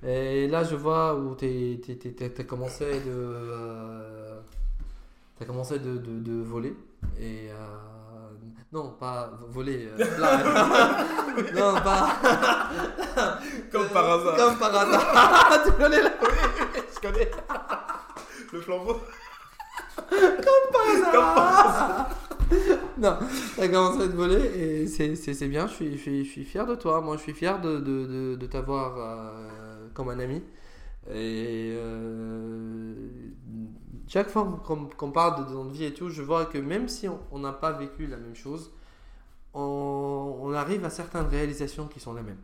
Et 0.06 0.48
là, 0.48 0.64
je 0.64 0.76
vois 0.76 1.14
où 1.18 1.34
tu 1.36 1.78
as 2.18 2.44
commencé 2.44 3.00
de. 3.00 4.36
commencé 5.46 5.78
de, 5.78 5.96
de 5.98 6.42
voler. 6.42 6.74
Et. 7.20 7.50
Non, 8.72 8.90
pas 8.98 9.30
voler. 9.48 9.88
euh, 9.98 10.04
là. 10.18 11.04
non, 11.54 11.80
pas. 11.80 12.16
Comme 13.72 13.88
par 13.88 14.10
hasard. 14.10 14.36
Comme 14.36 14.58
par 14.58 14.74
hasard. 14.74 15.62
tu 15.66 15.72
connais 15.72 16.02
la. 16.02 16.10
Je 16.94 17.00
connais. 17.08 17.30
Le 18.52 18.60
flambeau. 18.60 19.00
Non, 22.98 23.18
t'as 23.56 23.68
commencé 23.68 24.02
à 24.02 24.06
te 24.08 24.12
voler 24.16 24.36
et 24.82 24.86
c'est- 24.86 25.46
bien, 25.48 25.66
je 25.66 25.72
suis, 25.74 25.92
je, 25.96 26.02
suis, 26.02 26.24
je 26.24 26.30
suis 26.30 26.44
fier 26.44 26.66
de 26.66 26.74
toi. 26.74 27.00
Moi, 27.00 27.16
je 27.16 27.22
suis 27.22 27.32
fier 27.34 27.60
de, 27.60 27.76
de, 27.78 28.06
de, 28.06 28.36
de 28.36 28.46
t'avoir 28.46 28.94
euh, 28.98 29.88
comme 29.94 30.08
un 30.10 30.18
ami. 30.18 30.42
Et 31.10 31.74
euh, 31.76 32.94
chaque 34.08 34.28
fois 34.28 34.60
qu'on 34.64 35.10
parle 35.10 35.46
de 35.46 35.52
notre 35.52 35.70
vie 35.70 35.84
et 35.84 35.94
tout, 35.94 36.10
je 36.10 36.22
vois 36.22 36.46
que 36.46 36.58
même 36.58 36.88
si 36.88 37.08
on 37.32 37.38
n'a 37.38 37.52
pas 37.52 37.72
vécu 37.72 38.06
la 38.06 38.16
même 38.16 38.34
chose, 38.36 38.70
on, 39.54 40.38
on 40.42 40.52
arrive 40.52 40.84
à 40.84 40.90
certaines 40.90 41.26
réalisations 41.26 41.86
qui 41.88 41.98
sont 42.00 42.14
les 42.14 42.22
mêmes. 42.22 42.38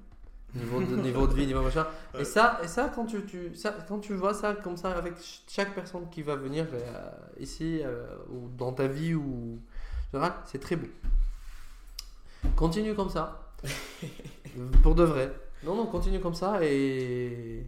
Niveau 0.55 0.81
de, 0.83 0.97
niveau 1.09 1.27
de 1.27 1.35
vie, 1.35 1.47
niveau 1.47 1.63
machin. 1.63 1.87
Et 2.19 2.25
ça, 2.25 2.59
et 2.63 2.69
ça, 2.69 2.91
quand 2.95 3.07
tu, 3.07 3.25
tu, 3.25 3.55
ça, 3.55 3.75
quand 3.89 4.01
tu 4.01 4.15
vois 4.15 4.35
ça 4.35 4.55
comme 4.55 4.77
ça 4.77 4.91
avec 4.93 5.15
ch- 5.15 5.43
chaque 5.49 5.75
personne 5.75 6.09
qui 6.11 6.23
va 6.23 6.37
venir 6.37 6.67
euh, 6.73 7.11
ici, 7.39 7.81
euh, 7.83 8.07
ou 8.31 8.49
dans 8.59 8.73
ta 8.73 8.87
vie, 8.87 9.15
ou 9.15 9.59
général, 10.13 10.33
c'est 10.47 10.59
très 10.61 10.77
beau. 10.77 10.89
Continue 12.57 12.95
comme 12.95 13.09
ça. 13.11 13.53
Pour 14.83 14.95
de 14.95 15.05
vrai. 15.05 15.33
Non, 15.65 15.77
non, 15.77 15.87
continue 15.87 16.21
comme 16.21 16.35
ça 16.35 16.59
et 16.63 17.65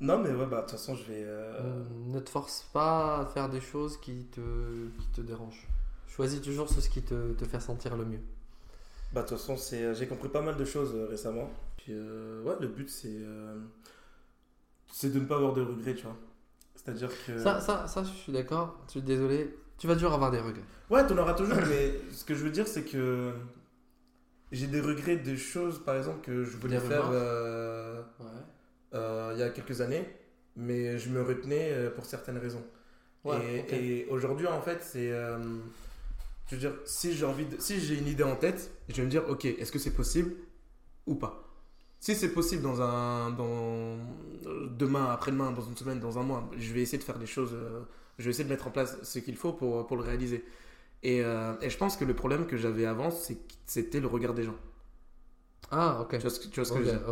Non, 0.00 0.18
mais 0.18 0.30
ouais, 0.30 0.46
bah, 0.46 0.56
de 0.56 0.60
toute 0.62 0.72
façon, 0.72 0.94
je 0.94 1.04
vais. 1.04 1.22
euh, 1.24 1.54
euh, 1.60 1.84
ne 2.06 2.20
te 2.20 2.28
force 2.28 2.68
pas 2.72 3.20
à 3.20 3.26
faire 3.26 3.48
des 3.48 3.60
choses 3.60 3.96
qui 3.98 4.26
te, 4.26 4.40
qui 5.00 5.06
te 5.14 5.20
dérangent. 5.22 5.66
Choisis 6.08 6.40
toujours 6.42 6.68
ce 6.68 6.86
qui 6.88 7.02
te, 7.02 7.32
te 7.32 7.44
fait 7.44 7.60
sentir 7.60 7.96
le 7.96 8.04
mieux. 8.04 8.20
Bah, 9.12 9.22
de 9.22 9.28
toute 9.28 9.38
façon, 9.38 9.56
c'est, 9.56 9.94
j'ai 9.94 10.06
compris 10.06 10.28
pas 10.28 10.42
mal 10.42 10.56
de 10.56 10.64
choses 10.64 10.92
euh, 10.94 11.06
récemment. 11.06 11.48
Puis, 11.78 11.92
euh, 11.92 12.42
ouais, 12.42 12.54
le 12.60 12.68
but, 12.68 12.90
c'est, 12.90 13.08
euh, 13.10 13.58
c'est 14.92 15.12
de 15.12 15.18
ne 15.20 15.24
pas 15.24 15.36
avoir 15.36 15.54
de 15.54 15.62
regrets, 15.62 15.94
tu 15.94 16.02
vois. 16.04 16.16
C'est-à-dire 16.74 17.10
que. 17.26 17.38
Ça, 17.38 17.60
ça, 17.60 17.86
ça, 17.86 18.02
je 18.04 18.10
suis 18.10 18.32
d'accord. 18.32 18.78
Je 18.86 18.92
suis 18.92 19.02
désolé. 19.02 19.56
Tu 19.78 19.86
vas 19.86 19.94
toujours 19.94 20.12
avoir 20.12 20.30
des 20.30 20.40
regrets. 20.40 20.62
Ouais, 20.90 21.06
t'en 21.06 21.16
auras 21.18 21.34
toujours, 21.34 21.56
mais 21.68 21.94
ce 22.12 22.24
que 22.24 22.34
je 22.34 22.44
veux 22.44 22.50
dire, 22.50 22.66
c'est 22.68 22.84
que 22.84 23.32
j'ai 24.52 24.66
des 24.66 24.80
regrets 24.80 25.16
de 25.16 25.36
choses, 25.36 25.82
par 25.84 25.96
exemple, 25.96 26.20
que 26.22 26.44
je 26.44 26.56
voulais 26.56 26.78
Des 26.78 26.86
faire 26.86 27.08
euh, 27.10 28.02
Ouais. 28.20 28.26
Euh, 28.94 29.32
il 29.34 29.40
y 29.40 29.42
a 29.42 29.50
quelques 29.50 29.80
années, 29.80 30.04
mais 30.56 30.98
je 30.98 31.08
me 31.10 31.22
retenais 31.22 31.70
euh, 31.72 31.90
pour 31.90 32.04
certaines 32.06 32.38
raisons. 32.38 32.64
Ouais, 33.24 33.66
et 33.70 34.06
aujourd'hui, 34.10 34.46
en 34.46 34.60
fait, 34.62 34.78
c'est. 34.82 35.10
euh, 35.10 35.38
je 36.48 36.54
veux 36.54 36.60
dire, 36.60 36.74
si 36.84 37.14
j'ai 37.14 37.24
envie 37.24 37.44
de, 37.46 37.56
si 37.60 37.80
j'ai 37.80 37.98
une 37.98 38.06
idée 38.06 38.22
en 38.22 38.36
tête, 38.36 38.70
je 38.88 38.96
vais 38.96 39.02
me 39.04 39.10
dire, 39.10 39.24
ok, 39.28 39.44
est-ce 39.46 39.72
que 39.72 39.78
c'est 39.80 39.94
possible 39.94 40.32
ou 41.06 41.16
pas? 41.16 41.42
Si 42.00 42.14
c'est 42.14 42.32
possible 42.32 42.62
dans 42.62 42.80
un. 42.82 43.30
Dans, 43.32 43.96
demain, 44.78 45.06
après-demain, 45.10 45.50
dans 45.52 45.62
une 45.62 45.76
semaine, 45.76 45.98
dans 46.00 46.18
un 46.18 46.22
mois, 46.22 46.48
je 46.56 46.72
vais 46.72 46.82
essayer 46.82 46.98
de 46.98 47.02
faire 47.04 47.18
des 47.18 47.26
choses. 47.26 47.52
euh, 47.54 47.80
je 48.18 48.24
vais 48.24 48.30
essayer 48.30 48.44
de 48.44 48.50
mettre 48.50 48.68
en 48.68 48.70
place 48.70 48.96
ce 49.02 49.18
qu'il 49.18 49.36
faut 49.36 49.52
pour, 49.52 49.86
pour 49.86 49.96
le 49.96 50.02
réaliser. 50.02 50.44
Et, 51.02 51.18
et 51.18 51.70
je 51.70 51.76
pense 51.76 51.96
que 51.96 52.04
le 52.04 52.14
problème 52.14 52.46
que 52.46 52.56
j'avais 52.56 52.86
avant, 52.86 53.10
c'était 53.66 54.00
le 54.00 54.06
regard 54.06 54.34
des 54.34 54.42
gens. 54.44 54.56
Ah, 55.70 55.98
ok. 56.00 56.10
Tu 56.18 56.18
vois 56.18 56.30
ce 56.30 56.40
que, 56.40 56.46
tu 56.48 56.60
vois 56.60 56.64
ce 56.64 56.72
que 56.72 56.78
je 56.78 56.84
veux 56.84 56.90
dire 56.90 57.06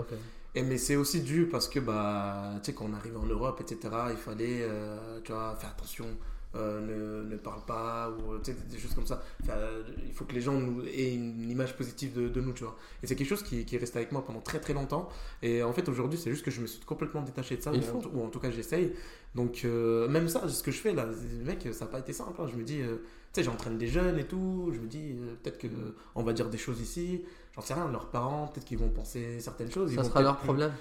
et 0.56 0.62
mais 0.62 0.78
c'est 0.78 0.94
aussi 0.96 1.20
dû 1.22 1.48
parce 1.48 1.68
que 1.68 1.80
bah 1.80 2.52
tu 2.62 2.66
sais 2.70 2.74
quand 2.74 2.86
on 2.88 2.94
arrive 2.94 3.16
en 3.18 3.24
Europe 3.26 3.60
etc 3.60 3.78
il 4.10 4.16
fallait 4.16 4.60
euh, 4.62 5.20
tu 5.24 5.32
vois 5.32 5.56
faire 5.56 5.70
attention 5.70 6.06
euh, 6.54 7.24
ne, 7.24 7.28
ne 7.28 7.36
parle 7.36 7.64
pas 7.66 8.08
ou 8.10 8.38
tu 8.38 8.52
sais, 8.52 8.58
des 8.70 8.78
choses 8.78 8.94
comme 8.94 9.06
ça. 9.06 9.20
Enfin, 9.42 9.54
euh, 9.54 9.82
il 10.06 10.12
faut 10.12 10.24
que 10.24 10.34
les 10.34 10.40
gens 10.40 10.52
nous 10.52 10.84
aient 10.86 11.12
une 11.14 11.50
image 11.50 11.76
positive 11.76 12.12
de, 12.12 12.28
de 12.28 12.40
nous 12.40 12.52
tu 12.52 12.62
vois. 12.62 12.76
Et 13.02 13.08
c'est 13.08 13.16
quelque 13.16 13.28
chose 13.28 13.42
qui, 13.42 13.64
qui 13.64 13.74
est 13.74 13.78
resté 13.80 13.98
avec 13.98 14.12
moi 14.12 14.24
pendant 14.24 14.40
très 14.40 14.60
très 14.60 14.72
longtemps. 14.72 15.08
Et 15.42 15.64
en 15.64 15.72
fait 15.72 15.88
aujourd'hui 15.88 16.16
c'est 16.16 16.30
juste 16.30 16.44
que 16.44 16.52
je 16.52 16.60
me 16.60 16.66
suis 16.68 16.80
complètement 16.84 17.22
détaché 17.22 17.56
de 17.56 17.62
ça 17.62 17.72
ou, 17.72 17.76
en, 17.90 17.98
tout- 17.98 18.10
ou 18.14 18.22
en 18.24 18.28
tout 18.28 18.38
cas 18.38 18.50
j'essaye. 18.52 18.92
Donc 19.34 19.62
euh, 19.64 20.06
même 20.08 20.28
ça 20.28 20.48
ce 20.48 20.62
que 20.62 20.70
je 20.70 20.78
fais 20.78 20.92
là 20.94 21.06
mec 21.44 21.66
ça 21.72 21.86
n'a 21.86 21.90
pas 21.90 21.98
été 21.98 22.12
simple 22.12 22.40
hein. 22.40 22.46
je 22.50 22.56
me 22.56 22.62
dis 22.62 22.80
euh, 22.82 22.98
sais 23.34 23.42
j'entraîne 23.42 23.78
des 23.78 23.86
jeunes 23.88 24.18
et 24.18 24.24
tout 24.24 24.70
je 24.72 24.78
me 24.78 24.86
dis 24.86 25.12
euh, 25.12 25.34
peut-être 25.42 25.58
que 25.58 25.68
on 26.14 26.22
va 26.22 26.32
dire 26.32 26.48
des 26.48 26.58
choses 26.58 26.80
ici 26.80 27.22
j'en 27.54 27.62
sais 27.62 27.74
rien 27.74 27.88
leurs 27.88 28.08
parents 28.08 28.46
peut-être 28.48 28.64
qu'ils 28.64 28.78
vont 28.78 28.88
penser 28.88 29.40
certaines 29.40 29.70
choses 29.70 29.92
ils 29.92 29.96
Ça 29.96 30.02
vont 30.02 30.08
sera 30.08 30.22
leur 30.22 30.36
problème. 30.38 30.72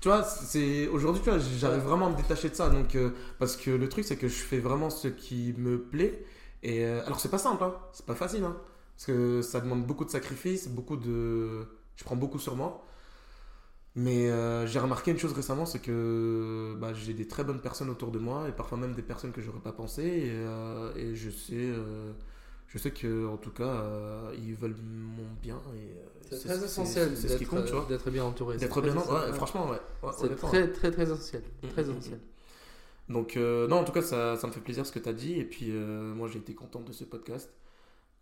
tu 0.00 0.08
vois, 0.08 0.24
c'est 0.24 0.88
aujourd'hui, 0.88 1.22
tu 1.22 1.30
vois, 1.30 1.38
j'arrive 1.38 1.82
vraiment 1.82 2.06
à 2.06 2.10
me 2.10 2.16
détacher 2.16 2.48
de 2.50 2.56
ça. 2.56 2.68
Donc, 2.68 2.96
euh, 2.96 3.10
parce 3.38 3.56
que 3.56 3.70
le 3.70 3.88
truc, 3.88 4.04
c'est 4.04 4.16
que 4.16 4.26
je 4.26 4.34
fais 4.34 4.58
vraiment 4.58 4.90
ce 4.90 5.06
qui 5.06 5.54
me 5.56 5.78
plaît. 5.80 6.24
Et 6.64 6.84
euh, 6.84 7.06
alors, 7.06 7.20
c'est 7.20 7.28
pas 7.28 7.38
simple, 7.38 7.62
hein. 7.62 7.72
c'est 7.92 8.04
pas 8.04 8.16
facile, 8.16 8.42
hein. 8.42 8.56
parce 8.96 9.06
que 9.06 9.42
ça 9.42 9.60
demande 9.60 9.86
beaucoup 9.86 10.04
de 10.04 10.10
sacrifices, 10.10 10.66
beaucoup 10.68 10.96
de, 10.96 11.68
je 11.94 12.02
prends 12.04 12.16
beaucoup 12.16 12.40
sur 12.40 12.56
moi. 12.56 12.84
Mais 13.94 14.30
euh, 14.30 14.66
j'ai 14.66 14.78
remarqué 14.78 15.10
une 15.10 15.18
chose 15.18 15.32
récemment, 15.34 15.66
c'est 15.66 15.78
que 15.80 16.74
bah, 16.80 16.94
j'ai 16.94 17.12
des 17.12 17.28
très 17.28 17.44
bonnes 17.44 17.60
personnes 17.60 17.90
autour 17.90 18.10
de 18.10 18.18
moi 18.18 18.48
et 18.48 18.52
parfois 18.52 18.78
même 18.78 18.94
des 18.94 19.02
personnes 19.02 19.32
que 19.32 19.42
j'aurais 19.42 19.60
pas 19.60 19.72
pensé. 19.72 20.02
Et, 20.02 20.30
euh, 20.30 20.94
et 20.96 21.14
je 21.14 21.28
sais, 21.28 21.52
euh, 21.56 22.12
je 22.68 22.78
sais 22.78 22.90
que 22.90 23.26
en 23.28 23.36
tout 23.36 23.50
cas, 23.50 23.64
euh, 23.64 24.34
ils 24.38 24.54
veulent 24.54 24.76
mon 24.82 25.26
bien. 25.42 25.60
Et 25.76 25.94
C'est 26.30 26.48
très 26.48 26.64
essentiel 26.64 27.14
C'est 27.16 27.28
ce 27.28 27.36
qui 27.36 27.44
compte, 27.44 27.66
tu 27.66 27.72
vois. 27.72 27.84
d'être 27.86 28.10
bien 28.10 28.24
entouré. 28.24 28.56
D'être 28.56 28.80
bien, 28.80 28.94
ouais, 28.94 29.02
essentiel. 29.02 29.34
franchement, 29.34 29.68
ouais. 29.68 29.80
ouais, 30.02 30.12
C'est 30.18 30.36
très, 30.36 30.72
très, 30.72 30.90
très 30.90 31.02
essentiel. 31.02 31.42
Mm, 31.62 31.68
Très 31.68 31.84
mm, 31.84 31.90
essentiel. 31.90 32.20
Donc, 33.10 33.36
non, 33.36 33.76
en 33.76 33.84
tout 33.84 33.92
cas, 33.92 34.00
ça, 34.00 34.36
ça 34.36 34.46
me 34.46 34.52
fait 34.52 34.60
plaisir 34.60 34.86
ce 34.86 34.92
que 34.92 35.00
tu 35.00 35.08
as 35.10 35.12
dit. 35.12 35.38
Et 35.38 35.44
puis, 35.44 35.70
moi, 35.70 36.28
j'ai 36.28 36.38
été 36.38 36.54
content 36.54 36.80
de 36.80 36.92
ce 36.92 37.04
podcast. 37.04 37.50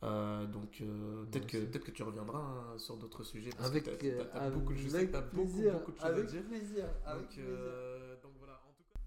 Euh, 0.03 0.46
donc, 0.46 0.78
euh, 0.80 1.24
peut-être 1.30 1.46
que, 1.46 1.90
tu 1.90 2.03
reviendras 2.03 2.38
hein, 2.38 2.78
sur 2.78 2.96
d'autres 2.96 3.22
sujets. 3.22 3.51
Parce 3.57 3.68
Avec, 3.68 3.84
que 3.84 3.90
t'as- 4.22 4.40
euh, 4.46 4.51
beaucoup, 4.51 4.74
je 4.74 4.88
sais 4.88 4.96
avec 4.96 5.09
que 5.09 5.12
t'as 5.12 5.20
beaucoup, 5.20 5.53
plaisir, 5.59 5.72
beaucoup 5.74 5.92
de 5.92 5.96
choses 5.98 6.05
avec 6.07 6.24
à 6.24 6.30
dire. 6.30 6.42
plaisir, 6.44 6.84
avec 7.05 7.20
Donc, 7.22 7.30
plaisir. 7.32 7.44
euh, 7.51 8.14
donc 8.22 8.32
voilà, 8.38 8.55
en 8.55 8.72
tout 8.72 8.82
cas. 8.94 9.01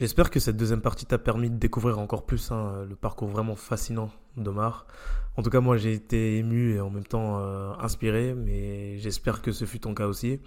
J'espère 0.00 0.30
que 0.30 0.40
cette 0.40 0.56
deuxième 0.56 0.82
partie 0.82 1.06
t'a 1.06 1.16
permis 1.18 1.48
de 1.48 1.56
découvrir 1.56 1.98
encore 2.00 2.26
plus 2.26 2.50
hein, 2.50 2.84
le 2.88 2.96
parcours 2.96 3.28
vraiment 3.28 3.54
fascinant 3.56 4.10
d'Omar. 4.36 4.86
En 5.36 5.42
tout 5.42 5.50
cas, 5.50 5.60
moi, 5.60 5.76
j'ai 5.76 5.92
été 5.92 6.36
ému 6.38 6.74
et 6.74 6.80
en 6.80 6.90
même 6.90 7.06
temps 7.06 7.38
euh, 7.38 7.72
inspiré, 7.78 8.34
mais 8.34 8.98
j'espère 8.98 9.42
que 9.42 9.52
ce 9.52 9.64
fut 9.64 9.78
ton 9.80 9.94
cas 9.94 10.06
aussi. 10.08 10.40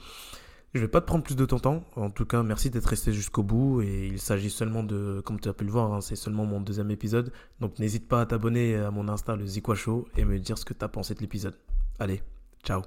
Je 0.73 0.79
vais 0.79 0.87
pas 0.87 1.01
te 1.01 1.07
prendre 1.07 1.23
plus 1.23 1.35
de 1.35 1.45
ton 1.45 1.57
temps. 1.57 1.83
En 1.95 2.11
tout 2.11 2.25
cas, 2.25 2.43
merci 2.43 2.69
d'être 2.69 2.85
resté 2.85 3.11
jusqu'au 3.11 3.43
bout. 3.43 3.81
Et 3.81 4.07
il 4.07 4.19
s'agit 4.19 4.51
seulement 4.51 4.83
de, 4.83 5.21
comme 5.25 5.39
tu 5.39 5.49
as 5.49 5.53
pu 5.53 5.65
le 5.65 5.71
voir, 5.71 5.91
hein, 5.93 6.01
c'est 6.01 6.15
seulement 6.15 6.45
mon 6.45 6.61
deuxième 6.61 6.91
épisode. 6.91 7.31
Donc 7.59 7.79
n'hésite 7.79 8.07
pas 8.07 8.21
à 8.21 8.25
t'abonner 8.25 8.75
à 8.75 8.91
mon 8.91 9.07
Insta, 9.07 9.35
le 9.35 9.45
Zikwa 9.45 9.75
et 10.15 10.25
me 10.25 10.37
dire 10.39 10.57
ce 10.57 10.65
que 10.65 10.73
tu 10.73 10.85
as 10.85 10.89
pensé 10.89 11.15
de 11.15 11.21
l'épisode. 11.21 11.55
Allez, 11.99 12.21
ciao 12.63 12.81